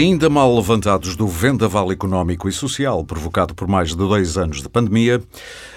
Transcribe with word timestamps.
Ainda 0.00 0.30
mal 0.30 0.56
levantados 0.56 1.14
do 1.14 1.28
vendaval 1.28 1.92
económico 1.92 2.48
e 2.48 2.52
social 2.52 3.04
provocado 3.04 3.54
por 3.54 3.68
mais 3.68 3.90
de 3.90 3.96
dois 3.96 4.38
anos 4.38 4.62
de 4.62 4.68
pandemia, 4.70 5.22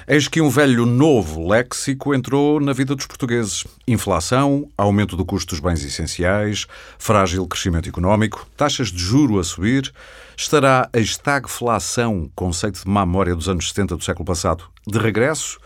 eis 0.07 0.29
que 0.29 0.39
um 0.39 0.49
velho 0.49 0.85
novo 0.85 1.45
léxico 1.45 2.15
entrou 2.15 2.57
na 2.61 2.71
vida 2.71 2.95
dos 2.95 3.05
portugueses. 3.05 3.65
Inflação, 3.85 4.69
aumento 4.77 5.17
do 5.17 5.25
custo 5.25 5.53
dos 5.53 5.59
bens 5.59 5.83
essenciais, 5.83 6.67
frágil 6.97 7.45
crescimento 7.45 7.89
económico, 7.89 8.47
taxas 8.55 8.93
de 8.93 8.99
juro 8.99 9.39
a 9.39 9.43
subir. 9.43 9.93
Estará 10.37 10.89
a 10.93 10.99
estagflação, 10.99 12.31
conceito 12.33 12.81
de 12.81 12.89
má 12.89 13.05
memória 13.05 13.35
dos 13.35 13.49
anos 13.49 13.67
70 13.67 13.97
do 13.97 14.03
século 14.05 14.23
passado, 14.23 14.63
de 14.87 14.99
regresso? 14.99 15.59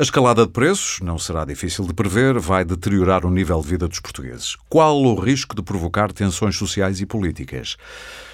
A 0.00 0.02
escalada 0.02 0.46
de 0.46 0.52
preços, 0.52 0.98
não 1.02 1.18
será 1.18 1.44
difícil 1.44 1.86
de 1.86 1.92
prever, 1.92 2.38
vai 2.38 2.64
deteriorar 2.64 3.26
o 3.26 3.30
nível 3.30 3.60
de 3.60 3.68
vida 3.68 3.86
dos 3.86 4.00
portugueses. 4.00 4.56
Qual 4.66 4.96
o 4.96 5.14
risco 5.14 5.54
de 5.54 5.60
provocar 5.60 6.10
tensões 6.10 6.56
sociais 6.56 7.02
e 7.02 7.04
políticas? 7.04 7.76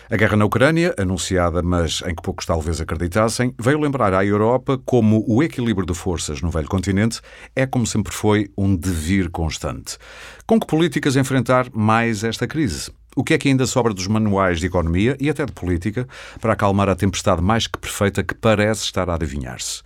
A 0.08 0.16
guerra 0.16 0.36
na 0.36 0.44
Ucrânia, 0.44 0.94
anunciada, 0.96 1.62
mas 1.64 2.04
em 2.06 2.14
que 2.14 2.22
poucos 2.22 2.46
talvez 2.46 2.80
acreditassem, 2.80 3.52
veio 3.58 3.80
lembrar 3.80 4.14
à 4.14 4.24
Europa 4.24 4.80
como 4.86 5.24
o 5.26 5.42
equilíbrio 5.42 5.84
de 5.84 5.92
forças 5.92 6.40
no 6.40 6.52
velho 6.52 6.68
continente 6.68 7.20
é, 7.56 7.66
como 7.66 7.84
sempre 7.84 8.14
foi, 8.14 8.48
um 8.56 8.76
devir 8.76 9.28
constante. 9.28 9.98
Com 10.46 10.60
que 10.60 10.68
políticas 10.68 11.16
enfrentar 11.16 11.66
mais 11.74 12.22
esta 12.22 12.46
crise? 12.46 12.92
O 13.16 13.24
que 13.24 13.34
é 13.34 13.38
que 13.38 13.48
ainda 13.48 13.66
sobra 13.66 13.92
dos 13.92 14.06
manuais 14.06 14.60
de 14.60 14.66
economia 14.66 15.16
e 15.18 15.28
até 15.28 15.44
de 15.44 15.50
política 15.50 16.06
para 16.40 16.52
acalmar 16.52 16.88
a 16.88 16.94
tempestade 16.94 17.42
mais 17.42 17.66
que 17.66 17.76
perfeita 17.76 18.22
que 18.22 18.36
parece 18.36 18.84
estar 18.84 19.10
a 19.10 19.14
adivinhar-se? 19.14 19.82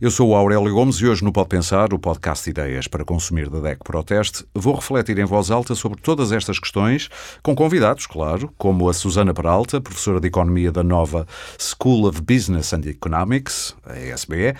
Eu 0.00 0.10
sou 0.10 0.30
o 0.30 0.34
Aurélio 0.34 0.72
Gomes 0.72 0.96
e 0.96 1.06
hoje 1.06 1.22
no 1.22 1.30
Pode 1.30 1.50
Pensar, 1.50 1.92
o 1.92 1.98
podcast 1.98 2.48
Ideias 2.48 2.88
para 2.88 3.04
Consumir 3.04 3.50
da 3.50 3.60
DEC 3.60 3.84
Proteste, 3.84 4.46
vou 4.54 4.74
refletir 4.74 5.18
em 5.18 5.26
voz 5.26 5.50
alta 5.50 5.74
sobre 5.74 6.00
todas 6.00 6.32
estas 6.32 6.58
questões, 6.58 7.10
com 7.42 7.54
convidados, 7.54 8.06
claro, 8.06 8.50
como 8.56 8.88
a 8.88 8.94
Susana 8.94 9.34
Peralta, 9.34 9.78
professora 9.78 10.18
de 10.18 10.28
Economia 10.28 10.72
da 10.72 10.82
nova 10.82 11.26
School 11.58 12.08
of 12.08 12.22
Business 12.22 12.72
and 12.72 12.80
Economics, 12.86 13.76
a 13.84 13.98
ESBE, 13.98 14.54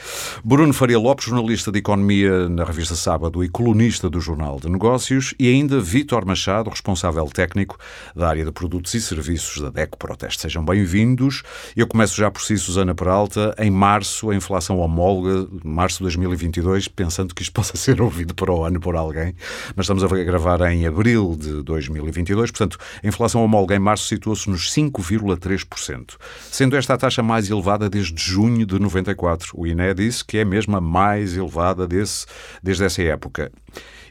Bruno 0.45 0.75
Faria 0.75 0.99
Lopes, 0.99 1.25
jornalista 1.25 1.73
de 1.73 1.79
Economia 1.79 2.47
na 2.47 2.63
revista 2.63 2.95
Sábado 2.95 3.43
e 3.43 3.49
colunista 3.49 4.11
do 4.11 4.21
Jornal 4.21 4.61
de 4.61 4.69
Negócios, 4.69 5.33
e 5.39 5.49
ainda 5.49 5.81
Vítor 5.81 6.27
Machado, 6.27 6.69
responsável 6.69 7.25
técnico 7.25 7.79
da 8.15 8.29
área 8.29 8.45
de 8.45 8.53
produtos 8.53 8.93
e 8.93 9.01
serviços 9.01 9.63
da 9.63 9.71
DEC 9.71 9.97
Proteste. 9.97 10.43
Sejam 10.43 10.63
bem-vindos. 10.63 11.43
Eu 11.75 11.87
começo 11.87 12.15
já 12.15 12.31
por 12.31 12.43
si, 12.43 12.59
Susana 12.59 12.95
Peralta. 12.95 13.55
Em 13.57 13.71
março, 13.71 14.29
a 14.29 14.35
inflação 14.37 14.79
homóloga 14.81 15.30
março 15.65 15.99
de 15.99 16.05
2022, 16.05 16.89
pensando 16.89 17.35
que 17.35 17.43
isto 17.43 17.53
possa 17.55 17.77
ser 17.77 18.01
ouvido 18.01 18.35
para 18.35 18.53
o 18.53 18.65
ano 18.65 18.79
por 18.81 18.97
alguém, 18.97 19.35
mas 19.75 19.85
estamos 19.85 20.05
a 20.05 20.09
gravar 20.09 20.61
em 20.71 20.87
abril 20.87 21.37
de 21.39 21.63
2022, 21.63 22.51
portanto, 22.51 22.79
a 23.03 23.07
inflação 23.07 23.43
homóloga 23.43 23.75
em 23.75 23.79
março 23.79 24.07
situou-se 24.07 24.49
nos 24.49 24.73
5,3%, 24.73 26.17
sendo 26.51 26.77
esta 26.77 26.95
a 26.95 26.99
taxa 26.99 27.23
mais 27.23 27.49
elevada 27.49 27.89
desde 27.89 28.21
junho 28.21 28.67
de 28.67 28.79
94. 28.79 29.53
O 29.55 29.67
INE 29.67 29.95
disse 29.95 30.25
que 30.25 30.39
é 30.39 30.45
mesmo 30.45 30.77
a 30.77 30.81
mais 30.81 31.37
elevada 31.37 31.87
desse, 31.87 32.27
desde 32.63 32.85
essa 32.85 33.03
época. 33.03 33.53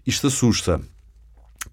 Isto 0.05 0.27
assusta. 0.27 0.81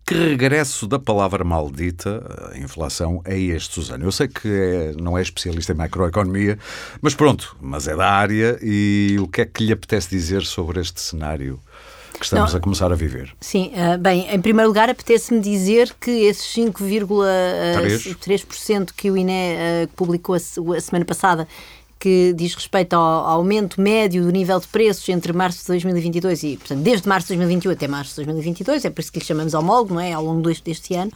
Que 0.07 0.15
regresso 0.15 0.87
da 0.87 1.01
palavra 1.01 1.43
maldita, 1.43 2.23
a 2.53 2.59
inflação, 2.59 3.21
é 3.25 3.37
este, 3.37 3.75
Susana? 3.75 4.05
Eu 4.05 4.13
sei 4.13 4.29
que 4.29 4.47
é, 4.47 4.93
não 5.03 5.19
é 5.19 5.23
especialista 5.23 5.73
em 5.73 5.75
macroeconomia, 5.75 6.57
mas 7.03 7.13
pronto, 7.13 7.57
mas 7.61 7.89
é 7.89 7.97
da 7.97 8.09
área 8.09 8.57
e 8.63 9.17
o 9.19 9.27
que 9.27 9.41
é 9.41 9.45
que 9.45 9.65
lhe 9.65 9.73
apetece 9.73 10.09
dizer 10.09 10.45
sobre 10.45 10.81
este 10.81 11.01
cenário? 11.01 11.59
que 12.17 12.25
estamos 12.25 12.53
não, 12.53 12.59
a 12.59 12.63
começar 12.63 12.91
a 12.91 12.95
viver. 12.95 13.37
Sim, 13.43 13.71
uh, 13.75 13.99
bem, 13.99 14.27
em 14.33 14.41
primeiro 14.41 14.69
lugar 14.69 14.89
apetece-me 14.89 15.39
dizer 15.39 15.95
que 16.01 16.11
esses 16.11 16.47
5,3% 16.55 18.93
que 18.97 19.11
o 19.11 19.19
INE 19.19 19.33
uh, 19.33 19.87
publicou 19.95 20.35
a, 20.35 20.39
a 20.39 20.81
semana 20.81 21.05
passada 21.05 21.47
que 22.07 22.33
diz 22.37 22.55
respeito 22.55 22.95
ao, 22.95 23.27
aumento 23.27 23.81
médio 23.81 24.23
do 24.23 24.31
nível 24.31 24.61
de 24.61 24.69
preços 24.69 25.09
entre 25.09 25.33
março 25.33 25.63
de 25.63 25.67
2022 25.67 26.43
e, 26.45 26.57
portanto, 26.57 26.79
desde 26.79 27.09
março 27.09 27.27
de 27.27 27.35
2021 27.35 27.73
até 27.73 27.89
março 27.89 28.11
de 28.11 28.27
2022, 28.27 28.85
é 28.85 28.91
por 28.91 29.01
isso 29.01 29.11
que 29.11 29.19
lhe 29.19 29.25
chamamos 29.25 29.55
homólogo, 29.55 29.93
não 29.93 30.01
é? 30.01 30.13
Ao 30.13 30.25
longo 30.25 30.43
deste, 30.43 30.63
deste 30.63 30.95
ano 30.95 31.11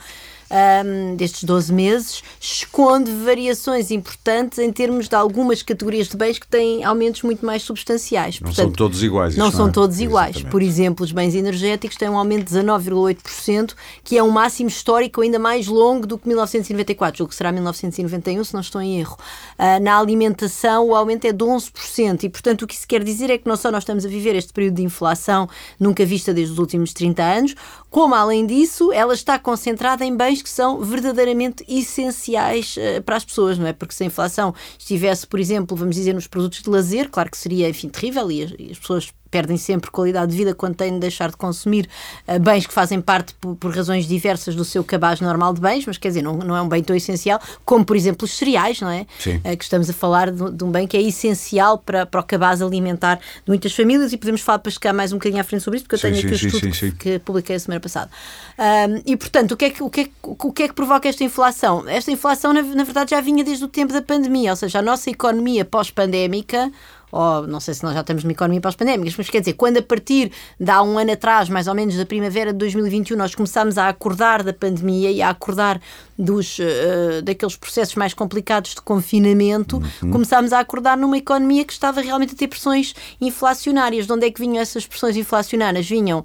um, 0.50 1.16
destes 1.16 1.44
12 1.44 1.72
meses, 1.72 2.22
esconde 2.40 3.10
variações 3.10 3.90
importantes 3.90 4.58
em 4.58 4.72
termos 4.72 5.08
de 5.08 5.14
algumas 5.14 5.62
categorias 5.62 6.08
de 6.08 6.16
bens 6.16 6.38
que 6.38 6.46
têm 6.46 6.84
aumentos 6.84 7.22
muito 7.22 7.44
mais 7.44 7.62
substanciais. 7.62 8.40
Não 8.40 8.48
Portanto, 8.48 8.66
são 8.66 8.72
todos 8.72 9.02
iguais. 9.02 9.36
Não 9.36 9.50
são 9.50 9.68
é? 9.68 9.70
todos 9.70 10.00
iguais. 10.00 10.30
Exatamente. 10.30 10.50
Por 10.50 10.62
exemplo, 10.62 11.04
os 11.04 11.12
bens 11.12 11.34
energéticos 11.34 11.96
têm 11.96 12.08
um 12.08 12.18
aumento 12.18 12.48
de 12.48 12.58
19,8%, 12.58 13.74
que 14.02 14.18
é 14.18 14.22
um 14.22 14.30
máximo 14.30 14.68
histórico 14.68 15.20
ainda 15.20 15.38
mais 15.38 15.66
longo 15.66 16.06
do 16.06 16.18
que 16.18 16.26
1994, 16.26 17.18
julgo 17.18 17.30
que 17.30 17.36
será 17.36 17.52
1991, 17.52 18.44
se 18.44 18.54
não 18.54 18.60
estou 18.60 18.80
em 18.80 18.98
erro. 18.98 19.16
Uh, 19.58 19.82
na 19.82 19.98
alimentação, 19.98 20.88
o 20.88 20.94
aumento 20.94 21.26
é 21.26 21.32
de 21.32 21.44
11%, 21.44 22.24
e 22.24 22.28
portanto 22.28 22.62
o 22.62 22.66
que 22.66 22.74
isso 22.74 22.86
quer 22.86 23.04
dizer 23.04 23.30
é 23.30 23.38
que 23.38 23.48
não 23.48 23.56
só 23.56 23.70
nós 23.70 23.82
estamos 23.82 24.04
a 24.04 24.08
viver 24.08 24.34
este 24.34 24.52
período 24.52 24.76
de 24.76 24.82
inflação 24.82 25.48
nunca 25.78 26.04
vista 26.04 26.34
desde 26.34 26.52
os 26.52 26.58
últimos 26.58 26.92
30 26.92 27.22
anos, 27.22 27.54
como 27.90 28.14
além 28.14 28.46
disso, 28.46 28.92
ela 28.92 29.12
está 29.12 29.38
concentrada 29.38 30.04
em 30.04 30.16
bens 30.16 30.40
que 30.40 30.48
são 30.48 30.80
verdadeiramente 30.80 31.64
essenciais 31.68 32.76
uh, 32.76 33.02
para 33.02 33.16
as 33.16 33.24
pessoas, 33.24 33.58
não 33.58 33.66
é? 33.66 33.72
Porque 33.72 33.92
se 33.92 34.04
a 34.04 34.06
inflação 34.06 34.54
estivesse, 34.78 35.26
por 35.26 35.40
exemplo, 35.40 35.76
vamos 35.76 35.96
dizer, 35.96 36.14
nos 36.14 36.28
produtos 36.28 36.62
de 36.62 36.70
lazer, 36.70 37.10
claro 37.10 37.30
que 37.30 37.36
seria, 37.36 37.68
enfim, 37.68 37.88
terrível 37.88 38.30
e 38.30 38.44
as, 38.44 38.50
e 38.58 38.70
as 38.70 38.78
pessoas 38.78 39.12
perdem 39.30 39.56
sempre 39.56 39.90
qualidade 39.90 40.32
de 40.32 40.36
vida 40.36 40.54
quando 40.54 40.74
têm 40.74 40.92
de 40.92 40.98
deixar 40.98 41.30
de 41.30 41.36
consumir 41.36 41.88
uh, 42.26 42.38
bens 42.38 42.66
que 42.66 42.72
fazem 42.72 43.00
parte 43.00 43.34
por, 43.34 43.54
por, 43.56 43.74
razões 43.74 44.06
diversas 44.06 44.54
do 44.54 44.64
seu 44.64 44.82
cabaz 44.82 45.20
normal 45.20 45.54
de 45.54 45.60
bens, 45.60 45.86
mas 45.86 45.96
quer 45.96 46.08
dizer, 46.08 46.22
não, 46.22 46.36
não 46.36 46.56
é 46.56 46.62
um 46.62 46.68
bem 46.68 46.82
tão 46.82 46.96
essencial 46.96 47.40
como, 47.64 47.84
por 47.84 47.96
exemplo, 47.96 48.24
os 48.24 48.32
cereais, 48.32 48.80
não 48.80 48.90
é? 48.90 49.06
Uh, 49.26 49.56
que 49.56 49.64
estamos 49.64 49.88
a 49.88 49.92
falar 49.92 50.30
de, 50.30 50.50
de, 50.50 50.64
um 50.64 50.70
bem 50.70 50.86
que 50.86 50.96
é 50.96 51.02
essencial 51.02 51.78
para, 51.78 52.04
para 52.04 52.20
o 52.20 52.24
cabaz 52.24 52.60
alimentar 52.60 53.16
de 53.16 53.48
muitas 53.48 53.72
famílias 53.72 54.12
e 54.12 54.16
podemos 54.16 54.40
falar 54.40 54.58
para 54.58 54.72
chegar 54.72 54.92
mais 54.92 55.12
um 55.12 55.16
bocadinho 55.16 55.40
à 55.40 55.44
frente 55.44 55.62
sobre 55.62 55.78
isso, 55.78 55.86
porque 55.86 55.94
eu 55.94 56.10
tenho 56.10 56.18
aqui 56.18 56.32
o 56.32 56.34
estudo 56.34 56.74
sim, 56.74 56.90
que, 56.90 56.92
que, 56.92 57.18
publiquei 57.20 57.56
a 57.56 57.60
semana 57.60 57.80
passada. 57.80 58.10
Uh, 58.58 59.02
e, 59.06 59.16
portanto, 59.16 59.52
o 59.52 59.56
que, 59.56 59.66
é 59.66 59.70
que, 59.70 59.82
o, 59.82 59.90
que 59.90 60.00
é, 60.00 60.08
o 60.22 60.52
que 60.52 60.62
é 60.64 60.68
que 60.68 60.74
provoca 60.74 61.08
esta 61.08 61.22
inflação? 61.22 61.88
Esta 61.88 62.10
inflação, 62.10 62.52
na, 62.52 62.62
na 62.62 62.84
verdade, 62.84 63.10
já 63.10 63.20
vinha 63.20 63.44
desde 63.44 63.64
o 63.64 63.68
tempo 63.68 63.92
da 63.92 64.02
pandemia, 64.02 64.50
ou 64.50 64.56
seja, 64.56 64.80
a 64.80 64.82
nossa 64.82 65.10
economia 65.10 65.64
pós-pandémica 65.64 66.70
ou 67.10 67.46
não 67.46 67.60
sei 67.60 67.74
se 67.74 67.82
nós 67.82 67.94
já 67.94 68.00
estamos 68.00 68.24
numa 68.24 68.32
economia 68.32 68.60
pós-pandémica, 68.60 69.14
mas 69.16 69.30
quer 69.30 69.40
dizer, 69.40 69.54
quando 69.54 69.78
a 69.78 69.82
partir 69.82 70.30
de 70.58 70.70
há 70.70 70.82
um 70.82 70.98
ano 70.98 71.12
atrás, 71.12 71.48
mais 71.48 71.66
ou 71.66 71.74
menos 71.74 71.96
da 71.96 72.06
primavera 72.06 72.52
de 72.52 72.58
2021, 72.58 73.16
nós 73.16 73.34
começámos 73.34 73.78
a 73.78 73.88
acordar 73.88 74.42
da 74.42 74.52
pandemia 74.52 75.10
e 75.10 75.22
a 75.22 75.30
acordar 75.30 75.80
dos, 76.18 76.58
uh, 76.58 77.22
daqueles 77.22 77.56
processos 77.56 77.94
mais 77.94 78.14
complicados 78.14 78.74
de 78.74 78.82
confinamento, 78.82 79.82
uhum. 80.02 80.10
começámos 80.10 80.52
a 80.52 80.60
acordar 80.60 80.96
numa 80.96 81.16
economia 81.16 81.64
que 81.64 81.72
estava 81.72 82.00
realmente 82.00 82.34
a 82.34 82.36
ter 82.36 82.48
pressões 82.48 82.94
inflacionárias. 83.20 84.06
De 84.06 84.12
onde 84.12 84.26
é 84.26 84.30
que 84.30 84.40
vinham 84.40 84.60
essas 84.60 84.86
pressões 84.86 85.16
inflacionárias? 85.16 85.88
Vinham 85.88 86.24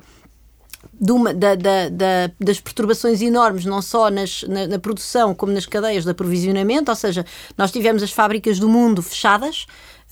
uma, 1.10 1.34
da, 1.34 1.56
da, 1.56 1.90
da, 1.90 2.32
das 2.40 2.60
perturbações 2.60 3.22
enormes, 3.22 3.66
não 3.66 3.82
só 3.82 4.10
nas, 4.10 4.44
na, 4.44 4.68
na, 4.68 4.80
produção 4.80 5.34
como 5.34 5.52
nas 5.52 5.66
cadeias 5.66 6.04
de 6.04 6.12
aprovisionamento, 6.12 6.92
ou 6.92 6.96
seja, 6.96 7.26
nós 7.58 7.72
tivemos 7.72 8.04
as 8.04 8.12
fábricas 8.12 8.60
do 8.60 8.70
mundo 8.70 9.02
fechadas, 9.02 9.66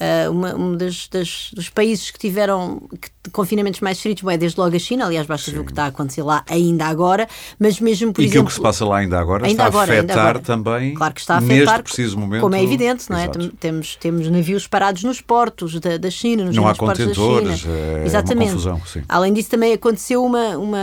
Uh, 0.03 0.31
uma, 0.31 0.53
um 0.55 0.75
das, 0.75 1.07
das, 1.07 1.51
dos 1.53 1.69
países 1.69 2.11
que 2.11 2.19
tiveram 2.19 2.89
que, 2.99 3.22
confinamentos 3.31 3.79
mais 3.79 3.97
estritos 3.97 4.27
é 4.29 4.37
desde 4.37 4.59
logo 4.59 4.75
a 4.75 4.79
China, 4.79 5.05
aliás, 5.05 5.25
basta 5.25 5.49
Sim. 5.49 5.57
ver 5.57 5.61
o 5.61 5.65
que 5.65 5.71
está 5.71 5.85
a 5.85 5.87
acontecer 5.87 6.23
lá 6.23 6.43
ainda 6.49 6.85
agora, 6.85 7.27
mas 7.57 7.79
mesmo 7.79 8.11
por 8.11 8.21
e 8.21 8.25
exemplo. 8.25 8.27
E 8.27 8.31
que 8.31 8.39
o 8.39 8.45
que 8.45 8.53
se 8.53 8.61
passa 8.61 8.85
lá 8.85 8.97
ainda 8.97 9.19
agora 9.19 9.45
ainda 9.45 9.63
está 9.63 9.65
agora, 9.65 9.93
a 9.93 9.99
afetar 9.99 10.39
também. 10.39 10.93
Claro 10.93 11.13
que 11.13 11.21
está 11.21 11.35
a 11.35 11.37
afetar, 11.37 11.57
neste 11.57 11.83
preciso 11.83 12.17
momento. 12.17 12.41
Como 12.41 12.55
é 12.55 12.63
evidente, 12.63 13.09
não 13.09 13.17
é? 13.17 13.29
Temos, 13.59 13.95
temos 13.95 14.29
navios 14.29 14.67
parados 14.67 15.03
nos 15.03 15.21
portos 15.21 15.79
da, 15.79 15.97
da 15.97 16.09
China, 16.09 16.45
nos 16.45 16.55
não 16.55 16.67
há 16.67 16.75
contentores, 16.75 17.47
da 17.47 17.55
China. 17.55 17.73
É 17.73 18.05
Exatamente. 18.05 18.51
Confusão, 18.51 18.81
Além 19.07 19.33
disso, 19.33 19.49
também 19.49 19.73
aconteceu 19.73 20.23
uma, 20.23 20.57
uma, 20.57 20.79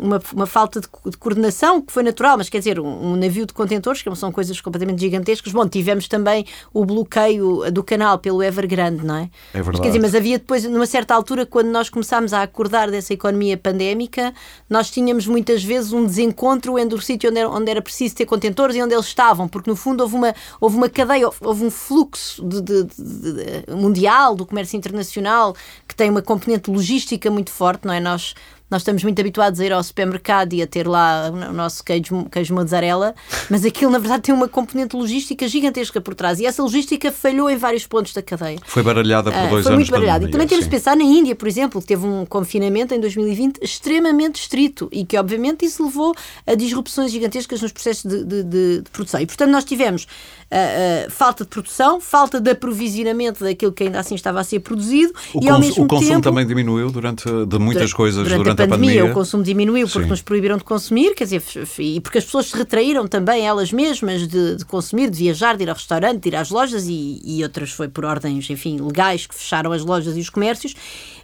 uma, 0.00 0.22
uma 0.34 0.46
falta 0.46 0.80
de, 0.80 0.88
de, 1.10 1.16
coordenação 1.16 1.80
que 1.80 1.92
foi 1.92 2.02
natural, 2.02 2.36
mas 2.36 2.48
quer 2.48 2.58
dizer, 2.58 2.80
um, 2.80 3.12
um 3.12 3.16
navio 3.16 3.46
de 3.46 3.52
contentores, 3.52 4.02
que 4.02 4.14
são 4.16 4.32
coisas 4.32 4.60
completamente 4.60 5.00
gigantescas. 5.00 5.52
Bom, 5.52 5.68
tivemos 5.68 6.08
também 6.08 6.44
o 6.72 6.84
bloqueio 6.84 7.70
do 7.70 7.84
canal 7.84 8.18
pelo 8.18 8.42
Evergrande, 8.42 9.04
não 9.04 9.16
é? 9.16 9.18
é? 9.54 9.58
É 9.58 9.62
verdade. 9.62 9.68
Mas, 9.72 9.80
quer 9.80 9.86
dizer, 9.88 9.98
mas 10.00 10.14
havia 10.14 10.38
depois, 10.38 10.64
numa 10.64 10.86
certa 10.86 11.14
altura, 11.14 11.46
quando 11.46 11.67
nós 11.68 11.88
começámos 11.88 12.32
a 12.32 12.42
acordar 12.42 12.90
dessa 12.90 13.12
economia 13.12 13.56
pandémica, 13.56 14.34
nós 14.68 14.90
tínhamos 14.90 15.26
muitas 15.26 15.62
vezes 15.62 15.92
um 15.92 16.04
desencontro 16.04 16.78
entre 16.78 16.98
o 16.98 17.00
sítio 17.00 17.30
onde 17.30 17.40
era, 17.40 17.48
onde 17.48 17.70
era 17.70 17.82
preciso 17.82 18.14
ter 18.14 18.26
contentores 18.26 18.76
e 18.76 18.82
onde 18.82 18.94
eles 18.94 19.06
estavam, 19.06 19.48
porque 19.48 19.70
no 19.70 19.76
fundo 19.76 20.00
houve 20.02 20.14
uma, 20.14 20.34
houve 20.60 20.76
uma 20.76 20.88
cadeia, 20.88 21.28
houve 21.40 21.64
um 21.64 21.70
fluxo 21.70 22.44
de, 22.44 22.60
de, 22.62 22.84
de, 22.84 23.74
mundial 23.74 24.34
do 24.34 24.46
comércio 24.46 24.76
internacional 24.76 25.54
que 25.86 25.94
tem 25.94 26.10
uma 26.10 26.22
componente 26.22 26.70
logística 26.70 27.30
muito 27.30 27.50
forte, 27.50 27.86
não 27.86 27.94
é? 27.94 28.00
Nós 28.00 28.34
Nós 28.70 28.82
estamos 28.82 29.02
muito 29.02 29.18
habituados 29.18 29.60
a 29.60 29.64
ir 29.64 29.72
ao 29.72 29.82
supermercado 29.82 30.52
e 30.52 30.62
a 30.62 30.66
ter 30.66 30.86
lá 30.86 31.30
o 31.30 31.52
nosso 31.52 31.82
queijo, 31.82 32.26
queijo 32.30 32.54
mozzarella, 32.54 33.14
mas 33.48 33.64
aquilo 33.64 33.90
na 33.90 33.98
verdade 33.98 34.24
tem 34.24 34.34
uma 34.34 34.48
componente 34.48 34.94
logística 34.94 35.48
gigantesca 35.48 36.00
por 36.02 36.14
trás 36.14 36.38
e 36.38 36.44
essa 36.44 36.62
logística 36.62 37.10
falhou 37.10 37.48
em 37.48 37.56
vários 37.56 37.86
pontos 37.86 38.12
da 38.12 38.20
cadeia. 38.20 38.58
Foi 38.66 38.82
baralhada 38.82 39.30
por 39.30 39.38
uh, 39.38 39.48
dois 39.48 39.50
foi 39.50 39.56
anos. 39.56 39.64
Foi 39.64 39.74
muito 39.76 39.90
baralhada. 39.90 40.26
E 40.26 40.30
também 40.30 40.46
temos 40.46 40.64
de 40.66 40.70
pensar 40.70 40.94
na 40.96 41.04
Índia, 41.04 41.34
por 41.34 41.48
exemplo, 41.48 41.80
que 41.80 41.86
teve 41.86 42.04
um 42.04 42.26
confinamento 42.26 42.94
em 42.94 43.00
2020 43.00 43.58
extremamente 43.62 44.40
estrito 44.42 44.88
e 44.92 45.04
que 45.04 45.16
obviamente 45.16 45.64
isso 45.64 45.82
levou 45.84 46.14
a 46.46 46.54
disrupções 46.54 47.10
gigantescas 47.10 47.62
nos 47.62 47.72
processos 47.72 48.04
de, 48.04 48.24
de, 48.24 48.42
de, 48.42 48.82
de 48.82 48.90
produção. 48.90 49.20
E 49.20 49.26
portanto 49.26 49.50
nós 49.50 49.64
tivemos 49.64 50.06
uh, 50.50 51.06
uh, 51.06 51.10
falta 51.10 51.44
de 51.44 51.50
produção, 51.50 52.00
falta 52.00 52.40
de 52.40 52.50
aprovisionamento 52.50 53.44
daquilo 53.44 53.72
que 53.72 53.84
ainda 53.84 54.00
assim 54.00 54.14
estava 54.14 54.40
a 54.40 54.44
ser 54.44 54.60
produzido 54.60 55.12
o 55.34 55.42
e 55.42 55.48
ao 55.48 55.60
mesmo 55.60 55.84
o 55.84 55.88
consumo 55.88 56.10
tempo, 56.10 56.22
também 56.22 56.46
diminuiu 56.46 56.90
durante 56.90 57.24
de 57.46 57.58
muitas 57.58 57.92
coisas 57.92 58.24
durante, 58.24 58.38
durante 58.38 58.62
a, 58.62 58.68
pandemia, 58.68 58.90
a 58.90 58.94
pandemia. 58.94 59.12
O 59.12 59.14
consumo 59.14 59.42
diminuiu 59.42 59.86
porque 59.86 60.04
Sim. 60.04 60.10
nos 60.10 60.22
proibiram 60.22 60.56
de 60.56 60.64
consumir, 60.64 61.14
quer 61.14 61.24
dizer, 61.24 61.42
e 61.78 62.00
porque 62.00 62.18
as 62.18 62.24
pessoas 62.24 62.46
se 62.46 62.56
retraíram 62.56 63.06
também 63.06 63.46
elas 63.46 63.72
mesmas 63.72 64.26
de, 64.26 64.56
de 64.56 64.64
consumir, 64.64 65.10
de 65.10 65.18
viajar, 65.18 65.56
de 65.56 65.64
ir 65.64 65.68
ao 65.68 65.76
restaurante, 65.76 66.22
de 66.22 66.28
ir 66.28 66.36
às 66.36 66.50
lojas 66.50 66.86
e, 66.86 67.20
e 67.24 67.42
outras 67.42 67.70
foi 67.70 67.88
por 67.88 68.04
ordens, 68.04 68.48
enfim, 68.50 68.78
legais 68.80 69.26
que 69.26 69.34
fecharam 69.34 69.72
as 69.72 69.84
lojas 69.84 70.16
e 70.16 70.20
os 70.20 70.30
comércios. 70.30 70.74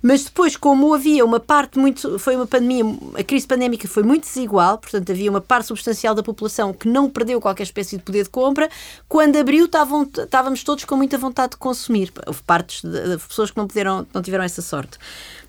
Mas 0.06 0.22
depois, 0.22 0.54
como 0.54 0.92
havia 0.92 1.24
uma 1.24 1.40
parte 1.40 1.78
muito, 1.78 2.18
foi 2.18 2.36
uma 2.36 2.46
pandemia, 2.46 2.84
a 3.18 3.24
crise 3.24 3.46
pandémica 3.46 3.88
foi 3.88 4.02
muito 4.02 4.24
desigual, 4.24 4.76
portanto 4.76 5.10
havia 5.10 5.30
uma 5.30 5.40
parte 5.40 5.68
substancial 5.68 6.14
da 6.14 6.22
população 6.22 6.74
que 6.74 6.86
não 6.86 7.08
perdeu 7.08 7.40
qualquer 7.40 7.62
espécie 7.62 7.96
de 7.96 8.02
poder 8.02 8.24
de 8.24 8.28
compra, 8.28 8.68
quando 9.08 9.36
abriu 9.36 9.64
estavam, 9.64 10.02
estávamos 10.02 10.62
todos 10.62 10.84
com 10.84 10.94
muita 10.94 11.16
vontade 11.16 11.52
de 11.52 11.56
consumir. 11.56 12.12
Houve 12.26 12.42
partes 12.42 12.82
de, 12.82 13.16
de 13.16 13.26
pessoas 13.26 13.50
que 13.50 13.56
não, 13.56 13.66
puderam, 13.66 14.06
não 14.12 14.20
tiveram 14.20 14.44
essa 14.44 14.60
sorte. 14.60 14.98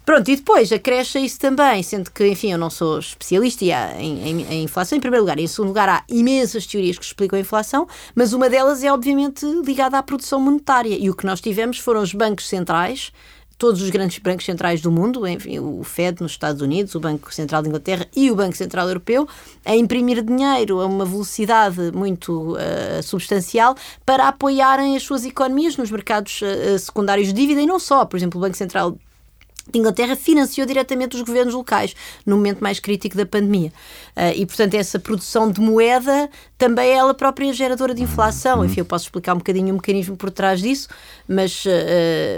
Pronto, 0.06 0.30
e 0.32 0.38
depois 0.38 0.72
acresce 0.72 1.20
isso 1.20 1.38
também, 1.38 1.84
sendo 1.84 2.10
que, 2.10 2.26
enfim, 2.26 2.54
eu 2.54 2.58
não 2.58 2.70
sou 2.70 3.00
especialista 3.00 3.66
em, 3.66 4.22
em, 4.24 4.42
em, 4.54 4.64
inflação, 4.64 4.98
em 4.98 5.02
primeiro 5.02 5.24
lugar. 5.24 5.38
Em 5.38 5.48
segundo 5.48 5.70
lugar, 5.70 5.90
há 5.90 6.04
imensas 6.08 6.66
teorias 6.66 6.98
que 6.98 7.04
explicam 7.04 7.38
a 7.38 7.42
inflação, 7.42 7.86
mas 8.14 8.32
uma 8.32 8.50
delas 8.50 8.86
é, 8.86 8.94
obviamente, 8.94 9.46
ligada 9.66 9.98
à 9.98 10.04
produção 10.04 10.40
monetária. 10.40 10.96
E 10.98 11.10
o 11.10 11.14
que 11.14 11.26
nós 11.26 11.42
tivemos 11.42 11.78
foram 11.78 12.02
os 12.02 12.14
bancos 12.14 12.48
centrais, 12.48 13.12
todos 13.58 13.82
os 13.82 13.90
grandes 13.90 14.20
bancos 14.20 14.46
centrais 14.46 14.82
do 14.82 14.92
mundo, 14.92 15.28
enfim, 15.28 15.60
o 15.60 15.84
Fed 15.84 16.22
nos 16.22 16.34
Estados 16.34 16.62
Unidos, 16.62 16.94
o 16.96 17.00
Banco 17.00 17.34
Central 17.34 17.62
da 17.62 17.70
Inglaterra 17.70 18.08
e 18.16 18.30
o 18.30 18.36
Banco 18.36 18.56
Central 18.56 18.88
Europeu, 18.88 19.28
a 19.64 19.76
imprimir 19.76 20.24
dinheiro 20.24 20.82
a 20.82 20.86
uma 20.86 21.06
velocidade 21.06 21.92
muito 21.94 22.54
uh, 22.54 23.02
substancial 23.04 23.76
para 24.06 24.28
apoiarem 24.28 24.96
as 24.96 25.04
suas 25.04 25.26
economias 25.26 25.78
nos 25.78 25.90
mercados 25.90 26.42
uh, 26.42 26.78
secundários 26.78 27.28
de 27.28 27.34
dívida 27.34 27.62
e 27.62 27.66
não 27.66 27.80
só. 27.80 28.06
Por 28.06 28.18
exemplo, 28.18 28.40
o 28.40 28.42
Banco 28.42 28.58
Central 28.58 28.98
de 29.72 29.80
Inglaterra 29.80 30.16
financiou 30.16 30.66
diretamente 30.66 31.16
os 31.16 31.22
governos 31.22 31.54
locais 31.54 31.96
no 32.26 32.36
momento 32.36 32.60
mais 32.60 32.80
crítico 32.80 33.18
da 33.18 33.26
pandemia. 33.26 33.72
Uh, 34.16 34.32
e, 34.36 34.46
portanto, 34.46 34.76
essa 34.76 35.00
produção 35.00 35.50
de 35.50 35.60
moeda 35.60 36.30
também 36.58 36.90
é 36.90 36.94
ela 36.94 37.14
própria 37.14 37.52
geradora 37.52 37.94
de 37.94 38.04
inflação. 38.04 38.64
Enfim, 38.64 38.82
eu 38.82 38.86
posso 38.86 39.06
explicar 39.06 39.34
um 39.34 39.40
bocadinho 39.40 39.72
o 39.72 39.74
mecanismo 39.74 40.16
por 40.16 40.32
trás 40.32 40.62
disso, 40.62 40.88
mas, 41.28 41.66
uh, 41.66 41.70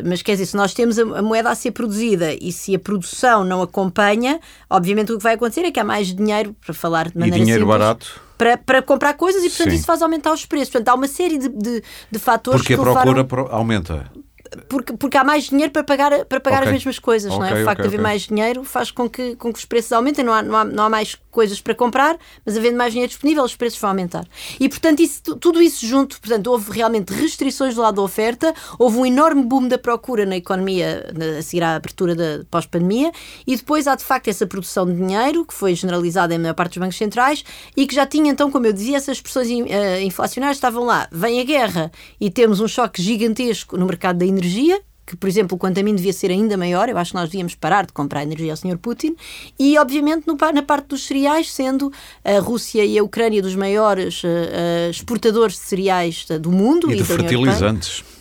mas 0.06 0.22
quer 0.22 0.34
dizer, 0.34 0.48
se 0.48 0.56
nós 0.56 0.74
temos 0.74 0.98
a, 0.98 1.02
a, 1.02 1.22
moeda 1.22 1.50
a 1.50 1.56
ser 1.56 1.72
produzida 1.72 2.34
e 2.34 2.52
se 2.52 2.76
a 2.76 2.80
produção 2.80 3.44
não 3.44 3.62
acompanha, 3.62 4.40
obviamente 4.70 5.12
o 5.12 5.18
que 5.18 5.24
vai 5.24 5.36
acontecer 5.36 5.62
é 5.62 5.72
que 5.72 5.80
há 5.80 5.84
mais 5.84 6.14
dinheiro, 6.14 6.56
para 6.66 6.74
falar 6.74 7.10
de 7.10 7.18
maneira 7.18 7.38
e 7.38 7.42
dinheiro 7.42 7.64
simples, 7.64 7.80
barato. 7.80 8.22
Para, 8.38 8.58
para 8.58 8.82
comprar 8.82 9.14
coisas 9.16 9.44
e, 9.44 9.50
portanto, 9.50 9.72
Sim. 9.72 9.76
isso 9.76 9.86
faz 9.86 10.02
aumentar 10.02 10.32
os 10.32 10.46
preços. 10.46 10.70
Portanto, 10.70 10.90
há 10.90 10.94
uma 10.94 11.08
série 11.08 11.40
de, 11.40 11.50
de, 11.50 11.84
de 12.12 12.20
fatores 12.20 12.62
Porque 12.62 12.74
a 12.74 12.78
que 12.78 12.84
procura 12.84 13.22
levaram... 13.22 13.48
aumenta. 13.52 14.12
Porque, 14.70 14.94
porque 14.98 15.18
há 15.18 15.24
mais 15.24 15.46
dinheiro 15.46 15.72
para 15.72 15.84
pagar, 15.84 16.26
para 16.26 16.40
pagar 16.40 16.58
Okay. 16.58 16.68
as 16.70 16.74
mesmas 16.74 17.00
coisas, 17.00 17.32
não 17.32 17.46
é? 17.46 17.62
O 17.62 17.66
facto 17.66 17.80
ok, 17.80 17.90
de 17.90 17.96
haver 17.96 18.02
mais 18.02 18.22
dinheiro 18.24 18.64
faz 18.64 18.92
com 18.92 19.10
que, 19.10 19.36
com 19.36 19.52
que 19.54 19.60
os 19.60 19.66
preços 19.66 19.92
aumentem, 19.92 20.24
não 20.26 20.34
há, 20.34 20.42
não, 20.42 20.56
há, 20.58 20.64
não 20.66 20.84
há 20.86 20.90
mais 20.90 21.16
coisas 21.32 21.62
para 21.62 21.76
comprar, 21.76 22.18
mas 22.46 22.58
havendo 22.58 22.78
mais 22.78 22.92
dinheiro 22.94 23.10
disponível, 23.10 23.44
os 23.44 23.56
preços 23.56 23.80
vão 23.80 23.92
aumentar. 23.92 24.26
E, 24.60 24.68
portanto, 24.68 25.02
isso, 25.02 25.22
tu- 25.24 25.36
tudo 25.36 25.62
isso 25.62 25.86
junto, 25.86 26.20
portanto, 26.20 26.48
houve 26.48 26.72
realmente 26.72 27.14
restrições 27.14 27.76
do 27.76 27.82
lado 27.82 27.96
da 27.96 28.02
oferta, 28.02 28.54
houve 28.80 28.98
um 28.98 29.06
enorme 29.06 29.44
boom 29.44 29.68
da 29.68 29.78
procura 29.78 30.26
na 30.26 30.36
economia 30.38 31.12
na- 31.16 31.38
a 31.40 31.42
seguir 31.44 31.64
à 31.64 31.76
abertura 31.76 32.16
da 32.16 32.44
pós-pandemia, 32.50 33.12
e 33.46 33.56
depois 33.56 33.88
há, 33.88 33.96
de 33.96 34.04
facto, 34.04 34.28
essa 34.30 34.48
produção 34.48 34.86
de 34.86 34.94
dinheiro, 34.96 35.46
que 35.46 35.54
foi 35.54 35.76
generalizada 35.76 36.34
em 36.34 36.40
maior 36.40 36.54
parte 36.56 36.72
dos 36.72 36.78
bancos 36.80 36.98
centrais, 36.98 37.44
e 37.76 37.86
que 37.86 37.94
já 37.94 38.06
tinha, 38.06 38.32
então, 38.32 38.50
como 38.50 38.66
eu 38.66 38.74
dizia, 38.74 38.98
essas 38.98 39.22
pressões 39.22 39.48
eh, 39.68 40.02
inflacionárias 40.04 40.58
estavam 40.58 40.84
lá. 40.86 41.08
Vem 41.12 41.40
a 41.40 41.44
guerra 41.44 41.92
e 42.20 42.30
temos 42.32 42.60
um 42.60 42.68
choque 42.68 43.02
gigantesco 43.02 43.78
no 43.78 43.86
mercado 43.86 44.18
da 44.18 44.26
energia, 44.26 44.37
que, 45.08 45.16
por 45.16 45.30
exemplo, 45.30 45.58
quanto 45.58 45.80
a 45.80 45.84
mim 45.84 45.96
devia 45.96 46.12
ser 46.12 46.30
ainda 46.30 46.58
maior, 46.58 46.90
eu 46.90 46.98
acho 46.98 47.12
que 47.12 47.18
nós 47.18 47.30
devíamos 47.30 47.56
parar 47.56 47.86
de 47.86 47.94
comprar 47.94 48.24
energia 48.24 48.52
ao 48.52 48.58
Sr. 48.58 48.78
Putin, 48.78 49.16
e 49.58 49.78
obviamente 49.78 50.28
no 50.28 50.36
na 50.54 50.62
parte 50.62 50.88
dos 50.88 51.08
cereais, 51.08 51.52
sendo 51.52 51.92
a 52.26 52.40
Rússia 52.40 52.84
e 52.84 53.00
a 53.00 53.04
Ucrânia 53.04 53.42
dos 53.42 53.56
maiores 53.56 54.22
eh, 54.26 54.90
exportadores 54.90 55.56
de 55.56 55.62
cereais 55.62 56.26
eh, 56.30 56.38
do 56.38 56.52
mundo 56.52 56.92
E 56.92 56.98
de 56.98 57.04
da 57.04 57.16
União 57.16 57.30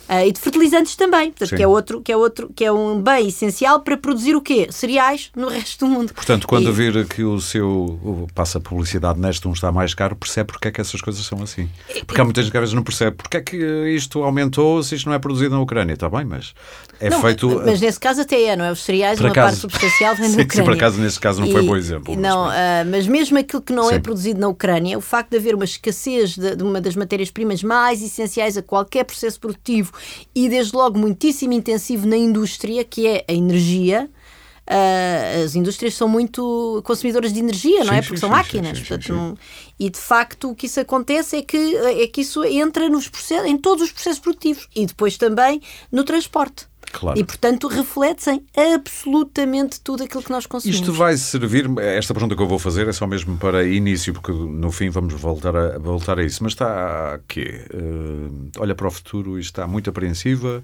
Ah, 0.09 0.25
e 0.25 0.31
de 0.31 0.39
fertilizantes 0.39 0.95
também, 0.95 1.31
portanto, 1.31 1.49
Sim. 1.49 1.55
que 1.57 1.63
é 1.63 1.67
outro, 1.67 2.01
que 2.01 2.11
é 2.11 2.17
outro, 2.17 2.49
que 2.55 2.63
é 2.63 2.71
um 2.71 3.01
bem 3.01 3.27
essencial 3.27 3.81
para 3.81 3.97
produzir 3.97 4.35
o 4.35 4.41
quê? 4.41 4.67
Cereais 4.71 5.29
no 5.35 5.49
resto 5.49 5.85
do 5.85 5.91
mundo. 5.91 6.13
Portanto, 6.13 6.47
quando 6.47 6.69
E- 6.69 6.71
vir 6.71 7.05
que 7.07 7.23
o 7.23 7.39
seu 7.41 8.27
passa 8.33 8.59
publicidade 8.59 9.19
neste 9.19 9.47
um 9.47 9.51
está 9.53 9.71
mais 9.71 9.93
caro, 9.93 10.15
percebe 10.15 10.51
porque 10.53 10.69
é 10.69 10.71
que 10.71 10.79
essas 10.81 11.01
coisas 11.01 11.25
são 11.25 11.41
assim. 11.43 11.69
Porque 12.05 12.21
há 12.21 12.23
muita 12.23 12.41
gente 12.41 12.51
que 12.51 12.57
às 12.57 12.61
vezes 12.61 12.73
não 12.73 12.83
percebe 12.83 13.17
porque 13.17 13.37
é 13.37 13.41
que 13.41 13.57
isto 13.89 14.23
aumentou 14.23 14.81
se 14.81 14.95
isto 14.95 15.07
não 15.07 15.13
é 15.13 15.19
produzido 15.19 15.53
na 15.55 15.61
Ucrânia. 15.61 15.93
Está 15.93 16.09
bem, 16.09 16.23
mas 16.25 16.53
é 16.99 17.09
Não, 17.09 17.21
feito. 17.21 17.61
Mas 17.65 17.79
nesse 17.81 17.99
caso 17.99 18.21
até 18.21 18.41
é, 18.43 18.55
não 18.55 18.65
é? 18.65 18.71
Os 18.71 18.81
cereais, 18.83 19.19
uma 19.19 19.29
acaso- 19.29 19.47
parte 19.47 19.61
substancial 19.61 20.15
vem 20.15 20.29
Sim, 20.29 20.31
da 20.37 20.41
sim, 20.41 20.45
Ucrânia. 20.45 20.65
por 20.71 20.73
acaso 20.77 20.99
nesse 21.01 21.19
caso 21.19 21.41
não 21.41 21.51
foi 21.51 21.61
bom 21.63 21.75
exemplo, 21.75 22.13
mas 22.13 22.21
Não, 22.21 22.43
pronto. 22.43 22.55
ah, 22.57 22.85
mas 22.89 23.07
mesmo 23.07 23.37
aquilo 23.37 23.61
que 23.61 23.73
não 23.73 23.89
é 23.89 23.95
Sim. 23.95 24.01
produzido 24.01 24.39
na 24.39 24.47
Ucrânia, 24.47 24.97
o 24.97 25.01
facto 25.01 25.29
de 25.31 25.37
haver 25.37 25.55
uma 25.55 25.65
escassez 25.65 26.35
de, 26.37 26.55
de 26.55 26.63
uma 26.63 26.81
das 26.81 26.95
matérias-primas 26.95 27.61
mais 27.63 28.01
essenciais 28.01 28.57
a 28.57 28.61
qualquer 28.61 29.03
processo 29.03 29.39
produtivo 29.39 29.91
e 30.33 30.49
desde 30.49 30.75
logo 30.75 30.97
muitíssimo 30.97 31.53
intensivo 31.53 32.07
na 32.07 32.17
indústria, 32.17 32.83
que 32.83 33.05
é 33.07 33.23
a 33.27 33.33
energia. 33.33 34.09
ah, 34.69 35.43
as 35.45 35.55
indústrias 35.55 35.93
são 35.95 36.07
muito 36.09 36.81
consumidoras 36.83 37.31
de 37.31 37.39
energia, 37.39 37.85
não 37.85 37.93
Sim, 37.93 37.99
é? 37.99 38.01
sim, 38.01 38.07
Porque 38.07 38.19
são 38.19 38.29
sim, 38.29 38.35
máquinas. 38.35 38.69
sim, 38.69 38.75
sim, 38.75 38.81
portanto, 38.89 39.05
sim. 39.07 39.13
não- 39.13 39.37
E 39.79 39.89
de 39.89 39.97
facto 39.99 40.49
o 40.51 40.55
que 40.55 40.65
isso 40.65 40.79
acontece 40.79 41.37
é 41.37 41.41
que, 41.41 41.57
é 41.77 42.07
que 42.07 42.21
isso 42.21 42.43
entra 42.43 42.89
nos 42.89 43.07
processos, 43.07 43.47
em 43.47 43.57
todos 43.57 43.83
os 43.83 43.91
processos 43.91 44.19
produtivos 44.19 44.67
e 44.75 44.85
depois 44.85 45.17
também 45.17 45.61
no 45.91 46.03
transporte. 46.03 46.65
Claro. 46.91 47.19
E 47.19 47.23
portanto 47.23 47.67
reflete-se 47.67 48.31
em 48.31 48.73
absolutamente 48.73 49.79
tudo 49.81 50.03
aquilo 50.03 50.23
que 50.23 50.31
nós 50.31 50.45
consumimos. 50.45 50.81
Isto 50.81 50.93
vai 50.93 51.15
servir, 51.17 51.69
esta 51.79 52.13
pergunta 52.13 52.35
que 52.35 52.41
eu 52.41 52.47
vou 52.47 52.59
fazer 52.59 52.87
é 52.87 52.93
só 52.93 53.05
mesmo 53.05 53.37
para 53.37 53.65
início, 53.65 54.13
porque 54.13 54.31
no 54.31 54.71
fim 54.71 54.89
vamos 54.89 55.13
voltar 55.13 55.55
a, 55.55 55.77
voltar 55.77 56.19
a 56.19 56.23
isso. 56.23 56.43
Mas 56.43 56.53
está 56.53 57.15
aqui, 57.15 57.45
olha 58.57 58.75
para 58.75 58.87
o 58.87 58.91
futuro 58.91 59.37
e 59.37 59.41
está 59.41 59.67
muito 59.67 59.89
apreensiva, 59.89 60.63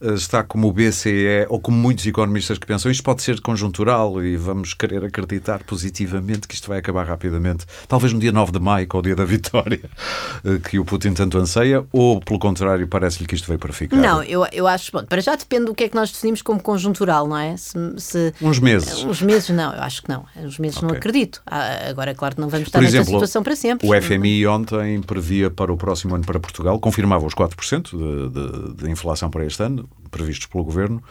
eh, 0.00 0.14
está 0.14 0.42
como 0.42 0.68
o 0.68 0.72
BCE, 0.72 1.46
ou 1.48 1.60
como 1.60 1.76
muitos 1.76 2.06
economistas 2.06 2.58
que 2.58 2.66
pensam, 2.66 2.90
isto 2.90 3.02
pode 3.02 3.22
ser 3.22 3.40
conjuntural 3.40 4.22
e 4.22 4.36
vamos 4.36 4.74
querer 4.74 5.04
acreditar 5.04 5.62
positivamente 5.64 6.46
que 6.48 6.54
isto 6.54 6.68
vai 6.68 6.78
acabar 6.78 7.06
rapidamente, 7.06 7.64
talvez 7.88 8.12
no 8.12 8.18
dia 8.18 8.32
9 8.32 8.52
de 8.52 8.60
maio, 8.60 8.86
que 8.86 8.96
é 8.96 8.98
o 8.98 9.02
dia 9.02 9.16
da 9.16 9.24
vitória, 9.24 9.80
eh, 10.44 10.58
que 10.58 10.78
o 10.78 10.84
Putin 10.84 11.14
tanto 11.14 11.38
anseia, 11.38 11.84
ou 11.92 12.20
pelo 12.20 12.38
contrário, 12.38 12.86
parece-lhe 12.88 13.26
que 13.26 13.34
isto 13.34 13.46
veio 13.46 13.58
para 13.58 13.72
ficar? 13.72 13.96
Não, 13.96 14.22
eu, 14.22 14.46
eu 14.52 14.66
acho, 14.66 14.92
bom, 14.92 15.04
para 15.04 15.20
já 15.20 15.36
depende 15.36 15.61
do 15.64 15.74
que 15.74 15.84
é 15.84 15.88
que 15.88 15.94
nós 15.94 16.10
definimos 16.10 16.42
como 16.42 16.60
conjuntural, 16.62 17.26
não 17.26 17.36
é? 17.36 17.56
Se, 17.56 17.72
se- 17.98 18.32
Uns 18.40 18.58
meses. 18.58 19.04
Uns 19.04 19.20
meses 19.22 19.48
não, 19.50 19.72
eu 19.72 19.82
acho 19.82 20.02
que 20.02 20.08
não. 20.08 20.24
Uns 20.36 20.58
meses 20.58 20.80
não 20.80 20.88
Ok. 20.90 20.98
acredito. 20.98 21.42
Ah, 21.46 21.88
agora, 21.88 22.14
claro 22.14 22.34
que 22.34 22.40
não 22.40 22.48
vamos 22.48 22.68
estar 22.68 22.78
Por 22.78 22.82
nesta 22.84 22.98
exemplo, 22.98 23.12
situação 23.14 23.42
para 23.42 23.56
sempre. 23.56 23.88
o 23.88 24.02
FMI 24.02 24.46
ontem 24.46 25.00
previa 25.02 25.50
para 25.50 25.72
o 25.72 25.76
próximo 25.76 26.14
ano 26.14 26.24
para 26.24 26.38
Portugal, 26.40 26.78
confirmava 26.80 27.24
os 27.26 27.34
4% 27.34 27.90
de, 27.90 28.28
de, 28.28 28.82
de 28.84 28.90
inflação 28.90 29.30
para 29.30 29.44
este 29.44 29.62
ano, 29.62 29.88
previstos 30.10 30.46
pelo 30.46 30.64
Governo, 30.64 31.02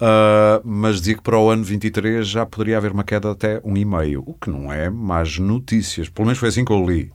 ah, 0.00 0.60
mas 0.64 0.96
dizia 1.00 1.14
que 1.16 1.22
para 1.22 1.38
o 1.38 1.50
ano 1.50 1.62
23 1.64 2.26
já 2.26 2.44
poderia 2.46 2.76
haver 2.78 2.92
uma 2.92 3.04
queda 3.04 3.30
até 3.30 3.60
1,5%, 3.60 4.22
o 4.26 4.34
que 4.34 4.50
não 4.50 4.72
é 4.72 4.88
más 4.90 5.38
notícias. 5.38 6.08
Pelo 6.08 6.26
menos 6.26 6.38
foi 6.38 6.48
assim 6.48 6.64
que 6.64 6.72
eu 6.72 6.84
li. 6.84 7.10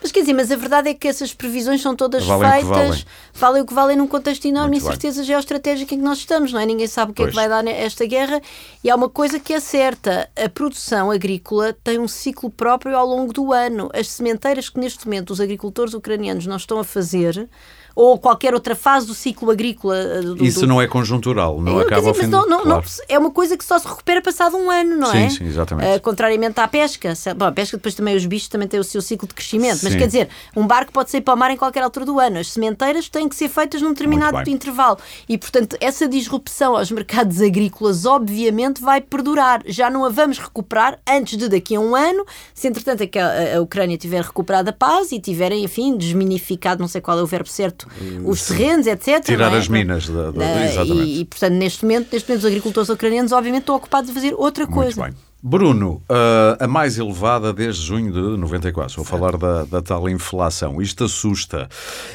Mas 0.00 0.12
quer 0.12 0.20
dizer, 0.20 0.34
mas 0.34 0.50
a 0.52 0.56
verdade 0.56 0.88
é 0.88 0.94
que 0.94 1.08
essas 1.08 1.34
previsões 1.34 1.82
são 1.82 1.96
todas 1.96 2.24
Valem 2.24 2.46
o 2.48 2.52
feitas, 2.52 2.68
valem. 2.68 3.04
valem 3.34 3.62
o 3.62 3.66
que 3.66 3.74
valem 3.74 3.96
num 3.96 4.06
contexto 4.06 4.44
enorme 4.46 4.78
de 4.78 4.84
incerteza 4.84 5.24
geoestratégica 5.24 5.94
em 5.94 5.98
que 5.98 6.04
nós 6.04 6.18
estamos, 6.18 6.52
não 6.52 6.60
é? 6.60 6.66
Ninguém 6.66 6.86
sabe 6.86 7.10
o 7.10 7.14
que 7.14 7.22
é 7.22 7.26
que 7.26 7.32
Pois. 7.32 7.34
vai 7.34 7.48
dar 7.48 7.66
esta 7.68 8.06
guerra 8.06 8.40
e 8.82 8.90
há 8.90 8.94
uma 8.94 9.08
coisa 9.08 9.40
que 9.40 9.52
é 9.52 9.60
certa: 9.60 10.28
a 10.36 10.48
produção 10.48 11.10
agrícola 11.10 11.76
tem 11.82 11.98
um 11.98 12.06
ciclo 12.08 12.50
próprio 12.50 12.96
ao 12.96 13.06
longo 13.06 13.32
do 13.32 13.52
ano. 13.52 13.90
As 13.92 14.08
sementeiras 14.08 14.68
que 14.68 14.78
neste 14.78 15.06
momento 15.06 15.30
os 15.30 15.40
agricultores 15.40 15.94
ucranianos 15.94 16.46
não 16.46 16.56
estão 16.56 16.78
a 16.78 16.84
fazer. 16.84 17.48
Ou 17.96 18.18
qualquer 18.18 18.54
outra 18.54 18.74
fase 18.74 19.06
do 19.06 19.14
ciclo 19.14 19.50
agrícola. 19.50 19.96
eh, 19.96 20.20
Do, 20.22 20.44
Isso 20.44 20.60
do- 20.60 20.66
não 20.66 20.80
é 20.82 20.86
conjuntural, 20.86 21.60
não 21.60 21.76
quer 21.78 21.86
acaba 21.86 21.96
dizer, 22.00 22.08
ao 22.08 22.14
fim 22.14 22.20
mas 22.22 22.30
de... 22.30 22.32
não, 22.36 22.46
não, 22.48 22.58
não- 22.64 22.82
claro. 22.82 22.86
é 23.08 23.18
uma 23.18 23.30
coisa 23.30 23.56
que 23.56 23.64
só 23.64 23.78
se 23.78 23.86
recupera 23.86 24.20
passado 24.20 24.56
um 24.56 24.70
ano, 24.70 24.96
não 24.96 25.10
Sim, 25.10 25.24
é? 25.24 25.28
sim, 25.30 25.44
exatamente. 25.46 25.88
Eh, 25.88 25.98
contrariamente 25.98 26.58
à 26.60 26.66
pesca. 26.66 27.12
Bom, 27.36 27.44
a 27.46 27.52
pesca 27.52 27.76
depois 27.76 27.94
também, 27.94 28.16
os 28.16 28.26
bichos 28.26 28.48
também 28.48 28.66
têm 28.66 28.80
o 28.80 28.84
seu 28.84 29.00
ciclo 29.00 29.28
de 29.28 29.34
crescimento. 29.34 29.80
Mas 29.82 29.92
Sim. 29.92 29.98
quer 29.98 30.06
dizer, 30.06 30.28
um 30.56 30.66
barco 30.66 30.92
pode 30.92 31.10
sair 31.10 31.20
para 31.20 31.34
o 31.34 31.36
mar 31.36 31.50
em 31.50 31.56
qualquer 31.56 31.82
altura 31.82 32.04
do 32.06 32.18
ano. 32.18 32.38
As 32.38 32.48
sementeiras 32.52 33.08
têm 33.08 33.28
que 33.28 33.36
ser 33.36 33.48
feitas 33.48 33.80
num 33.80 33.90
determinado 33.92 34.48
intervalo. 34.50 34.98
E, 35.28 35.38
portanto, 35.38 35.76
essa 35.80 36.08
disrupção 36.08 36.76
aos 36.76 36.90
mercados 36.90 37.40
agrícolas, 37.40 38.04
obviamente, 38.04 38.80
vai 38.80 39.00
perdurar. 39.00 39.62
Já 39.66 39.88
não 39.88 40.04
a 40.04 40.08
vamos 40.08 40.38
recuperar 40.38 40.98
antes 41.08 41.38
de 41.38 41.48
daqui 41.48 41.76
a 41.76 41.80
um 41.80 41.94
ano, 41.94 42.24
se 42.52 42.66
entretanto 42.68 43.02
a, 43.02 43.06
que 43.06 43.18
a- 43.18 43.56
a 43.56 43.60
Ucrânia 43.60 43.96
tiver 43.96 44.22
recuperado 44.22 44.70
a 44.70 44.72
paz 44.72 45.12
e 45.12 45.20
tiverem, 45.20 45.62
enfim, 45.64 45.96
desminificado, 45.96 46.80
não 46.80 46.88
sei 46.88 47.00
qual 47.00 47.18
é 47.18 47.22
o 47.22 47.26
verbo 47.26 47.48
certo, 47.48 47.83
os 48.24 48.46
terrenos, 48.46 48.86
etc. 48.86 49.22
Tirar 49.24 49.50
não 49.50 49.56
é? 49.56 49.60
as 49.60 49.68
minas 49.68 50.08
da- 50.08 50.30
da- 50.30 50.44
Ah, 50.44 50.64
exatamente. 50.66 51.06
E, 51.08 51.20
e, 51.20 51.24
portanto, 51.24 51.52
neste 51.54 51.82
momento, 51.84 52.08
neste 52.12 52.28
momento, 52.28 52.40
os 52.40 52.46
agricultores 52.46 52.88
ucranianos, 52.88 53.32
obviamente, 53.32 53.62
estão 53.62 53.76
ocupados 53.76 54.10
a 54.10 54.12
fazer 54.14 54.34
outra 54.36 54.64
Muito 54.64 54.74
coisa. 54.74 55.02
bem. 55.02 55.12
Bruno, 55.46 56.00
ah, 56.08 56.56
a 56.58 56.66
mais 56.66 56.96
elevada 56.98 57.52
desde 57.52 57.82
junho 57.84 58.10
de 58.10 58.18
94. 58.40 58.96
Vou 58.96 59.04
falar 59.04 59.36
da, 59.36 59.64
da 59.64 59.82
tal 59.82 60.08
inflação. 60.08 60.80
Isto 60.80 61.04
assusta. 61.04 61.68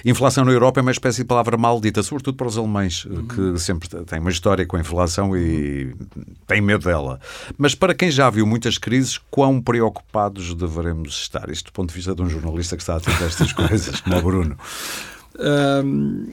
Inflação 0.04 0.44
na 0.44 0.52
Europa 0.52 0.80
é 0.80 0.82
uma 0.82 0.90
espécie 0.90 1.20
de 1.22 1.26
palavra 1.26 1.56
maldita, 1.56 2.02
sobretudo 2.02 2.36
para 2.38 2.48
os 2.48 2.58
alemães, 2.58 3.06
Uhum. 3.06 3.28
que 3.28 3.60
sempre 3.60 3.88
têm 3.88 4.20
uma 4.20 4.32
história 4.32 4.66
com 4.66 4.78
a 4.78 4.80
inflação 4.80 5.38
e 5.38 5.94
têm 6.48 6.60
medo 6.60 6.86
dela. 6.86 7.20
Mas 7.56 7.76
para 7.76 7.94
quem 7.94 8.10
já 8.10 8.28
viu 8.32 8.48
muitas 8.48 8.80
crises, 8.80 9.20
quão 9.30 9.62
preocupados 9.62 10.56
devemos 10.56 11.14
estar? 11.22 11.52
Isto 11.52 11.66
do 11.68 11.74
ponto 11.74 11.90
de 11.90 11.96
vista 11.98 12.16
de 12.16 12.24
um 12.24 12.28
jornalista 12.30 12.76
que 12.76 12.82
está 12.82 12.96
a 12.96 13.26
estas 13.26 13.54
coisas, 13.54 14.02
como 14.02 14.18
o 14.18 14.22
Bruno. 14.24 14.58
Ahm, 15.40 16.28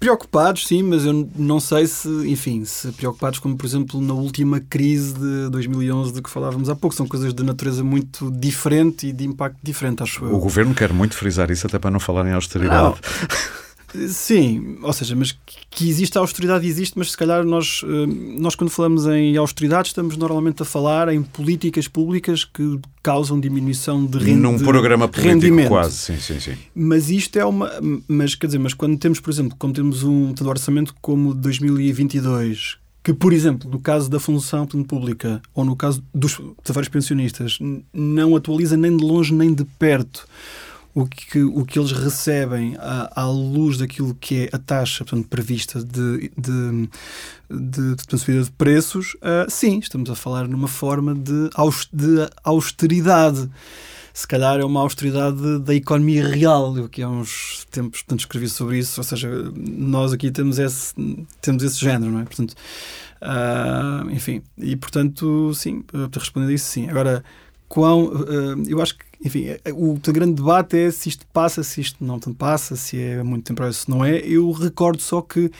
preocupados, 0.00 0.66
sim, 0.66 0.82
mas 0.82 1.04
eu 1.04 1.28
não 1.36 1.60
sei 1.60 1.86
se, 1.86 2.08
enfim, 2.26 2.64
se 2.64 2.90
preocupados 2.92 3.38
como, 3.38 3.54
por 3.54 3.66
exemplo, 3.66 4.00
na 4.00 4.14
última 4.14 4.58
crise 4.58 5.12
de 5.12 5.50
2011 5.50 6.14
de 6.14 6.22
que 6.22 6.30
falávamos 6.30 6.70
há 6.70 6.74
pouco. 6.74 6.96
São 6.96 7.06
coisas 7.06 7.34
de 7.34 7.42
natureza 7.42 7.84
muito 7.84 8.30
diferente 8.30 9.08
e 9.08 9.12
de 9.12 9.26
impacto 9.26 9.58
diferente, 9.62 10.02
acho 10.02 10.24
eu. 10.24 10.34
O 10.34 10.38
governo 10.38 10.74
quer 10.74 10.90
muito 10.92 11.14
frisar 11.14 11.50
isso, 11.50 11.66
até 11.66 11.78
para 11.78 11.90
não 11.90 12.00
falar 12.00 12.26
em 12.26 12.32
austeridade. 12.32 12.96
Sim, 14.08 14.76
ou 14.82 14.92
seja, 14.92 15.16
mas 15.16 15.32
que- 15.70 15.88
existe 15.88 16.16
a 16.16 16.20
austeridade 16.20 16.66
existe, 16.66 16.96
mas 16.98 17.10
se 17.10 17.16
calhar 17.16 17.44
nós, 17.44 17.82
eh, 17.84 18.06
nós 18.38 18.54
quando 18.54 18.70
falamos 18.70 19.06
em 19.06 19.36
austeridade 19.36 19.88
estamos 19.88 20.16
normalmente 20.16 20.62
a 20.62 20.64
falar 20.64 21.08
em 21.12 21.22
políticas 21.22 21.88
públicas 21.88 22.44
que 22.44 22.78
causam 23.02 23.40
diminuição 23.40 24.04
de 24.06 24.18
renda. 24.18 24.40
Num 24.40 24.58
programa 24.58 25.08
político 25.08 25.32
rendimento. 25.32 25.68
quase, 25.68 25.96
sim, 25.96 26.16
sim, 26.20 26.38
sim. 26.40 26.54
Mas 26.74 27.10
isto 27.10 27.36
é 27.38 27.44
uma. 27.44 27.70
Mas 28.06 28.34
quer 28.34 28.46
dizer, 28.46 28.58
mas 28.58 28.74
quando 28.74 28.96
temos, 28.98 29.18
por 29.20 29.30
exemplo, 29.30 29.56
quando 29.58 29.74
temos 29.74 30.02
um 30.02 30.32
orçamento 30.46 30.94
como 31.00 31.30
o 31.30 31.34
de 31.34 31.40
2022, 31.40 32.76
que, 33.02 33.12
por 33.14 33.32
exemplo, 33.32 33.70
no 33.70 33.80
caso 33.80 34.10
da 34.10 34.20
função 34.20 34.66
pública 34.66 35.40
ou 35.54 35.64
no 35.64 35.74
caso 35.74 36.02
dos 36.14 36.38
vários 36.68 36.88
pensionistas, 36.88 37.58
não 37.92 38.36
atualiza 38.36 38.76
nem 38.76 38.94
de 38.96 39.02
longe 39.04 39.32
nem 39.34 39.54
de 39.54 39.64
perto 39.64 40.26
o 40.94 41.06
que, 41.06 41.42
o 41.42 41.64
que 41.64 41.78
eles 41.78 41.92
recebem 41.92 42.76
à, 42.78 43.22
à 43.22 43.26
luz 43.30 43.78
daquilo 43.78 44.14
que 44.14 44.44
é 44.44 44.56
a 44.56 44.58
taxa 44.58 45.04
portanto, 45.04 45.28
prevista 45.28 45.82
de, 45.84 46.30
de, 46.36 46.88
de, 47.50 47.94
de 47.94 48.18
subida 48.18 48.42
de 48.42 48.50
preços, 48.50 49.16
ah, 49.22 49.46
sim, 49.48 49.78
estamos 49.78 50.10
a 50.10 50.14
falar 50.16 50.48
numa 50.48 50.68
forma 50.68 51.14
de, 51.14 51.48
aus- 51.54 51.88
de 51.92 52.28
austeridade 52.42 53.48
se 54.12 54.26
calhar 54.26 54.58
é 54.58 54.64
uma 54.64 54.80
austeridade 54.80 55.60
da 55.60 55.72
economia 55.74 56.26
real. 56.26 56.76
Eu 56.76 56.86
aqui 56.86 57.00
há 57.00 57.08
uns 57.08 57.64
tempos 57.70 58.02
portanto, 58.02 58.20
escrevi 58.20 58.48
sobre 58.48 58.78
isso, 58.78 59.00
ou 59.00 59.04
seja, 59.04 59.28
nós 59.54 60.12
aqui 60.12 60.30
temos 60.32 60.58
esse, 60.58 60.92
temos 61.40 61.62
esse 61.62 61.78
género, 61.78 62.10
não 62.10 62.20
é? 62.20 62.24
Portanto, 62.24 62.54
ah, 63.20 64.04
enfim, 64.10 64.42
e 64.58 64.76
portanto, 64.76 65.52
sim, 65.54 65.84
responder 66.12 66.48
a 66.48 66.52
isso, 66.52 66.66
sim. 66.66 66.88
Agora, 66.90 67.24
quão, 67.68 68.10
ah, 68.12 68.62
eu 68.68 68.82
acho 68.82 68.96
que, 68.98 69.04
enfim, 69.24 69.46
o, 69.74 69.92
o 69.94 70.00
grande 70.12 70.34
debate 70.34 70.76
é 70.78 70.90
se 70.90 71.08
isto 71.08 71.26
passa, 71.32 71.62
se 71.62 71.80
isto 71.80 72.02
não 72.04 72.18
passa, 72.18 72.76
se 72.76 72.98
é 73.00 73.22
muito 73.22 73.44
temporário, 73.44 73.74
se 73.74 73.88
não 73.90 74.04
é. 74.04 74.18
Eu 74.18 74.50
recordo 74.52 75.00
só 75.02 75.20
que 75.20 75.40
ou 75.40 75.50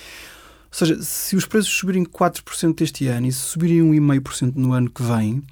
seja, 0.71 1.02
se 1.02 1.35
os 1.35 1.45
preços 1.47 1.73
subirem 1.73 2.05
4% 2.05 2.81
este 2.81 3.09
ano 3.09 3.26
e 3.26 3.33
se 3.33 3.40
subirem 3.40 3.81
1,5% 3.83 4.52
no 4.55 4.73
ano 4.73 4.88
que 4.88 5.02
vem, 5.02 5.43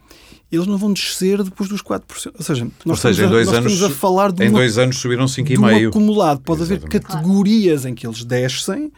eles 0.51 0.67
não 0.69 0.79
vão 0.79 0.93
descer 0.93 1.43
depois 1.43 1.69
dos 1.69 1.83
4%. 1.83 2.31
Ou 2.39 2.43
seja, 2.45 2.65
nós, 2.65 2.73
Ou 2.87 2.97
seja, 2.97 3.25
estamos, 3.25 3.49
a, 3.49 3.51
nós 3.51 3.59
anos- 3.59 3.73
estamos 3.73 3.97
a 3.97 3.99
falar 4.01 4.31
de, 4.31 4.45
Em 4.45 4.49
uma, 4.49 4.59
dois 4.61 4.79
anos 4.79 4.97
subiram 4.99 5.27
de 5.27 5.33
um 5.41 5.45
5,5%. 5.45 5.89
acumulado. 5.89 6.41
Pode 6.41 6.63
haver 6.63 6.79
Exatamente. 6.79 7.05
categorias 7.07 7.85
em 7.85 7.95
que 7.97 8.07
eles 8.07 8.23
descem, 8.23 8.93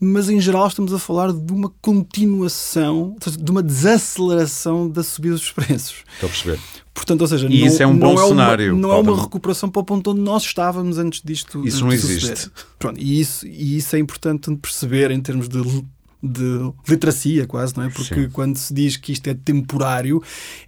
mas 0.00 0.28
em 0.28 0.40
geral 0.40 0.66
estamos 0.68 0.92
a 0.92 0.98
falar 0.98 1.32
de 1.32 1.52
uma 1.52 1.70
continuação, 1.80 3.16
de 3.38 3.50
uma 3.50 3.62
desaceleração 3.62 4.88
da 4.88 5.02
subida 5.02 5.34
dos 5.34 5.50
preços. 5.50 6.04
Estou 6.14 6.26
a 6.28 6.30
perceber. 6.30 6.60
Portanto, 6.94 7.20
ou 7.22 7.26
seja, 7.28 7.46
E 7.46 7.60
não, 7.60 7.66
isso 7.66 7.82
é 7.82 7.86
um 7.86 7.96
bom 7.96 8.06
não 8.14 8.22
uma- 8.22 8.28
cenário. 8.28 8.76
não 8.76 8.90
é 8.92 8.96
uma 8.96 9.12
Pode- 9.12 9.22
recuperação 9.22 9.70
para 9.70 9.80
o 9.80 9.84
ponto 9.84 10.10
onde 10.10 10.20
nós 10.20 10.42
estávamos 10.42 10.98
antes 10.98 11.22
disto. 11.24 11.66
Isso 11.66 11.84
não 11.84 11.92
existe. 11.92 12.50
Pronto, 12.78 13.00
e, 13.00 13.20
isso, 13.20 13.46
e 13.46 13.76
isso 13.76 13.94
é 13.94 13.98
importante 13.98 14.54
perceber 14.56 15.10
em 15.12 15.20
termos 15.20 15.48
de, 15.48 15.62
de 16.20 16.72
literacia, 16.88 17.46
quase, 17.46 17.76
não 17.76 17.84
é? 17.84 17.88
Porque 17.90 18.14
Sim. 18.22 18.28
quando 18.30 18.56
se 18.56 18.74
diz 18.74 18.96
que 18.96 19.12
isto 19.12 19.28
é 19.28 19.34
temporário, 19.34 20.20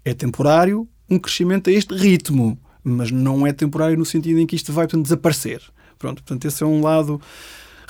é 0.05 0.15
temporário 0.15 0.89
um 1.09 1.19
crescimento 1.19 1.69
a 1.69 1.73
este 1.73 1.93
ritmo, 1.95 2.57
mas 2.85 3.11
não 3.11 3.45
é 3.45 3.53
temporário 3.53 3.99
no 3.99 4.05
sentido 4.07 4.39
em 4.39 4.47
que 4.47 4.55
isto 4.55 4.73
vai 4.73 4.87
portanto, 4.87 5.03
desaparecer. 5.03 5.61
Pronto, 5.99 6.23
portanto, 6.23 6.45
esse 6.47 6.63
é 6.63 6.67
um 6.67 6.81
lado 6.81 7.21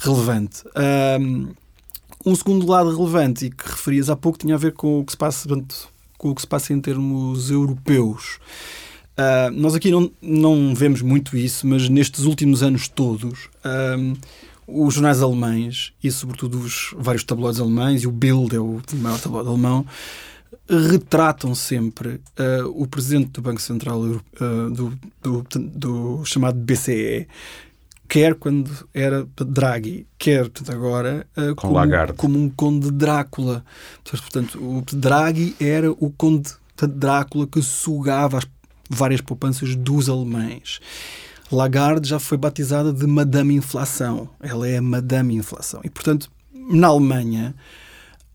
relevante. 0.00 0.64
Um 2.25 2.35
segundo 2.35 2.66
lado 2.66 2.95
relevante 2.95 3.47
e 3.47 3.50
que 3.50 3.66
referias 3.66 4.11
há 4.11 4.16
pouco 4.16 4.38
tinha 4.38 4.54
a 4.54 4.59
ver 4.59 4.73
com 4.73 5.00
o 5.00 5.04
que 5.04 5.12
se 5.12 5.16
passa, 5.16 5.49
com 6.19 6.30
o 6.30 6.35
que 6.35 6.42
se 6.42 6.47
passa 6.47 6.73
em 6.73 6.80
termos 6.80 7.50
europeus. 7.50 8.38
Ah, 9.16 9.50
nós 9.52 9.75
aqui 9.75 9.90
não, 9.90 10.11
não 10.21 10.75
vemos 10.75 11.02
muito 11.02 11.37
isso, 11.37 11.66
mas 11.66 11.88
nestes 11.88 12.25
últimos 12.25 12.62
anos 12.62 12.88
todos, 12.88 13.49
os 14.66 14.95
jornais 14.95 15.23
alemães 15.23 15.92
e, 16.02 16.11
sobretudo, 16.11 16.59
os 16.59 16.95
vários 16.97 17.25
tabloides 17.25 17.61
alemães, 17.61 18.02
e 18.02 18.07
o 18.07 18.12
Bild 18.12 18.54
é 18.54 18.61
o 18.61 18.80
maior 18.95 19.21
tabloide 19.21 19.49
alemão, 19.49 19.85
retratam 20.69 21.54
sempre 21.54 22.21
ah, 22.38 22.66
o 22.66 22.87
presidente 22.87 23.30
do 23.30 23.42
Banco 23.42 23.61
Central 23.61 24.02
ah, 24.40 24.71
do, 24.71 24.99
do, 25.23 25.47
do 25.59 26.25
chamado 26.25 26.59
BCE, 26.59 27.26
quer 28.11 28.35
quando 28.35 28.69
era 28.93 29.25
Draghi, 29.47 30.05
quer 30.19 30.50
portanto, 30.50 30.73
agora 30.73 31.26
ah, 31.37 31.55
como, 31.55 32.14
como 32.17 32.38
um 32.40 32.50
conde 32.50 32.90
Drácula. 32.90 33.64
Portanto, 34.05 34.59
o 34.59 34.83
Draghi 34.93 35.55
era 35.61 35.93
o 35.93 36.11
conde 36.11 36.50
Drácula 36.76 37.47
que 37.47 37.62
sugava 37.62 38.38
as 38.38 38.47
várias 38.90 39.21
poupanças 39.21 39.76
dos 39.76 40.09
alemães. 40.09 40.81
Lagarde 41.52 42.09
já 42.09 42.19
foi 42.19 42.37
batizada 42.37 42.93
de 42.93 43.07
Madame 43.07 43.55
Inflação. 43.55 44.29
Ela 44.40 44.69
é 44.69 44.79
a 44.79 44.83
Madame 44.83 45.37
Inflação. 45.37 45.81
E, 45.85 45.90
portanto, 45.90 46.31
na 46.52 46.88
Alemanha, 46.88 47.55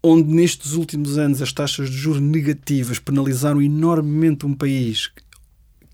onde 0.02 0.34
nestes 0.34 0.74
últimos 0.74 1.18
anos 1.18 1.42
as 1.42 1.52
taxas 1.52 1.90
de 1.90 1.98
juros 1.98 2.22
negativas 2.22 3.00
penalizaram 3.00 3.62
enormemente 3.62 4.46
um 4.46 4.54
país 4.54 5.12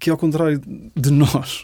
que, 0.01 0.09
ao 0.09 0.17
contrário 0.17 0.59
de 0.95 1.11
nós, 1.11 1.63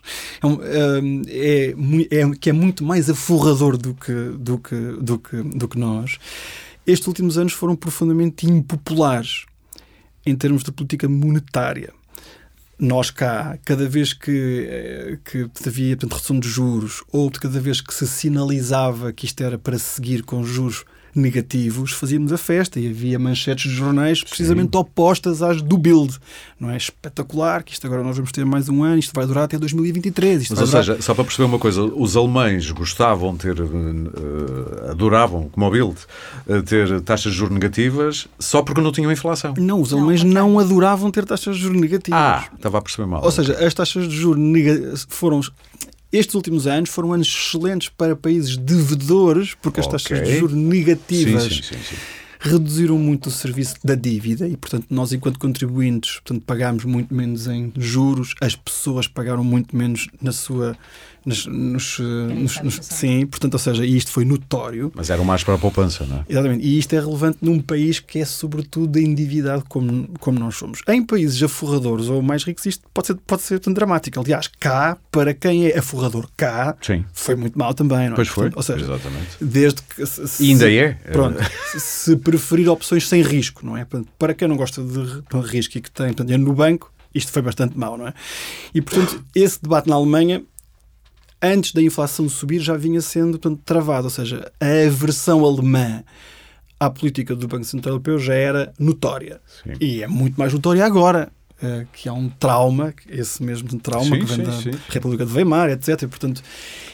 é, 1.27 1.73
é, 2.11 2.21
é- 2.21 2.35
que 2.39 2.51
é 2.51 2.53
muito 2.53 2.83
mais 2.85 3.09
aforrador 3.09 3.75
do 3.75 3.95
que, 3.95 4.13
do, 4.37 4.59
que, 4.59 4.75
do, 5.01 5.17
que, 5.17 5.41
do 5.41 5.67
que 5.67 5.79
nós, 5.79 6.19
estes 6.85 7.07
últimos 7.07 7.37
anos 7.39 7.53
foram 7.53 7.75
profundamente 7.75 8.45
impopulares 8.45 9.47
em 10.23 10.35
termos 10.35 10.63
de 10.63 10.71
política 10.71 11.09
monetária. 11.09 11.91
Nós 12.79 13.09
cá, 13.09 13.57
cada 13.65 13.89
vez 13.89 14.13
que, 14.13 14.67
eh, 14.69 15.17
que 15.25 15.49
havia 15.67 15.97
portanto, 15.97 16.13
redução 16.13 16.39
de 16.39 16.47
juros 16.47 17.03
ou 17.11 17.31
cada 17.31 17.59
vez 17.59 17.81
que 17.81 17.91
se 17.91 18.05
sinalizava 18.05 19.11
que 19.11 19.25
isto 19.25 19.41
era 19.41 19.57
para 19.57 19.79
seguir 19.79 20.21
com 20.21 20.43
juros 20.43 20.85
negativos, 21.17 21.91
fazíamos 21.91 22.31
a 22.31 22.37
festa 22.37 22.79
e 22.79 22.87
havia 22.87 23.17
manchetes 23.19 23.69
de 23.69 23.75
jornais 23.75 24.23
precisamente 24.23 24.75
opostas 24.77 25.41
às 25.41 25.61
do 25.61 25.77
Bild. 25.77 26.17
Não 26.59 26.69
é 26.69 26.77
espetacular 26.77 27.63
que 27.63 27.73
isto 27.73 27.85
agora 27.85 28.03
nós 28.03 28.15
vamos 28.15 28.31
ter 28.31 28.45
mais 28.45 28.69
um 28.69 28.83
ano, 28.83 28.97
isto 28.97 29.13
vai 29.13 29.25
durar 29.25 29.45
até 29.45 29.57
2023. 29.57 30.43
Isto 30.43 30.51
Mas, 30.51 30.59
vai 30.59 30.65
ou 30.65 30.71
durar... 30.71 30.85
seja, 30.85 31.01
só 31.01 31.13
para 31.13 31.23
perceber 31.23 31.45
uma 31.45 31.59
coisa, 31.59 31.83
os 31.83 32.15
alemães 32.15 32.69
gostavam 32.71 33.33
de 33.33 33.39
ter, 33.39 33.57
eh, 33.59 34.91
adoravam, 34.91 35.49
como 35.49 35.65
o 35.65 35.71
Bild, 35.71 35.97
eh, 36.47 36.61
ter 36.61 37.01
taxas 37.01 37.31
de 37.31 37.37
juros 37.37 37.53
negativas 37.53 38.27
só 38.39 38.61
porque 38.61 38.81
não 38.81 38.91
tinham 38.91 39.11
inflação. 39.11 39.53
Não, 39.57 39.81
os 39.81 39.93
alemães 39.93 40.21
ok. 40.21 40.31
não 40.31 40.59
adoravam 40.59 41.11
ter 41.11 41.25
taxas 41.25 41.55
de 41.55 41.61
juros 41.63 41.79
negativas. 41.79 42.19
Ah, 42.19 42.45
estava 42.55 42.77
a 42.77 42.81
perceber 42.81 43.07
mal. 43.07 43.23
Ou 43.23 43.31
seja, 43.31 43.53
as 43.65 43.73
taxas 43.73 44.07
de 44.07 44.15
juros 44.15 45.05
foram. 45.09 45.41
Estes 46.11 46.35
últimos 46.35 46.67
anos 46.67 46.89
foram 46.89 47.11
anos 47.11 47.27
excelentes 47.27 47.89
para 47.89 48.15
países 48.15 48.55
devedores, 48.55 49.55
porque 49.61 49.79
as 49.79 49.87
taxas 49.87 50.23
de 50.23 50.39
juros 50.39 50.55
negativas 50.55 51.43
sim, 51.43 51.61
sim, 51.61 51.75
sim. 51.77 51.95
reduziram 52.39 52.97
muito 52.97 53.27
o 53.27 53.31
serviço 53.31 53.75
da 53.83 53.93
dívida 53.93 54.47
e, 54.47 54.55
portanto, 54.55 54.85
nós, 54.89 55.11
enquanto 55.11 55.37
contribuintes, 55.37 56.13
portanto, 56.13 56.43
pagámos 56.45 56.85
muito 56.85 57.13
menos 57.13 57.47
em 57.47 57.73
juros, 57.75 58.35
as 58.41 58.55
pessoas 58.55 59.07
pagaram 59.07 59.43
muito 59.43 59.75
menos 59.75 60.07
na 60.21 60.31
sua. 60.31 60.77
Nos, 61.27 61.45
nos, 61.45 61.99
nos, 62.63 62.79
sim, 62.83 63.25
portanto, 63.25 63.55
ou 63.55 63.59
seja, 63.59 63.85
isto 63.85 64.09
foi 64.11 64.23
notório. 64.23 64.91
Mas 64.95 65.09
eram 65.09 65.25
mais 65.25 65.43
para 65.43 65.55
a 65.55 65.57
poupança, 65.57 66.05
não 66.05 66.19
é? 66.19 66.25
Exatamente. 66.29 66.65
E 66.65 66.79
isto 66.79 66.93
é 66.93 66.99
relevante 67.01 67.39
num 67.41 67.59
país 67.59 67.99
que 67.99 68.19
é, 68.19 68.23
sobretudo, 68.25 68.97
endividado 68.97 69.65
como, 69.67 70.07
como 70.21 70.39
nós 70.39 70.55
somos. 70.55 70.79
Em 70.87 71.03
países 71.03 71.43
aforradores 71.43 72.07
ou 72.07 72.21
mais 72.21 72.43
ricos, 72.45 72.65
isto 72.65 72.85
pode 72.93 73.07
ser, 73.07 73.15
pode 73.27 73.41
ser 73.41 73.59
tão 73.59 73.73
dramático. 73.73 74.17
Aliás, 74.21 74.47
cá, 74.59 74.97
para 75.11 75.33
quem 75.33 75.67
é 75.67 75.77
aforrador 75.77 76.29
cá, 76.37 76.77
Sim. 76.81 77.03
foi 77.11 77.35
muito 77.35 77.59
mal 77.59 77.73
também, 77.73 78.05
não 78.07 78.13
é? 78.13 78.15
Pois 78.15 78.29
foi. 78.29 78.49
Portanto, 78.49 78.57
ou 78.57 78.63
seja, 78.63 78.85
Exatamente. 78.85 79.27
desde 79.41 79.81
que. 79.81 80.05
Se, 80.05 80.43
E 80.45 80.51
ainda 80.51 80.71
é. 80.71 80.93
Pronto, 81.11 81.39
se- 81.77 82.15
preferir 82.15 82.69
opções 82.69 83.05
sem 83.05 83.21
risco, 83.21 83.65
não 83.65 83.75
é? 83.75 83.83
Portanto, 83.83 84.09
para 84.17 84.33
quem 84.33 84.47
não 84.47 84.55
gosta 84.55 84.81
de 84.81 84.97
ri- 84.97 85.23
de 85.29 85.39
risco 85.51 85.77
e 85.77 85.81
que 85.81 85.91
tem 85.91 86.07
portanto, 86.07 86.27
dinheiro 86.27 86.45
no 86.47 86.53
banco, 86.53 86.89
isto 87.13 87.31
foi 87.33 87.41
bastante 87.41 87.77
mau, 87.77 87.97
não 87.97 88.07
é? 88.07 88.13
E, 88.73 88.81
portanto, 88.81 89.21
esse 89.35 89.61
debate 89.61 89.89
na 89.89 89.95
Alemanha, 89.95 90.41
antes 91.41 91.71
da 91.73 91.81
inflação 91.81 92.27
subir, 92.29 92.59
já 92.59 92.75
vinha 92.75 93.01
sendo 93.01 93.39
portanto, 93.39 93.61
travado. 93.65 94.05
Ou 94.05 94.09
seja, 94.11 94.51
a 94.59 94.87
aversão 94.87 95.43
alemã 95.45 96.03
à 96.79 96.89
política 96.89 97.35
do 97.35 97.47
Banco 97.47 97.65
Central 97.65 97.93
Europeu 97.95 98.19
já 98.19 98.33
era 98.35 98.73
notória. 98.79 99.41
Sim. 99.63 99.73
E 99.81 100.03
é 100.03 100.07
muito 100.07 100.35
mais 100.39 100.53
notória 100.53 100.85
agora. 100.85 101.31
eh, 101.61 101.85
Que 101.91 102.07
há 102.07 102.13
um 102.13 102.29
trauma, 102.29 102.93
esse 103.09 103.41
mesmo 103.41 103.67
trauma 103.79 104.15
Sim, 104.15 104.19
que 104.19 104.25
vem 104.25 104.37
sim, 104.37 104.43
da 104.43 104.51
sim. 104.61 104.71
República 104.89 105.25
de 105.25 105.33
Weimar, 105.33 105.69
etc. 105.71 106.03
E, 106.03 106.07
portanto, 106.07 106.43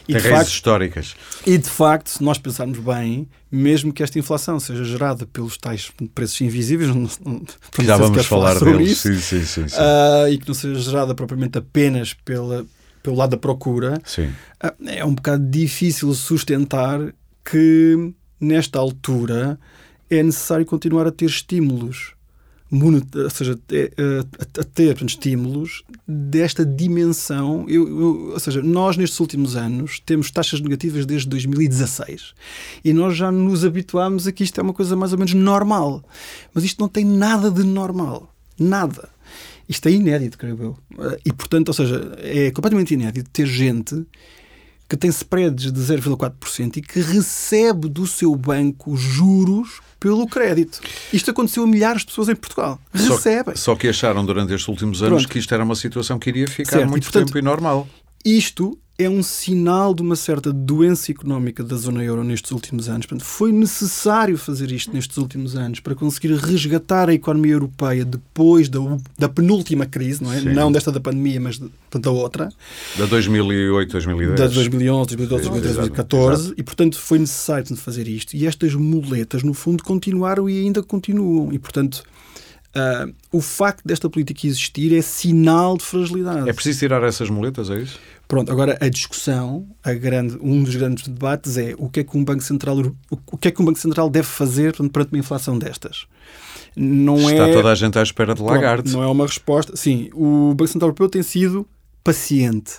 e 0.08 0.14
Tem 0.14 0.22
de 0.22 0.30
facto, 0.30 0.48
históricas. 0.50 1.16
e 1.46 1.58
de 1.58 1.70
facto, 1.70 2.08
se 2.10 2.24
nós 2.24 2.38
pensarmos 2.38 2.80
bem, 2.80 3.28
mesmo 3.52 3.92
que 3.92 4.02
esta 4.04 4.18
inflação 4.18 4.60
seja 4.62 4.84
gerada 4.86 5.26
pelos 5.26 5.58
tais 5.58 5.92
preços 6.16 6.40
invisíveis, 6.42 6.90
não, 6.96 7.10
não, 7.26 7.42
Já 7.82 7.98
vamos 7.98 8.12
queres 8.12 8.26
falar 8.28 8.54
sobre 8.58 8.78
deles. 8.78 8.92
isso, 8.94 9.08
Sim, 9.14 9.20
sim, 9.20 9.46
sim. 9.46 9.68
Sim. 9.68 9.76
ah, 9.80 10.30
e 10.30 10.38
que 10.38 10.48
não 10.48 10.54
seja 10.56 10.80
gerada 10.80 11.14
propriamente 11.14 11.58
apenas 11.58 12.14
pela, 12.14 12.66
pelo 13.03 13.17
lado 13.17 13.31
da 13.31 13.38
procura, 13.38 14.01
Sim. 14.05 14.29
ah, 14.62 14.74
é 14.88 15.03
um 15.05 15.13
bocado 15.13 15.45
difícil 15.48 16.13
sustentar 16.13 17.13
que 17.43 18.13
nesta 18.39 18.79
altura 18.79 19.60
é 20.10 20.24
necessário 20.24 20.65
continuar 20.65 21.05
a 21.05 21.12
ter 21.12 21.25
estímulos. 21.25 22.13
Ou 22.72 23.29
seja, 23.29 23.60
é, 23.72 23.91
a 24.39 24.62
a 24.62 24.63
ter 24.63 24.88
portanto, 24.95 25.10
estímulos 25.10 25.83
desta 26.07 26.65
dimensão. 26.65 27.65
Eu, 27.69 27.88
eu- 27.88 28.31
ou 28.33 28.39
seja, 28.39 28.63
nós 28.63 28.98
nestes 28.98 29.19
últimos 29.19 29.55
anos 29.55 30.00
temos 30.00 30.31
taxas 30.31 30.60
negativas 30.60 31.05
desde 31.05 31.29
2016 31.29 32.33
e 32.83 32.91
nós 32.91 33.15
já 33.15 33.31
nos 33.31 33.63
habituámos 33.63 34.25
a 34.25 34.31
que 34.31 34.43
isto 34.43 34.60
é 34.60 34.63
uma 34.63 34.74
coisa 34.74 34.95
mais 34.95 35.12
ou 35.12 35.19
menos 35.19 35.36
normal. 35.36 36.03
Mas 36.51 36.63
isto 36.63 36.79
não 36.81 36.88
tem 36.88 37.05
nada 37.05 37.51
de 37.51 37.63
normal. 37.63 38.33
Nada. 38.57 39.10
Isto 39.74 39.88
é 39.89 39.92
inédito, 39.92 40.38
creio 40.38 40.62
eu. 40.62 41.18
E, 41.25 41.34
portanto, 41.34 41.70
ou 41.70 41.74
seja, 41.74 42.15
é 42.20 42.51
completamente 42.51 42.94
inédito 42.94 43.30
ter 43.32 43.48
gente 43.48 44.06
que 44.88 44.96
tem 44.96 45.10
spreads 45.10 45.72
de 45.72 45.80
0,4% 45.82 46.77
e 46.77 46.82
que 46.82 47.00
recebe 47.01 47.89
do 47.89 48.06
seu 48.06 48.36
banco 48.36 48.96
juros 48.96 49.80
pelo 50.00 50.27
crédito. 50.27 50.80
Isto 51.12 51.32
aconteceu 51.32 51.63
a 51.63 51.68
milhares 51.68 52.01
de 52.01 52.08
pessoas 52.08 52.30
em 52.30 52.36
Portugal. 52.36 52.80
Só, 52.94 53.15
Recebem. 53.15 53.56
só 53.56 53.75
que 53.75 53.88
acharam 53.88 54.24
durante 54.24 54.53
estes 54.53 54.68
últimos 54.68 55.01
anos 55.01 55.24
Pronto. 55.24 55.32
que 55.32 55.39
isto 55.39 55.51
era 55.53 55.63
uma 55.63 55.75
situação 55.75 56.20
que 56.20 56.30
iria 56.30 56.48
ficar 56.48 56.74
Certo, 56.74 56.86
e, 56.88 56.89
muito 56.89 57.06
portanto, 57.06 57.25
tempo 57.27 57.38
e 57.39 57.42
normal. 57.42 57.88
Isto 58.24 58.77
é 58.98 59.10
um 59.10 59.24
sinal 59.24 59.92
de 59.94 60.04
uma 60.04 60.16
certa 60.16 60.54
doença 60.54 61.12
económica 61.12 61.64
da 61.64 61.76
zona 61.76 62.04
euro 62.04 62.24
nestes 62.24 62.52
últimos 62.52 62.88
anos. 62.88 63.08
Portanto, 63.08 63.26
foi 63.28 63.52
necessário 63.52 64.38
fazer 64.38 64.72
isto 64.72 64.94
nestes 64.94 65.18
últimos 65.18 65.56
anos 65.56 65.80
para 65.80 65.96
conseguir 65.96 66.36
resgatar 66.36 67.10
a 67.10 67.14
economia 67.14 67.54
europeia 67.54 68.06
depois 68.06 68.70
da, 68.70 68.80
da 69.18 69.28
penúltima 69.28 69.88
crise, 69.88 70.22
não 70.24 70.32
é? 70.32 70.40
Sim. 70.40 70.54
Não 70.54 70.72
desta 70.72 70.92
da 70.92 71.00
pandemia, 71.00 71.42
mas 71.42 71.58
de- 71.58 71.72
da 72.00 72.12
outra. 72.12 72.50
Da 72.98 73.06
2008, 73.08 73.92
2010. 73.92 74.40
Da 74.40 74.48
2011, 74.48 75.16
2012, 75.16 75.44
Sim, 75.44 75.50
2013, 75.50 75.80
exato, 75.80 75.90
2014 75.90 76.54
e 76.58 76.64
portanto 76.64 77.00
foi 77.00 77.20
necessário 77.20 77.64
portanto, 77.64 77.84
fazer 77.84 78.08
isto 78.08 78.36
e 78.36 78.48
estas 78.48 78.74
muletas 78.74 79.44
no 79.44 79.54
fundo 79.54 79.84
continuaram 79.84 80.50
e 80.50 80.60
ainda 80.60 80.82
continuam 80.82 81.54
e 81.54 81.60
portanto 81.60 82.04
ah, 82.76 83.08
o 83.32 83.40
facto 83.42 83.84
desta 83.86 84.10
política 84.10 84.48
existir 84.48 84.96
é 84.98 85.02
sinal 85.02 85.78
de 85.78 85.84
fragilidade. 85.84 86.50
É 86.50 86.54
preciso 86.54 86.80
tirar 86.80 87.04
essas 87.04 87.30
muletas, 87.30 87.70
é 87.70 87.80
isso? 87.80 88.00
Pronto, 88.34 88.52
agora 88.52 88.75
a 88.82 88.90
discussão, 88.90 89.68
a 89.84 89.94
grande, 89.94 90.40
um 90.42 90.63
dos 90.63 90.75
grandes 90.75 91.08
debates 91.08 91.56
é 91.56 91.75
o 91.78 91.88
que 91.88 92.00
é 92.00 92.04
que 92.04 92.18
um 92.18 92.25
Banco 92.25 92.42
Central, 92.42 92.77
o 93.31 93.38
que 93.38 93.50
é 93.50 93.51
que 93.51 93.62
um 93.62 93.66
Banco 93.66 93.77
Central 93.77 94.10
deve 94.10 94.25
fazer 94.25 94.74
perante 94.92 95.12
uma 95.14 95.20
inflação 95.20 95.60
destas. 95.60 96.07
Não 96.75 97.18
Está 97.18 97.48
é, 97.48 97.53
toda 97.53 97.72
a 97.72 97.75
gente 97.75 98.00
à 98.00 98.01
espera 98.01 98.34
de 98.34 98.42
Pronto, 98.42 98.55
Lagarde. 98.55 98.92
Não 98.92 99.03
é 99.03 99.07
uma 99.07 99.27
resposta. 99.27 99.75
Sim, 99.75 100.10
o 100.16 100.55
Banco 100.55 100.68
Central 100.68 100.88
Europeu 100.88 101.07
tem 101.10 101.22
sido 101.22 101.68
paciente. 102.03 102.77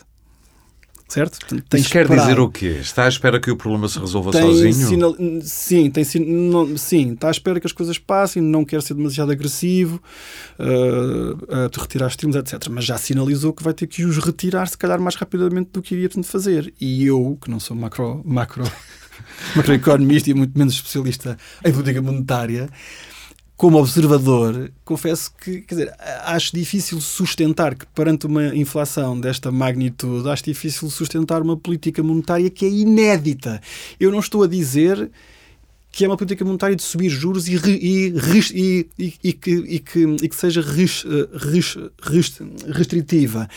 Certo? 1.14 1.38
Portanto, 1.38 1.76
Isso 1.78 1.90
quer 1.90 2.02
esperado. 2.02 2.28
dizer 2.28 2.40
o 2.40 2.48
quê? 2.50 2.78
Está 2.80 3.04
à 3.04 3.08
espera 3.08 3.38
que 3.38 3.48
o 3.48 3.56
problema 3.56 3.86
se 3.88 4.00
resolva 4.00 4.32
Tem 4.32 4.40
sozinho? 4.42 4.72
sinal- 4.88 5.16
Sim, 5.42 5.88
tem, 5.88 6.04
não- 6.26 6.76
sim, 6.76 7.12
está 7.12 7.28
à 7.28 7.30
espera 7.30 7.60
que 7.60 7.66
as 7.68 7.72
coisas 7.72 7.98
passem, 7.98 8.42
não 8.42 8.64
quer 8.64 8.82
ser 8.82 8.94
demasiado 8.94 9.30
agressivo, 9.30 10.02
uh, 10.58 11.64
a 11.66 11.68
te 11.68 11.78
retirar 11.78 12.08
estímulos, 12.08 12.36
etc. 12.40 12.68
Mas 12.68 12.84
já 12.84 12.98
sinalizou 12.98 13.52
que 13.52 13.62
vai 13.62 13.72
ter 13.72 13.86
que 13.86 14.04
os 14.04 14.18
retirar, 14.18 14.66
se 14.66 14.76
calhar, 14.76 15.00
mais 15.00 15.14
rapidamente 15.14 15.70
do 15.72 15.80
que 15.80 15.94
iria 15.94 16.08
portanto, 16.08 16.26
fazer. 16.26 16.74
E 16.80 17.04
eu, 17.06 17.38
que 17.40 17.48
não 17.48 17.60
sou 17.60 17.76
macro, 17.76 18.20
macro, 18.24 18.64
macroeconomista 19.54 20.30
e 20.30 20.34
muito 20.34 20.58
menos 20.58 20.74
especialista 20.74 21.36
em 21.64 21.72
política 21.72 22.02
monetária, 22.02 22.68
como 23.56 23.78
observador, 23.78 24.72
confesso 24.84 25.32
que, 25.40 25.60
quer 25.60 25.74
dizer, 25.76 25.94
acho 26.24 26.54
difícil 26.54 27.00
sustentar 27.00 27.74
que 27.76 27.86
perante 27.86 28.26
uma 28.26 28.54
inflação 28.54 29.18
desta 29.18 29.50
magnitude, 29.52 30.28
acho 30.28 30.44
difícil 30.44 30.90
sustentar 30.90 31.40
uma 31.40 31.56
política 31.56 32.02
monetária 32.02 32.50
que 32.50 32.64
é 32.64 32.68
inédita. 32.68 33.60
Eu 33.98 34.10
não 34.10 34.18
estou 34.18 34.42
a 34.42 34.48
dizer 34.48 35.08
que 35.92 36.04
é 36.04 36.08
uma 36.08 36.16
política 36.16 36.44
monetária 36.44 36.74
de 36.74 36.82
subir 36.82 37.08
juros 37.08 37.46
e, 37.46 37.54
e, 37.54 38.12
e- 38.52 38.86
e- 38.98 39.14
e 39.22 39.32
que, 39.32 39.78
que- 39.78 40.28
que 40.28 40.34
seja 40.36 40.60
eh, 40.60 40.64
res- 41.38 41.76
res- 42.02 42.40
restritiva. 42.66 43.48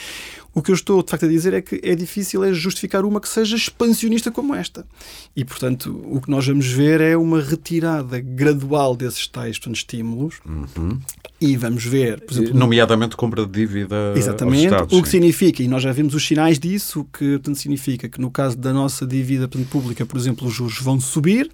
O 0.58 0.62
que 0.64 0.72
eu 0.72 0.76
estou 0.76 1.04
de 1.04 1.12
facto 1.12 1.26
a 1.26 1.30
dizer 1.30 1.54
é 1.54 1.62
que 1.62 1.80
é 1.84 1.94
difícil 1.94 2.44
é 2.44 2.52
justificar 2.52 3.06
uma 3.06 3.22
que 3.22 3.30
seja 3.30 3.56
expansionista 3.56 4.32
como 4.32 4.56
esta. 4.56 4.88
E, 5.36 5.46
portanto, 5.46 6.04
o 6.10 6.20
que 6.20 6.32
nós 6.32 6.48
vamos 6.48 6.66
ver 6.66 7.00
é 7.00 7.16
uma 7.16 7.40
retirada 7.40 8.20
gradual 8.20 8.96
desses 8.96 9.28
tais 9.28 9.60
portanto, 9.60 9.76
estímulos 9.76 10.40
Uhum. 10.44 10.98
e 11.40 11.56
vamos 11.56 11.86
ver, 11.86 12.22
por 12.22 12.34
exemplo, 12.34 12.56
Nomeadamente 12.56 13.16
compra 13.16 13.46
de 13.46 13.52
dívida 13.52 14.14
Exatamente, 14.16 14.66
Estados. 14.66 14.98
o 14.98 15.02
que 15.04 15.08
sim. 15.08 15.18
significa, 15.18 15.62
e 15.62 15.68
nós 15.68 15.84
já 15.84 15.92
vimos 15.92 16.16
os 16.16 16.26
sinais 16.26 16.58
disso, 16.58 17.02
o 17.02 17.06
que 17.06 17.34
portanto, 17.34 17.58
significa 17.60 18.10
que 18.10 18.20
no 18.20 18.32
caso 18.32 18.58
da 18.58 18.74
nossa 18.74 19.06
dívida 19.06 19.48
portanto, 19.48 19.70
pública, 19.70 20.08
por 20.08 20.18
exemplo, 20.18 20.48
os 20.48 20.54
juros 20.56 20.80
vão 20.82 21.00
subir, 21.00 21.52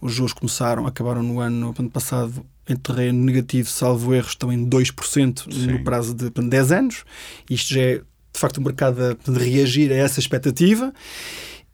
os 0.00 0.14
juros 0.14 0.32
começaram, 0.32 0.86
acabaram 0.86 1.22
no 1.22 1.38
ano 1.40 1.66
portanto, 1.66 1.90
passado 1.92 2.32
em 2.66 2.76
terreno 2.76 3.24
negativo, 3.24 3.68
salvo 3.68 4.14
erro, 4.14 4.28
estão 4.28 4.52
em 4.52 4.66
2% 4.66 5.46
no 5.46 5.52
Sim. 5.52 5.84
prazo 5.84 6.14
de 6.14 6.24
portanto, 6.24 6.48
10 6.50 6.72
anos. 6.72 7.04
Isto 7.50 7.74
já 7.74 7.80
é, 7.80 8.00
de 8.32 8.38
facto, 8.40 8.58
o 8.58 8.62
mercado 8.62 8.98
a 9.02 9.38
reagir 9.38 9.90
a 9.92 9.96
essa 9.96 10.20
expectativa. 10.20 10.92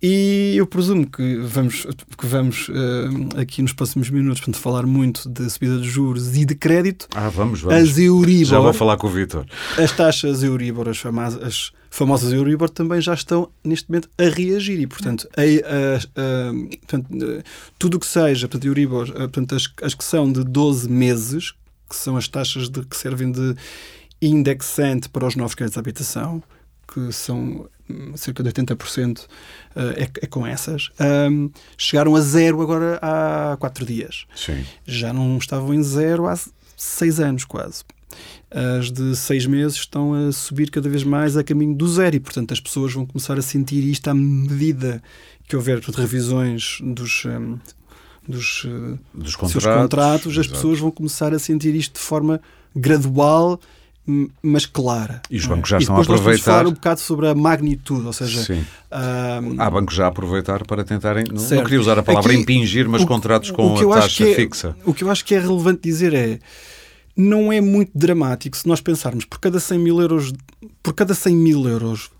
E 0.06 0.54
eu 0.56 0.66
presumo 0.66 1.06
que 1.06 1.36
vamos, 1.38 1.86
que 2.18 2.26
vamos 2.26 2.68
eh, 2.68 3.40
aqui 3.40 3.62
nos 3.62 3.72
próximos 3.72 4.10
minutos 4.10 4.40
portanto, 4.40 4.60
falar 4.60 4.84
muito 4.84 5.26
de 5.30 5.48
subida 5.48 5.78
de 5.78 5.88
juros 5.88 6.36
e 6.36 6.44
de 6.44 6.54
crédito. 6.54 7.08
Ah, 7.14 7.30
vamos, 7.30 7.62
vamos. 7.62 7.82
As 7.90 7.96
Euribor, 7.98 8.44
Já 8.44 8.58
vou 8.60 8.72
falar 8.74 8.98
com 8.98 9.06
o 9.06 9.10
Vítor. 9.10 9.46
as 9.78 9.92
taxas 9.92 10.42
Euribor, 10.42 10.90
as 10.90 10.98
famosas, 10.98 11.42
as 11.42 11.72
famosas 11.90 12.34
Euribor, 12.34 12.68
também 12.68 13.00
já 13.00 13.14
estão 13.14 13.48
neste 13.64 13.88
momento 13.88 14.10
a 14.18 14.24
reagir 14.24 14.78
e, 14.78 14.86
portanto, 14.86 15.26
a, 15.38 15.40
a- 15.40 15.96
a- 16.20 16.52
portanto, 16.80 17.42
tudo 17.78 17.96
o 17.96 18.00
que 18.00 18.06
seja, 18.06 18.46
portanto, 18.46 18.66
Euribor, 18.66 19.08
eh, 19.08 19.12
portanto, 19.20 19.54
as, 19.54 19.72
as 19.82 19.94
que 19.94 20.04
são 20.04 20.30
de 20.30 20.44
12 20.44 20.86
meses, 20.90 21.52
que 21.88 21.96
são 21.96 22.18
as 22.18 22.28
taxas 22.28 22.68
de, 22.68 22.82
que 22.84 22.96
servem 22.96 23.32
de 23.32 23.54
indexante 24.28 25.08
para 25.08 25.26
os 25.26 25.36
novos 25.36 25.54
créditos 25.54 25.74
de 25.74 25.80
habitação, 25.80 26.42
que 26.92 27.12
são 27.12 27.68
hum, 27.88 28.16
cerca 28.16 28.42
de 28.42 28.50
80% 28.50 29.26
eh, 29.74 30.04
é, 30.04 30.24
é 30.24 30.26
com 30.26 30.46
essas, 30.46 30.90
hum, 31.30 31.50
chegaram 31.76 32.14
a 32.14 32.20
zero 32.20 32.60
agora 32.60 32.98
há 33.02 33.56
quatro 33.58 33.84
dias 33.84 34.26
Sim. 34.34 34.64
já 34.86 35.12
não 35.12 35.38
estavam 35.38 35.72
em 35.74 35.82
zero 35.82 36.26
há 36.26 36.38
seis 36.76 37.20
anos 37.20 37.44
quase. 37.44 37.82
As 38.50 38.92
de 38.92 39.16
seis 39.16 39.44
meses 39.44 39.78
estão 39.78 40.14
a 40.14 40.30
subir 40.30 40.70
cada 40.70 40.88
vez 40.88 41.02
mais 41.02 41.36
a 41.36 41.42
caminho 41.42 41.74
do 41.74 41.88
zero 41.88 42.14
e, 42.14 42.20
portanto, 42.20 42.52
as 42.52 42.60
pessoas 42.60 42.92
vão 42.92 43.04
começar 43.04 43.36
a 43.36 43.42
sentir 43.42 43.82
isto 43.84 44.06
à 44.08 44.14
medida 44.14 45.02
que 45.48 45.56
houver 45.56 45.80
portanto, 45.80 46.00
revisões 46.00 46.78
dos, 46.80 47.24
hum, 47.24 47.58
dos 48.28 48.64
eh, 48.66 48.98
Dos 49.12 49.32
seus 49.32 49.36
contratos. 49.36 49.82
contratos, 49.82 50.38
as 50.38 50.46
pessoas 50.46 50.78
vão 50.78 50.92
começar 50.92 51.34
a 51.34 51.38
sentir 51.40 51.74
isto 51.74 51.94
de 51.94 52.00
forma 52.00 52.40
gradual 52.74 53.60
mas 54.42 54.66
clara. 54.66 55.22
E 55.30 55.38
os 55.38 55.46
bancos 55.46 55.70
já 55.70 55.78
estão 55.78 55.96
a 55.96 56.02
aproveitar. 56.02 56.30
Nós 56.30 56.40
falar 56.40 56.66
um 56.66 56.72
bocado 56.72 57.00
sobre 57.00 57.28
a 57.28 57.34
magnitude, 57.34 58.06
ou 58.06 58.12
seja. 58.12 58.52
Uh, 58.52 59.54
há 59.58 59.70
bancos 59.70 59.94
já 59.94 60.04
a 60.04 60.08
aproveitar 60.08 60.66
para 60.66 60.84
tentarem. 60.84 61.24
Não, 61.32 61.42
não 61.42 61.64
queria 61.64 61.80
usar 61.80 61.98
a 61.98 62.02
palavra 62.02 62.32
Aqui, 62.32 62.42
impingir, 62.42 62.88
mas 62.88 63.02
o, 63.02 63.06
contratos 63.06 63.50
com 63.50 63.92
a 63.92 64.00
taxa 64.00 64.28
é, 64.28 64.34
fixa. 64.34 64.76
O 64.84 64.92
que 64.92 65.04
eu 65.04 65.10
acho 65.10 65.24
que 65.24 65.34
é 65.34 65.38
relevante 65.38 65.80
dizer 65.82 66.12
é 66.12 66.38
não 67.16 67.52
é 67.52 67.60
muito 67.60 67.92
dramático 67.94 68.56
se 68.56 68.66
nós 68.66 68.80
pensarmos 68.80 69.24
por 69.24 69.38
cada 69.38 69.60
100 69.60 69.78
mil 69.78 70.00
euros, 70.00 70.32
por 70.82 70.92
cada 70.92 71.14
100 71.14 71.36
mil 71.36 71.68
euros 71.68 72.10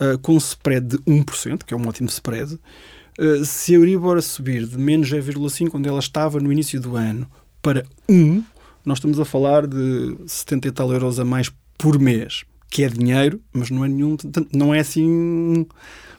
uh, 0.00 0.18
com 0.20 0.34
um 0.34 0.38
spread 0.38 0.86
de 0.86 0.98
1%, 0.98 1.62
que 1.64 1.72
é 1.72 1.76
um 1.76 1.86
ótimo 1.86 2.08
spread, 2.08 2.54
uh, 2.54 3.44
se 3.44 3.72
a 3.72 3.76
Euribor 3.76 4.20
subir 4.20 4.66
de 4.66 4.76
menos 4.76 5.10
0,5, 5.10 5.70
onde 5.74 5.88
ela 5.88 6.00
estava 6.00 6.40
no 6.40 6.52
início 6.52 6.80
do 6.80 6.96
ano, 6.96 7.28
para 7.62 7.84
1, 8.08 8.44
nós 8.84 8.98
estamos 8.98 9.18
a 9.18 9.24
falar 9.24 9.66
de 9.66 10.16
70 10.26 10.68
e 10.68 10.70
tal 10.72 10.92
euros 10.92 11.18
a 11.18 11.24
mais 11.24 11.50
por 11.78 11.98
mês, 11.98 12.44
que 12.70 12.82
é 12.82 12.88
dinheiro, 12.88 13.40
mas 13.52 13.70
não 13.70 13.84
é 13.84 13.88
nenhum, 13.88 14.16
não 14.52 14.74
é 14.74 14.80
assim 14.80 15.66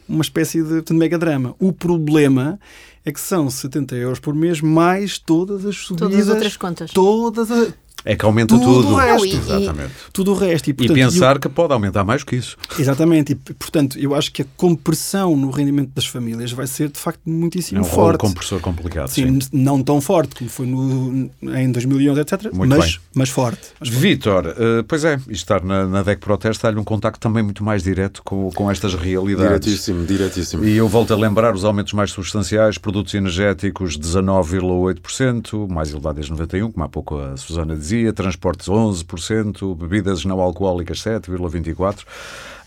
uma 0.08 0.22
espécie 0.22 0.62
de, 0.62 0.82
de 0.82 0.92
mega 0.92 1.18
drama. 1.18 1.54
O 1.58 1.72
problema 1.72 2.58
é 3.04 3.12
que 3.12 3.20
são 3.20 3.48
70 3.48 3.94
euros 3.96 4.18
por 4.18 4.34
mês 4.34 4.60
mais 4.60 5.18
todas 5.18 5.64
as 5.64 5.76
subidas. 5.76 6.10
Todas 6.10 6.28
as 6.28 6.34
outras 6.34 6.56
contas. 6.56 6.90
Todas 6.92 7.50
as, 7.50 7.74
é 8.06 8.14
que 8.14 8.24
aumenta 8.24 8.54
tudo. 8.54 8.82
tudo. 8.82 8.94
O 8.94 8.94
resto. 8.94 9.26
Não, 9.26 9.32
e, 9.32 9.36
Exatamente. 9.36 9.92
Tudo 10.12 10.30
o 10.30 10.34
resto. 10.34 10.70
E, 10.70 10.72
portanto, 10.72 10.96
e 10.96 11.00
pensar 11.00 11.34
eu, 11.34 11.40
que 11.40 11.48
pode 11.48 11.72
aumentar 11.72 12.04
mais 12.04 12.22
que 12.22 12.36
isso. 12.36 12.56
Exatamente. 12.78 13.32
E, 13.32 13.34
portanto, 13.34 13.98
eu 13.98 14.14
acho 14.14 14.30
que 14.32 14.42
a 14.42 14.44
compressão 14.56 15.36
no 15.36 15.50
rendimento 15.50 15.90
das 15.92 16.06
famílias 16.06 16.52
vai 16.52 16.68
ser, 16.68 16.88
de 16.88 17.00
facto, 17.00 17.20
muitíssimo 17.26 17.80
é 17.80 17.82
um 17.82 17.84
forte. 17.84 18.22
É 18.22 18.24
um 18.24 18.28
compressor 18.28 18.60
complicado. 18.60 19.08
Sim, 19.08 19.40
sim, 19.40 19.48
não 19.52 19.82
tão 19.82 20.00
forte 20.00 20.36
como 20.36 20.48
foi 20.48 20.66
no, 20.66 21.28
em 21.42 21.72
2011, 21.72 22.20
etc. 22.20 22.52
Muito 22.52 22.76
mas, 22.76 22.84
bem. 22.84 23.00
mas 23.12 23.28
forte. 23.28 23.66
forte. 23.76 23.92
Vítor, 23.92 24.46
uh, 24.46 24.84
pois 24.86 25.04
é, 25.04 25.18
estar 25.28 25.64
na, 25.64 25.84
na 25.84 26.02
DEC 26.04 26.20
Proteste 26.20 26.62
dá-lhe 26.62 26.78
um 26.78 26.84
contacto 26.84 27.18
também 27.18 27.42
muito 27.42 27.64
mais 27.64 27.82
direto 27.82 28.22
com, 28.24 28.50
com 28.52 28.70
estas 28.70 28.94
realidades. 28.94 29.66
Diretíssimo, 29.66 30.06
diretíssimo. 30.06 30.64
E 30.64 30.76
eu 30.76 30.86
volto 30.88 31.12
a 31.12 31.16
lembrar 31.16 31.54
os 31.54 31.64
aumentos 31.64 31.92
mais 31.92 32.12
substanciais, 32.12 32.78
produtos 32.78 33.14
energéticos 33.14 33.98
19,8%, 33.98 35.68
mais 35.68 35.90
elevado 35.90 36.14
desde 36.14 36.30
91, 36.30 36.70
como 36.70 36.84
há 36.84 36.88
pouco 36.88 37.18
a 37.18 37.36
Susana 37.36 37.74
dizia, 37.74 37.95
transportes 38.12 38.68
11%, 38.68 39.76
bebidas 39.76 40.24
não 40.24 40.40
alcoólicas 40.40 40.98
7,24%. 40.98 42.04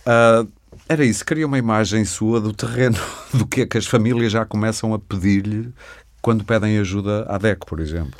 Uh, 0.05 0.47
era 0.87 1.05
isso, 1.05 1.23
queria 1.23 1.45
uma 1.45 1.57
imagem 1.57 2.03
sua 2.05 2.41
do 2.41 2.53
terreno, 2.53 2.97
do 3.33 3.45
que 3.45 3.61
é 3.61 3.65
que 3.65 3.77
as 3.77 3.85
famílias 3.85 4.31
já 4.31 4.45
começam 4.45 4.93
a 4.93 4.99
pedir-lhe 4.99 5.69
quando 6.21 6.43
pedem 6.43 6.79
ajuda 6.79 7.25
à 7.29 7.37
DEC, 7.37 7.65
por 7.65 7.79
exemplo. 7.79 8.19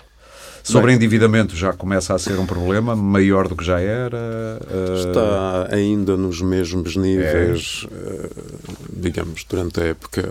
Sobre 0.63 0.93
endividamento 0.93 1.56
já 1.56 1.74
começa 1.74 2.13
a 2.13 2.19
ser 2.19 2.38
um 2.38 2.45
problema 2.45 2.95
maior 2.95 3.48
do 3.48 3.56
que 3.56 3.63
já 3.65 3.80
era? 3.80 4.60
Uh... 4.62 5.08
Está 5.08 5.76
ainda 5.76 6.15
nos 6.15 6.41
mesmos 6.41 6.95
níveis, 6.95 7.88
é. 7.89 7.95
uh, 7.95 8.30
digamos, 8.93 9.43
durante 9.45 9.82
a 9.82 9.86
época 9.86 10.22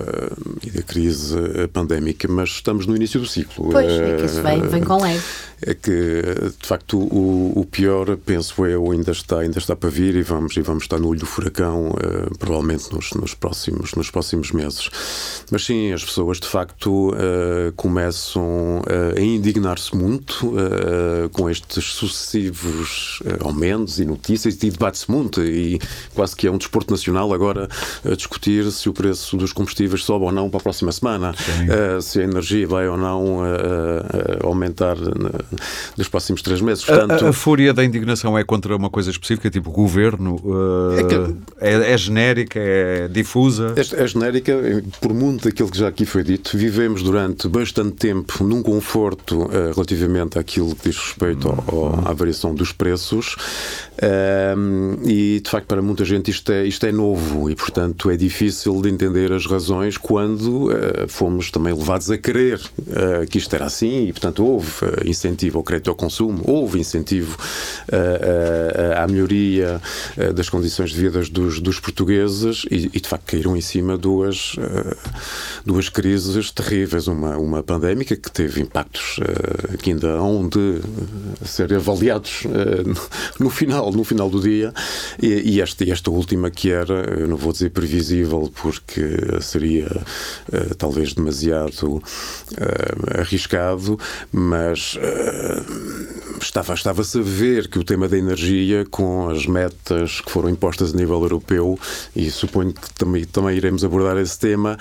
e 0.63 0.71
da 0.71 0.83
crise 0.83 1.37
pandémica, 1.73 2.29
mas 2.29 2.51
estamos 2.51 2.87
no 2.87 2.95
início 2.95 3.19
do 3.19 3.27
ciclo. 3.27 3.71
Pois, 3.71 3.91
é 3.91 4.17
que 4.17 4.27
isso 4.27 4.41
vem, 4.43 4.61
vem 4.63 4.85
com 4.85 5.03
leve. 5.03 5.25
É 5.61 5.75
que, 5.75 6.23
de 6.61 6.67
facto, 6.67 6.99
o, 6.99 7.53
o, 7.57 7.65
pior, 7.65 8.17
penso 8.17 8.65
eu, 8.67 8.91
ainda 8.91 9.13
está, 9.13 9.41
ainda 9.41 9.59
está 9.59 9.75
para 9.75 9.91
vir 9.91 10.15
e 10.15 10.23
vamos, 10.23 10.57
e 10.57 10.63
vamos 10.63 10.85
estar 10.85 10.99
no 10.99 11.09
olho 11.09 11.21
do 11.21 11.27
furacão, 11.27 11.91
uh, 11.91 12.39
provavelmente 12.39 12.93
nos, 12.93 13.13
nos, 13.13 13.35
próximos, 13.35 13.95
nos 13.95 14.11
próximos 14.11 14.53
meses. 14.53 14.89
Mas 15.51 15.65
sim, 15.65 15.93
as 15.93 16.05
pessoas, 16.05 16.39
de 16.39 16.47
facto, 16.47 17.13
começam 17.77 18.83
a 19.17 19.21
indignar-se 19.21 19.95
muito 19.97 20.49
uh, 20.49 21.29
com 21.33 21.49
estes 21.51 21.85
sucessivos 21.85 23.21
uh, 23.21 23.47
aumentos 23.47 23.99
e 23.99 24.05
notícias 24.05 24.55
e 24.63 24.71
debate-se 24.71 25.11
muito 25.11 25.43
e 25.43 25.79
quase 26.15 26.37
que 26.37 26.47
é 26.47 26.51
um 26.51 26.59
desporto 26.59 26.91
nacional 26.91 27.33
agora 27.33 27.69
a 28.05 28.15
discutir 28.15 28.71
se 28.71 28.89
o 28.89 28.93
preço 28.93 29.37
dos 29.37 29.53
combustíveis 29.53 30.05
sobe 30.05 30.25
ou 30.25 30.33
não 30.33 30.49
para 30.49 30.61
a 30.61 30.63
próxima 30.63 30.93
semana, 30.93 31.33
uh, 31.33 32.01
se 32.01 32.21
a 32.21 32.25
energia 32.25 32.67
vai 32.67 32.89
ou 32.89 32.97
não 32.97 33.39
aumentar 34.45 34.97
nos 35.97 36.09
próximos 36.09 36.43
três 36.43 36.61
meses. 36.61 36.85
Portanto, 36.85 37.25
a, 37.25 37.27
a, 37.27 37.31
a, 37.31 37.33
fúria 37.33 37.73
da 37.73 37.85
indignação 37.85 38.37
é 38.37 38.45
contra 38.45 38.75
uma 38.77 38.91
coisa 38.91 39.11
específica, 39.11 39.51
tipo 39.51 39.71
governo? 39.71 40.41
É, 40.99 41.05
que, 41.05 41.15
é, 41.61 41.93
é, 41.93 41.99
genérica, 41.99 42.59
é 42.59 43.09
difusa? 43.09 43.75
É, 43.77 44.03
é 44.03 44.07
genérica, 44.07 44.55
por 45.01 45.13
muito 45.13 45.45
daquilo 45.45 45.71
que 45.71 45.79
já 45.79 45.89
aqui 45.89 46.05
foi 46.07 46.23
dito. 46.23 46.57
Vivemos 46.57 47.03
durante 47.03 47.49
bastante 47.49 47.93
tempo 47.93 48.45
num 48.45 48.63
conforto 48.63 49.49
relativamente 49.75 49.99
relativamente 49.99 50.39
àquilo 50.39 50.75
que 50.75 50.89
diz 50.89 50.99
respeito 50.99 51.49
ao, 51.49 52.09
à 52.09 52.13
variação 52.13 52.55
dos 52.55 52.73
preços. 52.73 53.37
Um, 54.57 54.97
e 55.05 55.41
de 55.41 55.51
facto, 55.51 55.67
para 55.67 55.83
muita 55.83 56.05
gente, 56.05 56.31
isto 56.31 56.53
é, 56.53 56.65
isto 56.65 56.87
é 56.87 56.93
novo 56.93 57.51
e, 57.51 57.57
portanto, 57.57 58.11
é 58.11 58.17
difícil 58.17 58.81
de 58.81 58.89
entender 58.89 59.33
as 59.33 59.45
razões 59.45 59.97
quando 59.97 60.69
uh, 60.69 61.09
fomos 61.09 61.51
também 61.51 61.73
levados 61.73 62.09
a 62.11 62.17
crer 62.17 62.61
uh, 62.61 63.27
que 63.29 63.39
isto 63.39 63.53
era 63.55 63.65
assim 63.65 64.07
e, 64.07 64.13
portanto, 64.13 64.45
houve 64.45 64.85
uh, 64.85 65.09
incentivo 65.39 65.59
ao 65.59 65.65
crédito 65.65 65.91
ao 65.91 65.97
consumo, 65.97 66.43
houve 66.45 66.81
incentivo 66.81 67.39
à 68.97 69.07
melhoria 69.07 69.81
das 70.35 70.49
condições 70.49 70.91
de 70.91 71.01
vida 71.01 71.23
dos, 71.31 71.61
dos 71.61 71.79
portugueses 71.79 72.65
e, 72.71 72.91
e, 72.93 73.01
de 73.01 73.09
facto, 73.09 73.25
caíram 73.27 73.57
em 73.57 73.61
cima 73.61 73.97
duas, 73.97 74.57
duas 75.65 75.89
crises 75.89 76.51
terríveis. 76.51 77.07
Uma, 77.07 77.37
uma 77.37 77.63
pandémica 77.63 78.17
que 78.17 78.31
teve 78.31 78.61
impactos 78.61 79.21
que 79.81 79.91
ainda 79.91 80.09
hão 80.09 80.49
de 80.49 80.81
ser 81.45 81.73
avaliados 81.73 82.43
no 83.39 83.49
final 83.49 83.93
no 83.93 84.05
final 84.05 84.29
do 84.29 84.41
dia. 84.41 84.73
E, 85.23 85.55
e 85.55 85.61
esta, 85.61 85.89
esta 85.89 86.11
última 86.11 86.51
que 86.51 86.71
era, 86.71 87.27
não 87.27 87.37
vou 87.37 87.53
dizer 87.53 87.71
previsível, 87.71 88.51
porque 88.61 89.41
seria 89.41 89.89
talvez 90.77 91.13
demasiado 91.15 92.03
arriscado, 93.19 93.99
mas 94.33 94.99
uh, 95.29 96.18
estava, 96.45 96.75
estava-se 96.75 97.19
a 97.19 97.23
ver 97.23 97.69
que 97.69 97.79
o 97.79 97.85
tema 97.85 98.09
da 98.09 98.19
energia, 98.19 98.87
com 98.91 99.29
as 99.29 99.47
metas 99.47 100.21
que 100.21 100.31
foram 100.31 100.49
impostas 100.49 100.95
a 100.95 100.97
nível 100.97 101.23
europeu, 101.23 101.79
e 102.15 102.31
suponho 102.31 102.73
que 102.73 102.93
também, 102.95 103.25
também 103.25 103.57
iremos 103.57 103.85
abordar 103.85 104.17
esse 104.19 104.39
tema, 104.39 104.77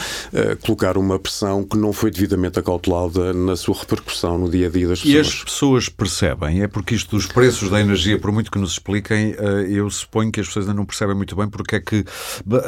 colocar 0.61 0.97
uma 0.97 1.17
pressão 1.17 1.63
que 1.63 1.77
não 1.77 1.93
foi 1.93 2.11
devidamente 2.11 2.59
acautelada 2.59 3.33
na 3.33 3.55
sua 3.55 3.75
repercussão 3.75 4.37
no 4.37 4.49
dia 4.49 4.67
a 4.67 4.69
dia 4.69 4.87
das 4.87 5.01
pessoas. 5.01 5.15
E 5.15 5.19
as 5.19 5.43
pessoas 5.43 5.89
percebem? 5.89 6.61
É 6.61 6.67
porque 6.67 6.95
isto 6.95 7.15
dos 7.15 7.25
preços 7.25 7.69
da 7.69 7.79
energia, 7.79 8.19
por 8.19 8.31
muito 8.31 8.51
que 8.51 8.59
nos 8.59 8.71
explique, 8.71 8.97
expliquem, 8.97 9.35
eh, 9.37 9.67
eu 9.69 9.89
suponho 9.89 10.31
que 10.31 10.39
as 10.39 10.47
pessoas 10.47 10.67
ainda 10.67 10.77
não 10.77 10.85
percebem 10.85 11.15
muito 11.15 11.35
bem 11.35 11.47
porque 11.47 11.75
é 11.75 11.79
que, 11.79 12.03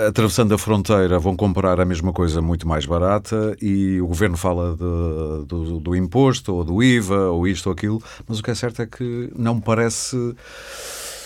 atravessando 0.07 0.53
a 0.53 0.57
fronteira, 0.57 1.19
vão 1.19 1.35
comprar 1.35 1.79
a 1.79 1.85
mesma 1.85 2.13
coisa 2.13 2.41
muito 2.41 2.67
mais 2.67 2.85
barata 2.85 3.55
e 3.61 3.99
o 4.01 4.07
governo 4.07 4.37
fala 4.37 4.71
de, 4.71 5.45
do, 5.45 5.79
do 5.79 5.95
imposto 5.95 6.53
ou 6.53 6.63
do 6.63 6.83
IVA 6.83 7.29
ou 7.31 7.47
isto 7.47 7.67
ou 7.67 7.73
aquilo, 7.73 8.01
mas 8.27 8.39
o 8.39 8.43
que 8.43 8.51
é 8.51 8.55
certo 8.55 8.78
é 8.81 8.85
que 8.85 9.29
não 9.35 9.59
parece 9.59 10.15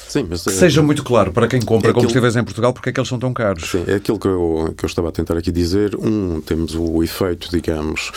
Sim, 0.08 0.28
mas, 0.30 0.44
que 0.44 0.50
é 0.50 0.54
seja 0.54 0.82
muito 0.82 1.04
claro 1.04 1.32
para 1.32 1.48
quem 1.48 1.62
compra 1.62 1.92
é 1.92 1.94
combustíveis 1.94 2.34
aquilo, 2.34 2.42
em 2.42 2.46
Portugal 2.46 2.74
porque 2.74 2.89
é 2.89 2.94
que 2.94 3.00
eles 3.00 3.10
são 3.10 3.20
tão 3.20 3.34
caros. 3.34 3.70
Sim, 3.70 3.84
é 3.88 3.96
aquilo 3.96 4.20
que 4.20 4.28
eu, 4.28 4.74
que 4.78 4.86
eu 4.86 4.88
estava 4.88 5.10
a 5.10 5.12
tentar 5.12 5.38
aqui 5.38 5.52
dizer. 5.52 5.96
Um, 5.96 6.42
temos 6.42 6.76
o 6.76 7.04
efeito, 7.04 7.50
digamos, 7.50 8.12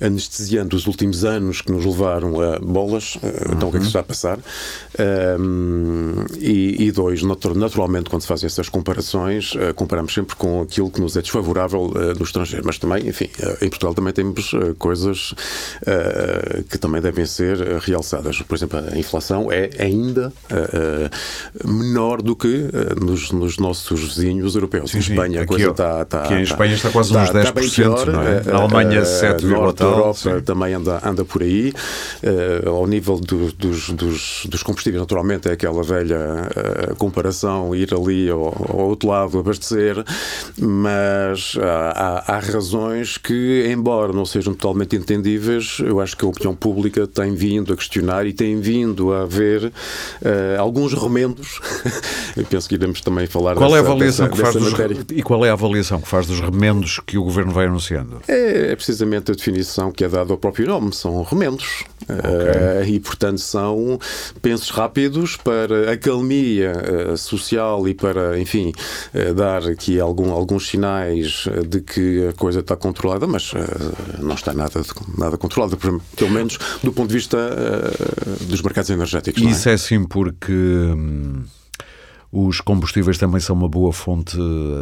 anestesiante 0.00 0.70
dos 0.70 0.86
últimos 0.86 1.24
anos 1.24 1.60
que 1.60 1.72
nos 1.72 1.84
levaram 1.84 2.40
a 2.40 2.58
bolas, 2.58 3.16
uhum. 3.16 3.30
então 3.52 3.68
o 3.68 3.70
que 3.70 3.78
é 3.78 3.80
que 3.80 3.86
está 3.86 4.00
a 4.00 4.02
passar? 4.04 4.38
Um, 5.38 6.24
e, 6.38 6.86
e, 6.86 6.92
dois, 6.92 7.22
naturalmente, 7.22 8.10
quando 8.10 8.22
se 8.22 8.28
fazem 8.28 8.46
essas 8.46 8.68
comparações, 8.68 9.54
uh, 9.54 9.72
comparamos 9.74 10.12
sempre 10.12 10.34
com 10.36 10.62
aquilo 10.62 10.90
que 10.90 11.00
nos 11.00 11.16
é 11.16 11.22
desfavorável 11.22 11.86
uh, 11.86 12.18
no 12.18 12.24
estrangeiro, 12.24 12.64
mas 12.66 12.78
também, 12.78 13.08
enfim, 13.08 13.30
uh, 13.40 13.64
em 13.64 13.68
Portugal 13.68 13.94
também 13.94 14.12
temos 14.12 14.52
coisas 14.78 15.34
que 16.68 16.78
também 16.78 17.00
devem 17.00 17.24
ser 17.26 17.58
realçadas. 17.80 18.40
Por 18.42 18.54
exemplo, 18.54 18.78
a 18.78 18.98
inflação 18.98 19.50
é 19.50 19.70
ainda 19.78 20.32
menor 21.64 22.22
do 22.22 22.34
que 22.34 22.46
uh, 22.46 23.04
nos, 23.04 23.30
nos, 23.30 23.58
nossos 23.58 24.00
vizinhos 24.00 24.54
europeus. 24.54 24.90
Sim, 24.90 24.98
em 24.98 25.00
Espanha 25.00 25.42
a 25.42 25.46
coisa 25.46 25.70
está. 25.70 26.04
Tá, 26.04 26.22
aqui 26.22 26.34
em 26.34 26.36
tá, 26.36 26.42
Espanha 26.42 26.74
está 26.74 26.90
quase 26.90 27.16
uns 27.16 27.30
tá, 27.30 27.52
10%, 27.52 27.74
pior, 27.74 28.06
não 28.06 28.22
é? 28.22 28.42
Na 28.44 28.58
Alemanha, 28.58 29.04
7, 29.04 29.44
uh, 29.44 29.48
Norte 29.48 29.76
tal, 29.78 29.90
Europa 29.90 30.18
sim. 30.18 30.40
também 30.40 30.74
anda, 30.74 31.00
anda 31.04 31.24
por 31.24 31.42
aí. 31.42 31.72
Uh, 32.22 32.68
ao 32.68 32.86
nível 32.86 33.16
do, 33.16 33.52
dos, 33.52 33.90
dos, 33.90 34.46
dos, 34.46 34.62
combustíveis, 34.62 35.00
naturalmente, 35.00 35.48
é 35.48 35.52
aquela 35.52 35.82
velha 35.82 36.18
uh, 36.18 36.96
comparação, 36.96 37.74
ir 37.74 37.92
ali 37.94 38.28
ao, 38.30 38.46
ao, 38.46 38.88
outro 38.88 39.08
lado 39.08 39.38
abastecer, 39.38 40.02
mas 40.58 41.56
há, 41.60 42.24
há 42.34 42.38
razões 42.38 43.18
que, 43.18 43.68
embora 43.70 44.12
não 44.12 44.24
sejam 44.24 44.54
totalmente 44.54 44.96
entendíveis, 44.96 45.78
eu 45.80 46.00
acho 46.00 46.16
que 46.16 46.24
a 46.24 46.28
opinião 46.28 46.54
pública 46.54 47.06
tem 47.06 47.34
vindo 47.34 47.72
a 47.72 47.76
questionar 47.76 48.26
e 48.26 48.32
tem 48.32 48.60
vindo 48.60 49.12
a 49.12 49.22
haver 49.22 49.72
alguns 50.58 50.92
remédios 50.94 51.17
remendos. 51.18 51.60
Eu 52.36 52.44
penso 52.44 52.68
que 52.68 52.76
iremos 52.76 53.00
também 53.00 53.26
falar 53.26 53.54
qual 53.54 53.70
dessa, 53.70 53.76
é 53.76 53.78
a 53.78 53.90
avaliação 53.90 54.28
dessa, 54.28 54.36
que 54.36 54.42
faz 54.42 54.54
dos, 54.54 54.72
matéria. 54.72 54.96
E 55.12 55.22
qual 55.22 55.44
é 55.44 55.50
a 55.50 55.52
avaliação 55.52 56.00
que 56.00 56.08
faz 56.08 56.26
dos 56.26 56.40
remendos 56.40 57.00
que 57.04 57.18
o 57.18 57.24
Governo 57.24 57.52
vai 57.52 57.66
anunciando? 57.66 58.20
É, 58.28 58.72
é 58.72 58.76
precisamente 58.76 59.32
a 59.32 59.34
definição 59.34 59.90
que 59.90 60.04
é 60.04 60.08
dada 60.08 60.32
ao 60.32 60.38
próprio 60.38 60.66
nome, 60.66 60.92
são 60.94 61.22
remendos. 61.22 61.84
Okay. 62.02 62.92
Uh, 62.92 62.96
e, 62.96 63.00
portanto, 63.00 63.38
são 63.38 63.98
pensos 64.40 64.70
rápidos 64.70 65.36
para 65.36 65.92
acalmia 65.92 66.72
uh, 67.12 67.16
social 67.18 67.86
e 67.86 67.94
para, 67.94 68.38
enfim, 68.40 68.72
uh, 69.14 69.34
dar 69.34 69.66
aqui 69.66 70.00
algum, 70.00 70.30
alguns 70.32 70.68
sinais 70.68 71.46
de 71.68 71.80
que 71.80 72.28
a 72.28 72.32
coisa 72.32 72.60
está 72.60 72.76
controlada, 72.76 73.26
mas 73.26 73.52
não 74.18 74.34
está 74.34 74.54
nada, 74.54 74.80
nada 75.16 75.36
controlada, 75.36 75.76
pelo 75.76 76.30
menos 76.30 76.58
do 76.82 76.92
ponto 76.92 77.08
de 77.08 77.14
vista 77.14 77.38
dos 78.42 78.62
mercados 78.62 78.90
energéticos. 78.90 79.42
Isso 79.42 79.68
é? 79.68 79.72
é 79.72 79.76
sim 79.76 80.04
porque. 80.04 80.52
Hum, 81.08 81.44
os 82.30 82.60
combustíveis 82.60 83.16
também 83.16 83.40
são 83.40 83.56
uma 83.56 83.68
boa 83.68 83.92
fonte 83.92 84.36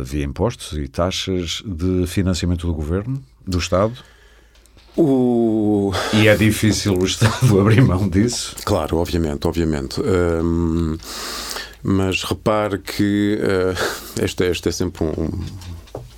via 0.05 0.25
impostos 0.25 0.77
e 0.77 0.89
taxas 0.89 1.63
de 1.65 2.07
financiamento 2.07 2.67
do 2.67 2.75
governo, 2.75 3.23
do 3.47 3.59
Estado? 3.59 3.95
O... 4.97 5.93
E 6.15 6.27
é 6.27 6.35
difícil 6.35 6.99
o 6.99 7.05
Estado 7.05 7.61
abrir 7.61 7.83
mão 7.83 8.09
disso? 8.09 8.57
Claro, 8.65 8.97
obviamente, 8.97 9.47
obviamente. 9.47 10.01
Hum, 10.01 10.97
mas 11.83 12.25
repare 12.25 12.79
que 12.79 13.39
uh, 13.41 14.23
este, 14.23 14.45
este 14.45 14.71
é 14.71 14.73
sempre 14.73 15.05
um, 15.05 15.29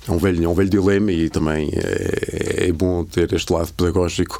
é 0.09 0.11
um 0.11 0.17
velho, 0.17 0.43
é 0.43 0.47
um 0.47 0.53
velho 0.53 0.69
dilema 0.69 1.11
e 1.11 1.29
também 1.29 1.69
é, 1.73 2.67
é 2.67 2.71
bom 2.71 3.03
ter 3.05 3.31
este 3.33 3.53
lado 3.53 3.71
pedagógico. 3.73 4.39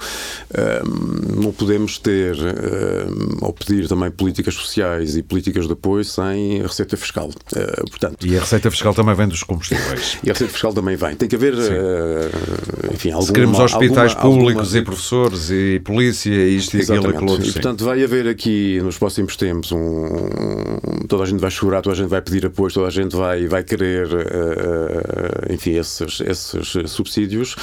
Um, 0.57 1.41
não 1.43 1.51
podemos 1.51 1.97
ter 1.99 2.35
um, 2.35 3.45
ou 3.45 3.53
pedir 3.53 3.87
também 3.87 4.09
políticas 4.09 4.55
sociais 4.55 5.15
e 5.15 5.21
políticas 5.21 5.67
de 5.67 5.73
apoio 5.73 6.03
sem 6.03 6.61
receita 6.61 6.97
fiscal. 6.97 7.29
Uh, 7.29 7.89
portanto, 7.89 8.25
e 8.25 8.35
a 8.35 8.39
receita 8.39 8.71
fiscal 8.71 8.93
também 8.93 9.15
vem 9.15 9.27
dos 9.27 9.43
combustíveis. 9.43 10.17
e 10.23 10.29
a 10.29 10.33
receita 10.33 10.51
fiscal 10.51 10.73
também 10.73 10.95
vem. 10.95 11.15
Tem 11.15 11.29
que 11.29 11.35
haver, 11.35 11.53
uh, 11.53 12.93
enfim, 12.93 13.11
alguma, 13.11 13.27
Se 13.27 13.33
queremos 13.33 13.59
hospitais 13.59 14.15
alguma, 14.15 14.37
públicos 14.39 14.63
alguma... 14.63 14.81
e 14.81 14.85
professores 14.85 15.49
e 15.51 15.81
polícia 15.83 16.31
e 16.33 16.57
isto 16.57 16.77
e 16.77 16.81
aquilo 16.81 17.11
e 17.11 17.15
aquilo 17.15 17.31
outro. 17.31 17.47
E 17.47 17.53
portanto 17.53 17.85
vai 17.85 18.03
haver 18.03 18.27
aqui 18.27 18.79
nos 18.81 18.97
próximos 18.97 19.35
tempos 19.35 19.71
um, 19.71 21.07
toda 21.07 21.23
a 21.23 21.25
gente 21.25 21.39
vai 21.39 21.51
chorar, 21.51 21.81
toda 21.81 21.95
a 21.95 21.97
gente 21.97 22.09
vai 22.09 22.21
pedir 22.21 22.45
apoio, 22.45 22.73
toda 22.73 22.87
a 22.87 22.91
gente 22.91 23.15
vai, 23.15 23.47
vai 23.47 23.63
querer 23.63 24.07
uh, 24.07 25.53
enfim, 25.59 25.71
esses, 25.71 26.21
esses 26.21 26.91
subsídios 26.91 27.55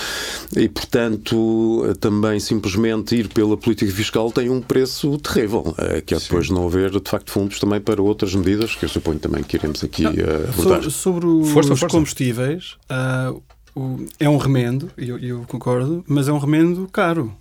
e, 0.54 0.68
portanto, 0.68 1.82
também 1.98 2.38
simplesmente 2.38 3.16
ir 3.16 3.28
pela 3.28 3.56
política 3.56 3.90
fiscal 3.90 4.30
tem 4.30 4.50
um 4.50 4.61
preço 4.61 5.16
terrível, 5.18 5.74
que 6.04 6.14
é 6.14 6.18
depois 6.18 6.48
Sim. 6.48 6.54
não 6.54 6.66
haver, 6.66 6.90
de 6.90 7.11
facto, 7.11 7.30
fundos 7.30 7.59
também 7.59 7.80
para 7.80 8.02
outras 8.02 8.35
medidas 8.35 8.74
que 8.74 8.85
eu 8.85 8.88
suponho 8.88 9.18
também 9.18 9.42
que 9.42 9.56
iremos 9.56 9.82
aqui 9.82 10.02
não, 10.02 10.11
abordar. 10.11 10.82
Sobre, 10.82 10.90
sobre 10.90 11.26
os 11.26 11.48
força, 11.50 11.76
força. 11.76 11.96
combustíveis, 11.96 12.76
uh, 12.90 13.42
o, 13.74 14.04
é 14.20 14.28
um 14.28 14.37
remendo, 14.37 14.90
eu, 14.96 15.18
eu 15.18 15.44
concordo, 15.48 16.04
mas 16.06 16.28
é 16.28 16.32
um 16.32 16.38
remendo 16.38 16.87
caro 16.92 17.35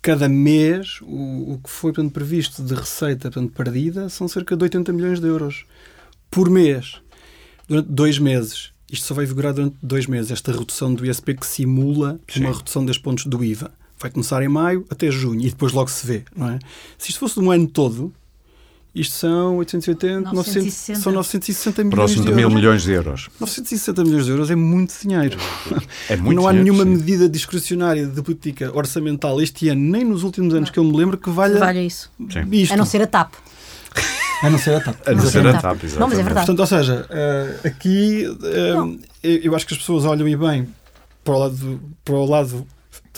cada 0.00 0.28
mês 0.28 1.00
o, 1.02 1.54
o 1.54 1.60
que 1.62 1.70
foi 1.70 1.92
portanto, 1.92 2.12
previsto 2.12 2.62
de 2.62 2.74
receita 2.74 3.30
portanto, 3.30 3.52
perdida 3.52 4.08
são 4.08 4.26
cerca 4.26 4.56
de 4.56 4.64
80 4.64 4.92
milhões 4.92 5.20
de 5.20 5.26
euros 5.28 5.64
por 6.30 6.50
mês 6.50 7.00
durante 7.68 7.88
dois 7.88 8.18
meses. 8.18 8.72
Isto 8.92 9.06
só 9.06 9.14
vai 9.14 9.24
vigorar 9.24 9.54
durante 9.54 9.74
dois 9.82 10.06
meses, 10.06 10.30
esta 10.30 10.52
redução 10.52 10.92
do 10.92 11.06
ISP 11.06 11.34
que 11.34 11.46
simula 11.46 12.20
Sim. 12.28 12.40
uma 12.40 12.52
redução 12.52 12.84
das 12.84 12.98
pontos 12.98 13.24
do 13.24 13.42
IVA. 13.42 13.70
Vai 13.98 14.10
começar 14.10 14.42
em 14.42 14.48
maio 14.48 14.84
até 14.90 15.10
junho 15.10 15.40
e 15.40 15.48
depois 15.48 15.72
logo 15.72 15.88
se 15.88 16.06
vê, 16.06 16.24
não 16.36 16.50
é? 16.50 16.58
Se 16.98 17.08
isto 17.08 17.18
fosse 17.18 17.34
de 17.34 17.40
um 17.40 17.50
ano 17.50 17.66
todo, 17.66 18.12
isto 18.94 19.14
são 19.14 19.56
880, 19.56 20.32
900, 20.32 20.74
são 21.00 21.12
960 21.12 21.84
milhões 21.84 21.94
Próximo 21.94 22.24
de, 22.24 22.30
de 22.30 22.36
mil 22.36 22.50
milhões 22.50 22.82
de 22.82 22.92
euros. 22.92 23.30
960 23.40 24.04
milhões 24.04 24.26
de 24.26 24.30
euros 24.30 24.50
é 24.50 24.54
muito 24.54 24.94
dinheiro. 25.00 25.38
É 26.10 26.16
muito 26.16 26.36
Não 26.36 26.46
há 26.46 26.52
dinheiro, 26.52 26.74
nenhuma 26.76 26.84
sim. 26.84 27.02
medida 27.02 27.28
discrecionária 27.28 28.06
de 28.06 28.20
política 28.20 28.76
orçamental 28.76 29.40
este 29.40 29.68
ano, 29.70 29.80
nem 29.80 30.04
nos 30.04 30.24
últimos 30.24 30.52
anos 30.52 30.68
que 30.68 30.78
eu 30.78 30.84
me 30.84 30.94
lembro, 30.94 31.16
que 31.16 31.30
valha, 31.30 31.58
valha 31.58 31.82
isso. 31.82 32.10
Sim. 32.30 32.46
isto. 32.52 32.74
A 32.74 32.76
não 32.76 32.84
ser 32.84 33.00
a 33.00 33.06
TAP. 33.06 33.32
A 34.42 34.50
não 34.50 34.58
ser 34.58 34.74
a 34.74 34.80
TAP. 34.80 34.96
A 35.06 35.12
não 35.12 35.26
ser 35.26 35.46
a 35.46 35.60
TAP, 35.60 35.82
Não, 35.98 36.08
mas 36.08 36.18
é 36.18 36.22
verdade. 36.22 36.46
Portanto, 36.46 36.60
ou 36.60 36.66
seja, 36.66 37.06
uh, 37.08 37.66
aqui 37.66 38.26
uh, 38.26 39.00
eu 39.22 39.54
acho 39.54 39.66
que 39.66 39.74
as 39.74 39.78
pessoas 39.78 40.04
olham 40.04 40.28
e 40.28 40.36
bem 40.36 40.68
para 41.24 41.34
o 41.34 41.38
lado, 41.38 41.80
para 42.04 42.14
o 42.14 42.26
lado 42.26 42.66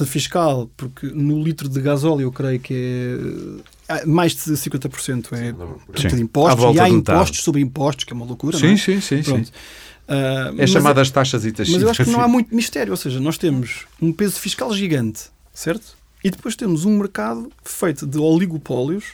fiscal, 0.05 0.69
porque 0.77 1.07
no 1.07 1.43
litro 1.43 1.69
de 1.69 1.81
gasóleo 1.81 2.25
eu 2.25 2.33
creio 2.33 2.59
que 2.61 3.63
é 3.89 4.05
mais 4.05 4.35
de 4.35 4.53
50% 4.53 5.33
é 5.33 5.53
portanto, 5.53 6.17
de 6.17 6.23
impostos, 6.23 6.75
e 6.75 6.81
há 6.81 6.89
impostos 6.89 7.43
sobre 7.43 7.61
impostos, 7.61 8.05
que 8.05 8.13
é 8.13 8.17
uma 8.17 8.25
loucura. 8.25 8.57
Sim, 8.57 8.67
não 8.67 8.73
é? 8.73 8.77
sim, 8.77 9.01
sim. 9.01 9.23
sim. 9.23 9.45
Uh, 10.07 10.61
é 10.61 10.67
chamadas 10.67 11.11
taxas 11.11 11.45
e 11.45 11.53
taxas. 11.53 11.73
Mas 11.73 11.83
eu 11.83 11.91
acho 11.91 12.05
que 12.05 12.11
não 12.11 12.21
há 12.21 12.29
muito 12.29 12.55
mistério, 12.55 12.91
ou 12.91 12.97
seja, 12.97 13.21
nós 13.21 13.39
temos 13.39 13.87
um 14.03 14.13
peso 14.13 14.39
fiscal 14.39 14.73
gigante, 14.75 15.25
certo? 15.53 15.97
E 16.23 16.31
depois 16.31 16.57
temos 16.57 16.85
um 16.85 16.99
mercado 16.99 17.51
feito 17.63 18.07
de 18.07 18.19
oligopólios 18.19 19.05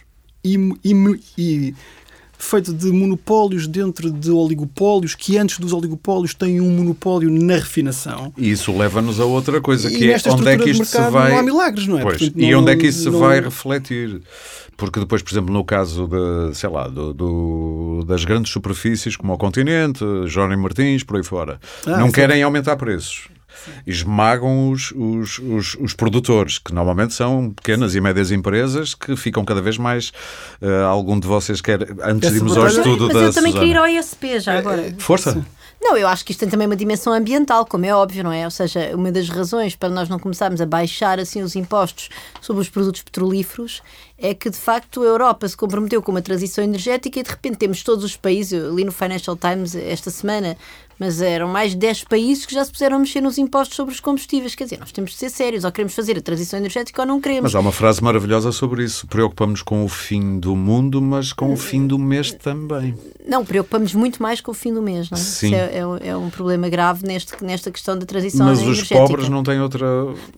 e, 0.45 0.57
e, 0.85 1.21
e 1.37 1.75
feito 2.43 2.73
de 2.73 2.91
monopólios 2.91 3.67
dentro 3.67 4.11
de 4.11 4.31
oligopólios 4.31 5.15
que 5.15 5.37
antes 5.39 5.59
dos 5.59 5.73
oligopólios 5.73 6.35
têm 6.35 6.61
um 6.61 6.71
monopólio 6.71 7.31
na 7.31 7.55
refinação. 7.55 8.33
E 8.37 8.51
isso 8.51 8.77
leva-nos 8.77 9.21
a 9.21 9.25
outra 9.25 9.61
coisa, 9.61 9.89
E 9.91 9.97
que 9.97 10.05
é 10.05 10.09
nesta 10.09 10.33
onde 10.33 10.49
é 10.49 10.57
que 10.59 10.71
isto 10.71 10.85
se 10.85 10.99
vai. 11.11 11.31
Não 11.33 11.39
há 11.39 11.43
milagres, 11.43 11.87
não 11.87 11.99
é? 11.99 12.03
Pois, 12.03 12.19
Portanto, 12.19 12.41
e 12.43 12.51
não- 12.51 12.61
onde 12.61 12.73
é 12.73 12.77
que 12.77 12.87
isso 12.87 13.03
se 13.05 13.11
não- 13.11 13.19
vai 13.21 13.41
refletir? 13.41 14.23
Porque 14.77 14.99
depois, 14.99 15.21
por 15.23 15.31
exemplo, 15.31 15.53
no 15.53 15.63
caso 15.63 16.09
de, 16.09 16.57
sei 16.57 16.71
lá, 16.71 16.89
do, 16.89 17.13
do- 17.13 18.05
das 18.07 18.25
grandes 18.25 18.51
superfícies 18.51 19.15
como 19.15 19.35
o 19.35 19.39
Continente, 19.39 20.03
Jónio 20.27 20.59
Martins, 20.59 21.03
por 21.05 21.19
aí 21.19 21.23
fora, 21.23 21.61
Ah, 21.87 21.99
não 21.99 22.07
sim. 22.07 22.13
querem 22.13 22.43
aumentar 22.43 22.77
preços. 22.77 23.29
Esmagam 23.87 24.71
os, 24.71 24.93
os, 24.93 25.39
os, 25.39 25.77
os 25.81 25.95
produtores, 25.95 26.59
que 26.59 26.73
normalmente 26.75 27.15
são 27.15 27.51
pequenas 27.51 27.95
e 27.95 28.01
médias 28.01 28.31
empresas 28.31 28.95
que 28.95 29.17
ficam 29.17 29.45
cada 29.45 29.61
vez 29.61 29.77
mais. 29.79 30.13
eh, 30.61 30.83
algum 30.83 31.19
de 31.19 31.27
vocês 31.27 31.61
quer, 31.61 31.81
antes 32.03 32.31
de 32.31 32.37
irmos 32.37 32.57
ao 32.57 32.67
estudo 32.67 33.07
mas 33.07 33.15
da 33.15 33.21
eu 33.23 33.33
também 33.33 33.53
Susana. 33.53 33.53
queria 33.53 33.71
ir 33.73 33.77
ao 33.77 33.87
ISP 33.87 34.41
já 34.41 34.59
agora. 34.59 34.95
Força! 34.99 35.45
Não, 35.83 35.97
eu 35.97 36.07
acho 36.07 36.25
que 36.27 36.33
isto 36.33 36.41
tem 36.41 36.49
também 36.49 36.67
uma 36.67 36.77
dimensão 36.77 37.11
ambiental, 37.11 37.65
como 37.65 37.87
é 37.87 37.95
óbvio, 37.95 38.23
não 38.23 38.31
é? 38.31 38.45
Ou 38.45 38.51
seja, 38.51 38.95
uma 38.95 39.11
das 39.11 39.31
razões 39.31 39.75
para 39.75 39.89
nós 39.89 40.11
não 40.11 40.19
começarmos 40.19 40.61
a 40.61 40.67
baixar 40.67 41.19
assim 41.19 41.43
os 41.43 41.57
impostos 41.57 42.11
sobre 42.39 42.61
os 42.61 42.69
produtos 42.69 43.01
petrolíferos 43.01 43.81
é 44.19 44.35
que 44.35 44.51
de 44.51 44.59
facto 44.59 45.03
a 45.03 45.07
Europa 45.07 45.49
se 45.49 45.57
comprometeu 45.57 46.03
com 46.03 46.13
uma 46.13 46.21
transição 46.21 46.63
energética 46.63 47.19
e 47.19 47.23
de 47.23 47.31
repente 47.31 47.57
temos 47.57 47.83
todos 47.83 48.05
os 48.05 48.15
países, 48.15 48.53
eu 48.53 48.75
li 48.75 48.85
no 48.85 48.93
Financial 48.93 49.35
Times 49.35 49.75
esta 49.75 50.11
semana, 50.11 50.55
mas 51.01 51.23
eram 51.23 51.49
mais 51.49 51.71
de 51.73 51.79
10 51.79 52.05
países 52.05 52.45
que 52.45 52.53
já 52.55 52.63
se 52.63 52.71
puseram 52.71 52.97
a 52.97 52.99
mexer 53.01 53.23
nos 53.23 53.39
impostos 53.39 53.75
sobre 53.75 53.95
os 53.95 54.01
combustíveis. 54.01 54.55
Quer 54.55 54.65
dizer, 54.65 54.79
nós 54.79 54.93
temos 54.93 55.13
de 55.13 55.17
ser 55.17 55.31
sérios, 55.31 55.65
ou 55.65 55.73
queremos 55.73 55.95
fazer 55.95 56.19
a 56.19 56.21
transição 56.21 56.59
energética 56.59 57.01
ou 57.01 57.09
não 57.09 57.21
queremos. 57.21 57.45
Mas 57.45 57.55
há 57.55 57.61
uma 57.61 57.73
frase 57.73 58.05
maravilhosa 58.05 58.53
sobre 58.53 58.85
isso. 58.85 59.07
Preocupamos 59.07 59.63
com 59.63 59.83
o 59.83 59.89
fim 59.89 60.39
do 60.39 60.55
mundo, 60.55 61.01
mas 61.01 61.33
com 61.33 61.53
o 61.53 61.57
fim 61.57 61.87
do 61.87 61.99
mês 61.99 62.31
também. 62.33 62.95
Não, 63.27 63.45
preocupamos 63.45 63.95
muito 63.95 64.23
mais 64.23 64.41
com 64.43 64.51
o 64.51 64.55
fim 64.55 64.75
do 64.75 64.83
mês, 64.83 65.09
não 65.11 65.17
é? 65.17 65.21
Sim. 65.21 65.47
Isso 65.47 65.55
é, 65.57 65.79
é 65.79 65.87
um- 65.87 65.97
é 65.97 66.17
um 66.17 66.29
problema 66.29 66.69
grave 66.69 67.07
neste, 67.07 67.33
nesta 67.43 67.71
questão 67.71 67.99
da 67.99 68.05
transição 68.05 68.45
Mas 68.47 68.59
os 68.59 68.65
energética. 68.65 68.95
pobres 69.01 69.29
não 69.31 69.43
têm 69.43 69.59
outra. 69.61 69.87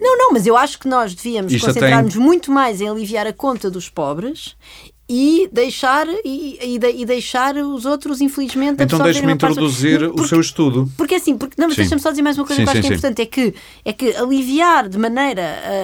Não, 0.01 0.16
não, 0.18 0.33
mas 0.33 0.46
eu 0.46 0.57
acho 0.57 0.79
que 0.79 0.87
nós 0.87 1.12
devíamos 1.14 1.53
Isto 1.53 1.66
concentrar-nos 1.66 2.14
muito 2.14 2.53
mais 2.53 2.81
em 2.81 2.88
aliviar 2.88 3.27
a 3.27 3.33
conta 3.33 3.68
dos 3.68 3.88
pobres 3.88 4.55
e 5.14 5.46
deixar, 5.53 6.07
e, 6.25 6.59
e 6.62 6.81
e 7.03 7.05
deixar 7.05 7.55
os 7.57 7.85
outros, 7.85 8.22
infelizmente, 8.22 8.83
Então 8.83 8.98
deixe-me 8.98 9.27
uma 9.27 9.37
parte- 9.37 9.53
introduzir 9.53 10.01
Porque- 10.09 10.20
o 10.22 10.27
seu 10.27 10.40
estudo. 10.40 10.88
porque 10.96 11.16
assim, 11.16 11.37
porque, 11.37 11.55
não, 11.59 11.68
mas 11.68 11.77
deixa-me 11.77 12.01
só 12.01 12.09
dizer 12.09 12.22
mais 12.22 12.38
uma 12.38 12.46
coisa 12.46 12.62
Sim, 12.62 12.64
que 12.64 12.68
eu 12.68 12.72
acho 12.72 12.83
sim, 12.83 12.88
que 12.88 12.94
é 12.94 12.96
sim. 12.96 12.98
importante: 13.07 13.20
é 13.22 13.27
que, 13.27 13.55
é 13.85 13.92
que 13.92 14.16
aliviar 14.16 14.88
de 14.88 14.96
maneira 14.96 15.42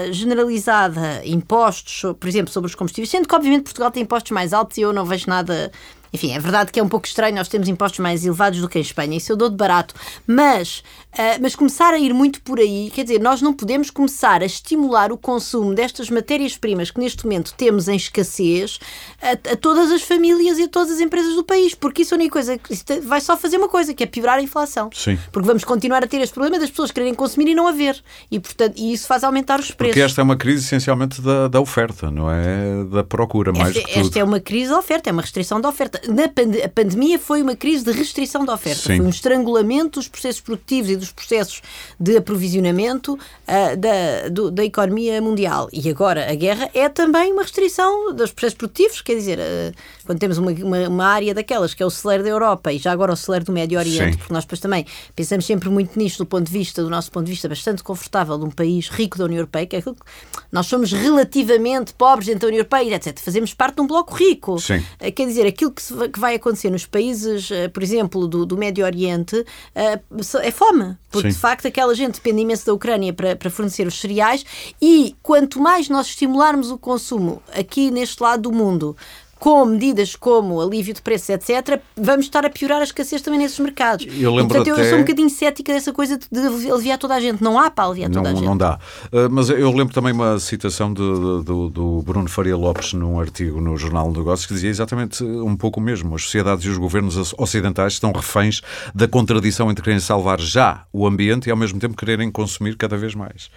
ah, 0.09 0.12
generalizada 0.12 1.21
impostos, 1.27 2.03
por 2.19 2.27
exemplo, 2.27 2.51
sobre 2.51 2.69
os 2.69 2.75
combustíveis, 2.75 3.11
sendo 3.11 3.29
que 3.29 3.35
obviamente 3.35 3.64
Portugal 3.64 3.91
tem 3.91 4.03
impostos 4.03 4.31
mais 4.33 4.55
altos 4.55 4.79
e 4.79 4.81
eu 4.81 4.93
não 4.95 5.05
vejo 5.05 5.27
nada. 5.29 5.71
Enfim, 6.12 6.33
é 6.33 6.38
verdade 6.38 6.73
que 6.73 6.81
é 6.81 6.83
um 6.83 6.88
pouco 6.88 7.07
estranho, 7.07 7.37
nós 7.37 7.49
temos 7.49 7.68
impostos 7.68 8.01
mais 8.01 8.25
elevados 8.25 8.61
do 8.61 8.68
que 8.68 8.79
em 8.79 8.83
Espanha, 8.83 9.16
isso 9.16 9.33
eu 9.33 9.37
dou 9.37 9.49
de 9.49 9.57
barato. 9.57 9.94
Mas, 10.27 10.83
ah, 11.12 11.38
mas 11.40 11.55
começar 11.55 11.92
a 11.92 11.99
ir 11.99 12.12
muito 12.12 12.40
por 12.42 12.59
aí, 12.59 12.90
quer 12.94 13.03
dizer, 13.03 13.21
nós 13.21 13.42
não 13.42 13.53
podemos 13.53 13.90
começar 13.90 14.42
a 14.42 14.47
estimular 14.47 15.12
o 15.12 15.18
consumo 15.18 15.75
destas 15.75 16.11
matérias-primas 16.11 16.90
que 16.90 17.01
neste 17.01 17.25
momento 17.25 17.55
temos 17.57 17.88
em 17.88 17.97
escassez 17.97 18.79
a, 19.21 19.53
a 19.53 19.57
todas 19.57 19.90
as 19.90 20.03
famílias 20.03 20.59
e 20.59 20.64
a 20.64 20.68
todas 20.68 20.92
as 20.92 21.01
empresas 21.01 21.35
do 21.35 21.44
país, 21.44 21.75
porque 21.75 22.03
isso 22.03 22.14
é 22.14 22.16
a 22.16 22.18
única 22.18 22.33
coisa 22.33 22.59
isso 22.71 22.85
vai 23.03 23.21
só 23.21 23.37
fazer 23.37 23.57
uma 23.57 23.68
coisa, 23.68 23.94
que 23.94 24.03
é 24.03 24.07
piorar 24.07 24.38
a 24.38 24.42
inflação. 24.42 24.90
Sim. 24.92 25.18
Porque 25.33 25.47
vamos 25.47 25.64
continuar 25.64 26.03
a 26.03 26.07
ter 26.07 26.21
este 26.21 26.33
problema 26.33 26.59
das 26.59 26.71
pessoas 26.71 26.90
quererem 26.90 27.14
consumir 27.14 27.49
e 27.49 27.55
não 27.55 27.66
haver. 27.66 28.03
E, 28.31 28.38
portanto, 28.38 28.75
e 28.77 28.92
isso 28.92 29.07
faz 29.07 29.25
aumentar 29.25 29.59
os 29.61 29.71
preços. 29.71 29.94
Porque 29.94 30.01
esta 30.01 30.21
é 30.21 30.25
uma 30.25 30.37
crise 30.37 30.64
essencialmente 30.64 31.21
da, 31.21 31.49
da 31.49 31.61
oferta, 31.61 32.11
não 32.11 32.31
é 32.31 32.85
da 32.85 33.05
procura, 33.05 33.53
mais 33.53 33.77
esta, 33.77 33.88
que 33.88 33.94
tudo. 33.94 34.07
esta 34.07 34.18
é 34.18 34.25
uma 34.25 34.40
crise 34.40 34.71
da 34.71 34.79
oferta, 34.79 35.11
é 35.11 35.12
uma 35.12 35.23
restrição 35.23 35.61
da 35.61 35.68
oferta. 35.68 35.98
Na 36.09 36.29
pand 36.29 36.63
a 36.65 36.69
pandemia 36.69 37.19
foi 37.19 37.43
uma 37.43 37.57
crise 37.57 37.85
de 37.85 37.93
restrição 37.93 38.45
da 38.45 38.55
oferta, 38.55 38.83
Sim. 38.83 38.97
foi 38.97 39.01
um 39.01 39.11
estrangulamento 39.11 39.99
dos 39.99 40.09
processos 40.09 40.41
produtivos 40.41 40.91
e 40.91 40.97
dos 40.97 41.13
processos 41.13 41.63
de 41.99 42.17
aprovisionamento 42.17 43.15
uh, 43.15 43.77
da, 43.77 44.29
do, 44.31 44.51
da 44.51 44.65
economia 44.65 45.21
mundial. 45.21 45.69
E 45.73 45.89
agora 45.89 46.31
a 46.31 46.35
guerra 46.35 46.71
é 46.75 46.89
também 46.89 47.33
uma 47.33 47.43
restrição 47.43 48.15
dos 48.15 48.33
processos 48.33 48.57
produtivos, 48.57 49.01
quer 49.01 49.15
dizer, 49.15 49.39
uh, 49.39 49.75
quando 50.05 50.19
temos 50.19 50.39
uma, 50.39 50.51
uma, 50.51 50.89
uma, 50.89 51.07
área 51.07 51.35
daquelas 51.35 51.75
que 51.75 51.83
é 51.83 51.87
o 51.87 51.91
celeiro 51.91 52.23
da 52.23 52.31
Europa 52.31 52.73
e 52.73 52.79
já 52.79 52.93
agora 52.93 53.13
o 53.13 53.17
celeiro 53.17 53.45
do 53.45 53.53
Médio 53.53 53.79
Oriente, 53.79 54.13
Sim. 54.13 54.19
porque 54.19 54.33
nós 54.33 54.45
depois 54.45 54.61
também 54.61 54.87
pensamos 55.15 55.45
sempre 55.47 55.69
muito 55.69 55.99
nisto 55.99 56.19
do 56.19 56.27
ponto 56.27 56.47
de 56.47 56.53
vista, 56.53 56.83
do 56.83 56.91
nosso 56.91 57.11
ponto 57.11 57.27
de 57.27 57.33
vista 57.33 57.49
bastante 57.49 57.83
confortável 57.83 58.39
de 58.39 58.45
um 58.45 58.51
país 58.51 58.89
rico 58.89 59.19
da 59.19 59.25
União 59.25 59.39
Europeia, 59.39 59.67
que 59.67 59.77
é 59.77 59.79
aquilo 59.79 59.95
que 59.95 60.03
nós 60.51 60.67
somos 60.67 60.93
relativamente 60.93 61.93
pobres 61.95 62.27
dentro 62.27 62.43
da 62.43 62.47
União 62.49 62.59
Europeia, 62.59 62.95
etc. 62.95 63.19
Fazemos 63.19 63.55
parte 63.55 63.77
de 63.77 63.83
um 63.83 63.87
bloco 63.87 64.15
rico. 64.15 64.59
Sim. 64.59 64.79
Uh, 64.79 65.13
quer 65.13 65.27
dizer, 65.27 65.47
aquilo 65.47 65.71
que, 65.71 65.83
se, 65.88 66.09
que, 66.09 66.18
vai 66.18 66.35
acontecer 66.35 66.70
nos 66.70 66.87
países, 66.87 67.51
uh, 67.51 67.70
por 67.72 67.83
exemplo, 67.83 68.27
do, 68.27 68.44
do 68.46 68.57
Médio 68.57 68.85
Oriente, 68.85 69.37
uh, 69.37 70.38
é 70.42 70.51
fome. 70.51 70.96
Porque, 71.11 71.31
Sim. 71.31 71.35
de 71.35 71.40
facto, 71.40 71.66
aquela 71.66 71.94
gente 71.94 72.14
depende 72.14 72.42
imenso 72.42 72.66
da 72.66 72.74
Ucrânia 72.74 73.12
para, 73.12 73.35
para 73.35 73.51
fornecer 73.51 73.87
os 73.87 73.98
cereais 73.98 74.44
e 74.81 75.16
quanto 75.22 75.61
mais 75.61 75.88
nós 75.88 76.09
estimularmos 76.09 76.70
o 76.70 76.79
consumo 76.79 77.42
aqui 77.53 77.90
neste 77.90 78.22
lado 78.22 78.42
do 78.42 78.53
mundo, 78.53 78.96
com 79.38 79.64
medidas 79.64 80.14
como 80.16 80.61
alívio 80.61 80.94
de 80.94 81.03
preços, 81.03 81.31
etc., 81.31 81.81
vamos 81.96 82.27
estar 82.27 82.44
a 82.44 82.51
piorar 82.51 82.81
a 82.81 82.85
escassez 82.85 83.20
também 83.22 83.40
nesses 83.40 83.59
mercados. 83.59 84.07
Eu 84.18 84.35
lembro 84.35 84.55
Portanto, 84.55 84.72
até... 84.72 84.83
eu 84.83 84.90
sou 84.90 84.98
um 84.98 85.03
bocadinho 85.03 85.31
cética 85.31 85.72
dessa 85.72 85.92
coisa 85.92 86.18
de 86.18 86.70
aliviar 86.70 86.98
toda 86.98 87.14
a 87.14 87.20
gente. 87.20 87.42
Não 87.42 87.59
há 87.59 87.70
para 87.70 87.85
aliviar 87.85 88.11
toda 88.11 88.31
não, 88.31 88.31
a 88.31 88.35
gente. 88.35 88.46
Não 88.46 88.57
dá. 88.57 88.79
Uh, 89.12 89.29
mas 89.31 89.51
eu 89.51 89.70
lembro 89.70 89.92
também 89.92 90.12
uma 90.12 90.38
citação 90.38 90.92
do, 90.92 91.42
do, 91.42 91.68
do, 91.70 92.03
Bruno 92.03 92.29
Faria 92.29 92.57
Lopes 92.57 92.92
num 92.92 93.20
artigo 93.20 93.61
no 93.61 93.77
Jornal 93.77 94.11
de 94.12 94.18
Negócios 94.18 94.46
que 94.46 94.55
dizia 94.55 94.70
exatamente 94.70 95.22
um 95.22 95.57
pouco 95.57 95.81
o 95.81 95.83
mesmo. 95.83 96.14
As 96.14 96.22
sociedades 96.22 96.64
e 96.64 96.68
os 96.68 96.79
governos 96.79 97.35
ocidentais 97.37 97.94
estão 97.94 98.12
reféns 98.12 98.61
da 98.94 99.09
contradição 99.09 99.70
entre 99.70 99.83
querem 99.83 100.01
salvar 100.01 100.40
já 100.40 100.85
o 100.92 101.07
ambiente 101.07 101.46
e 101.46 101.51
ao 101.51 101.57
mesmo 101.57 101.79
tempo 101.79 101.96
quererem 101.96 102.31
consumir 102.31 102.77
cada 102.77 102.96
vez 102.96 103.14
mais. 103.14 103.51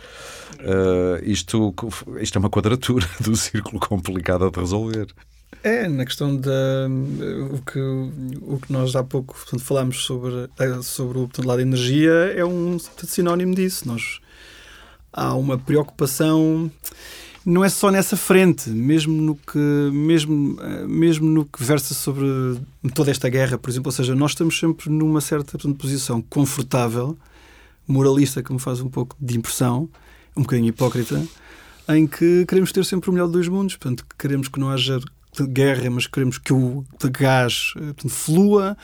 Uh, 0.60 1.24
isto, 1.24 1.74
isto 2.20 2.38
é 2.38 2.40
uma 2.40 2.50
quadratura 2.50 3.08
do 3.20 3.36
círculo 3.36 3.80
complicado 3.80 4.50
de 4.50 4.60
resolver. 4.60 5.08
É, 5.64 5.88
na 5.88 6.06
questão 6.06 6.36
da. 6.36 6.88
O 7.52 7.62
que, 7.62 7.80
o 8.42 8.60
que 8.60 8.72
nós 8.72 8.96
há 8.96 9.04
pouco 9.04 9.36
portanto, 9.36 9.64
falámos 9.64 10.04
sobre, 10.04 10.50
eh, 10.58 10.82
sobre 10.82 11.20
o 11.20 11.22
portanto, 11.28 11.46
lado 11.46 11.58
da 11.58 11.64
energia 11.64 12.12
é 12.36 12.44
um 12.44 12.78
sinónimo 12.80 13.54
disso. 13.54 13.88
Nós, 13.88 14.20
há 15.14 15.36
uma 15.36 15.58
preocupação. 15.58 16.72
Não 17.44 17.64
é 17.64 17.70
só 17.70 17.90
nessa 17.90 18.16
frente, 18.16 18.70
mesmo 18.70 19.20
no 19.20 19.36
que, 19.36 19.58
mesmo, 19.58 20.60
eh, 20.62 20.86
mesmo 20.88 21.28
no 21.28 21.46
que 21.46 21.64
versa 21.64 21.94
sobre 21.94 22.26
toda 22.94 23.12
esta 23.12 23.30
guerra, 23.30 23.58
por 23.58 23.70
exemplo. 23.70 23.90
Ou 23.90 23.92
seja, 23.92 24.16
nós 24.16 24.32
estamos 24.32 24.60
sempre 24.60 24.90
numa 24.90 25.22
certa 25.22 25.52
portanto, 25.52 25.78
posição 25.78 26.22
confortável, 26.22 27.18
moralista, 27.88 28.42
que 28.42 28.54
me 28.54 28.60
faz 28.60 28.80
um 28.80 28.90
pouco 28.90 29.16
de 29.20 29.38
impressão, 29.38 29.90
um 30.36 30.42
bocadinho 30.42 30.70
hipócrita, 30.70 31.24
em 31.90 32.08
que 32.08 32.46
queremos 32.48 32.72
ter 32.72 32.86
sempre 32.86 33.10
o 33.10 33.14
melhor 33.14 33.28
dos 33.28 33.48
mundos. 33.48 33.76
Portanto, 33.76 34.06
queremos 34.18 34.48
que 34.48 34.60
não 34.60 34.70
haja 34.70 35.00
guerra, 35.40 35.90
mas 35.90 36.08
queremos 36.08 36.38
que 36.38 36.54
o 36.54 36.86
gás 37.12 37.74
eh, 37.78 37.80
portanto, 37.80 38.10
flua. 38.10 38.78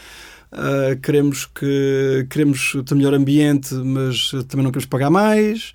Uh, 0.49 0.97
queremos 1.01 1.45
que 1.45 2.25
queremos 2.29 2.73
ter 2.85 2.95
melhor 2.95 3.13
ambiente, 3.13 3.73
mas 3.73 4.31
também 4.47 4.63
não 4.63 4.71
queremos 4.71 4.85
pagar 4.85 5.09
mais. 5.09 5.73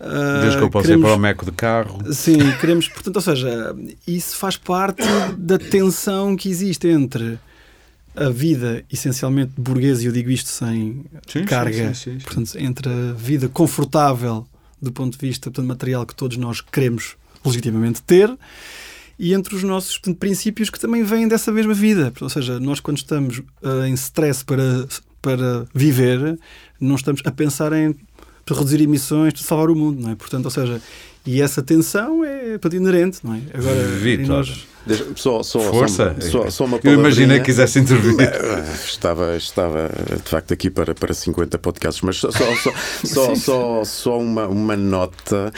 Uh, 0.00 0.40
Desde 0.40 0.58
que 0.58 0.64
eu 0.64 0.70
possa 0.70 0.86
queremos, 0.86 1.04
ir 1.04 1.08
para 1.08 1.16
o 1.16 1.20
meco 1.20 1.44
de 1.44 1.52
carro. 1.52 2.12
Sim, 2.12 2.38
queremos, 2.58 2.88
portanto, 2.88 3.16
ou 3.16 3.22
seja, 3.22 3.76
isso 4.06 4.34
faz 4.36 4.56
parte 4.56 5.02
da 5.36 5.58
tensão 5.58 6.36
que 6.36 6.48
existe 6.48 6.88
entre 6.88 7.38
a 8.16 8.30
vida 8.30 8.84
essencialmente 8.90 9.52
burguesa, 9.56 10.02
e 10.02 10.06
eu 10.06 10.12
digo 10.12 10.30
isto 10.30 10.48
sem 10.48 11.04
sim, 11.26 11.44
carga, 11.44 11.92
sim, 11.94 12.12
sim, 12.12 12.18
portanto, 12.18 12.56
entre 12.58 12.88
a 12.88 13.12
vida 13.12 13.48
confortável 13.48 14.46
do 14.80 14.92
ponto 14.92 15.18
de 15.18 15.26
vista 15.26 15.50
portanto, 15.50 15.66
material 15.66 16.06
que 16.06 16.14
todos 16.14 16.36
nós 16.36 16.60
queremos 16.60 17.16
legitimamente 17.44 18.02
ter 18.02 18.30
e 19.18 19.32
entre 19.32 19.54
os 19.54 19.62
nossos 19.62 19.98
portanto, 19.98 20.18
princípios 20.18 20.70
que 20.70 20.78
também 20.78 21.02
vêm 21.02 21.28
dessa 21.28 21.52
mesma 21.52 21.74
vida. 21.74 22.12
Ou 22.20 22.28
seja, 22.28 22.58
nós 22.60 22.80
quando 22.80 22.98
estamos 22.98 23.38
uh, 23.38 23.84
em 23.86 23.94
stress 23.94 24.44
para, 24.44 24.86
para 25.22 25.66
viver, 25.74 26.38
não 26.80 26.96
estamos 26.96 27.22
a 27.24 27.30
pensar 27.30 27.72
em 27.72 27.94
reduzir 28.46 28.80
emissões, 28.82 29.32
de 29.32 29.42
salvar 29.42 29.70
o 29.70 29.76
mundo, 29.76 30.02
não 30.02 30.10
é? 30.10 30.14
Portanto, 30.14 30.44
ou 30.44 30.50
seja, 30.50 30.80
e 31.24 31.40
essa 31.40 31.62
tensão 31.62 32.22
é 32.24 32.58
para 32.58 32.76
inerente, 32.76 33.20
não 33.24 33.34
é? 33.34 33.40
Agora, 33.54 33.82
Vitor, 33.98 34.26
nós... 34.26 34.66
só, 35.16 35.42
só, 35.42 35.60
Força. 35.60 36.16
Só, 36.20 36.50
só, 36.50 36.64
uma 36.64 36.78
Eu 36.82 36.94
imaginei 36.94 37.38
que 37.38 37.46
quisesse 37.46 37.78
intervir. 37.78 38.14
Estava, 38.84 39.36
estava 39.36 39.90
de 40.22 40.28
facto 40.28 40.52
aqui 40.52 40.70
para, 40.70 40.94
para 40.94 41.14
50 41.14 41.58
podcasts, 41.58 42.02
mas 42.02 42.16
só, 42.16 42.30
só, 42.30 43.34
só, 43.34 43.84
só, 43.84 44.18
uma, 44.18 44.46
uma 44.46 44.76
nota, 44.76 45.52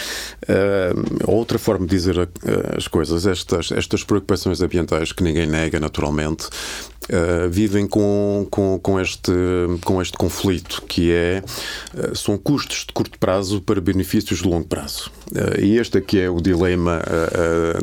uh, 0.48 1.30
outra 1.30 1.58
forma 1.58 1.86
de 1.86 1.96
dizer 1.96 2.18
uh, 2.18 2.28
as 2.76 2.86
coisas, 2.86 3.26
estas, 3.26 3.72
estas 3.72 4.04
preocupações 4.04 4.60
ambientais 4.60 5.12
que 5.12 5.22
ninguém 5.22 5.46
nega 5.46 5.80
naturalmente, 5.80 6.48
Uh, 7.06 7.48
vivem 7.48 7.86
com, 7.86 8.48
com, 8.50 8.80
com, 8.80 8.98
este, 8.98 9.30
com 9.84 10.02
este 10.02 10.18
conflito, 10.18 10.82
que 10.88 11.12
é 11.12 11.40
uh, 11.94 12.16
são 12.16 12.36
custos 12.36 12.84
de 12.84 12.92
curto 12.92 13.16
prazo 13.16 13.62
para 13.62 13.80
benefícios 13.80 14.40
de 14.40 14.48
longo 14.48 14.66
prazo. 14.66 15.08
Uh, 15.30 15.60
e 15.60 15.78
este 15.78 15.98
aqui 15.98 16.18
é 16.18 16.28
o 16.28 16.40
dilema 16.40 17.00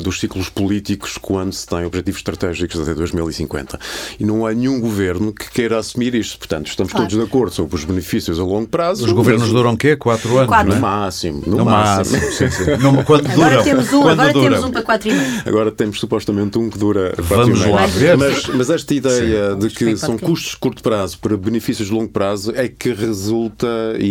dos 0.02 0.20
ciclos 0.20 0.50
políticos 0.50 1.16
quando 1.34 1.52
se 1.52 1.66
tem 1.66 1.84
objetivos 1.84 2.20
estratégicos 2.20 2.80
até 2.80 2.94
2050. 2.94 3.76
E 4.20 4.24
não 4.24 4.46
há 4.46 4.54
nenhum 4.54 4.80
governo 4.80 5.32
que 5.32 5.50
queira 5.50 5.80
assumir 5.80 6.14
isto. 6.14 6.38
Portanto, 6.38 6.68
estamos 6.68 6.92
claro. 6.92 7.08
todos 7.08 7.18
de 7.18 7.28
acordo 7.28 7.52
sobre 7.52 7.74
os 7.74 7.84
benefícios 7.84 8.38
a 8.38 8.44
longo 8.44 8.68
prazo. 8.68 9.04
Os 9.04 9.10
governos 9.10 9.48
duram 9.50 9.72
o 9.72 9.76
quê? 9.76 9.96
Quatro 9.96 10.36
anos? 10.36 10.46
Quatro. 10.46 10.72
No 10.72 10.80
máximo. 10.80 11.42
No, 11.44 11.56
no 11.56 11.64
máximo. 11.64 12.20
máximo. 12.20 12.50
sim, 12.50 12.50
sim. 12.50 12.70
No, 12.84 13.02
quando 13.02 13.28
agora 13.28 13.50
dura. 13.50 13.64
Temos 13.64 13.92
um, 13.92 14.08
agora 14.08 14.32
dura. 14.32 14.48
temos 14.50 14.64
um 14.64 14.70
para 14.70 14.82
quatro 14.82 15.08
e 15.08 15.12
meio. 15.12 15.42
Agora 15.44 15.72
temos 15.72 15.98
supostamente 15.98 16.56
um 16.56 16.70
que 16.70 16.78
dura 16.78 17.14
quatro 17.16 17.24
Vamos 17.24 17.58
e 17.58 17.62
meio. 17.62 17.74
lá 17.74 17.86
ver. 17.86 18.16
Mas, 18.16 18.46
mas 18.46 18.70
esta 18.70 18.94
ideia 18.94 19.52
Sim, 19.54 19.58
de 19.58 19.70
que 19.70 19.96
são 19.96 20.16
custos 20.16 20.52
de 20.52 20.58
curto 20.58 20.84
prazo 20.84 21.18
para 21.18 21.36
benefícios 21.36 21.88
de 21.88 21.94
longo 21.94 22.10
prazo 22.10 22.52
é 22.54 22.68
que 22.68 22.92
resulta 22.92 23.66
e, 23.98 24.04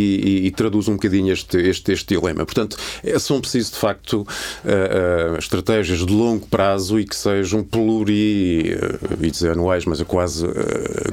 e, 0.44 0.48
e 0.48 0.52
traduz 0.52 0.90
um 0.90 0.94
bocadinho 0.94 1.32
este, 1.32 1.58
este, 1.58 1.94
este 1.94 2.16
dilema. 2.16 2.46
Portanto, 2.46 2.76
é, 3.02 3.18
são 3.18 3.40
preciso 3.40 3.72
de 3.72 3.78
facto 3.78 4.16
uh, 4.16 5.34
uh, 5.34 5.38
estratégias 5.38 6.06
de 6.06 6.12
longo 6.12 6.46
prazo 6.48 7.00
e 7.00 7.06
que 7.06 7.13
sejam 7.16 7.64
pluri, 7.64 8.76
uh, 8.76 9.18
dizer 9.18 9.52
anuais, 9.52 9.86
mas 9.86 10.02
é 10.02 10.04
quase 10.04 10.48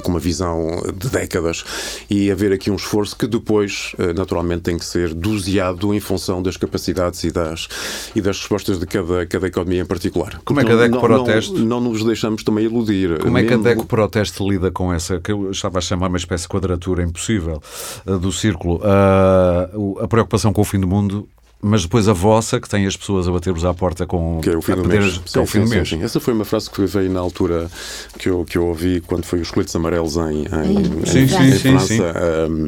com 0.03 0.11
uma 0.11 0.19
visão 0.19 0.81
de 0.95 1.09
décadas 1.09 1.63
e 2.09 2.31
haver 2.31 2.51
aqui 2.51 2.69
um 2.69 2.75
esforço 2.75 3.15
que 3.15 3.27
depois, 3.27 3.93
naturalmente, 4.15 4.63
tem 4.63 4.77
que 4.77 4.85
ser 4.85 5.13
doseado 5.13 5.93
em 5.93 5.99
função 5.99 6.41
das 6.41 6.57
capacidades 6.57 7.23
e 7.23 7.31
das, 7.31 7.67
e 8.15 8.21
das 8.21 8.37
respostas 8.39 8.79
de 8.79 8.85
cada, 8.85 9.25
cada 9.25 9.47
economia 9.47 9.81
em 9.81 9.85
particular. 9.85 10.41
Como 10.43 10.59
é 10.59 10.65
que 10.65 10.71
a 10.71 10.75
DECO 10.75 10.99
proteste? 10.99 11.53
Não, 11.53 11.79
não, 11.79 11.91
nos 11.91 12.03
deixamos 12.03 12.43
também 12.43 12.65
iludir. 12.65 13.19
Como 13.19 13.37
é 13.37 13.43
que 13.43 13.53
a 13.53 13.57
DECO 13.57 13.85
proteste 13.85 14.43
lida 14.43 14.71
com 14.71 14.93
essa, 14.93 15.19
que 15.19 15.31
eu 15.31 15.51
estava 15.51 15.79
a 15.79 15.81
chamar 15.81 16.07
uma 16.07 16.17
espécie 16.17 16.43
de 16.43 16.49
quadratura 16.49 17.03
impossível 17.03 17.61
do 18.05 18.31
círculo? 18.31 18.77
Uh, 18.77 19.99
a 19.99 20.07
preocupação 20.07 20.53
com 20.53 20.61
o 20.61 20.65
fim 20.65 20.79
do 20.79 20.87
mundo 20.87 21.27
mas 21.61 21.83
depois 21.83 22.07
a 22.07 22.13
vossa, 22.13 22.59
que 22.59 22.67
tem 22.67 22.85
as 22.85 22.97
pessoas 22.97 23.27
a 23.27 23.31
bater-vos 23.31 23.63
à 23.65 23.73
porta 23.73 24.05
com 24.05 24.39
que 24.41 24.49
é 24.49 24.57
o 24.57 24.61
fim 24.61 24.75
do 24.75 24.85
mês. 24.85 25.19
Que 25.19 25.37
é 25.37 25.41
o 25.41 25.45
fim 25.45 25.59
sim, 25.59 25.63
do 25.65 25.69
mês. 25.69 25.89
Sim, 25.89 25.97
sim. 25.97 26.03
Essa 26.03 26.19
foi 26.19 26.33
uma 26.33 26.45
frase 26.45 26.69
que 26.69 26.85
veio 26.85 27.11
na 27.11 27.19
altura 27.19 27.69
que 28.17 28.29
eu, 28.29 28.43
que 28.45 28.57
eu 28.57 28.67
ouvi 28.67 29.01
quando 29.01 29.25
foi 29.25 29.39
os 29.39 29.51
coletes 29.51 29.75
amarelos 29.75 30.15
em, 30.17 30.43
em, 30.43 31.05
sim, 31.05 31.19
em, 31.19 31.49
em 31.49 31.59
França. 31.59 32.13
Um, 32.49 32.67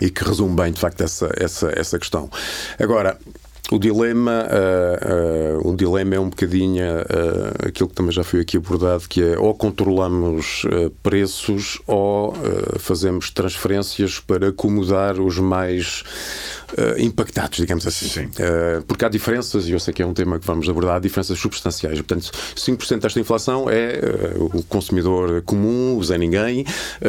e 0.00 0.10
que 0.10 0.24
resume 0.24 0.56
bem, 0.56 0.72
de 0.72 0.80
facto, 0.80 1.00
essa, 1.02 1.30
essa, 1.36 1.72
essa 1.76 1.98
questão. 1.98 2.28
Agora, 2.78 3.16
o 3.70 3.78
dilema, 3.78 4.44
uh, 4.50 5.64
uh, 5.64 5.72
o 5.72 5.76
dilema 5.76 6.16
é 6.16 6.20
um 6.20 6.28
bocadinho 6.28 6.84
uh, 6.84 7.68
aquilo 7.68 7.88
que 7.88 7.94
também 7.94 8.12
já 8.12 8.22
foi 8.22 8.40
aqui 8.40 8.58
abordado, 8.58 9.04
que 9.08 9.22
é 9.22 9.38
ou 9.38 9.54
controlamos 9.54 10.66
preços 11.02 11.80
ou 11.86 12.34
fazemos 12.78 13.30
transferências 13.30 14.20
para 14.20 14.48
acomodar 14.48 15.18
os 15.18 15.38
mais 15.38 16.02
uh, 16.72 17.00
impactados, 17.00 17.58
digamos 17.58 17.86
assim. 17.86 18.24
Uh, 18.24 18.82
porque 18.86 19.04
há 19.04 19.08
diferenças, 19.08 19.68
e 19.68 19.72
eu 19.72 19.80
sei 19.80 19.92
que 19.92 20.02
é 20.02 20.06
um 20.06 20.14
tema 20.14 20.38
que 20.38 20.46
vamos 20.46 20.68
abordar, 20.68 20.96
há 20.96 20.98
diferenças 20.98 21.38
substanciais. 21.38 21.96
Portanto, 22.00 22.30
5% 22.56 23.00
desta 23.00 23.20
inflação 23.20 23.68
é 23.68 24.00
uh, 24.38 24.58
o 24.58 24.62
consumidor 24.64 25.42
comum, 25.42 25.96
o 25.96 26.04
Zé 26.04 26.18
Ninguém. 26.18 26.64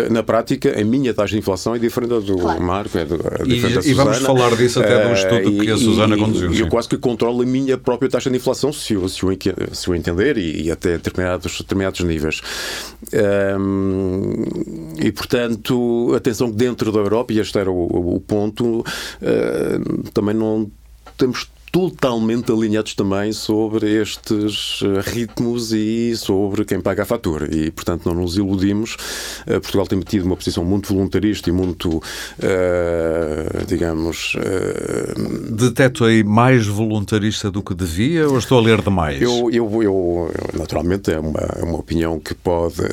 na 0.09 0.23
prática, 0.23 0.79
a 0.79 0.83
minha 0.83 1.13
taxa 1.13 1.33
de 1.33 1.39
inflação 1.39 1.75
é 1.75 1.79
diferente 1.79 2.25
do 2.25 2.37
claro. 2.37 2.61
Marco, 2.61 2.97
é, 2.97 3.05
do, 3.05 3.15
é 3.15 3.43
diferente 3.43 3.49
e, 3.49 3.75
da 3.75 3.81
Susana. 3.81 3.87
E 3.87 3.93
vamos 3.93 4.17
falar 4.19 4.55
disso 4.55 4.79
até 4.79 5.03
de 5.03 5.09
um 5.09 5.13
estudo 5.13 5.63
que 5.63 5.71
a 5.71 5.77
Susana 5.77 6.17
conduziu. 6.17 6.53
E 6.53 6.59
eu 6.59 6.67
quase 6.67 6.89
que 6.89 6.97
controlo 6.97 7.41
a 7.41 7.45
minha 7.45 7.77
própria 7.77 8.09
taxa 8.09 8.29
de 8.29 8.37
inflação, 8.37 8.73
se 8.73 8.93
eu, 8.93 9.07
se 9.07 9.23
eu, 9.23 9.37
se 9.71 9.87
eu 9.87 9.95
entender, 9.95 10.37
e, 10.37 10.63
e 10.63 10.71
até 10.71 10.93
determinados, 10.93 11.57
determinados 11.59 11.99
níveis. 12.01 12.41
Um, 13.59 14.43
e, 14.99 15.11
portanto, 15.11 16.13
atenção 16.15 16.49
que 16.49 16.57
dentro 16.57 16.91
da 16.91 16.99
Europa, 16.99 17.33
e 17.33 17.39
este 17.39 17.57
era 17.57 17.71
o, 17.71 18.15
o 18.15 18.19
ponto, 18.19 18.79
uh, 18.79 18.83
também 20.13 20.35
não 20.35 20.71
temos 21.17 21.49
totalmente 21.73 22.51
alinhados 22.51 22.93
também 22.93 23.33
sobre 23.33 23.99
estes 23.99 24.79
eh, 24.83 25.01
ritmos 25.09 25.73
e 25.73 26.15
sobre 26.15 26.63
quem 26.65 26.79
paga 26.79 27.01
a 27.01 27.05
fatura. 27.05 27.49
E, 27.51 27.71
portanto, 27.71 28.05
não 28.05 28.21
nos 28.21 28.37
iludimos. 28.37 28.95
Uh, 29.47 29.59
Portugal 29.59 29.87
tem 29.87 29.99
tido 30.01 30.23
uma 30.23 30.35
posição 30.35 30.63
muito 30.63 30.93
voluntarista 30.93 31.49
e 31.49 31.51
muito, 31.51 31.97
uh, 31.97 33.65
digamos. 33.65 34.35
Uh... 34.35 35.55
Deteto 35.55 36.05
aí 36.05 36.23
mais 36.23 36.67
voluntarista 36.67 37.49
do 37.49 37.63
que 37.63 37.73
devia 37.73 38.29
ou 38.29 38.37
estou 38.37 38.59
a 38.59 38.61
ler 38.61 38.79
demais? 38.79 39.19
Eu, 39.19 39.49
eu, 39.51 39.81
eu 39.81 40.31
naturalmente, 40.53 41.11
é 41.11 41.17
uma, 41.17 41.39
é 41.39 41.63
uma 41.63 41.79
opinião 41.79 42.19
que 42.19 42.35
pode 42.35 42.83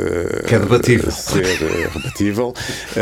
que 0.49 0.55
é 0.55 0.59
debatível. 0.59 1.11
ser 1.11 1.45
rebatível, 1.45 2.55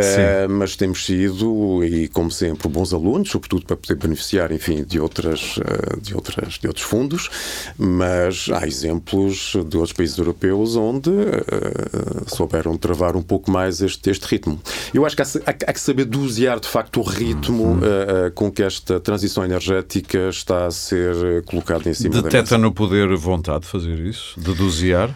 mas 0.50 0.74
temos 0.74 1.06
sido, 1.06 1.84
e 1.84 2.08
como 2.08 2.32
sempre, 2.32 2.66
bons 2.68 2.92
alunos, 2.92 3.30
sobretudo 3.30 3.64
para 3.64 3.76
poder 3.76 3.94
beneficiar, 3.94 4.50
enfim, 4.50 4.82
de 4.82 4.98
outras 4.98 5.60
de, 6.00 6.14
outras, 6.14 6.54
de 6.54 6.66
outros 6.66 6.84
fundos, 6.84 7.30
mas 7.76 8.48
há 8.52 8.66
exemplos 8.66 9.52
de 9.68 9.76
outros 9.76 9.92
países 9.92 10.18
europeus 10.18 10.76
onde 10.76 11.10
uh, 11.10 12.34
souberam 12.34 12.76
travar 12.76 13.16
um 13.16 13.22
pouco 13.22 13.50
mais 13.50 13.80
este, 13.80 14.10
este 14.10 14.24
ritmo. 14.26 14.60
Eu 14.92 15.04
acho 15.04 15.16
que 15.16 15.22
há, 15.22 15.26
há, 15.46 15.72
que 15.72 15.80
saber 15.80 16.04
dosear 16.04 16.60
de 16.60 16.68
facto 16.68 17.00
o 17.00 17.02
ritmo 17.02 17.76
uh, 17.76 18.30
com 18.34 18.50
que 18.50 18.62
esta 18.62 19.00
transição 19.00 19.44
energética 19.44 20.28
está 20.28 20.66
a 20.66 20.70
ser 20.70 21.42
colocada 21.44 21.88
em 21.88 21.94
cima 21.94 22.14
Deteta 22.14 22.32
da 22.32 22.42
mesa. 22.42 22.58
no 22.58 22.72
poder 22.72 23.14
vontade 23.16 23.60
de 23.60 23.66
fazer 23.66 23.98
isso? 24.00 24.38
De 24.38 24.54
dosear? 24.54 25.14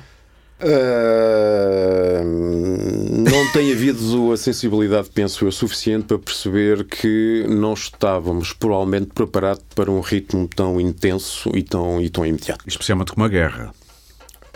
Não 3.24 3.52
tem 3.52 3.72
havido 3.72 4.32
a 4.32 4.36
sensibilidade, 4.36 5.10
penso 5.10 5.44
eu, 5.44 5.52
suficiente 5.52 6.06
para 6.06 6.18
perceber 6.18 6.84
que 6.84 7.44
não 7.48 7.74
estávamos 7.74 8.52
provavelmente 8.52 9.10
preparados 9.14 9.64
para 9.74 9.90
um 9.90 10.00
ritmo 10.00 10.48
tão 10.48 10.80
intenso 10.80 11.50
e 11.54 11.62
tão, 11.62 12.00
e 12.00 12.08
tão 12.08 12.24
imediato. 12.24 12.64
Especialmente 12.66 13.12
com 13.12 13.20
uma 13.20 13.28
guerra. 13.28 13.72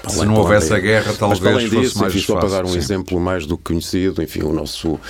Se 0.09 0.24
não 0.24 0.34
houvesse 0.34 0.72
a 0.72 0.78
guerra, 0.78 1.12
talvez 1.18 1.40
Mas, 1.40 1.54
além 1.54 1.68
disso, 1.68 1.98
mais 1.98 2.14
enfim, 2.14 2.24
fácil. 2.24 2.34
Só 2.34 2.36
para 2.36 2.48
dar 2.48 2.64
um 2.64 2.72
sim. 2.72 2.78
exemplo 2.78 3.20
mais 3.20 3.46
do 3.46 3.57
que 3.57 3.64
conhecido, 3.64 4.22
enfim, 4.22 4.42
o 4.42 4.52
nosso 4.52 4.92
uh, 4.94 5.00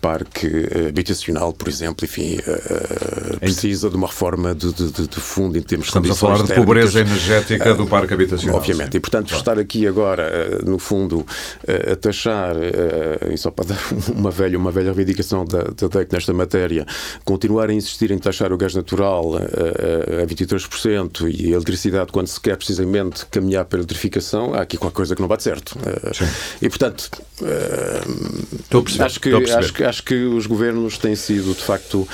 parque 0.00 0.48
habitacional, 0.88 1.52
por 1.52 1.68
exemplo, 1.68 2.04
enfim, 2.04 2.36
uh, 2.36 3.38
precisa 3.40 3.90
de 3.90 3.96
uma 3.96 4.06
reforma 4.06 4.54
de, 4.54 4.72
de, 4.72 5.08
de, 5.08 5.20
fundo 5.20 5.58
em 5.58 5.62
termos 5.62 5.88
Estamos 5.88 6.08
de 6.08 6.12
a 6.12 6.16
falar 6.16 6.36
de 6.36 6.48
térmicas. 6.48 6.64
pobreza 6.64 7.00
energética 7.00 7.72
uh, 7.72 7.76
do 7.76 7.86
parque 7.86 8.14
habitacional. 8.14 8.56
Obviamente, 8.56 8.92
sim. 8.92 8.98
e 8.98 9.00
portanto 9.00 9.28
claro. 9.28 9.40
estar 9.40 9.58
aqui 9.58 9.86
agora, 9.86 10.60
no 10.64 10.78
fundo, 10.78 11.26
a 11.66 11.96
taxar, 11.96 12.54
e 13.30 13.36
só 13.36 13.50
para 13.50 13.66
dar 13.74 13.80
uma 14.14 14.30
velha, 14.30 14.58
uma 14.58 14.70
velha 14.70 14.92
reivindicação 14.92 15.44
da, 15.44 15.62
da 15.62 15.88
DEC 15.88 16.12
nesta 16.12 16.32
matéria, 16.32 16.86
continuar 17.24 17.70
a 17.70 17.72
insistir 17.72 18.10
em 18.10 18.18
taxar 18.18 18.52
o 18.52 18.56
gás 18.56 18.74
natural 18.74 19.36
a 19.36 20.26
23% 20.26 21.32
e 21.32 21.52
a 21.52 21.56
eletricidade 21.56 22.12
quando 22.12 22.26
se 22.28 22.40
quer 22.40 22.56
precisamente 22.56 23.26
caminhar 23.26 23.64
para 23.64 23.78
a 23.78 23.80
eletrificação, 23.80 24.03
há 24.54 24.62
aqui 24.62 24.76
qualquer 24.76 24.96
coisa 24.96 25.14
que 25.14 25.20
não 25.20 25.28
bate 25.28 25.42
certo. 25.42 25.78
Sim. 26.12 26.26
E, 26.62 26.68
portanto, 26.68 27.10
Estou 28.60 28.84
a 29.00 29.04
acho, 29.04 29.20
que, 29.20 29.28
estou 29.28 29.54
a 29.54 29.58
acho, 29.58 29.72
que, 29.72 29.84
acho 29.84 30.02
que 30.02 30.14
os 30.14 30.46
governos 30.46 30.98
têm 30.98 31.14
sido, 31.14 31.54
de 31.54 31.62
facto, 31.62 32.06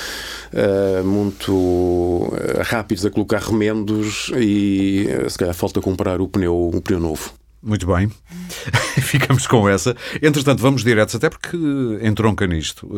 Uh, 0.53 1.05
muito 1.05 2.29
rápidos 2.65 3.07
a 3.07 3.11
colocar 3.11 3.41
remendos 3.41 4.33
e 4.37 5.07
se 5.29 5.39
calhar 5.39 5.55
falta 5.55 5.81
comprar 5.81 6.21
o 6.21 6.27
pneu, 6.27 6.73
um 6.75 6.81
pneu 6.81 6.99
novo. 6.99 7.33
Muito 7.63 7.87
bem, 7.87 8.11
ficamos 9.03 9.47
com 9.47 9.69
essa. 9.69 9.95
Entretanto, 10.23 10.63
vamos 10.63 10.83
diretos, 10.83 11.15
até 11.15 11.29
porque 11.29 11.59
entronca 12.01 12.47
nisto, 12.47 12.89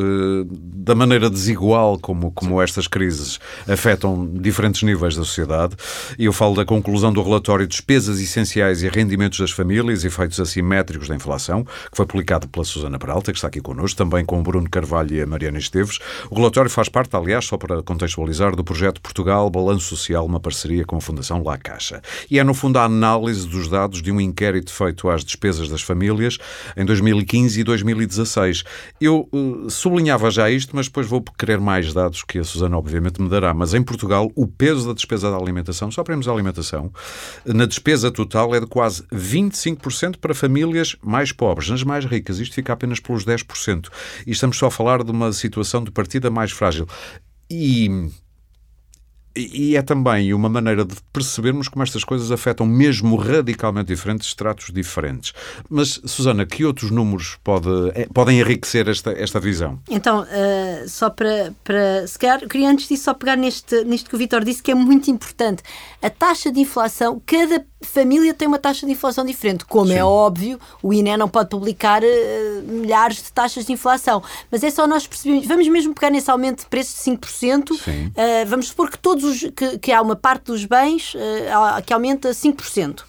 da 0.55 0.95
maneira 0.95 1.29
desigual 1.29 1.99
como, 1.99 2.31
como 2.31 2.63
estas 2.63 2.87
crises 2.87 3.41
afetam 3.69 4.25
diferentes 4.35 4.85
níveis 4.85 5.17
da 5.17 5.25
sociedade. 5.25 5.75
E 6.17 6.27
eu 6.27 6.33
falo 6.33 6.55
da 6.55 6.65
conclusão 6.65 7.13
do 7.13 7.21
relatório 7.21 7.67
Despesas 7.67 8.21
Essenciais 8.21 8.85
e 8.85 8.89
Rendimentos 8.89 9.41
das 9.41 9.51
Famílias, 9.51 10.05
Efeitos 10.05 10.39
Assimétricos 10.39 11.09
da 11.09 11.17
Inflação, 11.17 11.65
que 11.65 11.97
foi 11.97 12.07
publicado 12.07 12.47
pela 12.47 12.65
Susana 12.65 13.01
Peralta, 13.01 13.33
que 13.33 13.39
está 13.39 13.49
aqui 13.49 13.61
connosco, 13.61 13.99
também 13.99 14.25
com 14.25 14.39
o 14.39 14.43
Bruno 14.45 14.71
Carvalho 14.71 15.17
e 15.17 15.21
a 15.21 15.27
Mariana 15.27 15.59
Esteves. 15.59 15.99
O 16.31 16.37
relatório 16.37 16.71
faz 16.71 16.89
parte, 16.89 17.17
aliás, 17.17 17.47
só 17.47 17.57
para 17.57 17.83
contextualizar, 17.83 18.55
do 18.55 18.63
projeto 18.63 19.01
Portugal 19.01 19.51
Balanço 19.51 19.87
Social, 19.87 20.25
uma 20.25 20.39
parceria 20.39 20.85
com 20.85 20.97
a 20.97 21.01
Fundação 21.01 21.43
La 21.43 21.59
Caixa. 21.59 22.01
E 22.31 22.39
é, 22.39 22.45
no 22.45 22.55
fundo, 22.55 22.79
a 22.79 22.85
análise 22.85 23.49
dos 23.49 23.69
dados 23.69 24.01
de 24.01 24.13
um 24.13 24.21
inquérito 24.21 24.52
inquérito 24.53 24.73
feito 24.73 25.09
às 25.09 25.25
despesas 25.25 25.69
das 25.69 25.83
famílias 25.83 26.39
em 26.77 26.85
2015 26.85 27.61
e 27.61 27.65
2016. 27.65 28.65
Eu 29.01 29.29
uh, 29.33 29.71
sublinhava 29.71 30.31
já 30.31 30.51
isto, 30.51 30.77
mas 30.77 30.87
depois 30.87 31.07
vou 31.07 31.23
querer 31.39 31.59
mais 31.59 31.93
dados 31.93 32.23
que 32.23 32.39
a 32.39 32.45
Susana 32.45 32.77
obviamente 32.77 33.21
me 33.21 33.29
dará. 33.29 33.55
Mas 33.55 33.73
em 33.75 33.83
Portugal, 33.83 34.31
o 34.35 34.47
peso 34.47 34.87
da 34.87 34.93
despesa 34.93 35.31
da 35.31 35.37
alimentação, 35.37 35.91
só 35.91 36.03
para 36.03 36.15
irmos 36.15 36.29
à 36.29 36.33
alimentação, 36.33 36.93
na 37.47 37.67
despesa 37.67 38.11
total 38.11 38.55
é 38.55 38.61
de 38.61 38.67
quase 38.67 39.03
25% 39.13 40.17
para 40.19 40.35
famílias 40.35 40.97
mais 41.03 41.33
pobres. 41.33 41.71
Nas 41.71 41.83
mais 41.83 42.05
ricas, 42.05 42.39
isto 42.39 42.55
fica 42.55 42.73
apenas 42.73 43.01
pelos 43.01 43.25
10%. 43.25 43.89
E 44.27 44.31
estamos 44.31 44.57
só 44.57 44.67
a 44.67 44.71
falar 44.71 45.03
de 45.03 45.11
uma 45.11 45.33
situação 45.33 45.83
de 45.83 45.91
partida 45.91 46.31
mais 46.31 46.53
frágil. 46.53 46.87
E 47.51 48.11
e 49.35 49.77
é 49.77 49.83
também 49.83 50.33
uma 50.35 50.49
maneira 50.49 50.85
de 50.85 50.95
percebermos 51.13 51.69
como 51.69 51.83
estas 51.83 52.05
coisas 52.05 52.31
afetam 52.31 52.67
mesmo 52.67 53.17
radicalmente 53.17 53.89
diferentes 53.89 54.29
estratos 54.29 54.71
diferentes. 54.73 55.33
Mas, 55.69 56.01
Susana, 56.05 56.45
que 56.45 56.65
outros 56.65 56.91
números 56.91 57.39
pode, 57.43 57.69
podem 58.13 58.41
enriquecer 58.41 58.89
esta, 58.89 59.13
esta 59.13 59.41
visão? 59.41 59.81
Então, 59.89 60.23
uh, 60.23 60.89
só 60.89 61.11
para, 61.11 61.53
para. 61.65 62.07
Se 62.07 62.19
calhar, 62.19 62.47
queria 62.49 62.71
antes 62.71 62.89
disso 62.89 63.05
só 63.05 63.15
pegar 63.15 63.37
neste, 63.37 63.85
nisto 63.85 64.09
que 64.09 64.17
o 64.17 64.19
Vitor 64.19 64.45
disse, 64.45 64.63
que 64.63 64.71
é 64.71 64.75
muito 64.75 65.11
importante. 65.11 65.63
A 66.01 66.11
taxa 66.11 66.53
de 66.53 66.61
inflação, 66.61 67.21
cada 67.25 67.65
família 67.87 68.35
tem 68.35 68.49
uma 68.49 68.59
taxa 68.59 68.87
de 68.87 68.93
inflação 68.93 69.25
diferente. 69.25 69.65
Como 69.65 69.89
Sim. 69.89 69.95
é 69.95 70.05
óbvio, 70.05 70.59
o 70.83 70.93
INE 70.93 71.17
não 71.17 71.29
pode 71.29 71.49
publicar 71.49 72.03
uh, 72.03 72.63
milhares 72.67 73.17
de 73.23 73.33
taxas 73.33 73.65
de 73.65 73.73
inflação. 73.73 74.23
Mas 74.51 74.63
é 74.63 74.71
só 74.71 74.87
nós 74.87 75.07
percebermos. 75.07 75.47
Vamos 75.47 75.69
mesmo 75.69 75.95
pegar 75.95 76.11
nesse 76.11 76.31
aumento 76.31 76.61
de 76.61 76.67
preços 76.67 77.05
de 77.05 77.11
5%. 77.11 77.71
Uh, 77.71 78.47
vamos 78.47 78.69
supor 78.69 78.91
que 78.91 78.99
todos 78.99 79.25
os, 79.25 79.51
que, 79.51 79.79
que, 79.79 79.93
há 79.93 80.01
uma 80.01 80.17
parte 80.17 80.45
dos 80.47 80.65
bens 80.65 81.15
uh, 81.15 81.83
que 81.85 81.93
aumenta 81.93 82.31
5%. 82.31 83.01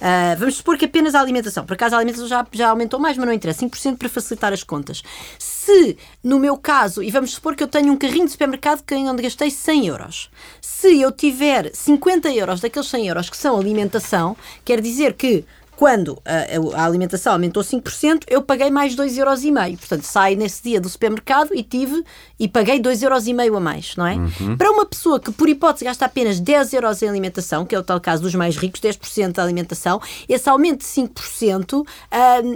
Uh, 0.00 0.38
vamos 0.38 0.56
supor 0.56 0.78
que 0.78 0.86
apenas 0.86 1.14
a 1.14 1.20
alimentação, 1.20 1.66
por 1.66 1.74
acaso 1.74 1.94
a 1.94 1.98
alimentação 1.98 2.26
já, 2.26 2.46
já 2.52 2.70
aumentou 2.70 2.98
mais, 2.98 3.18
mas 3.18 3.26
não 3.26 3.34
interessa, 3.34 3.66
5% 3.66 3.98
para 3.98 4.08
facilitar 4.08 4.52
as 4.52 4.62
contas. 4.62 5.02
Se, 5.38 5.96
no 6.24 6.38
meu 6.38 6.56
caso, 6.56 7.02
e 7.02 7.10
vamos 7.10 7.32
supor 7.32 7.54
que 7.54 7.62
eu 7.62 7.68
tenho 7.68 7.92
um 7.92 7.96
carrinho 7.96 8.24
de 8.24 8.32
supermercado 8.32 8.82
onde 8.92 9.22
gastei 9.22 9.50
100 9.50 9.86
euros, 9.86 10.30
se 10.60 11.00
eu 11.00 11.12
tiver 11.12 11.70
50 11.74 12.32
euros 12.32 12.60
daqueles 12.60 12.88
100 12.88 13.08
euros 13.08 13.28
que 13.28 13.36
são 13.36 13.58
alimentação, 13.58 14.36
quer 14.64 14.80
dizer 14.80 15.12
que 15.12 15.44
quando 15.80 16.20
a, 16.26 16.78
a, 16.78 16.84
alimentação 16.84 17.32
aumentou 17.32 17.62
5%, 17.62 18.24
eu 18.28 18.42
paguei 18.42 18.70
mais 18.70 18.94
2,5€. 18.94 19.78
Portanto, 19.78 20.02
saio 20.02 20.36
nesse 20.36 20.62
dia 20.62 20.78
do 20.78 20.90
supermercado 20.90 21.54
e 21.54 21.62
tive 21.62 22.04
e 22.38 22.46
paguei 22.46 22.78
2,5€ 22.78 23.56
a 23.56 23.60
mais, 23.60 23.96
não 23.96 24.06
é? 24.06 24.16
Uhum. 24.16 24.58
Para 24.58 24.70
uma 24.70 24.84
pessoa 24.84 25.18
que, 25.18 25.32
por 25.32 25.48
hipótese, 25.48 25.86
gasta 25.86 26.04
apenas 26.04 26.38
10 26.38 26.74
euros 26.74 27.02
em 27.02 27.08
alimentação, 27.08 27.64
que 27.64 27.74
é 27.74 27.78
o 27.78 27.82
tal 27.82 27.98
caso 27.98 28.22
dos 28.22 28.34
mais 28.34 28.58
ricos, 28.58 28.78
10% 28.78 29.32
da 29.32 29.42
alimentação, 29.42 30.02
esse 30.28 30.50
aumento 30.50 30.80
de 30.80 30.84
5% 30.84 31.80
uh, 31.80 31.86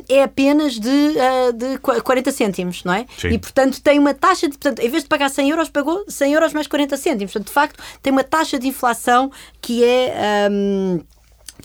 é 0.07 0.23
apenas 0.23 0.79
de, 0.79 0.91
uh, 0.91 1.53
de 1.55 1.79
40 1.79 2.31
cêntimos, 2.31 2.85
não 2.85 2.93
é? 2.93 3.07
Sim. 3.17 3.29
E, 3.29 3.39
portanto, 3.39 3.81
tem 3.81 3.99
uma 3.99 4.13
taxa 4.13 4.51
de. 4.51 4.59
Portanto, 4.59 4.81
em 4.81 4.91
vez 4.91 5.03
de 5.03 5.09
pagar 5.09 5.31
100 5.31 5.49
euros, 5.49 5.71
pagou 5.71 6.05
100 6.07 6.35
euros 6.35 6.53
mais 6.53 6.67
40 6.67 6.95
cêntimos. 6.99 7.33
Portanto, 7.33 7.47
de 7.47 7.55
facto, 7.55 7.83
tem 8.03 8.13
uma 8.13 8.23
taxa 8.23 8.59
de 8.59 8.69
inflação 8.69 9.33
que 9.63 9.83
é. 9.83 10.51
Um, 10.51 11.01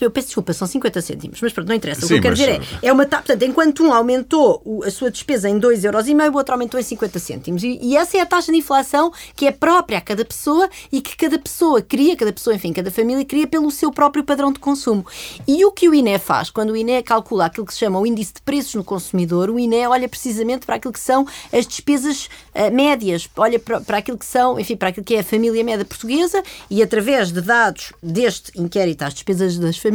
eu 0.02 0.12
peço 0.12 0.28
desculpa, 0.28 0.54
são 0.54 0.68
50 0.68 1.02
cêntimos, 1.02 1.40
mas 1.42 1.54
pronto, 1.54 1.68
não 1.68 1.76
interessa. 1.76 2.02
Sim, 2.02 2.06
o 2.06 2.08
que 2.08 2.14
eu 2.16 2.22
quero 2.22 2.36
dizer 2.36 2.62
é, 2.82 2.88
é 2.88 2.94
uma 2.94 3.06
portanto, 3.06 3.44
enquanto 3.44 3.84
um 3.84 3.94
aumentou 3.94 4.84
a 4.86 4.92
sua 4.92 5.12
despesa 5.12 5.50
em 5.50 5.60
2,5€, 5.60 6.34
o 6.34 6.38
outro 6.38 6.54
aumentou 6.54 6.80
em 6.80 6.84
50 6.84 7.20
cêntimos. 7.20 7.64
E, 7.64 7.80
e, 7.82 7.98
essa 7.98 8.18
é 8.18 8.22
a 8.22 8.26
taxa 8.26 8.52
de 8.52 8.58
inflação 8.58 9.12
que 9.36 9.46
é 9.46 9.52
própria 9.52 9.98
a 9.98 10.02
cada 10.02 10.24
pessoa 10.24 10.70
e 10.92 11.02
que 11.02 11.16
cada 11.18 11.38
pessoa 11.38 11.82
cria, 11.82 12.16
cada 12.16 12.32
pessoa, 12.32 12.56
enfim, 12.56 12.72
cada 12.72 12.92
família 12.92 13.26
cria 13.26 13.48
pelo 13.48 13.70
seu 13.72 13.92
próprio 13.92 14.24
padrão 14.24 14.52
de 14.52 14.60
consumo. 14.60 15.06
E 15.48 15.64
o 15.66 15.72
que 15.72 15.90
o 15.90 15.94
INE 15.94 16.20
faz, 16.20 16.50
quando 16.50 16.72
o 16.72 16.78
INE 16.78 17.02
calcula 17.04 17.46
aquilo 17.46 17.66
que 17.66 17.74
se 17.74 17.80
chama 17.80 18.00
o 18.00 18.06
índice 18.06 18.34
de 18.34 18.42
preços 18.42 18.76
no 18.76 18.84
consumidor, 18.84 19.50
o 19.50 19.60
INE 19.60 19.88
olha 19.88 20.08
precisamente 20.08 20.66
para 20.66 20.76
aquilo 20.76 20.94
que 20.94 21.00
são 21.00 21.26
as 21.52 21.66
despesas 21.66 22.30
uh, 22.56 22.74
médias, 22.74 23.30
olha 23.36 23.60
para, 23.60 23.82
para 23.82 23.98
aquilo 23.98 24.18
que 24.18 24.26
são, 24.26 24.60
enfim, 24.60 24.76
para 24.76 24.90
aquilo 24.90 25.06
que 25.06 25.16
é 25.16 25.20
a 25.20 25.24
família 25.24 25.64
média 25.64 25.86
portuguesa 25.86 26.44
e 26.70 26.82
através 26.82 27.32
de 27.32 27.42
dados 27.42 27.94
deste 28.02 28.52
inquérito 28.60 29.04
às 29.04 29.14
despesas 29.14 29.58
das 29.58 29.78
famílias, 29.78 29.89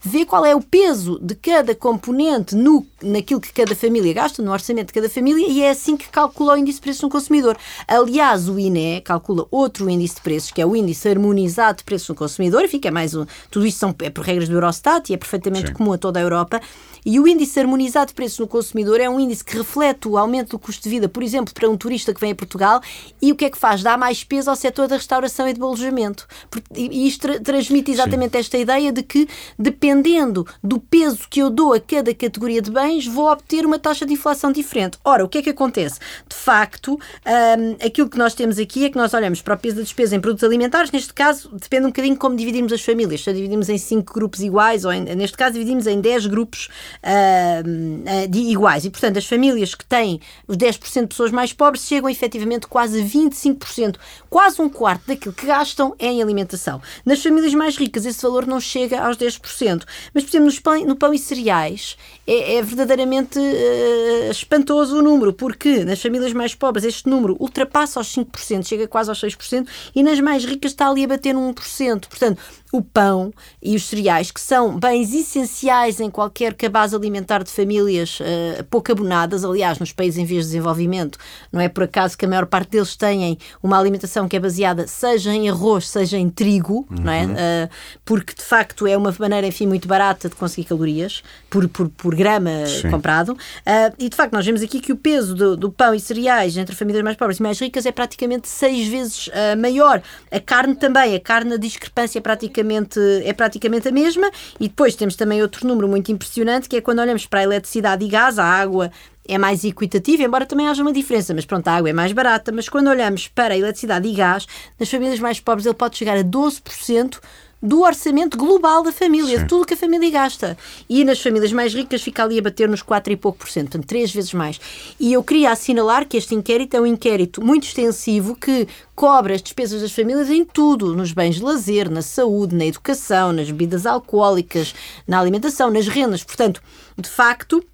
vê 0.00 0.24
qual 0.24 0.44
é 0.44 0.54
o 0.54 0.62
peso 0.62 1.18
de 1.20 1.34
cada 1.34 1.74
componente 1.74 2.54
no, 2.54 2.86
naquilo 3.02 3.40
que 3.40 3.52
cada 3.52 3.74
família 3.74 4.12
gasta, 4.12 4.42
no 4.42 4.52
orçamento 4.52 4.88
de 4.88 4.92
cada 4.94 5.08
família, 5.08 5.46
e 5.48 5.62
é 5.62 5.70
assim 5.70 5.96
que 5.96 6.08
calcula 6.08 6.54
o 6.54 6.56
índice 6.56 6.78
de 6.78 6.82
preços 6.82 7.02
no 7.02 7.10
consumidor. 7.10 7.56
Aliás, 7.86 8.48
o 8.48 8.58
INE 8.58 9.00
calcula 9.02 9.46
outro 9.50 9.88
índice 9.88 10.16
de 10.16 10.20
preços, 10.20 10.50
que 10.50 10.60
é 10.60 10.66
o 10.66 10.74
índice 10.74 11.08
harmonizado 11.08 11.78
de 11.78 11.84
preços 11.84 12.08
no 12.08 12.14
consumidor, 12.14 12.64
e 12.64 12.68
fica 12.68 12.90
mais 12.90 13.14
um. 13.14 13.26
Tudo 13.50 13.66
isto 13.66 13.78
são, 13.78 13.94
é 14.02 14.10
por 14.10 14.24
regras 14.24 14.48
do 14.48 14.54
Eurostat 14.54 15.10
e 15.10 15.14
é 15.14 15.16
perfeitamente 15.16 15.68
Sim. 15.68 15.74
comum 15.74 15.92
a 15.92 15.98
toda 15.98 16.18
a 16.18 16.22
Europa. 16.22 16.60
E 17.04 17.18
o 17.18 17.26
índice 17.26 17.58
harmonizado 17.58 18.08
de 18.08 18.14
preços 18.14 18.38
no 18.38 18.46
consumidor 18.46 19.00
é 19.00 19.08
um 19.08 19.18
índice 19.18 19.44
que 19.44 19.56
reflete 19.56 20.08
o 20.08 20.16
aumento 20.16 20.50
do 20.50 20.58
custo 20.58 20.82
de 20.82 20.88
vida, 20.88 21.08
por 21.08 21.22
exemplo, 21.22 21.52
para 21.54 21.68
um 21.68 21.76
turista 21.76 22.12
que 22.12 22.20
vem 22.20 22.32
a 22.32 22.34
Portugal, 22.34 22.80
e 23.20 23.32
o 23.32 23.36
que 23.36 23.44
é 23.44 23.50
que 23.50 23.58
faz? 23.58 23.82
Dá 23.82 23.96
mais 23.96 24.24
peso 24.24 24.50
ao 24.50 24.56
setor 24.56 24.88
da 24.88 24.96
restauração 24.96 25.48
e 25.48 25.54
do 25.54 25.64
alojamento. 25.64 26.26
E 26.74 27.06
isto 27.06 27.20
tra 27.20 27.40
transmite 27.40 27.90
exatamente 27.90 28.32
Sim. 28.32 28.38
esta 28.38 28.58
ideia 28.58 28.92
de 28.92 29.02
que, 29.02 29.28
dependendo 29.58 30.46
do 30.62 30.78
peso 30.78 31.26
que 31.28 31.40
eu 31.40 31.50
dou 31.50 31.72
a 31.72 31.80
cada 31.80 32.14
categoria 32.14 32.62
de 32.62 32.70
bens, 32.70 33.06
vou 33.06 33.30
obter 33.30 33.66
uma 33.66 33.78
taxa 33.78 34.06
de 34.06 34.12
inflação 34.12 34.52
diferente. 34.52 34.98
Ora, 35.04 35.24
o 35.24 35.28
que 35.28 35.38
é 35.38 35.42
que 35.42 35.50
acontece? 35.50 35.98
De 36.28 36.36
facto, 36.36 36.92
um, 36.94 37.86
aquilo 37.86 38.08
que 38.08 38.18
nós 38.18 38.34
temos 38.34 38.58
aqui 38.58 38.84
é 38.84 38.90
que 38.90 38.96
nós 38.96 39.12
olhamos 39.14 39.42
para 39.42 39.54
o 39.54 39.58
peso 39.58 39.76
da 39.76 39.82
despesa 39.82 40.16
em 40.16 40.20
produtos 40.20 40.44
alimentares, 40.44 40.90
neste 40.90 41.12
caso, 41.12 41.50
depende 41.52 41.86
um 41.86 41.88
bocadinho 41.88 42.16
como 42.16 42.36
dividimos 42.36 42.72
as 42.72 42.82
famílias. 42.82 43.22
Se 43.22 43.32
dividimos 43.32 43.68
em 43.68 43.78
5 43.78 44.12
grupos 44.12 44.40
iguais, 44.40 44.84
ou 44.84 44.92
em, 44.92 45.02
neste 45.02 45.36
caso, 45.36 45.54
dividimos 45.54 45.86
em 45.86 46.00
10 46.00 46.26
grupos 46.26 46.68
uh, 47.02 48.28
de 48.28 48.38
iguais. 48.38 48.84
E, 48.84 48.90
portanto, 48.90 49.18
as 49.18 49.26
famílias 49.26 49.74
que 49.74 49.84
têm 49.84 50.20
os 50.46 50.56
10% 50.56 51.02
de 51.02 51.06
pessoas 51.08 51.30
mais 51.30 51.52
pobres 51.52 51.84
chegam 51.86 52.08
efetivamente 52.08 52.66
quase 52.66 53.00
a 53.00 53.04
25%, 53.04 53.96
quase 54.28 54.60
um 54.60 54.68
quarto 54.68 55.06
daquilo 55.06 55.34
que 55.34 55.46
gastam 55.46 55.94
é 55.98 56.06
em 56.06 56.22
alimentação. 56.22 56.80
Nas 57.04 57.22
famílias 57.22 57.54
mais 57.54 57.76
ricas, 57.76 58.06
esse 58.06 58.22
valor 58.22 58.46
não 58.46 58.60
chega 58.60 59.00
aos 59.00 59.16
10%. 59.16 59.84
Mas, 60.14 60.24
por 60.24 60.36
exemplo, 60.36 60.62
pão, 60.62 60.84
no 60.84 60.96
pão 60.96 61.14
e 61.14 61.18
cereais, 61.18 61.96
é, 62.26 62.56
é 62.56 62.62
verdadeiramente 62.62 63.38
uh, 63.38 64.30
espantoso 64.30 64.98
o 64.98 65.02
número, 65.02 65.32
porque 65.32 65.84
nas 65.84 66.00
famílias 66.00 66.32
mais 66.32 66.54
pobres 66.54 66.84
este 66.84 67.08
número 67.08 67.36
ultrapassa 67.40 68.00
os 68.00 68.14
5%, 68.14 68.66
chega 68.66 68.86
quase 68.86 69.10
aos 69.10 69.20
6%, 69.20 69.66
e 69.94 70.02
nas 70.02 70.20
mais 70.20 70.44
ricas 70.44 70.72
está 70.72 70.88
ali 70.88 71.04
a 71.04 71.08
bater 71.08 71.34
no 71.34 71.40
1%. 71.52 72.08
Portanto, 72.08 72.40
o 72.72 72.82
pão 72.82 73.32
e 73.62 73.74
os 73.74 73.86
cereais, 73.86 74.30
que 74.30 74.40
são 74.40 74.78
bens 74.78 75.12
essenciais 75.12 75.98
em 76.00 76.10
qualquer 76.10 76.54
cabaz 76.54 76.94
alimentar 76.94 77.42
de 77.42 77.50
famílias 77.50 78.18
uh, 78.20 78.64
pouco 78.64 78.92
abonadas, 78.92 79.44
aliás, 79.44 79.78
nos 79.78 79.92
países 79.92 80.18
em 80.18 80.24
vias 80.24 80.44
de 80.44 80.52
desenvolvimento, 80.52 81.18
não 81.52 81.60
é 81.60 81.68
por 81.68 81.84
acaso 81.84 82.16
que 82.16 82.24
a 82.24 82.28
maior 82.28 82.46
parte 82.46 82.70
deles 82.70 82.94
têm 82.94 83.38
uma 83.62 83.78
alimentação 83.78 84.28
que 84.28 84.36
é 84.36 84.40
baseada 84.40 84.86
seja 84.86 85.32
em 85.32 85.50
arroz, 85.50 85.88
seja 85.88 86.16
em 86.16 86.28
trigo, 86.28 86.86
uhum. 86.90 87.02
não 87.02 87.12
é? 87.12 87.24
Uh, 87.24 87.70
porque 88.04 88.34
de 88.34 88.42
facto 88.42 88.86
é 88.86 88.96
uma 88.96 89.14
maneira, 89.18 89.46
enfim, 89.46 89.66
muito 89.66 89.88
barata 89.88 90.28
de 90.28 90.36
conseguir 90.36 90.68
calorias 90.68 91.22
por, 91.48 91.68
por, 91.68 91.88
por 91.88 92.14
grama 92.14 92.66
Sim. 92.66 92.90
comprado. 92.90 93.32
Uh, 93.32 93.94
e 93.98 94.08
de 94.08 94.16
facto, 94.16 94.32
nós 94.32 94.46
vemos 94.46 94.62
aqui 94.62 94.80
que 94.80 94.92
o 94.92 94.96
peso 94.96 95.34
do, 95.34 95.56
do, 95.56 95.72
pão 95.72 95.94
e 95.94 96.00
cereais 96.00 96.56
entre 96.56 96.74
famílias 96.74 97.02
mais 97.02 97.16
pobres 97.16 97.38
e 97.38 97.42
mais 97.42 97.58
ricas 97.58 97.84
é 97.84 97.92
praticamente 97.92 98.48
seis 98.48 98.86
vezes 98.86 99.28
maior. 99.58 100.02
A 100.30 100.40
carne 100.40 100.74
também, 100.74 101.14
a 101.14 101.20
carne, 101.20 101.54
a 101.54 101.56
discrepância 101.56 102.18
é 102.18 102.22
praticamente 102.22 102.59
praticamente, 102.60 103.00
é 103.24 103.32
praticamente 103.32 103.88
a 103.88 103.92
mesma. 103.92 104.30
E 104.58 104.68
depois 104.68 104.94
temos 104.94 105.16
também 105.16 105.42
outro 105.42 105.66
número 105.66 105.88
muito 105.88 106.10
impressionante, 106.12 106.68
que 106.68 106.76
é 106.76 106.80
quando 106.80 107.00
olhamos 107.00 107.26
para 107.26 107.40
a 107.40 107.42
eletricidade 107.42 108.04
e 108.04 108.08
gás, 108.08 108.38
a 108.38 108.44
água 108.44 108.90
é 109.26 109.38
mais 109.38 109.64
equitativa, 109.64 110.22
embora 110.22 110.44
também 110.44 110.66
haja 110.66 110.82
uma 110.82 110.92
diferença, 110.92 111.32
mas 111.32 111.44
pronto, 111.44 111.66
a 111.68 111.72
água 111.72 111.90
é 111.90 111.92
mais 111.92 112.12
barata. 112.12 112.50
Mas 112.50 112.68
quando 112.68 112.88
olhamos 112.88 113.28
para 113.28 113.54
a 113.54 113.56
eletricidade 113.56 114.08
e 114.08 114.12
gás, 114.12 114.46
nas 114.78 114.90
famílias 114.90 115.20
mais 115.20 115.38
pobres 115.38 115.66
ele 115.66 115.74
pode 115.74 115.96
chegar 115.96 116.16
a 116.16 116.24
12% 116.24 117.18
do 117.62 117.82
orçamento 117.82 118.38
global 118.38 118.82
da 118.82 118.92
família, 118.92 119.36
Sim. 119.36 119.42
de 119.42 119.48
tudo 119.48 119.66
que 119.66 119.74
a 119.74 119.76
família 119.76 120.10
gasta. 120.10 120.56
E 120.88 121.04
nas 121.04 121.20
famílias 121.20 121.52
mais 121.52 121.74
ricas 121.74 122.02
fica 122.02 122.22
ali 122.24 122.38
a 122.38 122.42
bater 122.42 122.68
nos 122.68 122.82
4 122.82 123.12
e 123.12 123.16
pouco 123.16 123.38
por 123.38 123.48
cento, 123.48 123.70
portanto, 123.70 123.86
três 123.86 124.12
vezes 124.12 124.32
mais. 124.32 124.60
E 124.98 125.12
eu 125.12 125.22
queria 125.22 125.50
assinalar 125.50 126.06
que 126.06 126.16
este 126.16 126.34
inquérito 126.34 126.76
é 126.76 126.80
um 126.80 126.86
inquérito 126.86 127.44
muito 127.44 127.64
extensivo 127.64 128.34
que 128.34 128.66
cobra 128.94 129.34
as 129.34 129.42
despesas 129.42 129.82
das 129.82 129.92
famílias 129.92 130.30
em 130.30 130.44
tudo, 130.44 130.94
nos 130.94 131.12
bens 131.12 131.36
de 131.36 131.42
lazer, 131.42 131.90
na 131.90 132.02
saúde, 132.02 132.54
na 132.54 132.66
educação, 132.66 133.32
nas 133.32 133.46
bebidas 133.46 133.86
alcoólicas, 133.86 134.74
na 135.06 135.20
alimentação, 135.20 135.70
nas 135.70 135.86
rendas. 135.88 136.24
Portanto, 136.24 136.62
de 136.96 137.08
facto, 137.08 137.64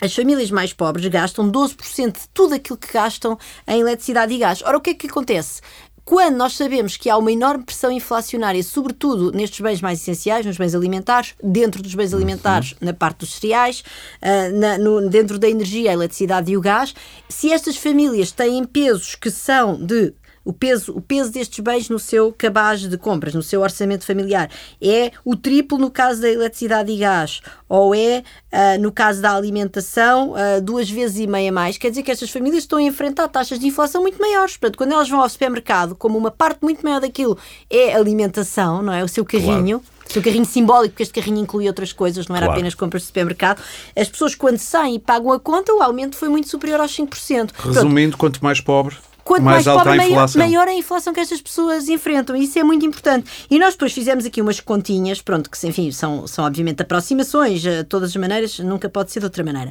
as 0.00 0.14
famílias 0.14 0.50
mais 0.50 0.72
pobres 0.72 1.06
gastam 1.06 1.50
12% 1.50 2.12
de 2.12 2.28
tudo 2.34 2.54
aquilo 2.54 2.76
que 2.76 2.92
gastam 2.92 3.38
em 3.66 3.80
eletricidade 3.80 4.34
e 4.34 4.38
gás. 4.38 4.62
Ora, 4.62 4.76
o 4.76 4.80
que 4.80 4.90
é 4.90 4.94
que 4.94 5.06
acontece? 5.06 5.62
Quando 6.04 6.36
nós 6.36 6.54
sabemos 6.54 6.98
que 6.98 7.08
há 7.08 7.16
uma 7.16 7.32
enorme 7.32 7.64
pressão 7.64 7.90
inflacionária, 7.90 8.62
sobretudo 8.62 9.32
nestes 9.32 9.60
bens 9.60 9.80
mais 9.80 10.00
essenciais, 10.00 10.44
nos 10.44 10.58
bens 10.58 10.74
alimentares, 10.74 11.34
dentro 11.42 11.82
dos 11.82 11.94
bens 11.94 12.12
alimentares, 12.12 12.72
uhum. 12.72 12.78
na 12.82 12.92
parte 12.92 13.20
dos 13.20 13.34
cereais, 13.34 13.82
uh, 14.20 14.58
na, 14.58 14.76
no, 14.76 15.08
dentro 15.08 15.38
da 15.38 15.48
energia, 15.48 15.90
a 15.90 15.94
eletricidade 15.94 16.52
e 16.52 16.56
o 16.58 16.60
gás, 16.60 16.94
se 17.28 17.50
estas 17.50 17.76
famílias 17.76 18.30
têm 18.30 18.64
pesos 18.64 19.14
que 19.14 19.30
são 19.30 19.82
de 19.82 20.12
o 20.44 20.52
peso, 20.52 20.92
o 20.92 21.00
peso 21.00 21.32
destes 21.32 21.58
bens 21.60 21.88
no 21.88 21.98
seu 21.98 22.32
cabaz 22.32 22.80
de 22.80 22.98
compras, 22.98 23.34
no 23.34 23.42
seu 23.42 23.62
orçamento 23.62 24.04
familiar, 24.04 24.50
é 24.80 25.10
o 25.24 25.34
triplo 25.34 25.78
no 25.78 25.90
caso 25.90 26.20
da 26.20 26.30
eletricidade 26.30 26.92
e 26.92 26.98
gás, 26.98 27.40
ou 27.68 27.94
é, 27.94 28.22
uh, 28.52 28.80
no 28.80 28.92
caso 28.92 29.22
da 29.22 29.34
alimentação, 29.34 30.32
uh, 30.32 30.60
duas 30.62 30.90
vezes 30.90 31.18
e 31.18 31.26
meia 31.26 31.50
mais. 31.50 31.78
Quer 31.78 31.90
dizer 31.90 32.02
que 32.02 32.10
estas 32.10 32.30
famílias 32.30 32.64
estão 32.64 32.78
a 32.78 32.82
enfrentar 32.82 33.28
taxas 33.28 33.58
de 33.58 33.66
inflação 33.66 34.02
muito 34.02 34.20
maiores. 34.20 34.56
Portanto, 34.56 34.76
quando 34.76 34.92
elas 34.92 35.08
vão 35.08 35.20
ao 35.20 35.28
supermercado, 35.28 35.94
como 35.96 36.18
uma 36.18 36.30
parte 36.30 36.60
muito 36.62 36.82
maior 36.82 37.00
daquilo 37.00 37.38
é 37.70 37.94
alimentação, 37.94 38.82
não 38.82 38.92
é? 38.92 39.02
O 39.02 39.08
seu 39.08 39.24
carrinho. 39.24 39.80
Claro 39.80 39.94
seu 40.06 40.22
carrinho 40.22 40.44
simbólico, 40.44 40.90
porque 40.90 41.02
este 41.02 41.14
carrinho 41.14 41.40
inclui 41.40 41.66
outras 41.66 41.92
coisas, 41.92 42.28
não 42.28 42.36
era 42.36 42.46
claro. 42.46 42.58
apenas 42.58 42.74
compras 42.74 43.02
de 43.02 43.06
supermercado. 43.06 43.60
As 43.96 44.08
pessoas, 44.08 44.34
quando 44.34 44.58
saem 44.58 44.96
e 44.96 44.98
pagam 44.98 45.32
a 45.32 45.40
conta, 45.40 45.72
o 45.72 45.82
aumento 45.82 46.16
foi 46.16 46.28
muito 46.28 46.48
superior 46.48 46.80
aos 46.80 46.94
5%. 46.94 47.50
Resumindo, 47.56 48.10
Pronto. 48.10 48.18
quanto 48.18 48.44
mais 48.44 48.60
pobre, 48.60 48.96
quanto 49.24 49.42
mais, 49.42 49.64
mais 49.64 49.78
pobre, 49.78 49.96
maior, 49.96 50.28
maior, 50.36 50.68
a 50.68 50.74
inflação 50.74 51.12
que 51.12 51.20
estas 51.20 51.40
pessoas 51.40 51.88
enfrentam. 51.88 52.36
Isso 52.36 52.58
é 52.58 52.62
muito 52.62 52.84
importante. 52.84 53.30
E 53.50 53.58
nós 53.58 53.74
depois 53.74 53.92
fizemos 53.92 54.26
aqui 54.26 54.40
umas 54.40 54.60
continhas, 54.60 55.20
pronto, 55.20 55.50
que 55.50 55.66
enfim, 55.66 55.90
são, 55.90 56.26
são 56.26 56.44
obviamente 56.44 56.82
aproximações, 56.82 57.62
de 57.62 57.84
todas 57.84 58.10
as 58.10 58.16
maneiras, 58.16 58.58
nunca 58.58 58.88
pode 58.88 59.10
ser 59.10 59.20
de 59.20 59.26
outra 59.26 59.42
maneira. 59.42 59.70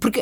Porque, 0.00 0.20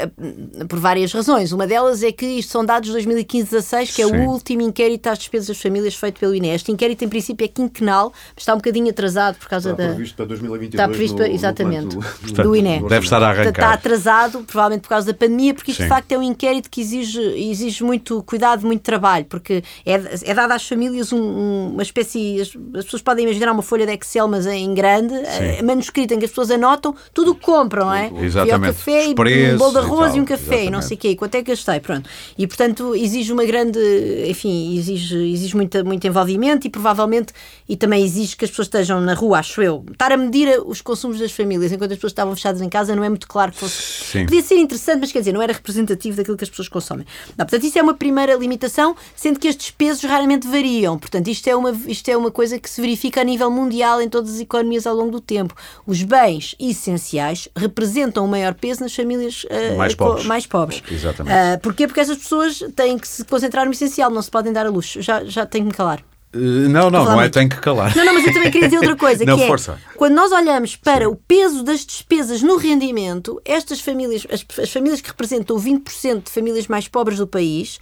por 0.68 0.78
várias 0.78 1.12
razões. 1.12 1.52
Uma 1.52 1.66
delas 1.66 2.02
é 2.02 2.12
que 2.12 2.26
isto 2.26 2.50
são 2.50 2.64
dados 2.64 2.90
de 2.90 2.98
2015-16, 2.98 3.94
que 3.94 4.02
é 4.02 4.06
Sim. 4.06 4.16
o 4.16 4.30
último 4.30 4.62
inquérito 4.62 5.06
às 5.06 5.18
despesas 5.18 5.48
das 5.48 5.60
famílias 5.60 5.94
feito 5.94 6.18
pelo 6.18 6.34
INE. 6.34 6.48
Este 6.48 6.72
inquérito, 6.72 7.04
em 7.04 7.08
princípio, 7.08 7.44
é 7.44 7.48
quinquenal, 7.48 8.12
mas 8.34 8.42
está 8.42 8.54
um 8.54 8.58
bocadinho 8.58 8.90
atrasado 8.90 9.36
por 9.36 9.48
causa 9.48 9.70
está 9.70 9.82
da. 9.82 9.84
Está 9.84 9.94
previsto 9.94 10.16
para 10.16 10.26
2022. 10.26 10.74
Está 10.74 10.88
previsto, 10.88 11.18
no, 11.18 11.26
exatamente, 11.26 11.96
no 11.96 12.02
Portanto, 12.02 12.42
do 12.42 12.56
INE. 12.56 12.80
Deve 12.88 13.04
estar 13.04 13.22
a 13.22 13.28
arrancar. 13.28 13.50
Está 13.50 13.72
atrasado, 13.72 14.42
provavelmente 14.44 14.82
por 14.82 14.88
causa 14.88 15.06
da 15.06 15.14
pandemia, 15.14 15.54
porque 15.54 15.70
isto 15.70 15.78
Sim. 15.78 15.84
de 15.84 15.88
facto 15.88 16.12
é 16.12 16.18
um 16.18 16.22
inquérito 16.22 16.70
que 16.70 16.80
exige, 16.80 17.20
exige 17.20 17.84
muito 17.84 18.22
cuidado, 18.24 18.63
muito 18.64 18.82
trabalho, 18.82 19.24
porque 19.26 19.62
é, 19.84 20.00
é 20.22 20.34
dada 20.34 20.54
às 20.54 20.66
famílias 20.66 21.12
um, 21.12 21.20
um, 21.20 21.70
uma 21.72 21.82
espécie. 21.82 22.40
As, 22.40 22.48
as, 22.78 22.84
pessoas 22.84 23.02
podem 23.02 23.24
imaginar 23.24 23.52
uma 23.52 23.62
folha 23.62 23.86
de 23.86 23.92
Excel, 23.92 24.28
mas 24.28 24.46
em 24.46 24.72
grande, 24.74 25.14
é, 25.14 25.62
manuscrita, 25.62 26.14
em 26.14 26.18
que 26.18 26.24
as 26.24 26.30
pessoas 26.30 26.50
anotam 26.50 26.94
tudo 27.12 27.32
o 27.32 27.34
que 27.34 27.42
compram, 27.42 27.86
não 27.86 27.94
é? 27.94 28.10
Exatamente. 28.22 28.70
E 28.70 28.74
café, 28.74 29.06
e 29.06 29.54
um 29.54 29.58
bolo 29.58 29.72
de 29.72 29.78
arroz 29.78 30.14
e, 30.14 30.18
e 30.18 30.20
um 30.20 30.24
café, 30.24 30.42
exatamente. 30.42 30.66
e 30.66 30.70
não 30.70 30.82
sei 30.82 30.96
o 30.96 31.00
quê, 31.00 31.16
quanto 31.16 31.34
é 31.34 31.42
que 31.42 31.50
gastei, 31.50 31.80
pronto. 31.80 32.08
E 32.36 32.46
portanto 32.46 32.94
exige 32.94 33.32
uma 33.32 33.44
grande. 33.44 33.78
Enfim, 34.28 34.76
exige, 34.76 35.16
exige 35.32 35.56
muita, 35.56 35.84
muito 35.84 36.06
envolvimento 36.06 36.66
e 36.66 36.70
provavelmente. 36.70 37.32
E 37.68 37.76
também 37.76 38.04
exige 38.04 38.36
que 38.36 38.44
as 38.44 38.50
pessoas 38.50 38.66
estejam 38.66 39.00
na 39.00 39.14
rua, 39.14 39.38
acho 39.38 39.62
eu. 39.62 39.84
Estar 39.90 40.12
a 40.12 40.16
medir 40.16 40.60
os 40.64 40.80
consumos 40.80 41.18
das 41.18 41.32
famílias 41.32 41.72
enquanto 41.72 41.92
as 41.92 41.96
pessoas 41.96 42.12
estavam 42.12 42.34
fechadas 42.34 42.60
em 42.60 42.68
casa 42.68 42.94
não 42.94 43.04
é 43.04 43.08
muito 43.08 43.26
claro 43.26 43.52
que 43.52 43.58
fosse. 43.58 44.04
Sim. 44.04 44.24
Podia 44.24 44.42
ser 44.42 44.56
interessante, 44.56 45.00
mas 45.00 45.12
quer 45.12 45.20
dizer, 45.20 45.32
não 45.32 45.42
era 45.42 45.52
representativo 45.52 46.16
daquilo 46.16 46.36
que 46.36 46.44
as 46.44 46.50
pessoas 46.50 46.68
consomem. 46.68 47.06
Não, 47.36 47.44
portanto, 47.44 47.64
isso 47.64 47.78
é 47.78 47.82
uma 47.82 47.94
primeira 47.94 48.34
limitação, 48.34 48.53
sendo 48.68 49.34
sendo 49.34 49.40
que 49.40 49.48
estes 49.48 49.70
pesos 49.70 50.02
raramente 50.04 50.46
variam. 50.46 50.98
Portanto, 50.98 51.28
isto 51.28 51.48
é, 51.48 51.56
uma, 51.56 51.70
isto 51.86 52.08
é 52.08 52.16
uma 52.16 52.30
coisa 52.30 52.58
que 52.58 52.68
se 52.68 52.80
verifica 52.80 53.20
a 53.20 53.24
nível 53.24 53.50
mundial 53.50 54.00
em 54.00 54.08
todas 54.08 54.34
as 54.34 54.40
economias 54.40 54.86
ao 54.86 54.94
longo 54.94 55.10
do 55.10 55.20
tempo. 55.20 55.54
Os 55.86 56.02
bens 56.02 56.54
essenciais 56.58 57.48
representam 57.56 58.24
o 58.24 58.28
maior 58.28 58.54
peso 58.54 58.80
nas 58.80 58.94
famílias 58.94 59.44
uh, 59.44 59.76
mais, 59.76 59.94
pobres. 59.94 60.26
mais 60.26 60.46
pobres. 60.46 60.82
Exatamente. 60.90 61.34
Uh, 61.34 61.60
porquê? 61.60 61.86
Porque 61.86 62.00
essas 62.00 62.18
pessoas 62.18 62.62
têm 62.74 62.98
que 62.98 63.08
se 63.08 63.24
concentrar 63.24 63.66
no 63.66 63.72
essencial, 63.72 64.10
não 64.10 64.22
se 64.22 64.30
podem 64.30 64.52
dar 64.52 64.66
a 64.66 64.70
luxo. 64.70 65.02
Já, 65.02 65.24
já 65.24 65.44
tenho 65.46 65.64
que 65.64 65.70
me 65.70 65.76
calar. 65.76 66.00
Uh, 66.34 66.68
não, 66.68 66.90
não, 66.90 67.04
não 67.04 67.20
é 67.20 67.28
tenho 67.28 67.48
que 67.48 67.60
calar. 67.60 67.96
Não, 67.96 68.04
não, 68.04 68.14
mas 68.14 68.26
eu 68.26 68.32
também 68.32 68.50
queria 68.50 68.68
dizer 68.68 68.78
outra 68.78 68.96
coisa, 68.96 69.24
não, 69.26 69.36
que 69.36 69.44
é, 69.44 69.46
força. 69.46 69.78
quando 69.96 70.14
nós 70.14 70.32
olhamos 70.32 70.74
para 70.74 71.04
Sim. 71.04 71.12
o 71.12 71.16
peso 71.16 71.62
das 71.62 71.86
despesas 71.86 72.42
no 72.42 72.56
rendimento, 72.56 73.40
estas 73.44 73.80
famílias, 73.80 74.26
as, 74.30 74.44
as 74.58 74.70
famílias 74.70 75.00
que 75.00 75.08
representam 75.08 75.56
20% 75.56 76.24
de 76.24 76.30
famílias 76.30 76.66
mais 76.66 76.88
pobres 76.88 77.18
do 77.18 77.26
país, 77.26 77.78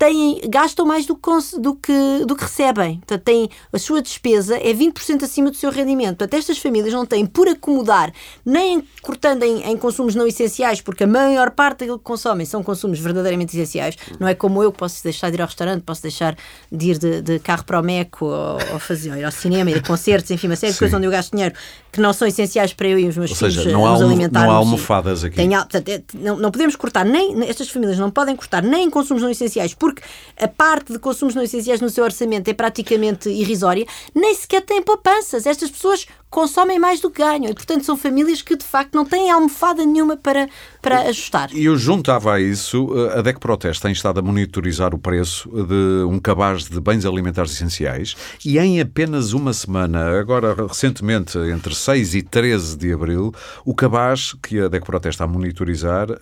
têm, 0.00 0.40
gastam 0.48 0.86
mais 0.86 1.04
do 1.04 1.14
que, 1.14 1.30
do 1.60 1.74
que, 1.74 2.24
do 2.24 2.34
que 2.34 2.42
recebem. 2.42 2.96
Portanto, 3.00 3.22
têm, 3.22 3.50
a 3.70 3.78
sua 3.78 4.00
despesa 4.00 4.56
é 4.56 4.72
20% 4.72 5.22
acima 5.22 5.50
do 5.50 5.56
seu 5.58 5.70
rendimento. 5.70 6.16
Portanto, 6.16 6.38
estas 6.38 6.56
famílias 6.56 6.94
não 6.94 7.04
têm 7.04 7.26
por 7.26 7.46
acomodar, 7.46 8.10
nem 8.42 8.82
cortando 9.02 9.42
em, 9.42 9.62
em, 9.62 9.76
consumos 9.76 10.14
não 10.14 10.26
essenciais, 10.26 10.80
porque 10.80 11.04
a 11.04 11.06
maior 11.06 11.50
parte 11.50 11.80
daquilo 11.80 11.98
que 11.98 12.04
consomem 12.04 12.46
são 12.46 12.62
consumos 12.62 12.98
verdadeiramente 12.98 13.54
essenciais. 13.54 13.94
Não 14.18 14.26
é 14.26 14.34
como 14.34 14.62
eu 14.62 14.72
que 14.72 14.78
posso 14.78 15.04
deixar 15.04 15.28
de 15.28 15.36
ir 15.36 15.42
ao 15.42 15.46
restaurante, 15.46 15.82
posso 15.82 16.00
deixar 16.00 16.34
de 16.72 16.90
ir 16.92 16.98
de, 16.98 17.20
de 17.20 17.38
carro 17.38 17.64
para 17.64 17.78
o 17.78 17.82
Meco, 17.82 18.24
ou, 18.24 18.58
ou, 18.72 18.78
fazer, 18.78 19.10
ou 19.10 19.18
ir 19.18 19.24
ao 19.24 19.30
cinema, 19.30 19.70
ir 19.70 19.76
a 19.76 19.82
concertos, 19.82 20.30
enfim, 20.30 20.46
uma 20.46 20.56
série 20.56 20.72
de 20.72 20.78
coisas 20.78 20.96
onde 20.96 21.06
eu 21.06 21.10
gasto 21.10 21.32
dinheiro 21.32 21.54
que 21.92 22.00
não 22.00 22.12
são 22.12 22.26
essenciais 22.26 22.72
para 22.72 22.88
eu 22.88 22.98
e 22.98 23.06
os 23.06 23.16
meus 23.16 23.30
ou 23.32 23.36
filhos 23.36 23.54
seja, 23.54 23.70
não 23.70 23.86
há 23.86 23.98
nos. 23.98 24.30
Não 24.30 24.50
há 24.50 24.54
almofadas 24.54 25.24
aqui. 25.24 25.36
Tem, 25.36 25.50
portanto, 25.50 25.88
é, 25.88 26.02
não, 26.14 26.36
não 26.36 26.50
podemos 26.50 26.76
cortar, 26.76 27.04
nem 27.04 27.48
estas 27.48 27.68
famílias 27.68 27.98
não 27.98 28.10
podem 28.10 28.36
cortar 28.36 28.62
nem 28.62 28.86
em 28.86 28.90
consumos 28.90 29.22
não 29.22 29.30
essenciais, 29.30 29.74
porque 29.90 30.02
a 30.36 30.48
parte 30.48 30.92
de 30.92 30.98
consumos 30.98 31.34
não 31.34 31.42
essenciais 31.42 31.80
no 31.80 31.90
seu 31.90 32.04
orçamento 32.04 32.48
é 32.48 32.54
praticamente 32.54 33.28
irrisória, 33.28 33.86
nem 34.14 34.34
sequer 34.34 34.62
têm 34.62 34.82
poupanças. 34.82 35.46
Estas 35.46 35.70
pessoas 35.70 36.06
consomem 36.30 36.78
mais 36.78 37.00
do 37.00 37.10
que 37.10 37.20
ganham. 37.20 37.50
E, 37.50 37.54
portanto, 37.54 37.84
são 37.84 37.96
famílias 37.96 38.40
que, 38.40 38.56
de 38.56 38.64
facto, 38.64 38.94
não 38.94 39.04
têm 39.04 39.30
almofada 39.30 39.84
nenhuma 39.84 40.16
para, 40.16 40.48
para 40.80 41.00
ajustar. 41.02 41.50
E 41.52 41.64
eu 41.64 41.76
juntava 41.76 42.34
a 42.34 42.40
isso, 42.40 42.88
eh, 42.96 43.18
a 43.18 43.22
DEC 43.22 43.40
Proteste 43.40 43.82
tem 43.82 43.92
estado 43.92 44.20
a 44.20 44.22
monitorizar 44.22 44.94
o 44.94 44.98
preço 44.98 45.48
de 45.50 46.04
um 46.08 46.18
cabaz 46.20 46.64
de 46.64 46.80
bens 46.80 47.04
alimentares 47.04 47.52
essenciais 47.52 48.16
e 48.44 48.58
em 48.58 48.80
apenas 48.80 49.32
uma 49.32 49.52
semana, 49.52 50.18
agora 50.18 50.54
recentemente, 50.66 51.36
entre 51.38 51.74
6 51.74 52.14
e 52.14 52.22
13 52.22 52.76
de 52.76 52.92
abril, 52.92 53.34
o 53.64 53.74
cabaz 53.74 54.34
que 54.40 54.60
a 54.60 54.68
DEC 54.68 54.84
Proteste 54.84 55.16
está 55.16 55.24
a 55.24 55.28
monitorizar 55.28 56.10
uh, 56.10 56.16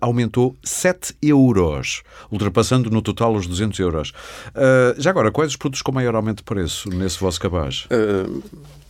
aumentou 0.00 0.56
7 0.64 1.14
euros, 1.22 2.02
ultrapassando 2.30 2.90
no 2.90 3.00
total 3.00 3.34
os 3.34 3.46
200 3.46 3.78
euros. 3.78 4.10
Uh, 4.48 5.00
já 5.00 5.10
agora, 5.10 5.30
quais 5.30 5.50
os 5.50 5.56
produtos 5.56 5.82
com 5.82 5.92
maior 5.92 6.14
aumento 6.14 6.38
de 6.38 6.44
preço 6.44 6.88
nesse 6.88 7.20
vosso 7.20 7.40
cabaz? 7.40 7.86
Uh... 7.86 8.81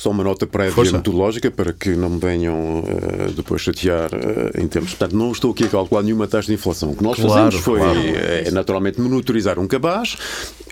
Só 0.00 0.08
uma 0.08 0.24
nota 0.24 0.46
prévia 0.46 0.72
Força. 0.72 0.96
metodológica 0.96 1.50
para 1.50 1.74
que 1.74 1.90
não 1.90 2.08
me 2.08 2.18
venham 2.18 2.78
uh, 2.78 3.32
depois 3.36 3.60
chatear 3.60 4.08
uh, 4.14 4.58
em 4.58 4.66
termos. 4.66 4.94
Portanto, 4.94 5.14
não 5.14 5.30
estou 5.30 5.50
aqui 5.50 5.64
a 5.64 5.68
calcular 5.68 6.02
nenhuma 6.02 6.26
taxa 6.26 6.46
de 6.46 6.54
inflação. 6.54 6.92
O 6.92 6.96
que 6.96 7.02
nós 7.02 7.16
claro, 7.16 7.30
fazemos 7.30 7.56
foi 7.56 7.80
claro. 7.80 7.98
é, 7.98 8.50
naturalmente 8.50 8.98
monitorizar 8.98 9.58
um 9.58 9.66
cabaz, 9.66 10.16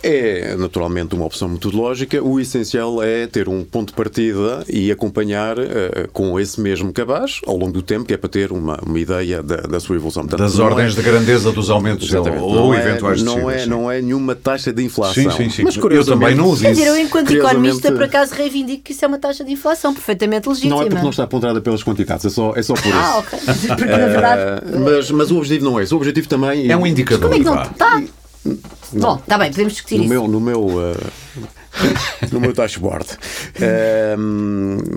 é 0.02 0.56
naturalmente 0.56 1.14
uma 1.14 1.26
opção 1.26 1.46
metodológica. 1.46 2.24
O 2.24 2.40
essencial 2.40 3.02
é 3.02 3.26
ter 3.26 3.50
um 3.50 3.62
ponto 3.64 3.88
de 3.88 3.92
partida 3.92 4.64
e 4.66 4.90
acompanhar 4.90 5.58
uh, 5.58 6.08
com 6.10 6.40
esse 6.40 6.58
mesmo 6.58 6.90
cabaz 6.90 7.42
ao 7.46 7.58
longo 7.58 7.72
do 7.72 7.82
tempo, 7.82 8.06
que 8.06 8.14
é 8.14 8.16
para 8.16 8.30
ter 8.30 8.50
uma, 8.50 8.78
uma 8.82 8.98
ideia 8.98 9.42
da, 9.42 9.56
da 9.56 9.78
sua 9.78 9.96
evolução. 9.96 10.22
Portanto, 10.22 10.40
das 10.40 10.58
ordens 10.58 10.94
é... 10.94 10.96
de 10.96 11.02
grandeza 11.02 11.52
dos 11.52 11.68
aumentos 11.68 12.10
ou, 12.14 12.24
não 12.54 12.72
é, 12.72 12.78
eventuais 12.78 13.22
não 13.22 13.50
é, 13.50 13.66
não 13.66 13.92
é 13.92 14.00
nenhuma 14.00 14.34
taxa 14.34 14.72
de 14.72 14.82
inflação. 14.82 15.22
Sim, 15.22 15.30
sim, 15.30 15.50
sim. 15.50 15.64
Mas 15.64 15.76
eu 15.76 16.04
também 16.06 16.34
não 16.34 16.46
uso 16.46 16.54
isso. 16.54 16.62
Quer 16.62 16.70
dizer, 16.70 16.86
eu 16.86 16.96
enquanto 16.96 17.30
economista, 17.30 17.92
por 17.92 18.04
acaso, 18.04 18.34
reivindico 18.34 18.84
que 18.84 18.92
isso 18.92 19.04
é 19.04 19.08
uma 19.08 19.17
taxa 19.18 19.44
de 19.44 19.52
inflação 19.52 19.92
perfeitamente 19.92 20.48
legítima. 20.48 20.76
Não 20.76 20.82
é 20.82 20.86
porque 20.86 21.02
não 21.02 21.10
está 21.10 21.26
ponderada 21.26 21.60
pelas 21.60 21.82
quantidades, 21.82 22.24
é 22.24 22.30
só, 22.30 22.54
é 22.54 22.62
só 22.62 22.74
por 22.74 22.86
isso. 22.86 22.96
Ah, 22.96 23.18
ok. 23.18 23.38
Porque, 23.68 23.84
na 23.84 23.96
verdade... 23.96 24.62
Mas, 24.78 25.10
mas 25.10 25.30
o 25.30 25.38
objetivo 25.38 25.70
não 25.70 25.78
é 25.80 25.84
isso. 25.84 25.94
O 25.94 25.98
objetivo 25.98 26.28
também... 26.28 26.70
É 26.70 26.76
um 26.76 26.86
indicador. 26.86 27.30
Como 27.30 27.34
é 27.34 27.38
que 27.38 27.44
não 27.44 27.62
está? 27.62 28.02
Bom, 28.92 29.16
está 29.16 29.36
bem, 29.36 29.50
podemos 29.50 29.72
discutir 29.72 29.98
no 29.98 30.04
isso. 30.04 30.10
Meu, 30.10 30.28
no 30.28 30.40
meu... 30.40 30.60
Uh, 30.66 30.96
no 32.32 32.40
meu 32.40 32.52
dashboard. 32.52 33.06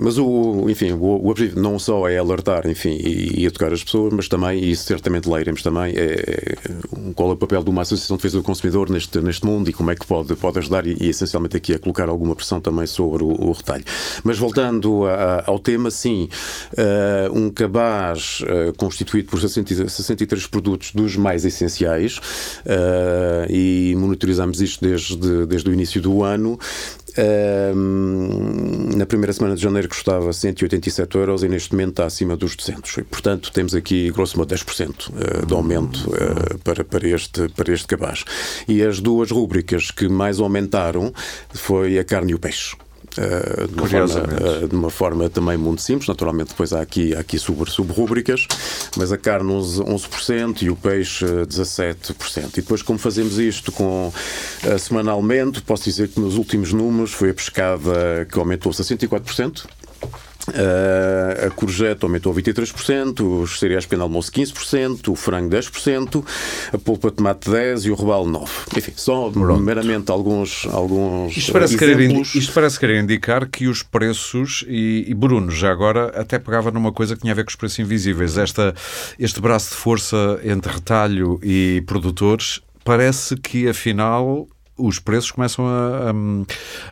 mas 0.00 0.18
o, 0.18 0.68
enfim, 0.68 0.92
o, 0.92 1.02
o, 1.02 1.28
objetivo 1.28 1.60
não 1.60 1.78
só 1.78 2.08
é 2.08 2.18
alertar, 2.18 2.66
enfim, 2.66 2.96
e, 3.00 3.40
e 3.40 3.46
educar 3.46 3.72
as 3.72 3.82
pessoas, 3.82 4.12
mas 4.12 4.28
também, 4.28 4.62
e 4.62 4.74
certamente 4.76 5.28
leremos 5.28 5.62
também, 5.62 5.92
é, 5.96 6.02
é, 6.02 6.56
qual 7.14 7.30
é 7.30 7.32
o 7.32 7.36
papel 7.36 7.62
de 7.62 7.70
uma 7.70 7.82
associação 7.82 8.16
de 8.16 8.22
defesa 8.22 8.38
do 8.38 8.44
consumidor 8.44 8.90
neste, 8.90 9.20
neste 9.20 9.44
mundo 9.44 9.68
e 9.68 9.72
como 9.72 9.90
é 9.90 9.94
que 9.94 10.06
pode, 10.06 10.34
pode 10.36 10.58
ajudar 10.58 10.86
e, 10.86 10.96
e 11.00 11.08
essencialmente 11.08 11.56
aqui 11.56 11.74
a 11.74 11.78
colocar 11.78 12.08
alguma 12.08 12.34
pressão 12.34 12.60
também 12.60 12.86
sobre 12.86 13.22
o, 13.22 13.28
o 13.28 13.52
retalho. 13.52 13.84
Mas 14.22 14.38
voltando 14.38 15.06
a, 15.06 15.44
ao 15.46 15.58
tema, 15.58 15.90
sim, 15.90 16.28
uh, 16.72 17.38
um 17.38 17.50
cabaz 17.50 18.42
uh, 18.42 18.72
constituído 18.76 19.28
por 19.28 19.40
63 19.40 20.46
produtos 20.46 20.92
dos 20.92 21.16
mais 21.16 21.44
essenciais 21.44 22.18
uh, 22.18 23.50
e 23.50 23.94
monitorizamos 23.96 24.60
isto 24.60 24.84
desde, 24.84 25.46
desde 25.46 25.68
o 25.68 25.72
início 25.72 26.00
do 26.00 26.22
ano 26.22 26.58
na 28.96 29.06
primeira 29.06 29.32
semana 29.32 29.54
de 29.54 29.62
janeiro 29.62 29.88
custava 29.88 30.32
187 30.32 31.16
euros 31.16 31.42
e 31.42 31.48
neste 31.48 31.72
momento 31.72 31.90
está 31.90 32.06
acima 32.06 32.36
dos 32.36 32.56
200. 32.56 32.98
E, 32.98 33.02
portanto, 33.02 33.52
temos 33.52 33.74
aqui, 33.74 34.10
grosso 34.10 34.38
modo, 34.38 34.54
10% 34.54 35.12
ah, 35.14 35.46
de 35.46 35.54
aumento 35.54 36.10
uh, 36.10 36.58
para, 36.58 36.84
para, 36.84 37.08
este, 37.08 37.48
para 37.50 37.72
este 37.72 37.86
cabaz. 37.86 38.24
E 38.66 38.82
as 38.82 39.00
duas 39.00 39.30
rúbricas 39.30 39.90
que 39.90 40.08
mais 40.08 40.40
aumentaram 40.40 41.12
foi 41.50 41.98
a 41.98 42.04
carne 42.04 42.32
e 42.32 42.34
o 42.34 42.38
peixe. 42.38 42.76
Uh, 43.18 43.68
de, 43.68 43.74
uma 43.74 43.88
forma, 43.88 44.04
uh, 44.04 44.68
de, 44.68 44.74
uma 44.74 44.90
forma, 44.90 45.30
também 45.30 45.56
muito 45.56 45.82
simples. 45.82 46.08
Naturalmente, 46.08 46.48
depois 46.48 46.72
há 46.72 46.80
aqui, 46.80 47.14
há 47.14 47.20
aqui 47.20 47.38
sub-rúbricas, 47.38 48.46
mas 48.96 49.12
a 49.12 49.18
carne 49.18 49.52
11%, 49.52 49.84
11% 49.84 50.62
e 50.62 50.70
o 50.70 50.76
peixe 50.76 51.24
17%. 51.24 52.48
E 52.52 52.60
depois, 52.60 52.82
como 52.82 52.98
fazemos 52.98 53.38
isto 53.38 53.70
com 53.72 54.12
semanalmente, 54.78 55.60
posso 55.62 55.84
dizer 55.84 56.08
que 56.08 56.20
nos 56.20 56.36
últimos 56.36 56.72
números 56.72 57.12
foi 57.12 57.30
a 57.30 57.34
pescada 57.34 58.26
que 58.30 58.38
aumentou 58.38 58.72
64%. 58.72 59.64
Uh, 60.48 61.46
a 61.46 61.50
courgette 61.50 62.04
aumentou 62.04 62.34
23%, 62.34 63.42
os 63.42 63.60
cereais 63.60 63.84
pequeno 63.84 64.02
almoço 64.02 64.30
15%, 64.32 65.08
o 65.08 65.14
frango 65.14 65.54
10%, 65.54 66.24
a 66.72 66.78
polpa 66.78 67.10
de 67.10 67.16
tomate 67.16 67.48
10% 67.48 67.84
e 67.84 67.90
o 67.90 67.94
robalo 67.94 68.26
9%. 68.26 68.76
Enfim, 68.76 68.92
só 68.96 69.30
Pronto. 69.30 69.62
meramente 69.62 70.10
alguns, 70.10 70.66
alguns 70.66 71.36
isto 71.36 71.52
parece, 71.52 71.74
exemplos. 71.76 72.32
Querer, 72.32 72.42
isto 72.42 72.52
parece 72.52 72.80
querer 72.80 73.00
indicar 73.00 73.46
que 73.48 73.68
os 73.68 73.82
preços, 73.82 74.64
e, 74.66 75.04
e 75.06 75.14
Bruno 75.14 75.50
já 75.50 75.70
agora 75.70 76.08
até 76.18 76.38
pegava 76.38 76.70
numa 76.70 76.92
coisa 76.92 77.14
que 77.14 77.20
tinha 77.22 77.32
a 77.32 77.36
ver 77.36 77.44
com 77.44 77.50
os 77.50 77.56
preços 77.56 77.78
invisíveis, 77.78 78.36
esta, 78.36 78.74
este 79.18 79.40
braço 79.40 79.70
de 79.70 79.76
força 79.76 80.40
entre 80.44 80.72
retalho 80.72 81.38
e 81.42 81.82
produtores, 81.86 82.60
parece 82.84 83.36
que 83.36 83.68
afinal 83.68 84.48
os 84.76 84.98
preços 84.98 85.30
começam 85.30 85.66
a, 85.66 86.10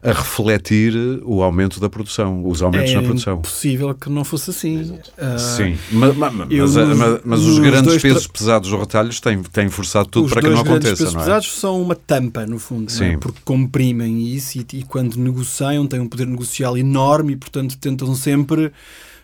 a, 0.02 0.10
a, 0.10 0.12
refletir 0.12 0.92
o 1.24 1.42
aumento 1.42 1.80
da 1.80 1.88
produção, 1.88 2.46
os 2.46 2.62
aumentos 2.62 2.90
é 2.90 2.94
na 2.94 3.02
produção. 3.02 3.38
É 3.38 3.42
possível 3.42 3.94
que 3.94 4.10
não 4.10 4.22
fosse 4.22 4.50
assim. 4.50 4.82
Uh, 4.82 5.38
Sim, 5.38 5.78
mas, 5.90 6.16
mas, 6.16 6.34
mas, 6.34 7.20
mas 7.24 7.40
os 7.40 7.58
grandes 7.58 8.00
pesos 8.00 8.26
pesados 8.26 8.70
dos 8.70 8.78
retalhos 8.78 9.20
têm, 9.20 9.42
têm 9.42 9.68
forçado 9.68 10.08
tudo 10.08 10.28
para 10.28 10.42
que 10.42 10.48
não 10.48 10.60
aconteça. 10.60 10.74
Os 10.74 10.80
grandes 10.82 10.98
pesos 10.98 11.14
é? 11.14 11.18
pesados 11.18 11.52
são 11.58 11.80
uma 11.80 11.94
tampa, 11.94 12.46
no 12.46 12.58
fundo, 12.58 12.92
é? 13.02 13.16
porque 13.16 13.40
comprimem 13.44 14.28
isso 14.28 14.58
e, 14.58 14.66
e 14.74 14.82
quando 14.82 15.16
negociam 15.16 15.86
têm 15.86 16.00
um 16.00 16.08
poder 16.08 16.26
negocial 16.26 16.76
enorme 16.76 17.32
e, 17.32 17.36
portanto, 17.36 17.76
tentam 17.78 18.14
sempre 18.14 18.72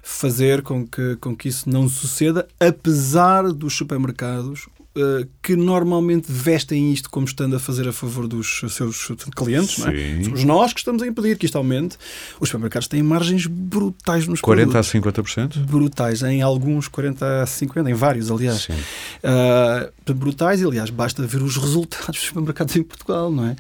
fazer 0.03 0.63
com 0.63 0.87
que, 0.87 1.17
com 1.17 1.37
que 1.37 1.49
isso 1.49 1.69
não 1.69 1.89
suceda, 1.89 2.47
apesar 2.61 3.53
dos 3.53 3.77
supermercados 3.77 4.69
uh, 4.97 5.29
que 5.43 5.55
normalmente 5.55 6.31
vestem 6.31 6.93
isto 6.93 7.11
como 7.11 7.27
estando 7.27 7.57
a 7.57 7.61
fazer 7.61 7.87
a 7.87 7.93
favor 7.93 8.27
dos 8.27 8.63
seus 8.69 9.09
clientes, 9.35 9.79
não 9.79 9.89
é? 9.89 10.23
Somos 10.25 10.45
nós 10.45 10.73
que 10.73 10.81
estamos 10.81 11.03
a 11.03 11.07
impedir 11.07 11.37
que 11.39 11.47
isto 11.47 11.57
aumente. 11.57 11.97
Os 12.41 12.49
supermercados 12.49 12.89
têm 12.89 13.03
margens 13.03 13.47
brutais 13.47 14.27
nos 14.27 14.41
40 14.41 14.71
produtos. 14.71 14.95
a 14.95 14.99
50%? 14.99 15.59
Brutais, 15.67 16.23
em 16.23 16.43
alguns 16.43 16.89
40 16.89 17.43
a 17.43 17.45
50%, 17.45 17.89
em 17.89 17.95
vários, 17.95 18.31
aliás. 18.31 18.69
Uh, 18.69 20.15
brutais, 20.15 20.65
aliás, 20.65 20.91
basta 20.91 21.27
ver 21.27 21.43
os 21.43 21.57
resultados 21.57 22.07
dos 22.17 22.27
supermercados 22.27 22.75
em 22.77 22.83
Portugal, 22.83 23.31
não 23.31 23.47
é? 23.47 23.57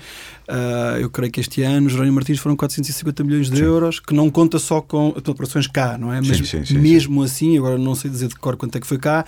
Uh, 0.48 1.00
eu 1.00 1.10
creio 1.10 1.32
que 1.32 1.40
este 1.40 1.62
ano, 1.62 1.88
Jerónimo 1.88 2.14
Martins, 2.14 2.38
foram 2.38 2.56
450 2.56 3.24
milhões 3.24 3.50
de 3.50 3.56
sim. 3.56 3.62
euros, 3.64 3.98
que 3.98 4.14
não 4.14 4.30
conta 4.30 4.58
só 4.58 4.80
com 4.80 5.08
operações 5.08 5.66
cá, 5.66 5.98
não 5.98 6.12
é? 6.12 6.20
Mas 6.20 6.48
sim, 6.48 6.64
sim, 6.64 6.78
mesmo 6.78 7.22
assim, 7.22 7.58
agora 7.58 7.76
não 7.76 7.94
sei 7.94 8.10
dizer 8.10 8.28
de 8.28 8.36
cor 8.36 8.56
quanto 8.56 8.76
é 8.76 8.80
que 8.80 8.86
foi 8.86 8.98
cá, 8.98 9.24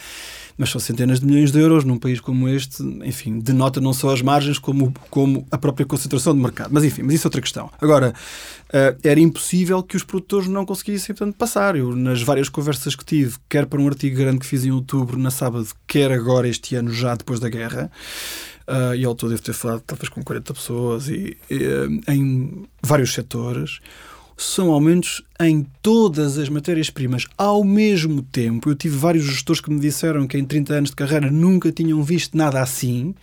mas 0.58 0.70
são 0.70 0.80
centenas 0.80 1.20
de 1.20 1.26
milhões 1.26 1.52
de 1.52 1.60
euros 1.60 1.84
num 1.84 1.96
país 1.96 2.20
como 2.20 2.48
este, 2.48 2.82
enfim, 3.04 3.38
denota 3.38 3.80
não 3.80 3.92
só 3.92 4.12
as 4.12 4.20
margens 4.20 4.58
como, 4.58 4.92
como 5.08 5.46
a 5.52 5.56
própria 5.56 5.86
concentração 5.86 6.34
de 6.34 6.42
mercado. 6.42 6.70
Mas 6.72 6.82
enfim, 6.82 7.02
mas 7.02 7.14
isso 7.14 7.26
é 7.26 7.28
outra 7.28 7.40
questão. 7.40 7.70
Agora, 7.80 8.12
uh, 8.68 8.98
era 9.04 9.20
impossível 9.20 9.80
que 9.84 9.96
os 9.96 10.02
produtores 10.02 10.48
não 10.48 10.66
conseguissem, 10.66 11.14
portanto, 11.14 11.36
passar. 11.36 11.76
Eu, 11.76 11.94
nas 11.94 12.22
várias 12.22 12.48
conversas 12.48 12.96
que 12.96 13.04
tive, 13.04 13.36
quer 13.48 13.66
para 13.66 13.80
um 13.80 13.86
artigo 13.86 14.16
grande 14.16 14.40
que 14.40 14.46
fiz 14.46 14.64
em 14.64 14.72
outubro, 14.72 15.16
na 15.16 15.30
sábado, 15.30 15.68
quer 15.86 16.10
agora 16.10 16.48
este 16.48 16.74
ano, 16.74 16.92
já 16.92 17.14
depois 17.14 17.38
da 17.38 17.48
guerra, 17.48 17.88
uh, 18.66 18.96
e 18.96 19.04
ao 19.04 19.14
todo 19.14 19.30
devo 19.30 19.42
ter 19.42 19.54
falado 19.54 19.82
talvez 19.86 20.08
com 20.08 20.24
40 20.24 20.52
pessoas 20.54 21.08
e, 21.08 21.36
e 21.48 21.56
uh, 21.56 22.00
em 22.08 22.66
vários 22.82 23.14
setores, 23.14 23.78
são 24.38 24.70
aumentos 24.70 25.20
em 25.40 25.66
todas 25.82 26.38
as 26.38 26.48
matérias-primas 26.48 27.26
ao 27.36 27.64
mesmo 27.64 28.22
tempo. 28.22 28.70
Eu 28.70 28.76
tive 28.76 28.96
vários 28.96 29.24
gestores 29.24 29.60
que 29.60 29.68
me 29.68 29.80
disseram 29.80 30.28
que 30.28 30.38
em 30.38 30.44
30 30.44 30.74
anos 30.74 30.90
de 30.90 30.96
carreira 30.96 31.28
nunca 31.28 31.72
tinham 31.72 32.00
visto 32.04 32.38
nada 32.38 32.62
assim. 32.62 33.14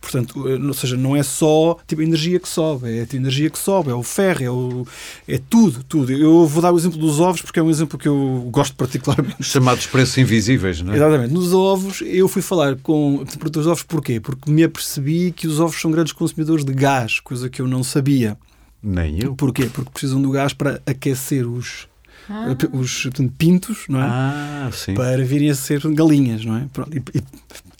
Portanto, 0.00 0.48
eh, 0.48 0.56
ou 0.56 0.74
seja, 0.74 0.96
não 0.96 1.14
é 1.14 1.22
só 1.22 1.78
tipo, 1.86 2.00
a 2.00 2.04
energia 2.04 2.40
que 2.40 2.48
sobe, 2.48 2.88
é 2.88 3.06
a 3.08 3.16
energia 3.16 3.50
que 3.50 3.58
sobe, 3.58 3.90
é 3.90 3.94
o 3.94 4.02
ferro, 4.02 4.42
é, 4.42 4.50
o, 4.50 4.86
é 5.28 5.38
tudo, 5.38 5.84
tudo. 5.84 6.10
Eu 6.10 6.46
vou 6.46 6.62
dar 6.62 6.72
o 6.72 6.78
exemplo 6.78 6.98
dos 6.98 7.20
ovos 7.20 7.42
porque 7.42 7.60
é 7.60 7.62
um 7.62 7.70
exemplo 7.70 7.98
que 7.98 8.08
eu 8.08 8.48
gosto 8.50 8.74
particularmente. 8.74 9.36
Os 9.38 9.46
chamados 9.46 9.86
preços 9.86 10.16
invisíveis, 10.18 10.80
não 10.80 10.94
é? 10.94 10.96
Exatamente. 10.96 11.32
Nos 11.32 11.52
ovos, 11.52 12.02
eu 12.04 12.26
fui 12.26 12.42
falar 12.42 12.76
com 12.76 13.24
produtores 13.38 13.66
de 13.66 13.70
ovos 13.70 13.82
porquê? 13.82 14.18
Porque 14.18 14.50
me 14.50 14.64
apercebi 14.64 15.32
que 15.32 15.46
os 15.46 15.60
ovos 15.60 15.80
são 15.80 15.90
grandes 15.90 16.14
consumidores 16.14 16.64
de 16.64 16.72
gás, 16.72 17.20
coisa 17.20 17.48
que 17.48 17.60
eu 17.60 17.68
não 17.68 17.84
sabia. 17.84 18.36
Nem 18.82 19.22
eu. 19.22 19.36
Porquê? 19.36 19.66
Porque 19.66 19.90
precisam 19.90 20.20
do 20.20 20.30
gás 20.30 20.52
para 20.52 20.82
aquecer 20.86 21.46
os, 21.46 21.86
ah. 22.28 22.46
os 22.72 23.04
portanto, 23.04 23.32
pintos, 23.38 23.84
não 23.88 24.00
é? 24.00 24.04
Ah, 24.04 24.70
sim. 24.72 24.94
Para 24.94 25.24
virem 25.24 25.50
a 25.50 25.54
ser 25.54 25.80
galinhas, 25.92 26.44
não 26.44 26.56
é? 26.56 26.66
Pronto. 26.72 26.96
E, 26.96 27.02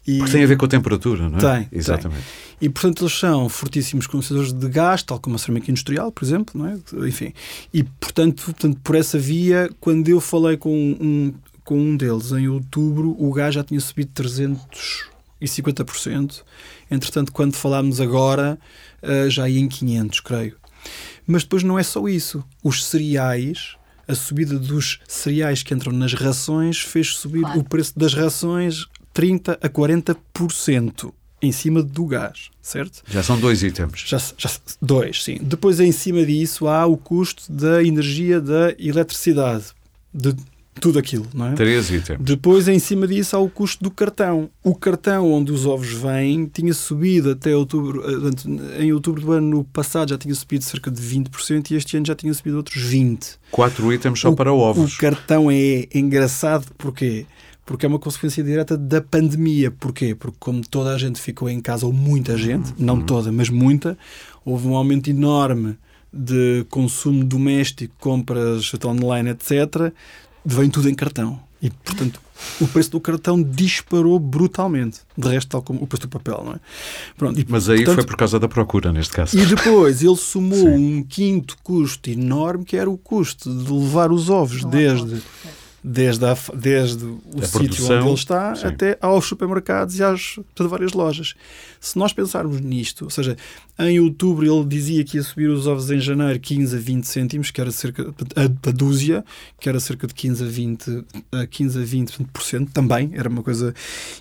e, 0.06 0.18
Porque 0.18 0.32
tem 0.32 0.44
a 0.44 0.46
ver 0.46 0.56
com 0.56 0.64
a 0.64 0.68
temperatura, 0.68 1.28
não 1.28 1.38
é? 1.38 1.40
Tem. 1.40 1.68
Exatamente. 1.72 2.22
Tem. 2.22 2.52
E, 2.62 2.68
portanto, 2.68 3.02
eles 3.02 3.18
são 3.18 3.48
fortíssimos 3.48 4.06
consumidores 4.06 4.52
de 4.52 4.68
gás, 4.68 5.02
tal 5.02 5.18
como 5.18 5.34
a 5.34 5.38
cerâmica 5.38 5.68
industrial, 5.70 6.12
por 6.12 6.24
exemplo, 6.24 6.60
não 6.60 6.68
é? 6.68 6.78
Enfim. 7.08 7.32
E, 7.74 7.82
portanto, 7.82 8.44
portanto, 8.44 8.78
por 8.84 8.94
essa 8.94 9.18
via, 9.18 9.68
quando 9.80 10.08
eu 10.08 10.20
falei 10.20 10.56
com 10.56 10.72
um, 10.72 11.34
com 11.64 11.78
um 11.78 11.96
deles 11.96 12.32
em 12.32 12.48
outubro, 12.48 13.16
o 13.18 13.32
gás 13.32 13.54
já 13.54 13.64
tinha 13.64 13.80
subido 13.80 14.10
350%. 14.12 16.42
Entretanto, 16.90 17.32
quando 17.32 17.54
falámos 17.54 18.00
agora, 18.00 18.58
eh, 19.02 19.28
já 19.28 19.48
ia 19.48 19.58
em 19.58 19.68
500, 19.68 20.20
creio. 20.20 20.56
Mas 21.26 21.42
depois 21.42 21.62
não 21.62 21.78
é 21.78 21.82
só 21.82 22.06
isso. 22.08 22.44
Os 22.62 22.84
cereais 22.84 23.76
a 24.08 24.14
subida 24.16 24.58
dos 24.58 24.98
cereais 25.06 25.62
que 25.62 25.72
entram 25.72 25.92
nas 25.92 26.12
rações 26.12 26.80
fez 26.80 27.14
subir 27.14 27.42
Claro. 27.42 27.60
o 27.60 27.64
preço 27.64 27.96
das 27.96 28.12
rações 28.14 28.86
30 29.14 29.58
a 29.62 29.68
40% 29.68 31.12
em 31.40 31.50
cima 31.52 31.82
do 31.82 32.06
gás, 32.06 32.50
certo? 32.60 33.02
Já 33.08 33.22
são 33.22 33.38
dois 33.38 33.62
itens. 33.62 34.04
Já, 34.06 34.18
já, 34.38 34.50
dois, 34.80 35.24
sim. 35.24 35.38
Depois, 35.42 35.80
em 35.80 35.90
cima 35.92 36.24
disso, 36.24 36.68
há 36.68 36.86
o 36.86 36.96
custo 36.96 37.50
da 37.50 37.82
energia 37.82 38.40
da 38.40 38.74
eletricidade, 38.78 39.66
de 40.14 40.34
tudo 40.80 40.98
aquilo, 40.98 41.26
não 41.34 41.48
é? 41.48 41.52
Três 41.54 41.90
itens. 41.90 42.18
Depois, 42.20 42.66
em 42.66 42.78
cima 42.78 43.06
disso, 43.06 43.36
há 43.36 43.38
o 43.38 43.48
custo 43.48 43.84
do 43.84 43.90
cartão. 43.90 44.48
O 44.64 44.74
cartão 44.74 45.30
onde 45.30 45.52
os 45.52 45.66
ovos 45.66 45.92
vêm 45.92 46.46
tinha 46.46 46.72
subido 46.74 47.30
até 47.32 47.54
outubro, 47.54 48.02
eh, 48.78 48.82
em 48.84 48.92
outubro 48.92 49.20
do 49.20 49.32
ano 49.32 49.64
passado 49.64 50.08
já 50.10 50.18
tinha 50.18 50.34
subido 50.34 50.64
cerca 50.64 50.90
de 50.90 51.00
20% 51.00 51.70
e 51.70 51.74
este 51.76 51.96
ano 51.96 52.06
já 52.06 52.14
tinha 52.14 52.32
subido 52.34 52.56
outros 52.56 52.82
20%. 52.82 53.38
Quatro 53.50 53.92
itens 53.92 54.18
só 54.20 54.30
O- 54.30 54.34
para 54.36 54.52
ovos. 54.52 54.94
O 54.94 54.98
cartão 54.98 55.50
é 55.50 55.86
engraçado 55.94 56.66
porquê? 56.78 57.26
Porque 57.64 57.86
é 57.86 57.88
uma 57.88 57.98
consequência 57.98 58.42
direta 58.42 58.76
da 58.76 59.00
pandemia. 59.00 59.70
Porquê? 59.70 60.14
Porque 60.16 60.36
como 60.40 60.66
toda 60.66 60.92
a 60.92 60.98
gente 60.98 61.20
ficou 61.20 61.48
em 61.48 61.60
casa, 61.60 61.86
ou 61.86 61.92
muita 61.92 62.36
gente, 62.36 62.72
não 62.78 62.94
Uhum. 62.96 63.06
toda, 63.06 63.30
mas 63.30 63.48
muita, 63.48 63.96
houve 64.44 64.66
um 64.66 64.74
aumento 64.74 65.08
enorme 65.08 65.76
de 66.12 66.66
consumo 66.68 67.24
doméstico, 67.24 67.94
compras 68.00 68.70
online, 68.84 69.30
etc. 69.30 69.92
Vem 70.44 70.68
tudo 70.70 70.88
em 70.88 70.94
cartão. 70.94 71.40
E, 71.62 71.70
portanto, 71.70 72.20
o 72.60 72.66
preço 72.66 72.90
do 72.90 73.00
cartão 73.00 73.40
disparou 73.40 74.18
brutalmente. 74.18 75.00
De 75.16 75.28
resto, 75.28 75.48
tal 75.48 75.62
como 75.62 75.80
o 75.80 75.86
preço 75.86 76.02
do 76.02 76.08
papel, 76.08 76.42
não 76.44 76.52
é? 76.54 76.60
Pronto, 77.16 77.38
e, 77.38 77.46
Mas 77.48 77.68
aí 77.68 77.78
portanto, 77.78 77.94
foi 77.94 78.04
por 78.04 78.16
causa 78.16 78.40
da 78.40 78.48
procura, 78.48 78.92
neste 78.92 79.12
caso. 79.12 79.38
e 79.38 79.46
depois 79.46 80.02
ele 80.02 80.16
somou 80.16 80.58
Sim. 80.58 80.98
um 80.98 81.02
quinto 81.04 81.56
custo 81.62 82.10
enorme, 82.10 82.64
que 82.64 82.76
era 82.76 82.90
o 82.90 82.98
custo 82.98 83.48
de 83.54 83.72
levar 83.72 84.10
os 84.10 84.28
ovos 84.28 84.64
desde, 84.64 85.22
desde, 85.84 86.24
a, 86.24 86.36
desde 86.54 87.04
o 87.04 87.40
A 87.40 87.44
sítio 87.44 87.84
onde 87.86 88.06
ele 88.06 88.14
está 88.14 88.54
sim. 88.54 88.66
até 88.66 88.96
aos 89.00 89.26
supermercados 89.26 89.98
e 89.98 90.02
às 90.02 90.34
portanto, 90.36 90.68
várias 90.68 90.92
lojas. 90.92 91.34
Se 91.80 91.98
nós 91.98 92.12
pensarmos 92.12 92.60
nisto, 92.60 93.04
ou 93.04 93.10
seja, 93.10 93.36
em 93.78 93.98
outubro 93.98 94.46
ele 94.46 94.64
dizia 94.64 95.02
que 95.02 95.16
ia 95.16 95.22
subir 95.22 95.48
os 95.48 95.66
ovos 95.66 95.90
em 95.90 95.98
janeiro 95.98 96.38
15 96.38 96.76
a 96.76 96.78
20 96.78 97.04
cêntimos, 97.04 97.50
que 97.50 97.60
era 97.60 97.72
cerca 97.72 98.14
a, 98.36 98.68
a 98.68 98.72
dúzia, 98.72 99.24
que 99.58 99.68
era 99.68 99.80
cerca 99.80 100.06
de 100.06 100.14
15 100.14 100.44
a 100.44 100.46
20, 100.46 101.04
a 101.32 101.46
15 101.46 101.78
a 101.80 101.84
20% 101.84 102.68
também, 102.72 103.10
era 103.14 103.28
uma 103.28 103.42
coisa. 103.42 103.74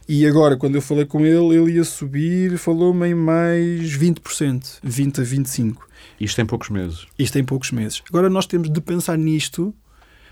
E 0.07 0.25
agora, 0.25 0.57
quando 0.57 0.75
eu 0.75 0.81
falei 0.81 1.05
com 1.05 1.25
ele, 1.25 1.55
ele 1.55 1.73
ia 1.73 1.83
subir, 1.83 2.57
falou-me 2.57 3.09
em 3.09 3.15
mais 3.15 3.95
20%, 3.97 4.79
20 4.81 5.21
a 5.21 5.23
25%. 5.23 5.75
Isto 6.19 6.41
em 6.41 6.45
poucos 6.45 6.69
meses. 6.69 7.07
Isto 7.17 7.39
em 7.39 7.43
poucos 7.43 7.71
meses. 7.71 8.01
Agora 8.09 8.29
nós 8.29 8.45
temos 8.45 8.69
de 8.69 8.81
pensar 8.81 9.17
nisto. 9.17 9.73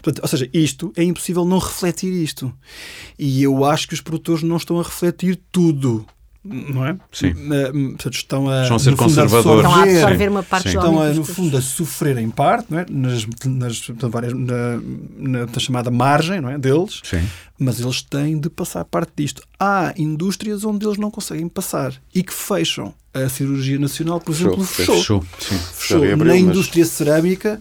Portanto, 0.02 0.22
ou 0.22 0.28
seja, 0.28 0.50
isto 0.54 0.92
é 0.96 1.04
impossível 1.04 1.46
não 1.46 1.58
refletir 1.60 2.12
isto. 2.12 2.54
E 3.18 3.44
eu 3.44 3.66
acho 3.66 3.88
que 3.88 3.94
os 3.94 4.02
produtores 4.02 4.44
não 4.44 4.58
estão 4.58 4.80
a 4.80 4.84
refletir 4.84 5.40
tudo. 5.52 6.06
Não 6.42 6.86
é? 6.86 6.98
Sim. 7.12 7.34
Eh, 7.52 7.72
Portanto, 7.72 8.14
estão 8.14 8.50
a, 8.50 8.62
Estão 8.62 8.78
a 8.78 8.80
ser 8.80 8.96
conservadores. 8.96 9.66
Estão 9.66 9.76
a 9.82 9.84
absorver- 9.84 10.30
uma 10.30 10.42
parte 10.42 10.70
Sim. 10.72 10.78
Estão, 10.78 11.02
a, 11.02 11.10
no 11.10 11.26
fundo, 11.26 11.58
a 11.58 11.62
sofrer 11.62 12.18
em 12.18 12.30
parte 12.30 12.68
não 12.72 12.80
é? 12.80 12.86
nas, 12.90 13.28
nas, 13.46 13.80
portanto, 13.82 14.10
várias, 14.10 14.34
na, 14.34 14.80
na, 15.18 15.46
na 15.46 15.60
chamada 15.60 15.92
margem 15.92 16.40
não 16.40 16.50
é? 16.50 16.58
deles, 16.58 17.02
Sim. 17.04 17.22
mas 17.60 17.82
eles 17.82 18.02
têm 18.02 18.40
de 18.40 18.50
passar 18.50 18.86
parte 18.86 19.12
disto. 19.18 19.44
Há 19.60 19.94
indústrias 19.98 20.64
onde 20.64 20.86
eles 20.88 20.98
não 20.98 21.12
conseguem 21.12 21.50
passar 21.50 21.94
e 22.16 22.24
que 22.24 22.34
fecham. 22.34 22.94
A 23.14 23.28
cirurgia 23.28 23.78
nacional, 23.78 24.22
por 24.22 24.34
Fechou, 24.34 24.54
exemplo, 24.54 24.66
fechou. 24.66 24.96
fechou. 24.96 25.22
Fechou. 25.22 25.58
Sim. 25.60 25.66
Fechou. 25.74 26.06
Na 26.18 26.26
mas- 26.26 26.38
indústria 26.38 26.86
cerâmica 26.86 27.60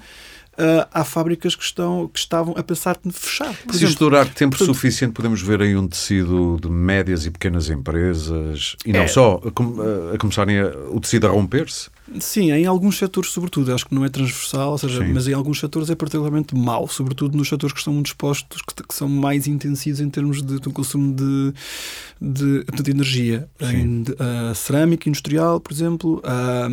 ah, 0.58 0.88
há 0.92 1.04
fábricas 1.04 1.54
que, 1.54 1.62
estão, 1.64 2.08
que 2.12 2.18
estavam 2.18 2.54
a 2.56 2.62
pensar 2.62 2.98
em 3.04 3.10
fechar. 3.10 3.54
Por 3.64 3.72
Se 3.72 3.78
exemplo, 3.78 3.88
isto 3.92 3.98
durar 3.98 4.26
tempo 4.26 4.56
portanto- 4.56 4.74
suficiente, 4.74 5.12
podemos 5.12 5.40
ver 5.40 5.62
aí 5.62 5.76
um 5.76 5.86
tecido 5.88 6.58
de 6.60 6.68
médias 6.68 7.24
e 7.26 7.30
pequenas 7.30 7.70
empresas 7.70 8.76
e 8.84 8.92
não 8.92 9.00
É. 9.00 9.08
só 9.08 9.40
a, 9.44 10.14
a 10.14 10.18
começarem 10.18 10.58
a- 10.58 10.72
o 10.90 11.00
tecido 11.00 11.26
a 11.26 11.30
romper-se. 11.30 11.88
Sim, 12.20 12.50
em 12.52 12.64
alguns 12.64 12.96
setores, 12.96 13.30
sobretudo, 13.30 13.72
acho 13.74 13.84
que 13.86 13.94
não 13.94 14.02
é 14.02 14.08
transversal, 14.08 14.72
ou 14.72 14.78
seja, 14.78 15.04
Sim. 15.04 15.12
mas 15.12 15.28
em 15.28 15.34
alguns 15.34 15.60
setores 15.60 15.90
é 15.90 15.94
particularmente 15.94 16.54
mau, 16.54 16.88
sobretudo 16.88 17.36
nos 17.36 17.48
setores 17.50 17.72
que 17.74 17.78
estão 17.80 17.92
muito 17.92 18.06
expostos, 18.06 18.62
que, 18.62 18.82
que 18.82 18.94
são 18.94 19.06
mais 19.08 19.46
intensivos 19.46 20.00
em 20.00 20.08
termos 20.08 20.42
de, 20.42 20.58
de 20.58 20.70
consumo 20.70 21.14
de, 21.14 21.52
de, 22.18 22.64
de 22.82 22.90
energia. 22.90 23.46
Sim. 23.60 23.66
Em 23.76 24.02
de- 24.04 24.16
a 24.18 24.54
cerâmica 24.54 25.06
industrial, 25.08 25.60
por 25.60 25.70
exemplo, 25.70 26.22
a- 26.24 26.68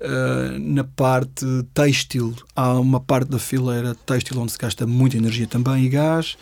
a- 0.00 0.58
na 0.58 0.84
parte 0.84 1.44
têxtil, 1.72 2.34
há 2.54 2.74
uma 2.78 3.00
parte 3.00 3.28
da 3.30 3.38
fileira 3.38 3.94
têxtil 4.06 4.38
onde 4.40 4.52
se 4.52 4.58
gasta 4.58 4.86
muita 4.86 5.16
energia 5.16 5.46
também 5.46 5.84
e 5.84 5.88
gás. 5.88 6.36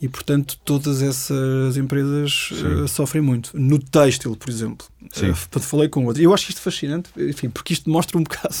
E, 0.00 0.08
portanto, 0.08 0.56
todas 0.64 1.02
essas 1.02 1.76
empresas 1.76 2.50
eh, 2.52 2.86
sofrem 2.86 3.20
muito. 3.20 3.50
No 3.58 3.80
têxtil, 3.80 4.36
por 4.36 4.48
exemplo. 4.48 4.86
Sim. 5.12 5.32
Portanto, 5.32 5.62
falei 5.64 5.88
com 5.88 6.04
outro. 6.06 6.22
Eu 6.22 6.32
acho 6.32 6.48
isto 6.50 6.60
fascinante, 6.60 7.10
enfim, 7.18 7.50
porque 7.50 7.72
isto 7.72 7.90
mostra 7.90 8.16
um 8.16 8.22
bocado, 8.22 8.54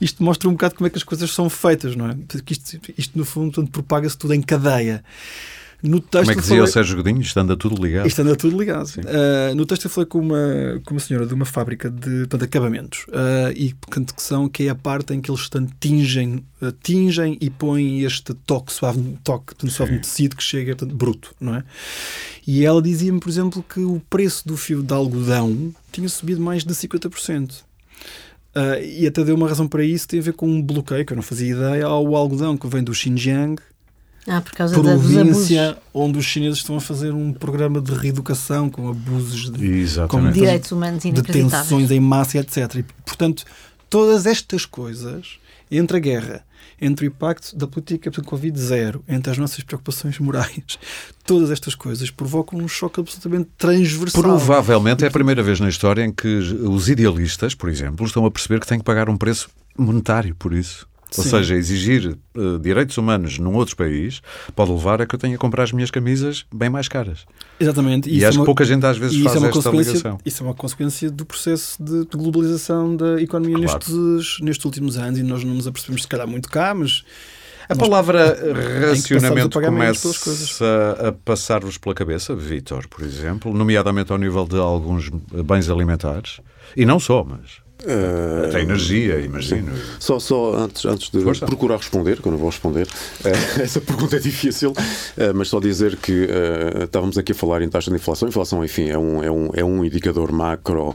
isto 0.00 0.22
mostra 0.22 0.48
um 0.48 0.52
bocado 0.52 0.76
como 0.76 0.86
é 0.86 0.90
que 0.90 0.96
as 0.96 1.02
coisas 1.02 1.32
são 1.32 1.50
feitas, 1.50 1.96
não 1.96 2.08
é? 2.10 2.14
Porque 2.28 2.52
isto, 2.52 2.78
isto 2.96 3.18
no 3.18 3.24
fundo, 3.24 3.66
propaga-se 3.66 4.16
tudo 4.16 4.32
em 4.32 4.40
cadeia. 4.40 5.02
No 5.82 5.98
têxtil, 6.00 6.20
Como 6.20 6.30
é 6.30 6.34
que 6.34 6.40
dizia 6.42 6.56
o 6.56 6.58
falei- 6.58 6.72
Sérgio 6.72 6.96
Godinho? 6.96 7.20
Isto 7.22 7.40
anda 7.40 7.56
tudo 7.56 7.82
ligado. 7.82 8.06
isto 8.06 8.20
anda 8.20 8.36
tudo 8.36 8.58
ligado. 8.58 8.86
Uh, 8.86 9.54
no 9.54 9.64
texto 9.64 9.84
eu 9.86 9.90
falei 9.90 10.06
com 10.06 10.18
uma, 10.18 10.80
com 10.84 10.94
uma 10.94 11.00
senhora 11.00 11.26
de 11.26 11.32
uma 11.32 11.44
fábrica 11.46 11.88
de, 11.90 12.20
portanto, 12.20 12.44
acabamentos 12.44 13.06
uh, 13.08 13.50
e 13.54 13.72
portanto, 13.74 14.14
que 14.14 14.22
são 14.22 14.48
que 14.48 14.64
é 14.64 14.68
a 14.68 14.74
parte 14.74 15.14
em 15.14 15.20
que 15.20 15.30
eles 15.30 15.40
portanto, 15.40 15.72
tingem, 15.80 16.44
uh, 16.60 16.70
tingem 16.82 17.38
e 17.40 17.48
põem 17.48 18.02
este 18.02 18.34
toque 18.34 18.72
suave, 18.72 19.00
toque 19.24 19.46
portanto, 19.54 19.70
suave 19.70 19.92
no 19.94 20.00
tecido 20.00 20.36
que 20.36 20.42
chega 20.42 20.76
portanto, 20.76 20.94
bruto, 20.96 21.34
não 21.40 21.54
é? 21.54 21.64
E 22.46 22.64
ela 22.64 22.82
dizia-me, 22.82 23.20
por 23.20 23.28
exemplo, 23.30 23.64
que 23.66 23.80
o 23.80 24.02
preço 24.10 24.46
do 24.46 24.56
fio 24.56 24.82
de 24.82 24.92
algodão 24.92 25.72
tinha 25.92 26.08
subido 26.08 26.40
mais 26.40 26.64
de 26.64 26.74
50%. 26.74 27.52
Uh, 28.52 28.82
e 28.82 29.06
até 29.06 29.22
deu 29.22 29.36
uma 29.36 29.48
razão 29.48 29.68
para 29.68 29.84
isso, 29.84 30.08
tem 30.08 30.18
a 30.18 30.22
ver 30.22 30.32
com 30.32 30.48
um 30.48 30.60
bloqueio, 30.60 31.06
que 31.06 31.12
eu 31.12 31.16
não 31.16 31.22
fazia 31.22 31.52
ideia, 31.54 31.86
ao 31.86 32.16
algodão 32.16 32.56
que 32.56 32.66
vem 32.66 32.82
do 32.82 32.92
Xinjiang, 32.92 33.62
Ah, 34.26 34.40
por 34.40 34.52
causa 34.52 34.78
província 34.78 35.78
onde 35.94 36.18
os 36.18 36.24
chineses 36.24 36.58
estão 36.58 36.76
a 36.76 36.80
fazer 36.80 37.12
um 37.12 37.32
programa 37.32 37.80
de 37.80 37.92
reeducação 37.92 38.68
com 38.68 38.88
abusos 38.88 39.50
de, 39.50 39.64
Exatamente. 39.64 40.34
Direitos 40.34 40.70
humanos 40.72 41.02
detenções 41.02 41.90
em 41.90 42.00
massa, 42.00 42.38
etc. 42.38 42.76
E, 42.76 42.82
portanto, 43.04 43.44
todas 43.88 44.26
estas 44.26 44.66
coisas, 44.66 45.38
entre 45.70 45.96
a 45.96 46.00
guerra, 46.00 46.44
entre 46.80 47.06
o 47.06 47.08
impacto 47.08 47.56
da 47.56 47.66
política 47.66 48.10
do 48.10 48.22
Covid 48.22 48.58
zero, 48.58 49.02
entre 49.08 49.30
as 49.30 49.38
nossas 49.38 49.62
preocupações 49.64 50.18
morais, 50.18 50.78
todas 51.24 51.50
estas 51.50 51.74
coisas 51.74 52.10
provocam 52.10 52.58
um 52.58 52.68
choque 52.68 53.00
absolutamente 53.00 53.48
transversal. 53.56 54.22
Provavelmente 54.22 55.04
é 55.04 55.08
a 55.08 55.10
primeira 55.10 55.42
vez 55.42 55.60
na 55.60 55.68
história 55.68 56.04
em 56.04 56.12
que 56.12 56.28
os 56.28 56.88
idealistas, 56.88 57.54
por 57.54 57.68
exemplo, 57.68 58.06
estão 58.06 58.24
a 58.24 58.30
perceber 58.30 58.60
que 58.60 58.66
têm 58.66 58.78
que 58.78 58.84
pagar 58.84 59.08
um 59.08 59.16
preço 59.16 59.48
monetário 59.76 60.34
por 60.34 60.52
isso. 60.52 60.89
Ou 61.16 61.24
Sim. 61.24 61.30
seja, 61.30 61.54
exigir 61.56 62.16
eh, 62.36 62.40
direitos 62.60 62.96
humanos 62.96 63.38
num 63.38 63.54
outro 63.54 63.76
país 63.76 64.20
pode 64.54 64.70
levar 64.70 65.02
a 65.02 65.06
que 65.06 65.14
eu 65.14 65.18
tenha 65.18 65.32
que 65.34 65.38
comprar 65.38 65.64
as 65.64 65.72
minhas 65.72 65.90
camisas 65.90 66.44
bem 66.54 66.70
mais 66.70 66.86
caras. 66.88 67.24
Exatamente. 67.58 68.08
E, 68.08 68.16
isso 68.16 68.24
é 68.24 68.28
acho 68.28 68.38
uma- 68.38 68.44
que 68.44 68.46
pouca 68.46 68.64
gente 68.64 68.86
às 68.86 68.96
vezes 68.96 69.16
e 69.16 69.20
isso 69.20 69.28
faz 69.30 69.42
é, 69.42 69.48
esta 69.48 69.70
ligação. 69.70 70.18
isso 70.24 70.42
é 70.42 70.46
uma 70.46 70.54
consequência 70.54 71.10
do 71.10 71.24
processo 71.26 71.82
de, 71.82 72.00
de 72.06 72.16
globalização 72.16 72.94
da 72.96 73.20
economia 73.20 73.64
Claro. 73.66 73.80
nestes, 73.92 74.40
nestes 74.40 74.64
últimos 74.64 74.96
anos 74.98 75.18
e 75.18 75.22
nós 75.22 75.42
não 75.42 75.54
nos 75.54 75.66
apercebemos, 75.66 76.02
se 76.02 76.08
calhar, 76.08 76.28
muito 76.28 76.48
cá, 76.48 76.72
mas 76.74 77.02
A 77.68 77.74
palavra 77.76 78.36
racionamento 78.88 79.60
começa 79.60 80.08
a 81.08 81.12
passar-vos 81.12 81.78
pela 81.78 81.94
cabeça, 81.94 82.34
Vítor, 82.34 82.86
por 82.88 83.04
exemplo, 83.04 83.52
nomeadamente 83.52 84.12
ao 84.12 84.18
nível 84.18 84.44
de 84.46 84.56
alguns 84.56 85.08
bens 85.44 85.68
alimentares. 85.68 86.40
E 86.76 86.84
não 86.84 86.98
só, 87.00 87.24
mas 87.24 87.58
Até 88.48 88.60
energia, 88.62 89.20
imagino. 89.20 89.72
Só, 89.98 90.18
só 90.18 90.54
antes, 90.56 90.84
antes 90.84 91.10
de 91.10 91.20
Força. 91.20 91.46
procurar 91.46 91.76
responder, 91.76 92.20
que 92.20 92.26
eu 92.26 92.32
não 92.32 92.38
vou 92.38 92.48
responder, 92.50 92.86
eh, 93.24 93.32
essa 93.62 93.80
pergunta 93.80 94.16
é 94.16 94.18
difícil, 94.18 94.72
eh, 95.16 95.32
mas 95.32 95.48
só 95.48 95.60
dizer 95.60 95.96
que 95.96 96.26
eh, 96.28 96.84
estávamos 96.84 97.16
aqui 97.18 97.32
a 97.32 97.34
falar 97.34 97.62
em 97.62 97.68
taxa 97.68 97.90
de 97.90 97.96
inflação. 97.96 98.28
Inflação, 98.28 98.64
enfim, 98.64 98.88
é 98.88 98.98
um, 98.98 99.22
é 99.22 99.30
um, 99.30 99.50
é 99.54 99.64
um 99.64 99.84
indicador 99.84 100.32
macro 100.32 100.94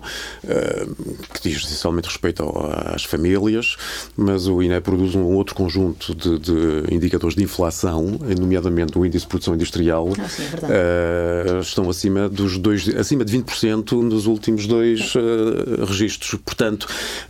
que 1.33 1.49
diz 1.49 1.63
essencialmente 1.63 2.07
respeito 2.07 2.43
ao- 2.43 2.69
às 2.93 3.03
famílias, 3.03 3.75
mas 4.15 4.47
o 4.47 4.61
INE 4.61 4.79
produz 4.81 5.15
um 5.15 5.23
outro 5.23 5.55
conjunto 5.55 6.13
de, 6.13 6.39
de 6.39 6.93
indicadores 6.93 7.35
de 7.35 7.43
inflação, 7.43 8.19
nomeadamente 8.39 8.97
o 8.97 9.05
índice 9.05 9.25
de 9.25 9.29
produção 9.29 9.55
industrial, 9.55 10.09
Ah, 10.19 10.27
sim, 10.29 10.43
é 10.63 11.59
estão 11.61 11.89
acima 11.89 12.29
dos 12.29 12.57
dois, 12.57 12.87
acima 12.95 13.23
de 13.25 13.37
20% 13.37 13.91
nos 14.03 14.25
últimos 14.27 14.67
dois 14.67 15.13
registros. 15.87 16.39
Portanto, 16.45 16.74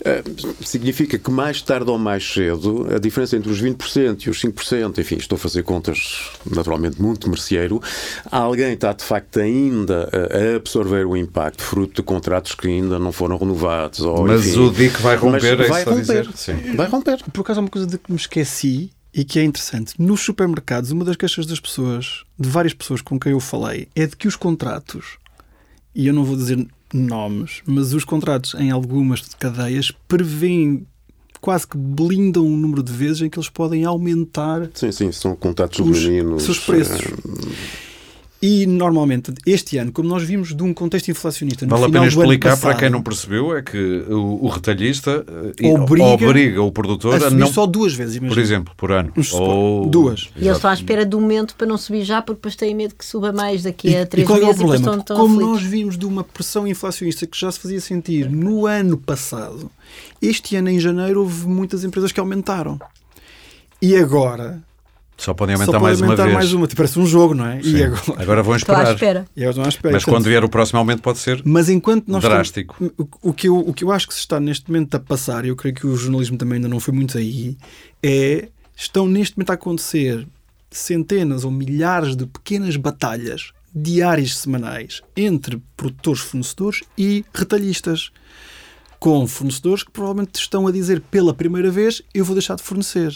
eh, 0.03 0.23
significa 0.61 1.17
que 1.17 1.31
mais 1.31 1.61
tarde 1.61 1.89
ou 1.89 1.97
mais 1.97 2.23
cedo, 2.25 2.87
a 2.93 2.99
diferença 2.99 3.35
entre 3.35 3.51
os 3.51 3.61
20% 3.61 4.25
e 4.25 4.29
os 4.29 4.41
5%, 4.41 4.97
enfim, 4.99 5.15
estou 5.17 5.35
a 5.35 5.39
fazer 5.39 5.63
contas 5.63 6.31
naturalmente 6.49 7.01
muito 7.01 7.29
merceeiro, 7.29 7.81
alguém 8.31 8.73
está 8.73 8.93
de 8.93 9.03
facto 9.03 9.39
ainda 9.39 10.09
a 10.13 10.55
absorver 10.55 11.05
o 11.05 11.15
impacto 11.15 11.61
fruto 11.63 12.01
de 12.01 12.03
contratos 12.03 12.53
que 12.55 12.67
ainda 12.67 12.97
não 12.99 13.11
foram 13.11 13.37
renovados. 13.37 13.99
Ou, 14.01 14.25
Mas 14.25 14.47
enfim, 14.47 14.59
o 14.59 14.71
DIC 14.71 14.99
vai 14.99 15.15
romper, 15.15 15.59
é 15.59 15.67
vai 15.67 15.81
isso 15.81 15.89
a 15.89 15.95
dizer? 15.95 16.25
romper. 16.25 16.37
Sim. 16.37 16.75
Vai 16.75 16.87
romper. 16.87 17.17
Por 17.31 17.41
acaso, 17.41 17.59
há 17.59 17.63
uma 17.63 17.69
coisa 17.69 17.87
de 17.87 17.97
que 17.97 18.11
me 18.11 18.17
esqueci 18.17 18.91
e 19.13 19.23
que 19.23 19.39
é 19.39 19.43
interessante. 19.43 19.93
Nos 19.97 20.21
supermercados, 20.21 20.91
uma 20.91 21.05
das 21.05 21.15
queixas 21.15 21.45
das 21.45 21.59
pessoas, 21.59 22.23
de 22.37 22.49
várias 22.49 22.73
pessoas 22.73 23.01
com 23.01 23.17
quem 23.19 23.31
eu 23.31 23.39
falei, 23.39 23.87
é 23.95 24.05
de 24.05 24.15
que 24.15 24.27
os 24.27 24.35
contratos, 24.35 25.17
e 25.93 26.07
eu 26.07 26.13
não 26.13 26.25
vou 26.25 26.35
dizer 26.35 26.67
nomes, 26.95 27.61
mas 27.65 27.93
os 27.93 28.05
contratos 28.05 28.55
em 28.55 28.71
algumas 28.71 29.21
cadeias 29.35 29.91
prevêem 30.07 30.85
quase 31.41 31.67
que 31.67 31.77
blindam 31.77 32.45
o 32.45 32.57
número 32.57 32.81
de 32.81 32.91
vezes 32.91 33.21
em 33.21 33.29
que 33.29 33.37
eles 33.37 33.49
podem 33.49 33.85
aumentar. 33.85 34.69
Sim, 34.73 34.91
sim, 34.91 35.11
são 35.11 35.35
contratos 35.35 35.79
os, 35.79 36.03
meninos. 36.03 36.43
Seus 36.43 36.59
preços. 36.59 37.01
E 38.41 38.65
normalmente, 38.65 39.33
este 39.45 39.77
ano, 39.77 39.91
como 39.91 40.09
nós 40.09 40.23
vimos 40.23 40.53
de 40.53 40.61
um 40.61 40.73
contexto 40.73 41.09
inflacionista. 41.09 41.65
Vale 41.65 41.85
a 41.85 41.89
pena 41.89 42.05
explicar 42.05 42.49
passado, 42.51 42.61
para 42.61 42.79
quem 42.79 42.89
não 42.89 43.01
percebeu: 43.01 43.55
é 43.55 43.61
que 43.61 44.05
o, 44.09 44.45
o 44.45 44.47
retalhista 44.49 45.25
eh, 45.59 45.71
obriga, 45.71 46.27
obriga, 46.27 46.61
o 46.61 46.71
produtor 46.71 47.23
a, 47.23 47.27
a 47.27 47.29
não. 47.29 47.47
só 47.47 47.65
duas 47.65 47.93
vezes, 47.93 48.17
imagina. 48.17 48.35
Por 48.35 48.41
exemplo, 48.41 48.73
por 48.75 48.91
ano. 48.91 49.13
Ou... 49.33 49.87
Duas. 49.87 50.29
E 50.35 50.45
eles 50.45 50.57
estão 50.57 50.69
à 50.69 50.73
espera 50.73 51.05
do 51.05 51.19
momento 51.19 51.55
para 51.55 51.65
não 51.65 51.77
subir 51.77 52.03
já, 52.03 52.21
porque 52.21 52.37
depois 52.37 52.55
têm 52.55 52.75
medo 52.75 52.93
que 52.93 53.05
suba 53.05 53.31
mais 53.31 53.63
daqui 53.63 53.95
a 53.95 54.05
três 54.05 54.25
e 54.25 54.27
qual 54.27 54.39
meses. 54.39 54.59
É 54.59 54.63
o 54.63 54.67
problema? 54.67 55.03
Como 55.03 55.23
aflitos. 55.23 55.47
nós 55.47 55.63
vimos 55.63 55.97
de 55.97 56.05
uma 56.05 56.23
pressão 56.23 56.67
inflacionista 56.67 57.25
que 57.25 57.39
já 57.39 57.51
se 57.51 57.59
fazia 57.59 57.79
sentir 57.79 58.29
no 58.29 58.67
ano 58.67 58.97
passado, 58.97 59.71
este 60.21 60.55
ano, 60.55 60.69
em 60.69 60.79
janeiro, 60.79 61.21
houve 61.21 61.47
muitas 61.47 61.83
empresas 61.83 62.11
que 62.11 62.19
aumentaram. 62.19 62.79
E 63.81 63.95
agora, 63.95 64.61
só 65.17 65.33
podem 65.33 65.55
aumentar 65.55 65.71
Só 65.73 65.79
mais 65.79 66.01
aumentar 66.01 66.23
uma 66.23 66.25
vez. 66.27 66.35
mais 66.35 66.53
uma. 66.53 66.67
Tipo, 66.67 66.77
parece 66.77 66.99
um 66.99 67.05
jogo, 67.05 67.33
não 67.33 67.45
é? 67.45 67.61
Sim. 67.61 67.75
E 67.77 67.83
agora? 67.83 68.21
agora 68.21 68.43
vão 68.43 68.55
Estou 68.55 68.75
à 68.75 68.79
esperar. 68.79 68.93
espera. 68.95 69.25
E 69.35 69.45
agora 69.45 69.65
à 69.65 69.69
espera. 69.69 69.93
Mas 69.93 70.03
quando 70.05 70.23
vier 70.25 70.43
o 70.43 70.49
próximo 70.49 70.79
aumento 70.79 71.01
pode 71.01 71.19
ser 71.19 71.41
Mas 71.45 71.69
enquanto 71.69 72.07
nós 72.09 72.21
drástico. 72.23 72.75
estamos- 72.83 73.09
o, 73.21 73.29
o 73.29 73.33
que 73.33 73.47
eu, 73.47 73.57
o 73.57 73.73
que 73.73 73.83
eu 73.83 73.91
acho 73.91 74.07
que 74.07 74.13
se 74.13 74.19
está 74.19 74.39
neste 74.39 74.69
momento 74.69 74.93
a 74.95 74.99
passar, 74.99 75.45
e 75.45 75.47
eu 75.49 75.55
creio 75.55 75.73
que 75.75 75.87
o 75.87 75.95
jornalismo 75.95 76.37
também 76.37 76.57
ainda 76.57 76.67
não 76.67 76.79
foi 76.79 76.93
muito 76.93 77.17
aí, 77.17 77.57
é 78.03 78.49
estão 78.75 79.07
neste 79.07 79.37
momento 79.37 79.51
a 79.51 79.53
acontecer 79.53 80.27
centenas 80.69 81.45
ou 81.45 81.51
milhares 81.51 82.15
de 82.15 82.25
pequenas 82.25 82.75
batalhas 82.75 83.51
diárias 83.73 84.37
semanais 84.37 85.01
entre 85.15 85.61
produtores, 85.77 86.21
fornecedores 86.21 86.81
e 86.97 87.23
retalhistas. 87.33 88.11
Com 88.99 89.27
fornecedores 89.27 89.83
que 89.83 89.91
provavelmente 89.91 90.35
estão 90.39 90.65
a 90.67 90.71
dizer 90.71 90.99
pela 91.11 91.33
primeira 91.33 91.69
vez 91.69 92.01
eu 92.13 92.25
vou 92.25 92.33
deixar 92.35 92.55
de 92.55 92.63
fornecer. 92.63 93.13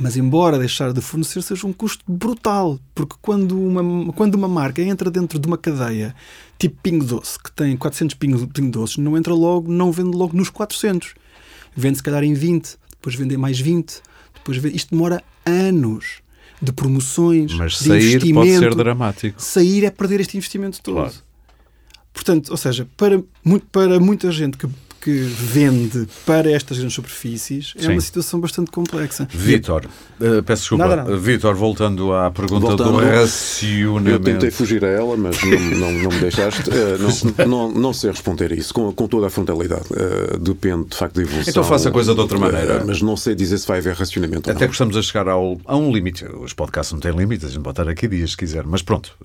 Mas 0.00 0.16
embora 0.16 0.58
deixar 0.58 0.92
de 0.92 1.00
fornecer 1.00 1.42
seja 1.42 1.66
um 1.66 1.72
custo 1.72 2.04
brutal, 2.06 2.78
porque 2.94 3.16
quando 3.20 3.60
uma, 3.60 4.12
quando 4.12 4.36
uma 4.36 4.46
marca 4.46 4.80
entra 4.80 5.10
dentro 5.10 5.38
de 5.38 5.46
uma 5.46 5.58
cadeia 5.58 6.14
tipo 6.58 6.78
Pingo 6.82 7.04
Doce, 7.04 7.38
que 7.38 7.50
tem 7.50 7.76
400 7.76 8.14
Pingo, 8.14 8.46
Pingo 8.46 8.70
Doces, 8.70 8.96
não 8.98 9.16
entra 9.16 9.34
logo, 9.34 9.70
não 9.70 9.90
vende 9.90 10.16
logo 10.16 10.36
nos 10.36 10.50
400. 10.50 11.14
Vende 11.74 11.98
se 11.98 12.02
calhar 12.02 12.22
em 12.22 12.34
20, 12.34 12.76
depois 12.90 13.14
vende 13.14 13.34
em 13.34 13.38
mais 13.38 13.58
20, 13.58 14.00
depois 14.34 14.58
vende... 14.58 14.76
Isto 14.76 14.90
demora 14.90 15.22
anos 15.44 16.20
de 16.60 16.72
promoções, 16.72 17.52
Mas 17.54 17.72
de 17.72 17.84
sair 17.84 18.14
investimento. 18.14 18.34
pode 18.34 18.58
ser 18.58 18.74
dramático. 18.74 19.42
Sair 19.42 19.84
é 19.84 19.90
perder 19.90 20.20
este 20.20 20.36
investimento 20.36 20.80
todo. 20.82 20.94
Claro. 20.94 21.14
Portanto, 22.12 22.50
ou 22.50 22.56
seja, 22.56 22.86
para, 22.96 23.22
para 23.70 24.00
muita 24.00 24.30
gente 24.32 24.56
que, 24.56 24.68
que 25.08 25.20
vende 25.20 26.06
para 26.26 26.50
estas 26.50 26.76
grandes 26.76 26.94
superfícies, 26.94 27.72
é 27.78 27.82
Sim. 27.82 27.92
uma 27.92 28.00
situação 28.02 28.38
bastante 28.38 28.70
complexa. 28.70 29.26
Vítor, 29.32 29.86
eh, 30.20 30.42
peço 30.42 30.62
desculpa. 30.64 30.86
Nada, 30.86 30.96
nada. 30.96 31.16
Vítor, 31.16 31.54
voltando 31.54 32.12
à 32.12 32.30
pergunta 32.30 32.76
do 32.76 32.84
Voltando, 32.84 32.98
racionamento. 32.98 34.10
Eu 34.10 34.20
tentei 34.20 34.50
fugir 34.50 34.84
a 34.84 34.88
ela, 34.88 35.16
mas 35.16 35.42
não, 35.42 35.58
não, 35.58 35.92
não 35.92 36.10
me 36.10 36.20
deixaste. 36.20 36.68
Eh, 36.70 36.98
não, 36.98 37.46
não, 37.48 37.72
não 37.72 37.92
sei 37.94 38.10
responder 38.10 38.52
a 38.52 38.54
isso 38.54 38.74
com, 38.74 38.92
com 38.92 39.08
toda 39.08 39.28
a 39.28 39.30
frontalidade. 39.30 39.86
Eh, 39.96 40.36
depende 40.38 40.88
de 40.90 40.96
facto 40.96 41.14
da 41.14 41.22
evolução. 41.22 41.50
Então 41.50 41.64
faça 41.64 41.88
a 41.88 41.92
coisa 41.92 42.14
de 42.14 42.20
outra 42.20 42.36
maneira. 42.38 42.84
mas 42.84 43.00
não 43.00 43.16
sei 43.16 43.34
dizer 43.34 43.56
se 43.56 43.66
vai 43.66 43.78
haver 43.78 43.94
racionamento 43.94 44.50
ou 44.50 44.54
Até 44.54 44.66
que 44.66 44.72
estamos 44.72 44.94
a 44.94 45.00
chegar 45.00 45.26
ao, 45.26 45.58
a 45.64 45.74
um 45.74 45.90
limite. 45.90 46.26
Os 46.26 46.52
podcasts 46.52 46.92
não 46.92 47.00
têm 47.00 47.12
limites, 47.12 47.46
a 47.46 47.48
gente 47.48 47.62
pode 47.62 47.80
estar 47.80 47.90
aqui 47.90 48.06
dias 48.06 48.32
se 48.32 48.36
quiser, 48.36 48.64
mas 48.66 48.82
pronto, 48.82 49.16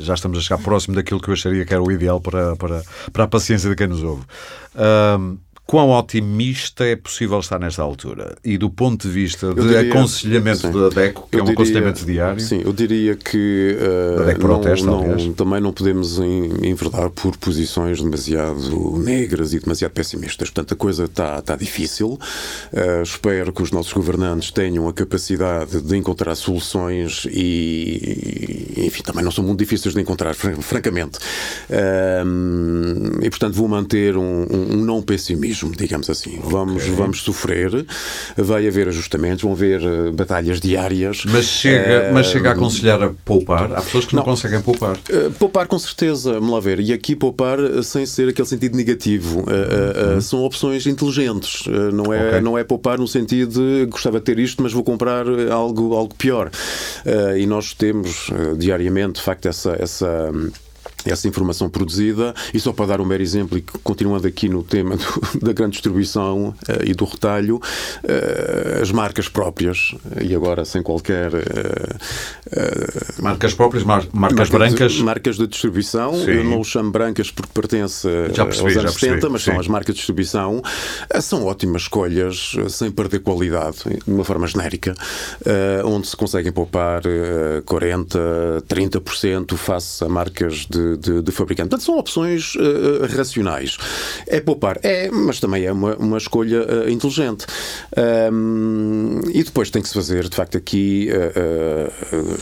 já 0.00 0.12
estamos 0.12 0.36
a 0.36 0.42
chegar 0.42 0.58
próximo 0.58 0.94
daquilo 0.94 1.22
que 1.22 1.30
eu 1.30 1.32
acharia 1.32 1.64
que 1.64 1.72
era 1.72 1.82
o 1.82 1.90
ideal 1.90 2.20
para, 2.20 2.54
para, 2.56 2.82
para 3.10 3.24
a 3.24 3.28
paciência 3.28 3.70
de 3.70 3.76
quem 3.76 3.86
nos 3.86 4.02
ouve. 4.02 4.24
Um, 4.74 5.44
quão 5.70 5.90
otimista 5.90 6.84
é 6.84 6.96
possível 6.96 7.38
estar 7.38 7.60
nesta 7.60 7.80
altura? 7.80 8.36
E 8.44 8.58
do 8.58 8.68
ponto 8.68 9.06
de 9.06 9.14
vista 9.14 9.54
de 9.54 9.60
diria- 9.62 9.80
aconselhamento 9.82 10.58
sim. 10.66 10.72
da 10.72 10.88
DECO, 10.88 11.28
que 11.30 11.36
é 11.38 11.40
um 11.40 11.44
diria- 11.44 11.52
aconselhamento 11.52 12.04
diário, 12.04 12.40
Sim, 12.40 12.62
eu 12.64 12.72
diria 12.72 13.14
que 13.14 13.76
DEC 14.26 14.38
não, 14.40 14.40
Proteste, 14.40 14.84
não- 14.84 15.32
também 15.32 15.60
não 15.60 15.72
podemos 15.72 16.18
en- 16.18 16.66
enverdar 16.66 17.08
por 17.10 17.36
posições 17.36 18.02
demasiado 18.02 18.98
negras 18.98 19.52
e 19.54 19.60
demasiado 19.60 19.92
pessimistas. 19.92 20.50
Portanto, 20.50 20.74
a 20.74 20.76
coisa 20.76 21.04
está 21.04 21.38
está 21.38 21.54
difícil. 21.54 22.18
Eh, 22.72 23.02
espero 23.02 23.52
que 23.52 23.62
os 23.62 23.70
nossos 23.70 23.92
governantes 23.92 24.50
tenham 24.50 24.88
a 24.88 24.92
capacidade 24.92 25.80
de 25.80 25.96
encontrar 25.96 26.34
soluções 26.34 27.28
e, 27.30 28.74
enfim, 28.86 29.02
também 29.02 29.22
não 29.22 29.30
são 29.30 29.44
muito 29.44 29.58
difíceis 29.60 29.94
de 29.94 30.00
encontrar, 30.00 30.34
fran- 30.34 30.56
francamente. 30.60 31.18
Eh, 31.68 32.24
e, 33.22 33.30
portanto, 33.30 33.54
vou 33.54 33.68
manter 33.68 34.16
um- 34.16 34.46
um 34.50 34.76
não 34.84 35.00
pessimismo, 35.02 35.59
digamos 35.76 36.08
assim. 36.10 36.38
Vamos, 36.44 36.86
vamos 36.86 37.22
sofrer, 37.22 37.84
vai 38.36 38.66
haver 38.66 38.88
ajustamentos, 38.88 39.42
vão 39.42 39.52
haver 39.52 39.80
eh, 39.82 40.10
batalhas 40.12 40.60
diárias. 40.60 41.24
mas, 41.26 41.44
chega, 41.46 41.76
Eh, 41.90 42.12
mas 42.12 42.26
chega 42.26 42.50
a 42.50 42.52
aconselhar 42.52 43.02
a 43.02 43.10
poupar. 43.24 43.72
Há 43.72 43.80
pessoas 43.82 44.04
que 44.04 44.14
não, 44.14 44.20
não. 44.22 44.30
conseguem 44.30 44.60
poupar. 44.60 44.96
Uh, 44.96 45.30
poupar 45.38 45.66
com 45.66 45.78
certeza, 45.78 46.34
vamos 46.34 46.50
lá 46.50 46.60
ver. 46.60 46.80
E 46.80 46.92
aqui 46.92 47.14
poupar 47.16 47.58
sem 47.82 48.06
ser 48.06 48.28
aquele 48.28 48.46
sentido 48.48 48.76
negativo. 48.76 49.40
Uh, 49.40 50.14
uh, 50.14 50.18
uh, 50.18 50.22
são 50.22 50.42
opções 50.44 50.86
inteligentes. 50.86 51.64
Não, 51.92 52.12
é, 52.12 52.28
Ok. 52.28 52.40
não 52.40 52.56
é 52.58 52.64
poupar 52.64 52.98
no 52.98 53.08
sentido 53.08 53.52
de 53.60 53.86
gostava 53.86 54.18
de 54.18 54.24
ter 54.24 54.38
isto, 54.38 54.62
mas 54.62 54.72
vou 54.72 54.84
comprar 54.84 55.24
algo, 55.50 55.94
algo 55.94 56.14
pior. 56.14 56.50
E 57.36 57.46
nós 57.46 57.72
temos 57.74 58.30
diariamente, 58.58 59.14
de 59.14 59.22
facto, 59.22 59.46
essa. 59.46 59.76
essa 59.78 60.30
essa 61.06 61.26
informação 61.28 61.68
produzida, 61.68 62.34
e 62.52 62.60
só 62.60 62.72
para 62.72 62.86
dar 62.86 63.00
um 63.00 63.04
mero 63.04 63.22
exemplo, 63.22 63.56
e 63.58 63.62
continuando 63.82 64.26
aqui 64.26 64.48
no 64.48 64.62
tema 64.62 64.96
do- 64.96 65.38
da 65.46 65.52
grande 65.52 65.72
distribuição 65.72 66.54
eh, 66.68 66.84
e 66.86 66.94
do 66.94 67.04
retalho, 67.04 67.60
eh, 68.04 68.80
as 68.82 68.90
marcas 68.90 69.28
próprias, 69.28 69.94
e 70.20 70.34
agora 70.34 70.64
sem 70.64 70.82
qualquer 70.82 71.32
eh, 71.34 71.96
eh, 72.52 73.20
Marcas 73.22 73.54
próprias, 73.54 73.84
mar- 73.84 74.06
marcas 74.12 74.38
Marcas 74.38 74.50
brancas. 74.50 74.92
De, 74.92 75.02
marcas 75.04 75.36
de 75.36 75.46
distribuição. 75.46 76.14
Sim. 76.14 76.30
Eu 76.30 76.44
não 76.44 76.60
os 76.60 76.68
chamo 76.68 76.90
brancas 76.90 77.30
porque 77.30 77.50
pertence 77.52 78.06
eh, 78.08 78.30
Já 78.32 78.44
percebi, 78.44 78.68
aos 78.68 78.76
anos 78.78 78.90
percebi, 78.92 79.14
70, 79.14 79.28
mas 79.30 79.42
sim. 79.42 79.50
são 79.50 79.60
as 79.60 79.68
marcas 79.68 79.94
de 79.94 79.98
distribuição. 79.98 80.62
Eh, 81.10 81.20
São 81.20 81.44
ótimas 81.44 81.82
escolhas, 81.82 82.52
eh, 82.58 82.68
sem 82.68 82.90
perder 82.90 83.20
qualidade, 83.20 83.78
de 83.84 84.10
uma 84.12 84.24
forma 84.24 84.46
genérica, 84.46 84.94
eh, 85.44 85.82
onde 85.84 86.06
se 86.08 86.16
conseguem 86.16 86.52
poupar 86.52 87.02
eh, 87.06 87.62
40%, 87.66 88.62
30% 88.68 89.56
face 89.56 90.04
a 90.04 90.08
marcas 90.08 90.66
de, 90.68 90.89
de, 90.96 91.22
de 91.22 91.32
fabricante. 91.32 91.68
Portanto, 91.70 91.84
são 91.86 91.98
opções 91.98 92.54
eh, 92.58 93.06
racionais. 93.16 93.76
É 94.26 94.40
poupar, 94.40 94.78
é, 94.82 95.10
mas 95.10 95.40
também 95.40 95.64
é 95.64 95.72
uma, 95.72 95.94
uma 95.96 96.18
escolha 96.18 96.64
eh, 96.86 96.90
inteligente. 96.90 97.46
Ahm, 97.96 99.20
e 99.32 99.42
depois 99.42 99.70
tem 99.70 99.82
que 99.82 99.88
se 99.88 99.94
fazer, 99.94 100.28
de 100.28 100.34
facto, 100.36 100.56
aqui, 100.56 101.08
eh, 101.10 101.90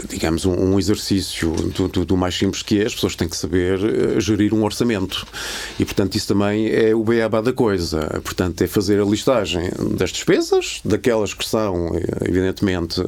digamos, 0.09 0.45
um, 0.45 0.53
um 0.53 0.79
exercício 0.79 1.51
do, 1.53 1.89
do- 1.89 2.05
do 2.05 2.17
mais 2.17 2.37
simples 2.37 2.63
que 2.63 2.81
é, 2.81 2.87
as 2.87 2.95
pessoas 2.95 3.15
têm 3.17 3.29
que 3.29 3.37
saber 3.37 3.79
gerir 4.21 4.55
um 4.55 4.65
orçamento. 4.65 5.27
E, 5.79 5.85
portanto, 5.85 6.15
isso 6.17 6.29
também 6.29 6.69
é 6.71 6.95
o 6.95 7.03
beabá 7.05 7.41
da 7.41 7.53
coisa. 7.53 8.21
Portanto, 8.23 8.63
é 8.63 8.67
fazer 8.67 9.01
a 9.01 9.05
listagem 9.05 9.71
das 9.97 10.11
despesas, 10.11 10.81
daquelas 10.85 11.35
que 11.35 11.45
são, 11.47 11.91
evidentemente. 12.25 13.01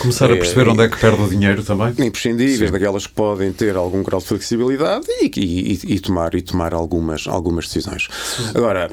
Começar 0.00 0.30
a 0.30 0.34
eh, 0.34 0.36
perceber 0.36 0.68
onde 0.68 0.82
é 0.82 0.88
que 0.88 0.98
perde 0.98 1.22
o 1.22 1.28
dinheiro 1.28 1.62
também. 1.62 1.90
imprescindíveis, 2.06 2.58
Sim. 2.58 2.70
daquelas 2.72 3.06
que 3.06 3.12
podem 3.12 3.52
ter 3.52 3.76
algum 3.76 4.02
grau 4.02 4.20
de 4.20 4.26
flexibilidade 4.26 4.79
e, 5.36 5.72
e- 5.72 5.94
e 5.94 6.00
tomar, 6.00 6.34
e 6.34 6.42
tomar 6.42 6.74
algumas, 6.74 7.26
algumas 7.26 7.66
decisões. 7.66 8.08
Agora, 8.54 8.90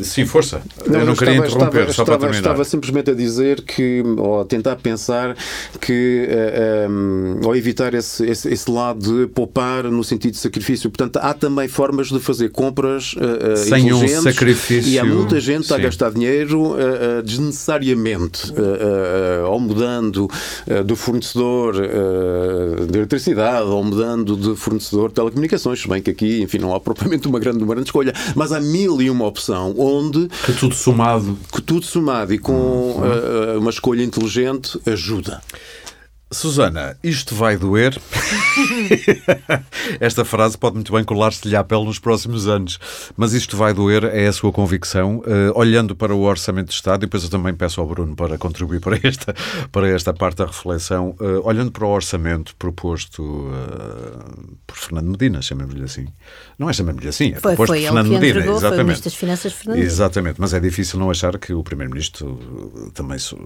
Sim, 0.00 0.26
força. 0.26 0.62
não, 0.86 1.00
eu 1.00 1.06
não 1.06 1.14
queria 1.14 1.34
estava, 1.34 1.48
interromper, 1.48 1.80
estava, 1.88 1.92
só 1.92 2.04
para 2.04 2.14
estava, 2.14 2.18
terminar. 2.18 2.38
estava 2.38 2.64
simplesmente 2.64 3.10
a 3.10 3.14
dizer 3.14 3.62
que, 3.62 4.02
ou 4.16 4.40
a 4.40 4.44
tentar 4.44 4.76
pensar 4.76 5.36
que, 5.80 6.26
eh, 6.28 6.86
um, 6.88 7.40
ou 7.44 7.54
evitar 7.56 7.94
esse, 7.94 8.24
esse, 8.26 8.48
esse 8.48 8.70
lado 8.70 9.00
de 9.00 9.26
poupar 9.28 9.84
no 9.84 10.02
sentido 10.02 10.32
de 10.32 10.38
sacrifício. 10.38 10.90
Portanto, 10.90 11.18
há 11.22 11.34
também 11.34 11.68
formas 11.68 12.08
de 12.08 12.18
fazer 12.20 12.50
compras 12.50 13.14
eh, 13.18 13.52
eh, 13.52 13.56
Sem 13.56 13.92
um 13.92 14.06
sacrifício, 14.22 14.90
E 14.90 14.98
há 14.98 15.04
muita 15.04 15.40
gente 15.40 15.72
a 15.72 15.76
sim. 15.76 15.82
gastar 15.82 16.10
dinheiro 16.10 16.76
eh, 16.78 17.18
eh, 17.18 17.22
desnecessariamente, 17.22 18.52
eh, 18.52 19.40
eh, 19.40 19.44
ou 19.46 19.60
mudando 19.60 20.28
eh, 20.66 20.82
do 20.82 20.96
fornecedor 20.96 21.74
eh, 21.76 22.86
de 22.86 22.98
eletricidade, 22.98 23.66
ou 23.66 23.82
mudando 23.84 24.36
de 24.36 24.56
fornecedor 24.56 25.08
de 25.08 25.14
telecomunicações. 25.14 25.80
Se 25.80 25.88
bem 25.88 26.02
que 26.02 26.10
aqui, 26.10 26.42
enfim, 26.42 26.58
não 26.58 26.74
há 26.74 26.80
propriamente 26.80 27.28
uma 27.28 27.38
grande, 27.38 27.62
uma 27.62 27.74
grande 27.74 27.88
escolha, 27.88 28.12
mas 28.34 28.52
há 28.52 28.60
mil 28.60 29.00
e 29.00 29.10
uma 29.10 29.26
opção 29.26 29.74
onde 29.82 30.28
Que 30.44 30.52
tudo 30.52 30.74
somado. 30.74 31.36
que 31.52 31.60
tudo 31.60 31.84
somado 31.84 32.32
e 32.32 32.38
com 32.38 32.52
uh, 32.52 33.56
uh, 33.56 33.58
uma 33.58 33.70
escolha 33.70 34.02
inteligente 34.02 34.78
ajuda. 34.86 35.40
Susana, 36.32 36.96
isto 37.04 37.34
vai 37.34 37.56
doer. 37.56 38.00
Esta 40.00 40.24
frase 40.24 40.56
pode 40.56 40.76
muito 40.76 40.92
bem 40.92 41.04
colar-se-lhe 41.04 41.54
à 41.54 41.62
pele 41.62 41.84
nos 41.84 41.98
próximos 41.98 42.48
anos, 42.48 42.78
mas 43.16 43.34
isto 43.34 43.56
vai 43.56 43.74
doer, 43.74 44.04
é 44.04 44.26
a 44.26 44.32
sua 44.32 44.50
convicção. 44.50 45.18
Uh, 45.18 45.52
olhando 45.54 45.94
para 45.94 46.14
o 46.14 46.22
Orçamento 46.22 46.68
de 46.68 46.74
Estado, 46.74 47.02
e 47.02 47.06
depois 47.06 47.22
eu 47.22 47.30
também 47.30 47.54
peço 47.54 47.80
ao 47.80 47.86
Bruno 47.86 48.16
para 48.16 48.38
contribuir 48.38 48.80
para 48.80 48.98
esta, 49.02 49.34
para 49.70 49.88
esta 49.88 50.14
parte 50.14 50.38
da 50.38 50.46
reflexão, 50.46 51.14
uh, 51.20 51.46
olhando 51.46 51.70
para 51.70 51.84
o 51.84 51.90
orçamento 51.90 52.56
proposto 52.56 53.22
uh, 53.22 54.56
por 54.66 54.76
Fernando 54.76 55.10
Medina, 55.10 55.42
chamemos-lhe 55.42 55.84
assim. 55.84 56.06
Não 56.58 56.70
é 56.70 56.72
chamemos-lhe 56.72 57.08
assim, 57.08 57.32
é 57.32 57.40
foi, 57.40 57.54
proposto 57.54 57.68
foi 57.68 57.80
por 57.80 57.86
Fernando 57.86 58.08
Medina. 58.08 58.38
Entregou, 58.38 58.56
exatamente. 58.56 58.74
Foi 58.74 58.82
o 58.82 58.86
Ministro 58.86 59.10
das 59.10 59.18
Finanças 59.18 59.52
Fernando 59.52 59.78
Exatamente, 59.78 60.40
mas 60.40 60.54
é 60.54 60.60
difícil 60.60 60.98
não 60.98 61.10
achar 61.10 61.38
que 61.38 61.52
o 61.52 61.62
Primeiro-Ministro 61.62 62.90
também 62.94 63.18
su 63.18 63.36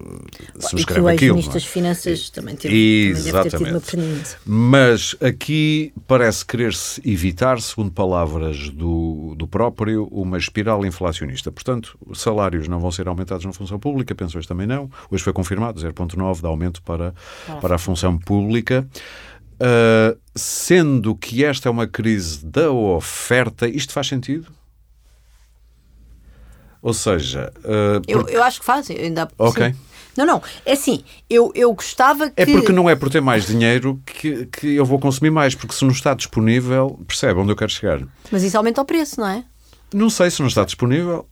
subscreve 0.61 0.83
e 0.83 0.85
que 0.85 1.01
o 1.01 1.09
aquilo. 1.09 1.35
Ministro 1.35 1.55
das 1.55 1.65
Finanças 1.65 2.31
também 2.31 2.55
teve 2.55 2.76
Exatamente. 2.77 4.37
Mas 4.45 5.17
aqui 5.21 5.93
parece 6.07 6.45
querer-se 6.45 7.01
evitar, 7.09 7.61
segundo 7.61 7.91
palavras 7.91 8.69
do, 8.71 9.35
do 9.37 9.47
próprio, 9.47 10.07
uma 10.11 10.39
espiral 10.39 10.85
inflacionista. 10.85 11.51
Portanto, 11.51 11.99
salários 12.15 12.69
não 12.69 12.81
vão 12.81 12.91
ser 12.91 13.09
aumentados 13.09 13.45
na 13.45 13.53
função 13.53 13.79
pública, 13.79 14.15
pensões 14.15 14.47
também 14.47 14.67
não. 14.67 14.91
Hoje 15.11 15.23
foi 15.23 15.33
confirmado 15.33 15.81
0,9 15.81 16.41
de 16.41 16.47
aumento 16.47 16.83
para, 16.83 17.15
para 17.61 17.77
a 17.77 17.79
função 17.79 18.19
pública. 18.19 18.87
Uh, 19.57 20.19
sendo 20.35 21.15
que 21.15 21.43
esta 21.43 21.69
é 21.69 21.71
uma 21.71 21.87
crise 21.87 22.45
da 22.45 22.71
oferta, 22.71 23.67
isto 23.67 23.93
faz 23.93 24.07
sentido? 24.07 24.53
Ou 26.83 26.93
seja, 26.93 27.53
uh, 27.65 28.03
eu, 28.07 28.29
eu 28.29 28.43
acho 28.43 28.61
que 28.61 28.67
faz. 28.67 28.91
Ainda, 28.91 29.29
ok. 29.39 29.73
Sim. 29.73 29.86
Não, 30.17 30.27
não. 30.27 30.43
É 30.65 30.73
assim, 30.73 31.05
eu, 31.29 31.53
eu 31.55 31.73
gostava 31.73 32.31
que. 32.31 32.43
É 32.43 32.47
porque 32.47 32.73
não 32.73 32.89
é 32.89 32.95
por 32.95 33.11
ter 33.11 33.21
mais 33.21 33.47
dinheiro 33.47 34.01
que, 34.05 34.47
que 34.47 34.75
eu 34.75 34.85
vou 34.85 34.99
consumir 34.99 35.31
mais, 35.31 35.55
porque 35.55 35.75
se 35.75 35.85
não 35.85 35.93
está 35.93 36.15
disponível, 36.15 36.99
percebe 37.07 37.39
onde 37.41 37.53
eu 37.53 37.57
quero 37.57 37.71
chegar. 37.71 38.01
Mas 38.31 38.43
isso 38.43 38.57
aumenta 38.57 38.81
o 38.81 38.85
preço, 38.85 39.21
não 39.21 39.29
é? 39.29 39.45
Não 39.95 40.11
sei 40.11 40.31
se 40.31 40.41
não 40.41 40.49
está 40.49 40.65
disponível. 40.65 41.29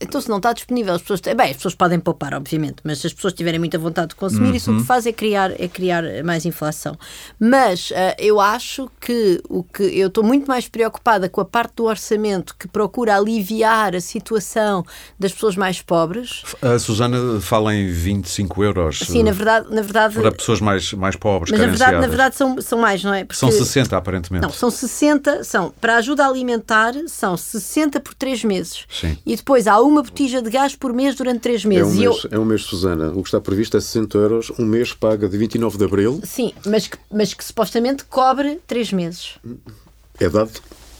Então, 0.00 0.20
se 0.20 0.28
não 0.28 0.36
está 0.36 0.52
disponível, 0.52 0.94
as 0.94 1.00
pessoas. 1.00 1.20
Bem, 1.20 1.50
as 1.50 1.56
pessoas 1.56 1.74
podem 1.74 1.98
poupar, 1.98 2.34
obviamente, 2.34 2.76
mas 2.84 2.98
se 2.98 3.06
as 3.06 3.14
pessoas 3.14 3.32
tiverem 3.32 3.58
muita 3.58 3.78
vontade 3.78 4.08
de 4.08 4.14
consumir, 4.14 4.50
uhum. 4.50 4.54
isso 4.54 4.72
o 4.72 4.78
que 4.78 4.84
faz 4.84 5.06
é 5.06 5.12
criar, 5.12 5.58
é 5.58 5.66
criar 5.68 6.02
mais 6.22 6.44
inflação. 6.44 6.98
Mas 7.40 7.90
uh, 7.90 7.94
eu 8.18 8.38
acho 8.38 8.90
que 9.00 9.40
o 9.48 9.62
que 9.62 9.82
eu 9.82 10.08
estou 10.08 10.22
muito 10.22 10.46
mais 10.46 10.68
preocupada 10.68 11.28
com 11.28 11.40
a 11.40 11.44
parte 11.44 11.76
do 11.76 11.84
orçamento 11.84 12.54
que 12.58 12.68
procura 12.68 13.16
aliviar 13.16 13.94
a 13.94 14.00
situação 14.00 14.84
das 15.18 15.32
pessoas 15.32 15.56
mais 15.56 15.80
pobres. 15.80 16.42
A 16.60 16.78
Susana 16.78 17.40
fala 17.40 17.74
em 17.74 17.90
25 17.90 18.64
euros. 18.64 18.98
Sim, 18.98 19.22
na 19.22 19.32
verdade. 19.32 19.68
Na 19.70 19.82
verdade 19.82 20.26
para 20.26 20.32
pessoas 20.32 20.60
mais, 20.60 20.92
mais 20.92 21.16
pobres, 21.16 21.50
Mas 21.50 21.60
na 21.60 21.66
verdade, 21.66 22.00
na 22.00 22.06
verdade 22.06 22.36
são, 22.36 22.60
são 22.60 22.78
mais, 22.78 23.02
não 23.02 23.14
é? 23.14 23.24
Porque, 23.24 23.38
são 23.38 23.50
60, 23.50 23.96
aparentemente. 23.96 24.42
Não, 24.42 24.52
são 24.52 24.70
60, 24.70 25.44
são 25.44 25.72
para 25.80 25.96
ajuda 25.96 26.26
alimentar, 26.26 26.94
são 27.06 27.36
60 27.36 28.00
por 28.00 28.14
3 28.14 28.44
meses. 28.44 28.84
Sim. 28.90 29.16
E 29.24 29.36
depois 29.36 29.66
há 29.66 29.78
uma 29.86 30.02
botija 30.02 30.42
de 30.42 30.50
gás 30.50 30.74
por 30.74 30.92
mês 30.92 31.14
durante 31.14 31.40
3 31.40 31.64
meses. 31.64 31.82
É 31.82 31.86
um 31.86 31.94
mês, 31.94 32.24
eu... 32.24 32.30
é 32.30 32.38
um 32.38 32.44
mês, 32.44 32.62
Susana. 32.62 33.10
O 33.10 33.22
que 33.22 33.28
está 33.28 33.40
previsto 33.40 33.76
é 33.76 33.80
60 33.80 34.18
euros. 34.18 34.52
Um 34.58 34.64
mês 34.64 34.92
paga 34.92 35.28
de 35.28 35.36
29 35.36 35.78
de 35.78 35.84
abril. 35.84 36.20
Sim, 36.24 36.52
mas 36.66 36.86
que, 36.86 36.98
mas 37.10 37.34
que 37.34 37.44
supostamente 37.44 38.04
cobre 38.04 38.60
3 38.66 38.92
meses. 38.92 39.38
É 40.18 40.28
dado 40.28 40.50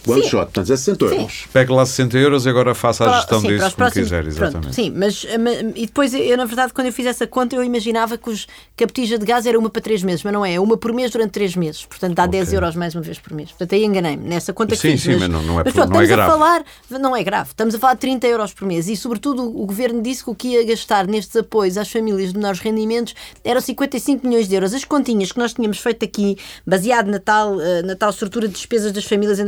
One 0.07 0.23
sim. 0.23 0.29
shot, 0.29 0.45
portanto, 0.45 0.73
é 0.73 0.77
60 0.77 1.05
euros. 1.05 1.33
Sim. 1.33 1.49
Pegue 1.53 1.73
lá 1.73 1.85
60 1.85 2.19
euros 2.19 2.47
e 2.47 2.49
agora 2.49 2.75
faça 2.75 3.05
a 3.05 3.17
gestão 3.17 3.41
sim, 3.41 3.49
disso 3.49 3.65
como 3.65 3.77
próximos, 3.77 4.09
quiser, 4.09 4.27
exatamente. 4.27 4.61
Pronto, 4.61 4.75
sim, 4.75 4.93
mas, 4.95 5.27
e 5.75 5.87
depois 5.87 6.15
eu, 6.15 6.37
na 6.37 6.45
verdade, 6.45 6.73
quando 6.73 6.87
eu 6.87 6.93
fiz 6.93 7.07
essa 7.07 7.27
conta, 7.27 7.57
eu 7.57 7.65
imaginava 7.65 8.17
que, 8.17 8.31
os, 8.31 8.47
que 8.77 8.85
a 8.85 8.87
botija 8.87 9.19
de 9.19 9.25
gás 9.25 9.47
era 9.47 9.59
uma 9.59 9.69
para 9.69 9.83
3 9.83 10.03
meses, 10.05 10.23
mas 10.23 10.33
não 10.33 10.45
é, 10.45 10.55
é 10.55 10.61
uma 10.61 10.77
por 10.77 10.93
mês 10.93 11.11
durante 11.11 11.33
3 11.33 11.57
meses. 11.57 11.85
Portanto, 11.85 12.15
dá 12.15 12.25
okay. 12.25 12.41
10 12.41 12.53
euros 12.53 12.77
mais 12.77 12.95
uma 12.95 13.03
vez 13.03 13.19
por 13.19 13.33
mês. 13.33 13.51
Portanto, 13.51 13.75
aí 13.75 13.85
enganei-me 13.85 14.29
nessa 14.29 14.53
conta 14.53 14.75
que 14.75 14.81
sim, 14.81 14.93
fiz. 14.93 15.03
Sim, 15.03 15.11
mas, 15.13 15.21
mas 15.21 15.31
não, 15.31 15.43
não 15.43 15.61
é, 15.61 15.65
mas, 15.65 15.73
pronto, 15.73 15.91
não 15.91 16.01
é 16.01 16.07
grave. 16.07 16.23
A 16.23 16.27
falar, 16.27 16.65
não 16.91 17.17
é 17.17 17.25
grave, 17.25 17.51
estamos 17.51 17.75
a 17.75 17.79
falar 17.79 17.95
de 17.95 18.01
30 18.01 18.27
euros 18.27 18.53
por 18.53 18.67
mês 18.67 18.89
e, 18.89 18.97
sobretudo, 18.97 19.43
o 19.43 19.67
governo 19.67 20.03
disse 20.03 20.23
que 20.23 20.31
o 20.31 20.35
que 20.35 20.49
ia 20.49 20.65
gastar 20.65 21.07
nestes 21.07 21.35
apoios 21.37 21.77
às 21.77 21.91
famílias 21.91 22.33
de 22.33 22.39
menores 22.39 22.61
rendimentos 22.61 23.15
eram 23.45 23.61
55 23.61 24.27
milhões 24.27 24.49
de 24.49 24.55
euros. 24.55 24.75
As 24.75 24.85
continhas 24.85 25.33
que 25.33 25.39
nós 25.39 25.53
tínhamos 25.53 25.79
feito 25.79 26.05
aqui, 26.05 26.37
baseado 26.67 27.09
na 27.09 27.19
tal, 27.19 27.61
eh, 27.61 27.83
na 27.83 27.97
tal 27.97 28.11
estrutura 28.11 28.47
de 28.47 28.55
despesas 28.55 28.93
das 28.93 29.05
famílias 29.05 29.39
em 29.39 29.47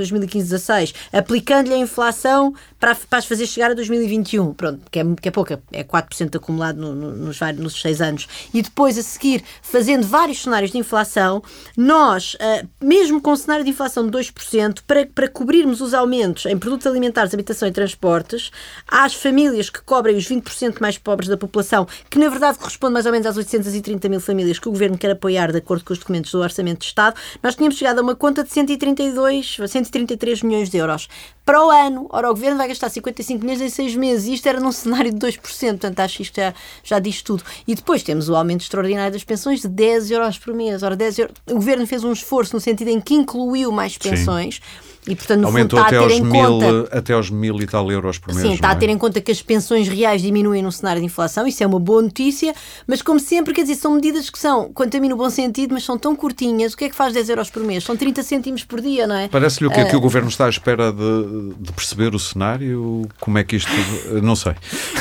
2015-16, 0.49 0.95
aplicando-lhe 1.13 1.75
a 1.75 1.79
inflação 1.79 2.55
para, 2.79 2.95
para 2.95 3.18
as 3.18 3.26
fazer 3.26 3.47
chegar 3.47 3.70
a 3.70 3.74
2021. 3.74 4.55
Pronto, 4.55 4.81
que 4.91 4.99
é, 4.99 5.05
que 5.20 5.29
é 5.29 5.31
pouca, 5.31 5.62
é 5.72 5.85
4% 5.85 6.37
acumulado 6.37 6.81
no, 6.81 6.95
no, 6.95 7.16
nos, 7.16 7.41
nos 7.57 7.81
seis 7.81 8.01
anos. 8.01 8.29
E 8.53 8.62
depois, 8.62 8.99
a 8.99 9.03
seguir, 9.03 9.43
fazendo 9.62 10.07
vários 10.07 10.43
cenários 10.43 10.70
de 10.70 10.79
inflação, 10.79 11.43
nós, 11.76 12.35
uh, 12.35 12.68
mesmo 12.81 13.20
com 13.20 13.33
um 13.33 13.37
cenário 13.37 13.64
de 13.64 13.70
inflação 13.70 14.09
de 14.09 14.16
2%, 14.16 14.81
para, 14.87 15.07
para 15.07 15.29
cobrirmos 15.29 15.81
os 15.81 15.95
aumentos 15.95 16.47
em 16.47 16.59
produtos 16.59 16.87
alimentares, 16.87 17.35
habitação 17.35 17.68
e 17.68 17.72
transportes, 17.72 18.51
às 18.87 19.14
famílias 19.14 19.70
que 19.70 19.83
cobrem 19.83 20.16
os 20.16 20.29
20% 20.29 20.81
mais 20.81 20.99
pobres 20.99 21.29
da 21.29 21.37
população, 21.37 21.87
que 22.11 22.18
na 22.18 22.29
verdade 22.29 22.59
corresponde 22.59 22.93
mais 22.95 23.07
ou 23.07 23.12
menos 23.12 23.26
às 23.26 23.37
830 23.37 24.09
mil 24.09 24.20
famílias 24.20 24.59
que 24.59 24.68
o 24.68 24.72
Governo 24.72 24.97
quer 24.97 25.11
apoiar 25.11 25.51
de 25.51 25.59
acordo 25.59 25.85
com 25.85 25.93
os 25.93 25.99
documentos 25.99 26.31
do 26.31 26.41
Orçamento 26.41 26.81
de 26.81 26.87
Estado, 26.87 27.16
nós 27.43 27.55
tínhamos 27.55 27.76
chegado 27.76 27.99
a 27.99 28.03
uma 28.03 28.14
conta 28.14 28.45
de 28.45 28.51
132, 28.51 29.59
133 29.66 30.43
milhões 30.43 30.70
de 30.70 30.79
euros 30.79 31.09
para 31.49 31.65
o 31.65 31.71
ano. 31.71 32.07
Ora, 32.11 32.31
o 32.31 32.35
governo 32.35 32.59
vai 32.59 32.69
gastar 32.69 32.91
55 32.91 33.41
milhões 33.41 33.63
em 33.63 33.71
seis 33.71 33.97
meses 33.97 34.27
e 34.27 34.35
isto 34.35 34.47
era 34.47 34.61
num 34.61 34.71
cenário 34.71 35.11
de 35.11 35.19
2%, 35.19 35.41
portanto 35.41 36.01
acho 36.01 36.19
que 36.19 36.23
isto 36.23 36.37
já, 36.37 36.53
já 36.85 36.99
diz 36.99 37.23
tudo. 37.23 37.43
E 37.67 37.75
depois 37.75 38.03
temos 38.03 38.29
o 38.29 38.37
aumento 38.37 38.61
extraordinário 38.61 39.15
das 39.15 39.25
pensões 39.25 39.63
de 39.63 39.69
10 39.69 40.11
euros 40.11 40.39
por 40.39 40.53
mês. 40.53 40.83
Ora, 40.83 40.95
10 40.95 41.19
euros. 41.21 41.35
O 41.51 41.55
governo 41.55 41.87
fez 41.87 42.05
um 42.05 42.13
esforço 42.13 42.55
no 42.55 42.61
sentido 42.61 42.89
em 42.89 43.01
que 43.01 43.15
incluiu 43.15 43.73
mais 43.73 43.97
pensões. 43.97 44.57
Sim 44.57 44.89
e, 45.09 45.17
portanto, 45.17 45.41
no 45.41 45.47
Aumentou 45.49 45.79
fundo, 45.79 45.89
até, 45.89 45.97
aos 45.97 46.21
mil, 46.21 46.33
conta... 46.33 46.99
até 46.99 47.13
aos 47.15 47.31
mil 47.31 47.61
e 47.61 47.67
tal 47.67 47.91
euros 47.91 48.19
por 48.19 48.35
mês. 48.35 48.47
Sim, 48.47 48.55
está 48.55 48.69
é? 48.69 48.73
a 48.73 48.77
ter 48.77 48.91
em 48.91 48.99
conta 48.99 49.21
que 49.21 49.33
as 49.33 49.41
pensões 49.41 49.89
reais 49.89 50.21
diminuem 50.21 50.63
num 50.63 50.71
cenário 50.71 51.01
de 51.01 51.07
inflação, 51.07 51.47
isso 51.47 51.65
é 51.65 51.67
uma 51.67 51.81
boa 51.81 52.03
notícia, 52.03 52.55
mas 52.87 53.01
como 53.01 53.19
sempre, 53.19 53.55
quer 53.55 53.63
dizer, 53.63 53.77
são 53.77 53.95
medidas 53.95 54.29
que 54.29 54.39
são, 54.39 54.71
quanto 54.73 54.97
a 54.97 55.01
mim, 55.01 55.09
no 55.09 55.17
bom 55.17 55.31
sentido, 55.31 55.73
mas 55.73 55.85
são 55.85 55.99
tão 55.99 56.15
curtinhas. 56.15 56.75
O 56.75 56.77
que 56.77 56.85
é 56.85 56.89
que 56.91 56.95
faz 56.95 57.15
10 57.15 57.31
euros 57.31 57.51
por 57.51 57.65
mês? 57.65 57.85
São 57.85 57.97
30 57.97 58.23
cêntimos 58.23 58.65
por 58.65 58.81
dia, 58.81 59.07
não 59.07 59.17
é? 59.17 59.29
Parece-lhe 59.29 59.67
o 59.67 59.71
que, 59.71 59.81
uh... 59.81 59.89
que 59.89 59.97
o 59.97 60.01
governo 60.01 60.29
está 60.29 60.45
à 60.45 60.49
espera 60.51 60.93
de, 60.93 61.55
de, 61.59 61.73
perceber 61.73 62.15
o 62.15 62.19
cenário? 62.19 63.09
Como 63.19 63.39
é 63.39 63.45
que 63.45 63.57
isto. 63.57 63.71
Não 64.23 64.37
sei. 64.37 64.55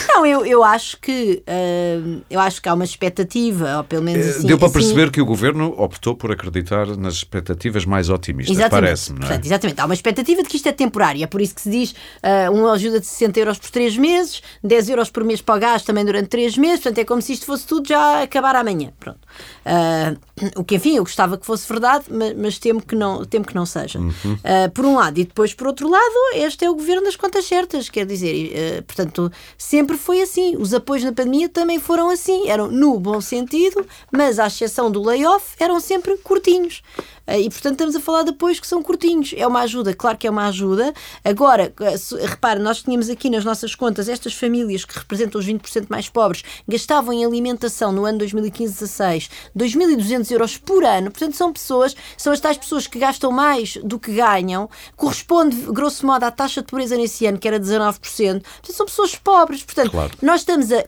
Não, 0.08 0.26
eu, 0.26 0.46
eu 0.46 0.64
acho 0.64 0.98
que 1.00 1.44
uh, 1.48 2.22
eu 2.30 2.40
acho 2.40 2.62
que 2.62 2.70
há 2.70 2.74
uma 2.74 2.84
expectativa, 2.84 3.78
ou 3.78 3.84
pelo 3.84 4.04
menos 4.04 4.26
eh, 4.26 4.30
assim. 4.30 4.48
Deu 4.48 4.58
para 4.58 4.68
assim... 4.68 4.80
perceber 4.80 5.12
que 5.12 5.22
o 5.22 5.26
governo 5.26 5.74
optou 5.78 6.16
por 6.16 6.32
acreditar 6.32 6.88
nas 6.96 7.16
expectativas 7.16 7.86
mais 7.86 8.10
otimistas, 8.10 8.58
parece-me, 8.70 9.20
não 9.20 9.26
é? 9.26 9.30
Portanto, 9.30 9.46
exatamente, 9.46 9.82
há 9.82 9.86
uma 9.86 9.94
expectativa 9.98 10.42
de 10.44 10.50
que 10.50 10.56
isto 10.56 10.68
é 10.68 10.72
temporário, 10.72 11.24
é 11.24 11.28
por 11.28 11.42
isso 11.42 11.56
que 11.56 11.62
se 11.62 11.70
diz 11.70 11.92
uh, 11.92 12.52
uma 12.52 12.74
ajuda 12.74 13.00
de 13.00 13.06
60 13.06 13.40
euros 13.40 13.58
por 13.58 13.70
3 13.70 13.98
meses, 13.98 14.42
10 14.64 14.90
euros 14.90 15.10
por 15.10 15.24
mês 15.24 15.42
para 15.42 15.56
o 15.56 15.60
gás 15.60 15.84
também 15.84 16.06
durante 16.06 16.28
3 16.30 16.58
meses, 16.58 16.80
portanto 16.80 17.00
é 17.00 17.06
como 17.06 17.22
se 17.22 17.34
isto 17.34 17.46
fosse 17.46 17.66
tudo 17.66 17.88
já 17.88 18.24
acabar 18.24 18.56
amanhã. 18.56 18.92
Pronto. 19.00 19.20
Uh, 19.66 20.60
o 20.60 20.64
que, 20.64 20.76
enfim, 20.76 20.96
eu 20.96 21.04
gostava 21.04 21.38
que 21.38 21.46
fosse 21.46 21.68
verdade, 21.68 22.06
mas, 22.10 22.34
mas 22.36 22.60
temo, 22.60 22.82
que 22.82 22.96
não, 22.96 23.26
temo 23.26 23.46
que 23.46 23.56
não 23.56 23.66
seja. 23.66 24.00
Uhum. 24.00 24.14
Uh, 24.34 24.72
por 24.74 24.86
um 24.86 24.96
lado, 24.96 25.20
e 25.20 25.26
depois 25.26 25.54
por 25.54 25.68
outro 25.68 25.90
lado, 25.90 26.16
este 26.36 26.66
é 26.66 26.70
o 26.70 26.76
governo 26.76 27.04
das 27.04 27.16
contas 27.16 27.46
certas, 27.46 27.90
quer 27.90 28.06
dizer, 28.06 28.84
portanto, 28.84 29.32
sempre 29.58 29.98
foi 29.98 30.22
assim. 30.22 30.56
Os 30.58 30.74
apoios 30.74 31.04
na 31.04 31.12
pandemia 31.12 31.50
também 31.50 31.80
foram 31.80 32.10
assim, 32.10 32.50
eram 32.50 32.70
no 32.70 33.00
bom 33.00 33.20
sentido, 33.20 33.86
mas 34.12 34.40
à 34.40 34.48
exceção 34.48 34.92
do 34.92 35.04
layoff, 35.04 35.56
eram 35.60 35.80
sempre 35.80 36.18
curtinhos. 36.18 36.82
E, 37.28 37.50
portanto, 37.50 37.74
estamos 37.74 37.96
a 37.96 38.00
falar 38.00 38.24
de 38.24 38.30
apoios 38.30 38.60
que 38.60 38.68
são 38.68 38.82
curtinhos. 38.82 39.34
É 39.36 39.46
uma 39.46 39.62
ajuda, 39.62 39.94
claro 39.94 40.18
que 40.18 40.28
é 40.28 40.30
uma 40.30 40.48
ajuda. 40.48 40.94
Agora, 41.24 41.74
repare, 42.22 42.60
nós 42.60 42.82
tínhamos 42.82 43.10
aqui 43.10 43.30
nas 43.30 43.44
nossas 43.44 43.76
contas 43.76 44.08
estas 44.08 44.34
famílias 44.34 44.86
que 44.86 44.98
representam 44.98 45.40
os 45.40 45.46
20% 45.46 45.88
mais 45.90 46.08
pobres, 46.08 46.44
gastavam 46.68 47.14
em 47.14 47.26
alimentação 47.26 47.92
no 47.92 48.06
ano 48.06 48.20
2015-16 48.20 49.30
2.200 49.56 50.32
euros 50.32 50.58
por 50.58 50.84
ano. 50.84 51.12
Portanto, 51.12 51.36
são 51.36 51.52
pessoas, 51.52 51.96
são 52.18 52.32
as 52.32 52.40
tais 52.40 52.58
pessoas 52.58 52.88
que 52.88 53.00
gastam 53.00 53.32
mais 53.32 53.78
do 53.84 54.00
que 54.00 54.14
ganham, 54.14 54.70
corresponde, 54.96 55.56
grosso 55.72 56.06
modo, 56.06 56.24
à 56.24 56.32
taxa 56.32 56.62
de 56.62 56.68
pobreza 56.68 56.96
nesse 56.96 57.26
ano, 57.26 57.38
que 57.38 57.48
era 57.48 57.60
19%. 57.60 58.00
Portanto, 58.00 58.74
são 58.74 58.86
pessoas 58.86 59.16
pobres. 59.16 59.64
Portanto, 59.64 59.92
claro. 59.92 60.12
nós 60.22 60.42
estamos 60.42 60.72
a 60.72 60.86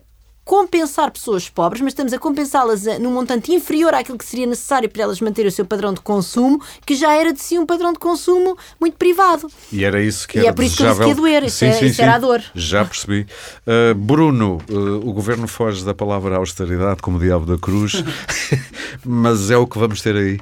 compensar 0.49 1.11
pessoas 1.11 1.47
pobres, 1.47 1.79
mas 1.79 1.91
estamos 1.91 2.11
a 2.11 2.17
compensá-las 2.17 2.83
num 2.99 3.13
montante 3.13 3.51
inferior 3.51 3.93
àquilo 3.93 4.17
que 4.17 4.25
seria 4.25 4.47
necessário 4.47 4.89
para 4.89 5.03
elas 5.03 5.21
manterem 5.21 5.47
o 5.47 5.51
seu 5.51 5.63
padrão 5.63 5.93
de 5.93 6.01
consumo, 6.01 6.59
que 6.83 6.95
já 6.95 7.13
era 7.13 7.31
de 7.31 7.39
si 7.39 7.59
um 7.59 7.67
padrão 7.67 7.93
de 7.93 7.99
consumo 7.99 8.57
muito 8.81 8.97
privado. 8.97 9.47
E 9.71 9.83
era 9.83 10.01
isso 10.01 10.27
que 10.27 10.39
era 10.39 10.47
E 10.47 10.49
é 10.49 10.51
por 10.51 10.65
isso 10.65 10.77
desejável. 10.77 11.03
que 11.03 11.03
eu 11.03 11.07
disse 11.09 11.21
que 11.21 11.29
ia 11.29 11.39
doer, 11.39 11.43
isso, 11.43 11.57
sim, 11.57 11.65
é, 11.67 11.73
sim, 11.73 11.85
isso 11.85 11.97
sim. 11.97 12.01
era 12.01 12.15
a 12.15 12.17
dor. 12.17 12.41
Já 12.55 12.83
percebi. 12.83 13.27
Uh, 13.61 13.93
Bruno, 13.93 14.57
uh, 14.71 15.07
o 15.07 15.13
governo 15.13 15.47
foge 15.47 15.85
da 15.85 15.93
palavra 15.93 16.37
austeridade 16.37 16.99
como 16.99 17.17
o 17.17 17.19
diabo 17.19 17.45
da 17.45 17.59
cruz, 17.59 18.03
mas 19.05 19.51
é 19.51 19.57
o 19.57 19.67
que 19.67 19.77
vamos 19.77 20.01
ter 20.01 20.15
aí. 20.15 20.39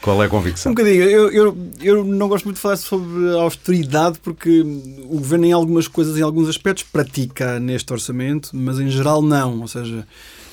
Qual 0.00 0.22
é 0.22 0.26
a 0.26 0.28
convicção? 0.28 0.72
Um 0.72 0.74
bocadinho. 0.74 1.02
Eu, 1.04 1.30
eu, 1.30 1.56
eu 1.80 2.04
não 2.04 2.28
gosto 2.28 2.44
muito 2.44 2.56
de 2.56 2.62
falar 2.62 2.76
sobre 2.76 3.34
austeridade 3.34 4.18
porque 4.22 4.60
o 4.60 5.18
governo, 5.18 5.46
em 5.46 5.52
algumas 5.52 5.88
coisas, 5.88 6.16
em 6.18 6.22
alguns 6.22 6.48
aspectos, 6.48 6.84
pratica 6.84 7.58
neste 7.58 7.92
orçamento, 7.92 8.50
mas 8.52 8.78
em 8.78 8.90
geral 8.90 9.22
não. 9.22 9.60
Ou 9.60 9.68
seja, 9.68 10.06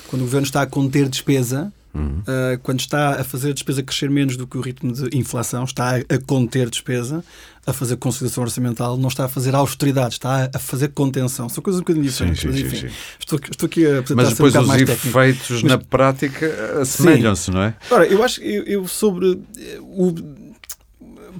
quando 0.08 0.22
o 0.22 0.26
governo 0.26 0.46
está 0.46 0.62
a 0.62 0.68
conter 0.68 1.08
despesa, 1.08 1.72
uhum. 1.94 2.20
uh, 2.20 2.60
quando 2.64 2.80
está 2.80 3.20
a 3.20 3.24
fazer 3.24 3.52
a 3.52 3.54
despesa 3.54 3.84
crescer 3.84 4.10
menos 4.10 4.38
do 4.38 4.48
que 4.48 4.58
o 4.58 4.62
ritmo 4.62 4.92
de 4.92 5.18
inflação, 5.18 5.64
está 5.64 5.98
a, 5.98 6.18
conter 6.26 6.70
despesa, 6.70 7.24
a 7.66 7.74
fazer 7.74 7.98
consolidação 7.98 8.44
orçamental, 8.44 8.98
não 8.98 9.10
está 9.10 9.26
a 9.26 9.30
fazer 9.30 9.54
austeridade, 9.56 10.16
está 10.16 10.50
a 10.54 10.60
fazer 10.60 10.90
contenção. 10.90 11.48
São 11.50 11.64
coisas 11.64 11.80
um 11.80 11.84
bocadinho 11.84 12.06
diferentes. 12.06 12.42
Sim, 12.42 12.52
sim, 12.52 12.64
mas, 12.64 12.74
enfim, 12.74 12.88
sim, 12.88 12.94
Estou, 13.20 13.40
estou, 13.52 13.68
aqui 13.68 13.86
a 13.86 14.00
apresentar 14.00 14.16
Mas 14.16 14.30
depois 14.30 14.56
um 14.56 14.62
os 14.62 14.82
efeitos 14.82 15.50
mas, 15.50 15.64
na 15.64 15.78
prática 15.78 16.82
assemelham-se, 16.82 17.52
não 17.52 17.62
é? 17.62 17.76
Ora, 17.92 18.06
eu 18.08 18.24
acho 18.24 18.42
eu, 18.42 18.64
eu 18.64 18.88
sobre 18.88 19.42
o 19.82 20.14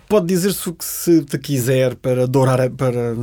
pode 0.10 0.26
dizer-se 0.26 0.68
o 0.68 0.74
que 0.74 0.84
se 0.84 1.24
te 1.24 1.38
quiser 1.38 1.96
para 1.96 2.26
dourar, 2.26 2.68
para, 2.72 3.14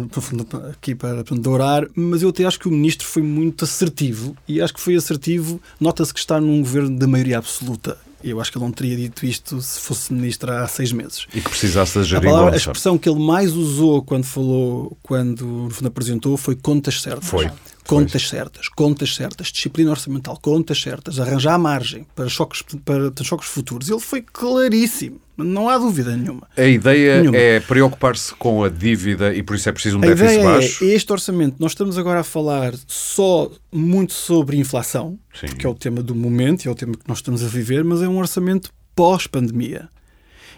aqui 0.71 0.95
para, 0.95 1.25
dourar, 1.25 1.85
mas 1.95 2.23
eu 2.23 2.29
até 2.29 2.45
acho 2.45 2.61
que 2.61 2.69
o 2.69 2.71
ministro 2.71 3.07
foi 3.07 3.23
muito 3.23 3.65
assertivo 3.65 4.37
e 4.47 4.63
acho 4.63 4.73
que 4.73 4.81
foi 4.81 4.95
assertivo. 4.95 5.61
Nota-se 5.81 6.15
que 6.15 6.21
está 6.21 6.41
num 6.41 6.61
governo 6.61 6.97
da 6.97 7.09
maioria 7.09 7.39
absoluta. 7.39 7.99
Eu 8.23 8.41
acho 8.41 8.51
que 8.51 8.59
ele 8.59 8.65
não 8.65 8.73
teria 8.73 8.97
dito 8.97 9.27
isto 9.27 9.61
se 9.61 9.81
fosse 9.81 10.13
ministro 10.13 10.51
há 10.53 10.67
seis 10.69 10.93
meses. 10.93 11.27
E 11.35 11.41
que 11.41 11.49
precisasse 11.49 11.99
da 11.99 12.05
gerir 12.05 12.29
a, 12.29 12.33
palavra, 12.33 12.55
a 12.55 12.57
expressão 12.57 12.97
que 12.97 13.09
ele 13.09 13.21
mais 13.21 13.53
usou 13.53 14.03
quando 14.03 14.25
falou, 14.25 14.97
quando 15.03 15.45
no 15.45 15.71
fundo 15.71 15.89
apresentou, 15.89 16.37
foi 16.37 16.55
contas 16.55 17.03
certas. 17.03 17.29
Foi. 17.29 17.51
Contas 17.87 18.23
pois. 18.23 18.29
certas, 18.29 18.69
contas 18.69 19.15
certas, 19.15 19.47
disciplina 19.49 19.91
orçamental, 19.91 20.39
contas 20.41 20.81
certas, 20.81 21.21
arranjar 21.21 21.59
margem 21.59 22.07
para 22.15 22.29
choques, 22.29 22.63
para 22.85 23.13
choques 23.23 23.49
futuros. 23.49 23.89
Ele 23.89 24.01
foi 24.01 24.23
claríssimo. 24.23 25.21
Não 25.37 25.69
há 25.69 25.77
dúvida 25.77 26.17
nenhuma. 26.17 26.49
A 26.57 26.65
ideia 26.65 27.21
nenhuma. 27.21 27.37
é 27.37 27.61
preocupar-se 27.61 28.35
com 28.35 28.65
a 28.65 28.69
dívida 28.71 29.35
e 29.35 29.43
por 29.43 29.55
isso 29.55 29.69
é 29.69 29.73
preciso 29.73 29.99
um 29.99 30.03
a 30.03 30.07
déficit 30.07 30.43
baixo? 30.43 30.85
É, 30.85 30.89
este 30.89 31.13
orçamento, 31.13 31.57
nós 31.59 31.73
estamos 31.73 31.99
agora 31.99 32.21
a 32.21 32.25
falar 32.25 32.73
só 32.87 33.51
muito 33.71 34.15
sobre 34.15 34.57
inflação, 34.57 35.19
Sim. 35.39 35.49
que 35.49 35.67
é 35.67 35.69
o 35.69 35.75
tema 35.75 36.03
do 36.03 36.15
momento 36.15 36.65
e 36.65 36.69
é 36.69 36.71
o 36.71 36.75
tema 36.75 36.95
que 36.95 37.07
nós 37.07 37.19
estamos 37.19 37.45
a 37.45 37.49
viver, 37.49 37.85
mas 37.85 38.03
é 38.03 38.09
um 38.09 38.19
orçamento 38.19 38.71
pós-pandemia. 38.95 39.89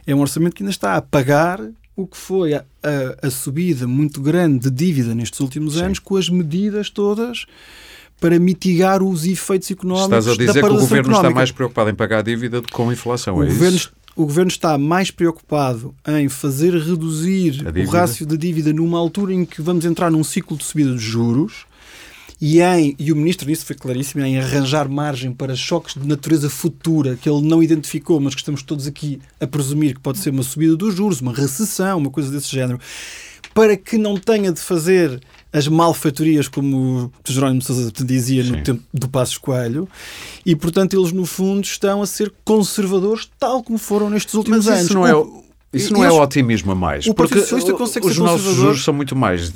É 0.07 0.15
um 0.15 0.21
orçamento 0.21 0.55
que 0.55 0.63
ainda 0.63 0.71
está 0.71 0.95
a 0.95 1.03
pagar 1.03 1.61
o 1.99 2.07
que 2.07 2.17
foi 2.17 2.55
a, 2.55 2.65
a, 2.81 3.27
a 3.27 3.31
subida 3.31 3.85
muito 3.89 4.21
grande 4.21 4.71
de 4.71 4.87
dívida 4.87 5.17
nestes 5.17 5.41
últimos 5.41 5.75
Sim. 5.75 5.83
anos 5.83 5.99
com 5.99 6.17
as 6.17 6.29
medidas 6.29 6.89
todas 6.89 7.45
para 8.21 8.39
mitigar 8.39 9.03
os 9.03 9.27
efeitos 9.27 9.69
económicos. 9.69 10.27
Estás 10.27 10.29
a 10.29 10.37
dizer 10.37 10.61
que 10.61 10.71
o 10.71 10.75
governo 10.75 10.97
económica. 10.99 11.27
está 11.27 11.31
mais 11.31 11.51
preocupado 11.51 11.91
em 11.91 11.95
pagar 11.97 12.19
a 12.19 12.23
dívida 12.23 12.61
do 12.61 12.69
que 12.69 12.73
com 12.73 12.89
a 12.89 12.93
inflação, 12.93 13.39
o 13.39 13.43
é 13.43 13.47
governo, 13.47 13.77
isso? 13.77 13.93
o 14.15 14.25
governo 14.25 14.49
está 14.49 14.79
mais 14.79 15.11
preocupado 15.11 15.93
em 16.07 16.29
fazer 16.29 16.73
reduzir 16.73 17.65
o 17.67 17.91
rácio 17.91 18.25
da 18.25 18.37
dívida 18.37 18.73
numa 18.73 18.99
altura 18.99 19.35
em 19.35 19.45
que 19.45 19.61
vamos 19.61 19.85
entrar 19.85 20.09
num 20.09 20.23
ciclo 20.23 20.57
de 20.57 20.63
subida 20.63 20.93
de 20.93 21.01
juros 21.01 21.67
e, 22.41 22.61
em, 22.61 22.95
e 22.99 23.13
o 23.13 23.17
ministro 23.17 23.49
nisso 23.49 23.67
foi 23.67 23.75
claríssimo, 23.75 24.25
em 24.25 24.39
arranjar 24.39 24.89
margem 24.89 25.33
para 25.33 25.57
choques 25.57 25.95
de 26.01 26.07
natureza 26.07 26.49
futura 26.49 27.17
que 27.17 27.29
ele 27.29 27.43
não 27.43 27.63
identificou, 27.63 28.21
mas 28.21 28.35
que 28.35 28.41
estamos 28.41 28.63
todos 28.63 28.87
aqui 28.87 29.21
a 29.41 29.47
presumir 29.47 29.95
que 29.95 30.01
pode 30.01 30.19
ser 30.19 30.31
uma 30.31 30.43
subida 30.43 30.77
dos 30.77 30.95
juros, 30.95 31.21
uma 31.21 31.33
recessão, 31.33 31.99
uma 31.99 32.11
coisa 32.11 32.31
desse 32.31 32.51
género, 32.51 32.79
para 33.53 33.77
que 33.77 33.99
não 33.99 34.17
tenha 34.17 34.53
de 34.53 34.61
fazer 34.61 35.21
as 35.53 35.67
malfeitorias, 35.67 36.47
como 36.47 37.07
o 37.07 37.13
Jerónimo 37.27 37.63
Sousa 37.63 37.91
dizia 38.05 38.45
Sim. 38.45 38.51
no 38.51 38.63
tempo 38.63 38.83
do 38.95 39.09
Passos 39.09 39.39
Coelho, 39.39 39.89
e 40.47 40.55
portanto 40.55 40.95
eles 40.95 41.11
no 41.11 41.27
fundo 41.27 41.65
estão 41.65 42.03
a 42.03 42.07
ser 42.07 42.33
conservadores 42.45 43.29
tal 43.39 43.63
como 43.63 43.79
foram 43.79 44.11
nestes 44.11 44.35
últimos 44.35 44.67
Mas 44.67 44.69
anos. 44.69 44.85
Isso 44.85 44.95
não 44.95 45.07
é 45.07 45.15
o 45.15 45.48
isso 45.73 45.93
não 45.93 46.03
é 46.03 46.11
otimismo 46.11 46.73
a 46.73 46.75
mais. 46.75 47.07
O 47.07 47.15
porque 47.15 47.39
os 47.39 48.19
nossos 48.19 48.55
juros 48.57 48.83
são 48.83 48.95
muito 48.95 49.15
mais, 49.15 49.53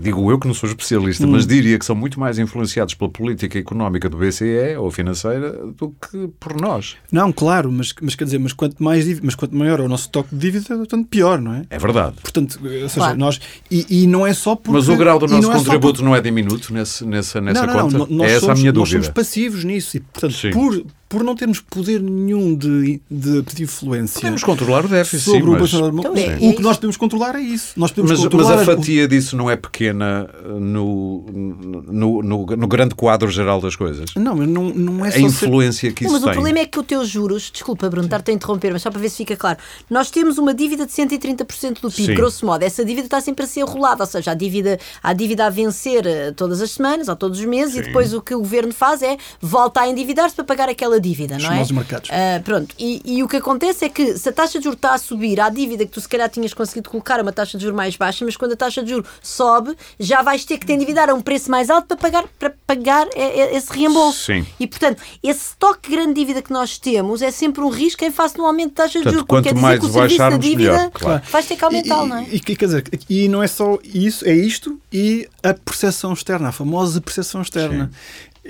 digo 0.00 0.30
eu 0.30 0.38
que 0.38 0.46
não 0.46 0.54
sou 0.54 0.68
especialista, 0.68 1.26
hum. 1.26 1.30
mas 1.30 1.46
diria 1.46 1.78
que 1.78 1.84
são 1.84 1.94
muito 1.94 2.18
mais 2.18 2.38
influenciados 2.38 2.94
pela 2.94 3.10
política 3.10 3.58
económica 3.58 4.08
do 4.08 4.16
BCE 4.16 4.76
ou 4.78 4.90
financeira 4.90 5.52
do 5.76 5.90
que 5.90 6.28
por 6.40 6.58
nós. 6.58 6.96
Não, 7.12 7.30
claro, 7.32 7.70
mas, 7.70 7.92
mas 8.00 8.14
quer 8.14 8.24
dizer, 8.24 8.38
mas 8.38 8.52
quanto, 8.52 8.82
mais, 8.82 9.20
mas 9.20 9.34
quanto 9.34 9.54
maior 9.54 9.80
é 9.80 9.82
o 9.82 9.88
nosso 9.88 10.08
toque 10.08 10.34
de 10.34 10.40
dívida, 10.40 10.86
tanto 10.86 11.06
pior, 11.06 11.40
não 11.40 11.52
é? 11.54 11.66
É 11.68 11.78
verdade. 11.78 12.16
Portanto, 12.22 12.58
ou 12.62 12.68
seja, 12.70 12.94
claro. 12.94 13.18
nós. 13.18 13.38
E, 13.70 14.02
e, 14.02 14.06
não 14.06 14.26
é 14.26 14.32
só 14.32 14.56
porque. 14.56 14.72
Mas 14.72 14.88
o 14.88 14.96
grau 14.96 15.18
do 15.18 15.26
nosso 15.26 15.42
não 15.42 15.52
contributo 15.52 16.00
é 16.00 16.04
não 16.04 16.16
é 16.16 16.20
diminuto 16.20 16.72
nesse, 16.72 17.04
nessa, 17.04 17.40
nessa 17.40 17.66
não, 17.66 17.74
não, 17.74 17.82
conta? 17.82 18.14
Não, 18.14 18.24
é 18.24 18.30
essa 18.30 18.40
somos, 18.40 18.58
a 18.58 18.60
minha 18.60 18.72
dúvida. 18.72 18.96
Nós 18.98 19.06
somos 19.06 19.14
passivos 19.14 19.64
nisso 19.64 19.96
e, 19.98 20.00
portanto, 20.00 20.34
Sim. 20.34 20.50
por 20.50 20.84
por 21.08 21.22
não 21.22 21.36
termos 21.36 21.60
poder 21.60 22.00
nenhum 22.00 22.54
de, 22.54 23.00
de, 23.08 23.42
de 23.42 23.62
influência. 23.62 24.20
Podemos 24.20 24.42
controlar 24.42 24.84
o 24.84 24.88
déficit, 24.88 25.24
sobre 25.24 25.40
sim, 25.40 25.46
mas... 25.46 25.72
o, 25.72 25.88
então, 25.88 26.16
é, 26.16 26.36
o 26.40 26.54
que 26.54 26.62
nós 26.62 26.76
podemos 26.76 26.96
controlar 26.96 27.36
é 27.36 27.40
isso. 27.40 27.72
Nós 27.76 27.92
podemos 27.92 28.24
mas, 28.24 28.32
mas 28.32 28.50
a 28.50 28.64
fatia 28.64 29.04
as... 29.04 29.08
disso 29.08 29.36
não 29.36 29.48
é 29.48 29.56
pequena 29.56 30.28
no, 30.44 31.24
no, 31.30 32.22
no, 32.22 32.46
no, 32.46 32.66
grande 32.66 32.94
quadro 32.94 33.30
geral 33.30 33.60
das 33.60 33.76
coisas? 33.76 34.10
Não, 34.16 34.34
mas 34.34 34.48
não, 34.48 34.64
não 34.70 35.06
é 35.06 35.14
a 35.14 35.20
influência 35.20 35.88
ser... 35.90 35.94
que 35.94 36.04
isso 36.04 36.12
não, 36.12 36.20
mas 36.20 36.22
tem. 36.22 36.30
o 36.30 36.34
problema 36.34 36.58
é 36.58 36.66
que 36.66 36.78
os 36.78 36.86
teus 36.86 37.08
juros, 37.08 37.50
desculpa 37.52 37.88
Bruno, 37.88 38.06
estar-te 38.06 38.32
a 38.32 38.34
interromper, 38.34 38.72
mas 38.72 38.82
só 38.82 38.90
para 38.90 39.00
ver 39.00 39.08
se 39.08 39.18
fica 39.18 39.36
claro, 39.36 39.58
nós 39.88 40.10
temos 40.10 40.38
uma 40.38 40.52
dívida 40.52 40.86
de 40.86 40.92
130% 40.92 41.80
do 41.80 41.90
PIB, 41.90 42.06
sim. 42.06 42.14
grosso 42.14 42.44
modo. 42.44 42.64
Essa 42.64 42.84
dívida 42.84 43.06
está 43.06 43.20
sempre 43.20 43.44
a 43.44 43.48
ser 43.48 43.62
rolada, 43.62 44.02
ou 44.02 44.06
seja, 44.08 44.32
a 44.32 44.34
dívida, 44.34 44.78
há 45.00 45.12
dívida 45.12 45.46
a 45.46 45.50
vencer 45.50 46.04
eh, 46.04 46.32
todas 46.32 46.60
as 46.60 46.72
semanas 46.72 47.06
ou 47.06 47.14
todos 47.14 47.38
os 47.38 47.44
meses 47.44 47.74
sim. 47.74 47.80
e 47.80 47.82
depois 47.84 48.12
o 48.12 48.20
que 48.20 48.34
o 48.34 48.38
governo 48.38 48.72
faz 48.72 49.02
é 49.02 49.16
volta 49.40 49.82
a 49.82 49.88
endividar-se 49.88 50.34
para 50.34 50.44
pagar 50.44 50.68
aquela 50.68 50.95
dívida, 51.00 51.38
não 51.38 51.52
é? 51.52 51.64
mercados. 51.72 52.10
Uh, 52.10 52.42
pronto, 52.42 52.74
e, 52.78 53.02
e, 53.04 53.22
o 53.22 53.28
que 53.28 53.36
acontece 53.36 53.84
é 53.84 53.88
que 53.88 54.16
se 54.16 54.28
a 54.28 54.32
taxa 54.32 54.58
de 54.58 54.64
juros 54.64 54.76
está 54.76 54.94
a 54.94 54.98
subir, 54.98 55.40
a 55.40 55.48
dívida 55.48 55.84
que 55.84 55.92
tu 55.92 56.00
se 56.00 56.08
calhar 56.08 56.28
tinhas 56.28 56.54
conseguido 56.54 56.88
colocar 56.88 57.18
a 57.18 57.22
uma 57.22 57.32
taxa 57.32 57.58
de 57.58 57.64
juros 57.64 57.76
mais 57.76 57.96
baixa, 57.96 58.24
mas 58.24 58.36
quando 58.36 58.52
a 58.52 58.56
taxa 58.56 58.82
de 58.82 58.90
juros 58.90 59.08
sobe, 59.22 59.76
já 59.98 60.22
vais 60.22 60.44
ter 60.44 60.58
que 60.58 60.66
te 60.66 60.72
endividar 60.72 61.10
a 61.10 61.14
um 61.14 61.20
preço 61.20 61.50
mais 61.50 61.70
alto 61.70 61.86
para 61.86 61.96
pagar, 61.96 62.24
para 62.38 62.54
pagar 62.66 63.08
esse 63.14 63.72
reembolso. 63.72 64.24
Sim. 64.24 64.46
E 64.58 64.66
portanto, 64.66 65.02
esse 65.22 65.50
estoque 65.50 65.90
grande 65.90 66.14
de 66.14 66.20
dívida 66.20 66.42
que 66.42 66.52
nós 66.52 66.78
temos 66.78 67.22
é 67.22 67.30
sempre 67.30 67.62
um 67.62 67.68
risco 67.68 68.04
em 68.04 68.10
face 68.10 68.36
do 68.36 68.44
aumento 68.44 68.70
de 68.70 68.74
taxa 68.74 68.98
de 69.00 69.04
juros, 69.04 69.24
porque 69.26 69.48
quer 69.48 69.54
dizer 69.54 69.80
que 69.80 69.86
o 69.86 69.92
serviço 69.92 70.18
da 70.18 70.36
dívida 70.36 70.72
melhor, 70.72 70.90
claro. 70.90 71.22
vais 71.30 71.46
ter 71.46 71.56
que 71.56 71.64
aumentá-lo, 71.64 72.06
não 72.06 72.18
é? 72.18 72.26
E, 72.30 72.40
quer 72.40 72.66
dizer, 72.66 72.84
e 73.08 73.28
não 73.28 73.42
é 73.42 73.46
só 73.46 73.78
isso, 73.82 74.26
é 74.26 74.34
isto 74.34 74.80
e 74.92 75.28
a 75.42 75.54
percepção 75.54 76.12
externa, 76.12 76.48
a 76.48 76.52
famosa 76.52 77.00
percepção 77.00 77.42
externa. 77.42 77.90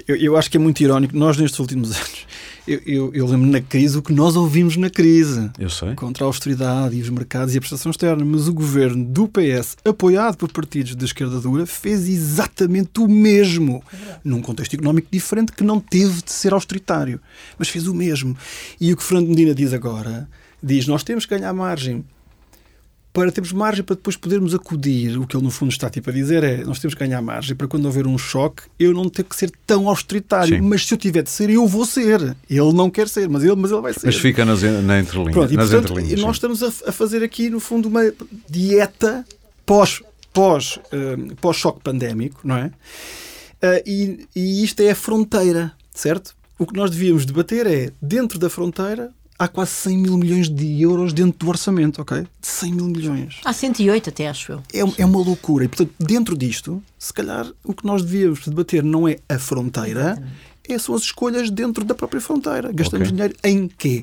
Eu, 0.06 0.16
eu, 0.16 0.36
acho 0.36 0.50
que 0.50 0.56
é 0.56 0.60
muito 0.60 0.80
irónico. 0.80 1.16
Nós, 1.16 1.36
nestes 1.36 1.58
últimos 1.58 1.92
anos, 1.96 2.26
eu, 2.66 2.80
eu, 2.84 3.14
eu, 3.14 3.26
lembro 3.26 3.48
na 3.48 3.60
crise 3.60 3.96
o 3.96 4.02
que 4.02 4.12
nós 4.12 4.36
ouvimos 4.36 4.76
na 4.76 4.90
crise. 4.90 5.50
Eu 5.58 5.70
sei. 5.70 5.94
Contra 5.94 6.24
a 6.24 6.26
austeridade 6.26 6.96
e 6.96 7.02
os 7.02 7.08
mercados 7.08 7.54
e 7.54 7.58
a 7.58 7.60
prestação 7.60 7.90
externa. 7.90 8.24
Mas 8.24 8.48
o 8.48 8.52
governo 8.52 9.04
do 9.04 9.28
PS, 9.28 9.76
apoiado 9.84 10.36
por 10.36 10.52
partidos 10.52 10.96
de 10.96 11.04
esquerda 11.04 11.40
dura, 11.40 11.66
fez 11.66 12.08
exatamente 12.08 13.00
o 13.00 13.08
mesmo. 13.08 13.82
Num 14.24 14.42
contexto 14.42 14.74
económico 14.74 15.08
diferente 15.10 15.52
que 15.52 15.64
não 15.64 15.80
teve 15.80 16.22
de 16.22 16.32
ser 16.32 16.52
austeritário. 16.52 17.20
Mas 17.58 17.68
fez 17.68 17.86
o 17.86 17.94
mesmo. 17.94 18.36
E 18.80 18.92
o 18.92 18.96
que 18.96 19.02
Fernando 19.02 19.28
Medina 19.28 19.54
diz 19.54 19.72
agora, 19.72 20.28
diz, 20.62 20.86
nós 20.86 21.04
temos 21.04 21.24
que 21.24 21.36
ganhar 21.36 21.52
margem 21.52 22.04
para 23.16 23.32
termos 23.32 23.50
margem 23.50 23.82
para 23.82 23.96
depois 23.96 24.14
podermos 24.14 24.54
acudir. 24.54 25.18
O 25.18 25.26
que 25.26 25.34
ele, 25.34 25.42
no 25.42 25.50
fundo, 25.50 25.70
está 25.70 25.88
tipo 25.88 26.10
a 26.10 26.12
dizer 26.12 26.44
é: 26.44 26.58
nós 26.58 26.78
temos 26.78 26.92
que 26.92 27.00
ganhar 27.02 27.22
margem 27.22 27.56
para 27.56 27.66
quando 27.66 27.86
houver 27.86 28.06
um 28.06 28.18
choque, 28.18 28.64
eu 28.78 28.92
não 28.92 29.08
ter 29.08 29.24
que 29.24 29.34
ser 29.34 29.50
tão 29.66 29.88
austeritário. 29.88 30.56
Sim. 30.56 30.60
Mas 30.60 30.86
se 30.86 30.92
eu 30.92 30.98
tiver 30.98 31.22
de 31.22 31.30
ser, 31.30 31.48
eu 31.48 31.66
vou 31.66 31.86
ser. 31.86 32.36
Ele 32.50 32.72
não 32.74 32.90
quer 32.90 33.08
ser, 33.08 33.26
mas 33.26 33.42
ele, 33.42 33.56
mas 33.56 33.70
ele 33.70 33.80
vai 33.80 33.94
ser. 33.94 34.04
Mas 34.04 34.16
fica 34.16 34.44
nas, 34.44 34.62
na 34.62 35.00
entrelinha. 35.00 35.32
Pronto, 35.32 35.50
e, 35.50 35.56
nas 35.56 35.70
portanto, 35.70 35.92
entrelinhas, 35.92 36.20
nós 36.20 36.36
estamos 36.36 36.62
a, 36.62 36.66
a, 36.66 36.92
fazer 36.92 37.22
aqui, 37.22 37.48
no 37.48 37.58
fundo, 37.58 37.88
uma 37.88 38.02
dieta 38.50 39.24
pós, 39.64 40.02
pós, 40.30 40.76
uh, 40.76 41.34
pós-choque 41.36 41.80
pandémico, 41.80 42.40
não 42.44 42.58
é? 42.58 42.66
Uh, 42.66 43.82
e, 43.86 44.28
e 44.36 44.62
isto 44.62 44.82
é 44.82 44.90
a 44.90 44.94
fronteira, 44.94 45.72
certo? 45.90 46.36
O 46.58 46.66
que 46.66 46.74
nós 46.74 46.90
devíamos 46.90 47.24
debater 47.24 47.66
é, 47.66 47.90
dentro 48.00 48.38
da 48.38 48.50
fronteira, 48.50 49.10
há 49.38 49.48
quase 49.48 49.70
100 49.72 49.98
mil 49.98 50.16
milhões 50.16 50.48
de 50.48 50.80
euros 50.82 51.12
dentro 51.12 51.38
do 51.38 51.48
orçamento, 51.48 52.00
ok? 52.00 52.22
De 52.22 52.46
100 52.46 52.72
mil 52.72 52.86
milhões. 52.86 53.40
Há 53.44 53.52
108 53.52 54.10
até, 54.10 54.28
acho 54.28 54.52
eu. 54.52 54.62
É, 54.72 54.80
é 55.02 55.04
uma 55.04 55.18
loucura. 55.18 55.64
E, 55.64 55.68
portanto, 55.68 55.92
dentro 55.98 56.36
disto, 56.36 56.82
se 56.98 57.12
calhar 57.12 57.46
o 57.64 57.74
que 57.74 57.86
nós 57.86 58.02
devíamos 58.02 58.46
debater 58.46 58.82
não 58.82 59.06
é 59.06 59.18
a 59.28 59.38
fronteira, 59.38 60.22
é, 60.68 60.78
são 60.78 60.94
as 60.94 61.02
escolhas 61.02 61.50
dentro 61.50 61.84
da 61.84 61.94
própria 61.94 62.20
fronteira. 62.20 62.72
Gastamos 62.72 63.08
okay. 63.08 63.16
dinheiro 63.16 63.34
em 63.44 63.68
quê? 63.68 64.02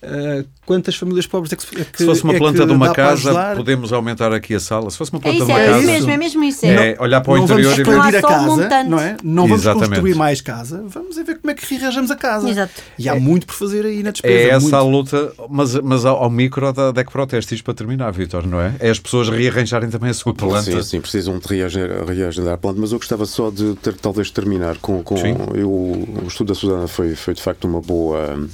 Uh, 0.00 0.46
quantas 0.64 0.94
famílias 0.94 1.26
pobres 1.26 1.52
é 1.52 1.56
que, 1.56 1.80
é 1.80 1.84
que 1.84 1.98
Se 1.98 2.06
fosse 2.06 2.22
uma 2.22 2.34
é 2.34 2.38
planta 2.38 2.64
de 2.64 2.72
uma 2.72 2.92
casa, 2.92 3.54
podemos 3.56 3.92
aumentar 3.92 4.32
aqui 4.32 4.54
a 4.54 4.60
sala. 4.60 4.88
Se 4.90 4.96
fosse 4.96 5.10
uma 5.10 5.18
planta 5.18 5.36
é 5.36 5.44
de 5.44 5.50
uma 5.50 5.60
é 5.60 5.66
casa. 5.66 5.78
Isso 5.78 5.86
mesmo, 5.88 6.10
é 6.10 6.16
mesmo 6.16 6.44
isso. 6.44 6.66
É, 6.66 6.92
é 6.92 6.96
olhar 7.00 7.20
para 7.20 7.32
o 7.32 7.36
não 7.36 7.44
interior 7.44 7.84
vamos 7.84 8.06
e 8.06 8.10
ver. 8.12 8.18
a 8.18 8.22
casa, 8.22 8.84
não 8.84 9.00
é? 9.00 9.16
Não 9.24 9.42
vamos 9.48 9.62
Exatamente. 9.62 9.88
construir 9.88 10.14
mais 10.14 10.40
casa, 10.40 10.84
vamos 10.86 11.16
ver 11.16 11.38
como 11.38 11.50
é 11.50 11.54
que 11.54 11.74
rearranjamos 11.74 12.10
a 12.12 12.16
casa. 12.16 12.48
Exato. 12.48 12.72
E 12.96 13.08
há 13.08 13.16
é, 13.16 13.18
muito 13.18 13.46
por 13.46 13.54
fazer 13.54 13.84
aí 13.86 14.04
na 14.04 14.12
despesa. 14.12 14.34
É 14.34 14.48
essa 14.50 14.60
muito. 14.60 14.76
a 14.76 14.82
luta, 14.82 15.32
mas, 15.48 15.74
mas 15.74 16.04
ao, 16.04 16.22
ao 16.22 16.30
micro 16.30 16.72
da 16.72 16.92
DEC 16.92 17.10
Proteste, 17.10 17.56
isto 17.56 17.64
para 17.64 17.74
terminar, 17.74 18.12
Vitor, 18.12 18.46
não 18.46 18.60
é? 18.60 18.74
É 18.78 18.90
as 18.90 19.00
pessoas 19.00 19.28
rearranjarem 19.28 19.90
também 19.90 20.10
a 20.10 20.14
sua 20.14 20.32
planta. 20.32 20.62
Sim, 20.62 20.82
sim, 20.82 21.00
precisam 21.00 21.40
de 21.40 21.48
reagendar 21.48 22.54
a 22.54 22.58
planta, 22.58 22.80
mas 22.80 22.92
eu 22.92 22.98
gostava 22.98 23.26
só 23.26 23.50
de 23.50 23.74
ter, 23.76 23.94
talvez 23.94 24.30
terminar 24.30 24.78
com. 24.78 25.02
com 25.02 25.16
eu, 25.54 25.68
o 25.68 26.24
estudo 26.28 26.48
da 26.48 26.54
Susana 26.54 26.86
foi, 26.86 27.16
foi 27.16 27.34
de 27.34 27.42
facto 27.42 27.64
uma 27.64 27.80
boa 27.80 28.46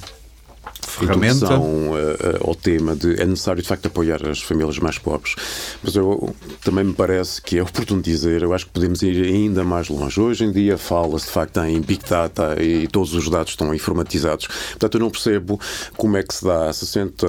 ferramenta. 0.87 1.57
Uh, 1.59 2.47
ao 2.47 2.55
tema 2.55 2.95
de 2.95 3.21
é 3.21 3.25
necessário 3.25 3.61
de 3.61 3.67
facto 3.67 3.87
apoiar 3.87 4.25
as 4.27 4.41
famílias 4.41 4.79
mais 4.79 4.97
pobres. 4.97 5.35
Mas 5.83 5.95
eu 5.95 6.33
também 6.63 6.83
me 6.83 6.93
parece 6.93 7.41
que 7.41 7.57
é 7.57 7.63
oportuno 7.63 8.01
dizer, 8.01 8.41
eu 8.41 8.53
acho 8.53 8.65
que 8.65 8.71
podemos 8.71 9.01
ir 9.01 9.25
ainda 9.25 9.63
mais 9.63 9.89
longe. 9.89 10.19
Hoje 10.19 10.45
em 10.45 10.51
dia 10.51 10.77
fala-se 10.77 11.25
de 11.25 11.31
facto 11.31 11.59
em 11.61 11.81
Big 11.81 12.01
Data 12.09 12.61
e 12.61 12.87
todos 12.87 13.13
os 13.13 13.29
dados 13.29 13.51
estão 13.51 13.73
informatizados. 13.73 14.47
Portanto, 14.47 14.95
eu 14.95 14.99
não 14.99 15.09
percebo 15.09 15.59
como 15.97 16.17
é 16.17 16.23
que 16.23 16.33
se 16.33 16.43
dá 16.43 16.71
60 16.71 17.25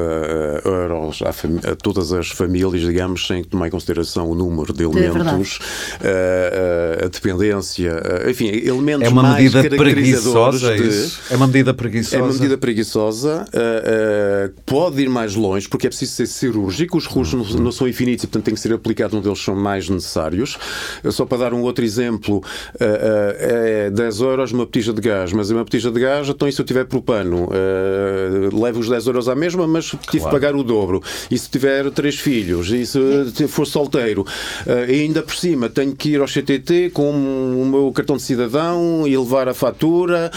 euros 0.64 1.22
a, 1.22 1.70
a 1.70 1.76
todas 1.76 2.12
as 2.12 2.28
famílias, 2.28 2.82
digamos, 2.82 3.26
sem 3.26 3.42
tomar 3.44 3.68
em 3.68 3.70
consideração 3.70 4.30
o 4.30 4.34
número 4.34 4.72
de 4.72 4.84
elementos, 4.84 5.58
é 6.00 7.00
a, 7.02 7.06
a, 7.06 7.08
dependência, 7.08 7.92
enfim, 8.28 8.46
elementos 8.48 9.06
é 9.06 9.08
uma 9.08 9.22
mais 9.22 9.54
medida 9.54 9.76
preguiçosa, 9.76 10.74
é 10.74 10.76
de, 10.76 11.12
é 11.30 11.36
uma 11.36 11.46
medida 11.46 11.74
preguiçosa. 11.74 12.16
É 12.16 12.22
uma 12.22 12.32
medida 12.32 12.58
preguiçosa, 12.58 13.45
uh, 13.54 14.48
uh, 14.48 14.60
pode 14.64 15.02
ir 15.02 15.08
mais 15.08 15.34
longe, 15.34 15.68
porque 15.68 15.86
é 15.86 15.90
preciso 15.90 16.12
ser 16.12 16.26
cirúrgico, 16.26 16.96
os 16.98 17.06
recursos 17.06 17.52
não, 17.52 17.60
não, 17.60 17.72
são 17.72 17.86
infinitos 17.88 18.24
e, 18.24 18.26
portanto, 18.26 18.44
tem 18.44 18.54
que 18.54 18.60
ser 18.60 18.72
aplicado 18.72 19.16
onde 19.16 19.28
eles 19.28 19.42
são 19.42 19.54
mais 19.54 19.88
necessários. 19.88 20.58
Só 21.10 21.24
para 21.24 21.38
dar 21.38 21.54
um 21.54 21.62
outro 21.62 21.84
exemplo, 21.84 22.38
uh, 22.38 23.36
é 23.38 23.90
10 23.90 24.20
euros 24.20 24.52
uma 24.52 24.64
botija 24.64 24.92
de 24.92 25.00
gás, 25.00 25.32
mas 25.32 25.50
uma 25.50 25.64
botija 25.64 25.90
de 25.90 26.00
gás, 26.00 26.28
então 26.28 26.48
e 26.48 26.52
se 26.52 26.60
eu 26.60 26.64
tiver 26.64 26.84
propano? 26.86 27.48
Levo 28.52 28.80
os 28.80 28.88
10 28.88 29.06
euros 29.06 29.28
à 29.28 29.34
mesma, 29.34 29.66
mas 29.66 29.90
claro. 29.90 30.06
tive 30.10 30.24
que 30.24 30.30
pagar 30.30 30.54
o 30.54 30.62
dobro. 30.62 31.02
E 31.30 31.38
se 31.38 31.48
tiver 31.50 31.90
três 31.90 32.16
filhos, 32.16 32.70
e 32.70 32.86
se 32.86 33.48
for 33.48 33.66
solteiro, 33.66 34.24
e 34.88 35.02
ainda 35.02 35.22
por 35.22 35.34
cima 35.34 35.68
tenho 35.68 35.94
que 35.94 36.10
ir 36.10 36.20
ao 36.20 36.26
CTT 36.26 36.90
com 36.90 37.10
o 37.10 37.66
meu 37.66 37.92
cartão 37.92 38.16
de 38.16 38.22
cidadão 38.22 39.06
e 39.06 39.16
levar 39.16 39.48
a 39.48 39.54
fatura 39.54 40.30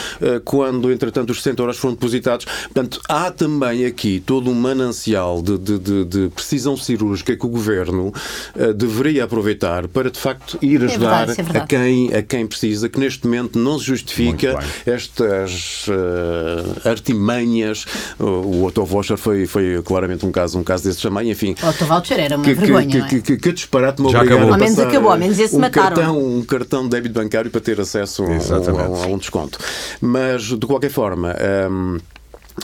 quando, 0.44 0.92
entretanto, 0.92 1.32
os 1.32 1.38
60 1.38 1.62
euros 1.62 1.78
foram 1.78 1.96
depositados. 1.96 2.46
Portanto, 2.46 2.99
há 3.08 3.32
também 3.32 3.86
aqui 3.86 4.22
todo 4.26 4.50
um 4.50 4.54
manancial 4.54 5.42
de, 5.42 5.58
de, 5.58 5.80
de, 5.80 6.06
de 6.06 6.30
precisão 6.30 6.76
cirúrgica 6.78 7.36
que 7.36 7.46
o 7.46 7.50
governo 7.50 8.14
uh, 8.56 8.74
deveria 8.74 9.24
aproveitar 9.24 9.88
para, 9.88 10.10
de 10.10 10.20
facto, 10.20 10.58
ir 10.62 10.84
ajudar 10.84 11.30
é 11.30 11.34
verdade, 11.34 11.58
é 11.58 11.62
a, 11.62 11.66
quem, 11.66 12.14
a 12.14 12.22
quem 12.22 12.48
precisa, 12.48 12.90
que 12.90 13.00
neste 13.00 13.26
momento 13.26 13.58
não 13.58 13.80
se 13.80 13.86
justifica 13.86 14.60
estas 14.86 15.88
uh, 15.88 16.88
artimanhas. 16.88 17.86
O 18.20 18.66
Otto 18.66 18.86
Voucher 18.86 19.18
foi, 19.18 19.46
foi 19.46 19.82
claramente 19.84 20.26
um 20.26 20.32
caso, 20.32 20.58
um 20.58 20.64
caso 20.64 20.84
desse 20.84 21.02
também, 21.02 21.30
enfim. 21.30 21.56
O 21.62 21.70
Otto 21.70 21.86
Voucher 21.86 22.20
era 22.20 22.36
uma 22.36 22.44
que, 22.44 22.54
vergonha, 22.54 23.06
que, 23.08 23.16
é? 23.16 23.22
que, 23.22 23.38
que, 23.38 23.52
disparate 23.52 24.02
me 24.02 24.12
Já 24.12 24.22
acabou. 24.22 24.54
Ao 24.54 24.60
menos 24.60 24.80
acabou, 24.80 25.12
ao 25.12 25.18
menos 25.18 25.40
esse 25.40 25.56
um 25.56 25.60
mataram. 25.60 25.96
Cartão, 25.96 26.20
um 26.20 26.44
cartão 26.44 26.84
de 26.84 26.90
débito 26.90 27.14
bancário 27.14 27.52
para 27.52 27.62
ter 27.62 27.80
acesso 27.80 28.24
a, 28.24 28.28
a, 28.28 29.04
a 29.04 29.08
um 29.08 29.18
desconto. 29.18 29.60
Mas, 30.02 30.44
de 30.44 30.66
qualquer 30.66 30.90
forma, 30.90 31.36
um, 31.72 31.98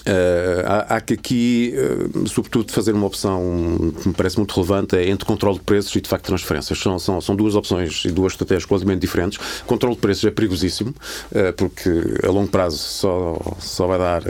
Uh, 0.02 0.66
há, 0.66 0.96
há, 0.96 1.02
que 1.02 1.14
aqui, 1.14 1.74
uh, 1.76 2.28
sobretudo, 2.28 2.72
fazer 2.72 2.94
uma 2.94 3.08
opção 3.08 3.94
que 4.02 4.08
me 4.10 4.14
parece 4.14 4.38
muito 4.38 4.54
relevante 4.54 4.96
é 4.96 5.10
entre 5.10 5.26
controle 5.26 5.58
de 5.58 5.64
preços 5.64 5.96
e 5.96 6.02
de 6.02 6.10
facto 6.10 6.26
transferências. 6.26 6.80
São, 6.80 7.00
são, 7.00 7.22
são 7.22 7.36
duas 7.36 7.56
opções 7.56 8.04
e 8.06 8.12
duas 8.12 8.34
estratégias 8.34 8.66
completamente 8.66 9.02
diferentes. 9.02 9.40
Controle 9.66 9.96
de 9.96 10.02
preços 10.02 10.26
é 10.26 10.32
perigosíssimo, 10.32 10.90
uh, 10.90 11.54
porque 11.56 11.90
a 12.24 12.32
longo 12.32 12.50
prazo 12.50 12.78
só, 12.78 13.56
só 13.60 13.88
vai 13.88 13.98
dar 13.98 14.24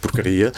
porcaria. 0.00 0.52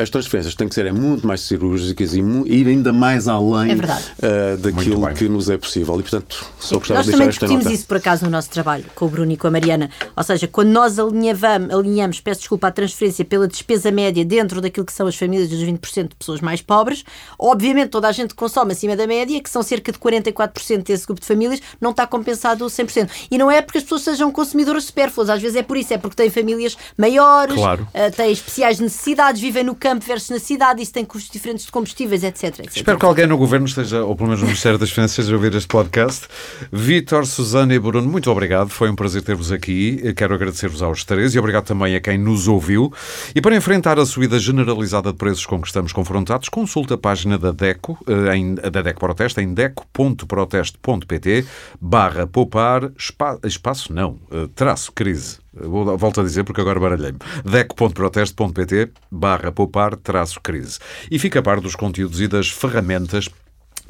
as 0.00 0.10
transferências 0.10 0.54
têm 0.54 0.68
que 0.68 0.74
ser 0.74 0.86
é 0.86 0.92
muito 0.92 1.26
mais 1.26 1.40
cirúrgicas 1.40 2.14
e 2.14 2.20
ir 2.46 2.66
ainda 2.66 2.92
mais 2.92 3.28
além 3.28 3.72
é 4.20 4.56
daquilo 4.56 5.06
que 5.14 5.28
nos 5.28 5.48
é 5.48 5.56
possível. 5.56 5.98
E, 5.98 6.02
portanto, 6.02 6.44
só 6.58 6.78
gostava 6.78 6.98
nós 6.98 7.06
de 7.06 7.12
também 7.12 7.28
esta 7.28 7.46
discutimos 7.46 7.72
isso 7.72 7.86
por 7.86 7.96
acaso 7.98 8.24
no 8.24 8.30
nosso 8.30 8.50
trabalho 8.50 8.84
com 8.94 9.06
o 9.06 9.08
Bruno 9.08 9.32
e 9.32 9.36
com 9.36 9.46
a 9.46 9.50
Mariana. 9.50 9.90
Ou 10.16 10.22
seja, 10.22 10.48
quando 10.48 10.68
nós 10.68 10.98
alinhavamos, 10.98 11.72
alinhamos, 11.72 12.20
peço 12.20 12.40
desculpa, 12.40 12.68
a 12.68 12.70
transferência 12.70 13.24
pela 13.26 13.46
despesa 13.46 13.90
média 13.90 14.24
dentro 14.24 14.60
daquilo 14.60 14.86
que 14.86 14.92
são 14.92 15.06
as 15.06 15.16
famílias 15.16 15.48
dos 15.48 15.60
20% 15.60 16.08
de 16.08 16.14
pessoas 16.14 16.40
mais 16.40 16.62
pobres. 16.62 17.04
Obviamente, 17.38 17.90
toda 17.90 18.08
a 18.08 18.12
gente 18.12 18.34
consome 18.34 18.72
acima 18.72 18.96
da 18.96 19.06
média, 19.06 19.40
que 19.40 19.50
são 19.50 19.62
cerca 19.62 19.92
de 19.92 19.98
44% 19.98 20.82
desse 20.82 21.06
grupo 21.06 21.20
de 21.20 21.26
famílias, 21.26 21.60
não 21.80 21.90
está 21.90 22.06
compensado 22.06 22.64
100%. 22.64 23.10
E 23.30 23.38
não 23.38 23.50
é 23.50 23.60
porque 23.60 23.78
as 23.78 23.84
pessoas 23.84 24.02
sejam 24.02 24.30
consumidoras 24.30 24.84
supérfluas, 24.84 25.28
às 25.28 25.40
vezes 25.40 25.56
é 25.56 25.62
por 25.62 25.76
isso, 25.76 25.92
é 25.92 25.98
porque 25.98 26.16
têm 26.16 26.30
famílias 26.30 26.76
maiores, 26.96 27.56
claro. 27.56 27.88
uh, 27.94 28.14
têm 28.14 28.32
especiais 28.32 28.78
necessidades, 28.78 29.40
vivem 29.40 29.64
no 29.64 29.74
campo 29.74 30.04
versus 30.04 30.30
na 30.30 30.38
cidade, 30.38 30.82
isso 30.82 30.92
tem 30.92 31.04
custos 31.04 31.30
diferentes 31.30 31.66
de 31.66 31.72
combustíveis, 31.72 32.22
etc. 32.22 32.44
etc 32.60 32.76
Espero 32.76 32.98
que 32.98 33.04
alguém 33.04 33.26
no 33.26 33.36
Governo 33.36 33.66
esteja, 33.66 34.04
ou 34.04 34.14
pelo 34.14 34.28
menos 34.28 34.40
no 34.40 34.46
Ministério 34.46 34.78
das 34.78 34.90
Finanças, 34.90 35.18
esteja 35.18 35.32
a 35.32 35.36
ouvir 35.36 35.54
este 35.54 35.68
podcast. 35.68 36.26
Vítor, 36.72 37.26
Susana 37.26 37.74
e 37.74 37.78
Bruno, 37.78 38.08
muito 38.08 38.30
obrigado. 38.30 38.68
Foi 38.68 38.90
um 38.90 38.94
prazer 38.94 39.22
ter-vos 39.22 39.52
aqui. 39.52 40.12
Quero 40.14 40.34
agradecer-vos 40.34 40.82
aos 40.82 41.04
três 41.04 41.34
e 41.34 41.38
obrigado 41.38 41.64
também 41.64 41.94
a 41.94 42.00
quem 42.00 42.18
nos 42.18 42.48
ouviu. 42.48 42.92
E 43.34 43.40
para 43.40 43.56
enfrentar 43.56 43.98
a 43.98 44.06
subida 44.06 44.38
generalizada 44.38 45.12
de 45.12 45.18
preços 45.18 45.46
com 45.46 45.60
que 45.60 45.66
estamos 45.66 45.92
confrontados, 45.92 46.48
consulta 46.48 46.94
a 46.94 46.98
página 46.98 47.38
da 47.38 47.52
DECO, 47.52 47.98
eh, 48.06 48.36
em, 48.36 48.54
da 48.54 48.82
DECO 48.82 49.00
Proteste, 49.00 49.40
em 49.40 49.52
deco.proteste.pt 49.52 51.46
barra 51.80 52.26
poupar 52.26 52.90
espa, 52.98 53.38
espaço, 53.44 53.92
não, 53.92 54.18
eh, 54.30 54.48
traço 54.54 54.92
crise. 54.92 55.38
Volto 55.58 56.20
a 56.20 56.24
dizer 56.24 56.44
porque 56.44 56.60
agora 56.60 56.78
baralhei-me. 56.78 57.18
deco.proteste.pt 57.44 58.90
barra 59.10 59.50
poupar 59.50 59.96
traço 59.96 60.40
crise. 60.40 60.78
E 61.10 61.18
fica 61.18 61.38
a 61.38 61.42
par 61.42 61.60
dos 61.60 61.74
conteúdos 61.74 62.20
e 62.20 62.28
das 62.28 62.50
ferramentas 62.50 63.30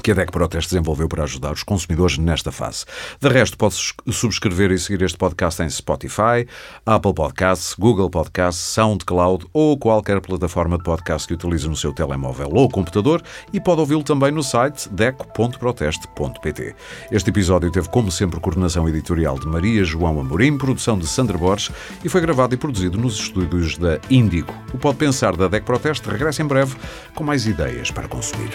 que 0.03 0.11
a 0.11 0.15
DEC 0.15 0.31
Proteste 0.31 0.71
desenvolveu 0.71 1.09
para 1.09 1.25
ajudar 1.25 1.53
os 1.53 1.63
consumidores 1.63 2.19
nesta 2.19 2.53
fase. 2.53 2.85
De 3.21 3.29
resto, 3.29 3.57
pode 3.57 3.75
subscrever 4.11 4.71
e 4.71 4.79
seguir 4.79 5.03
este 5.03 5.19
podcast 5.19 5.63
em 5.63 5.69
Spotify, 5.69 6.47
Apple 6.85 7.15
Podcasts, 7.15 7.75
Google 7.79 8.11
Podcasts, 8.11 8.63
SoundCloud 8.63 9.47
ou 9.53 9.79
qualquer 9.79 10.21
plataforma 10.21 10.79
de 10.79 10.85
podcast 10.85 11.27
que 11.27 11.35
utilize 11.35 11.69
no 11.69 11.77
seu 11.77 11.93
telemóvel 11.93 12.51
ou 12.53 12.69
computador 12.69 13.23
e 13.53 13.61
pode 13.61 13.81
ouvi-lo 13.81 14.03
também 14.03 14.31
no 14.31 14.43
site 14.43 14.89
deco.proteste.pt. 14.89 16.75
Este 17.11 17.31
episódio 17.31 17.71
teve, 17.71 17.89
como 17.89 18.11
sempre, 18.11 18.41
coordenação 18.41 18.89
editorial 18.89 19.39
de 19.39 19.47
Maria 19.47 19.85
João 19.85 20.21
Amorim, 20.21 20.57
produção 20.57 20.99
de 20.99 21.07
Sandra 21.07 21.39
Borges 21.39 21.71
e 22.05 22.09
foi 22.09 22.21
gravado 22.21 22.55
e 22.55 22.59
produzido 22.59 22.99
nos 22.99 23.19
estúdios 23.19 23.77
da 23.77 23.99
Índigo. 24.11 24.53
O 24.73 24.79
Pode 24.79 24.99
Pensar 24.99 25.37
da 25.37 25.49
DEC 25.49 25.65
Proteste 25.65 26.09
regressa 26.09 26.43
em 26.43 26.47
breve 26.47 26.77
com 27.15 27.25
mais 27.25 27.47
ideias 27.47 27.91
para 27.91 28.09
consumir. 28.09 28.51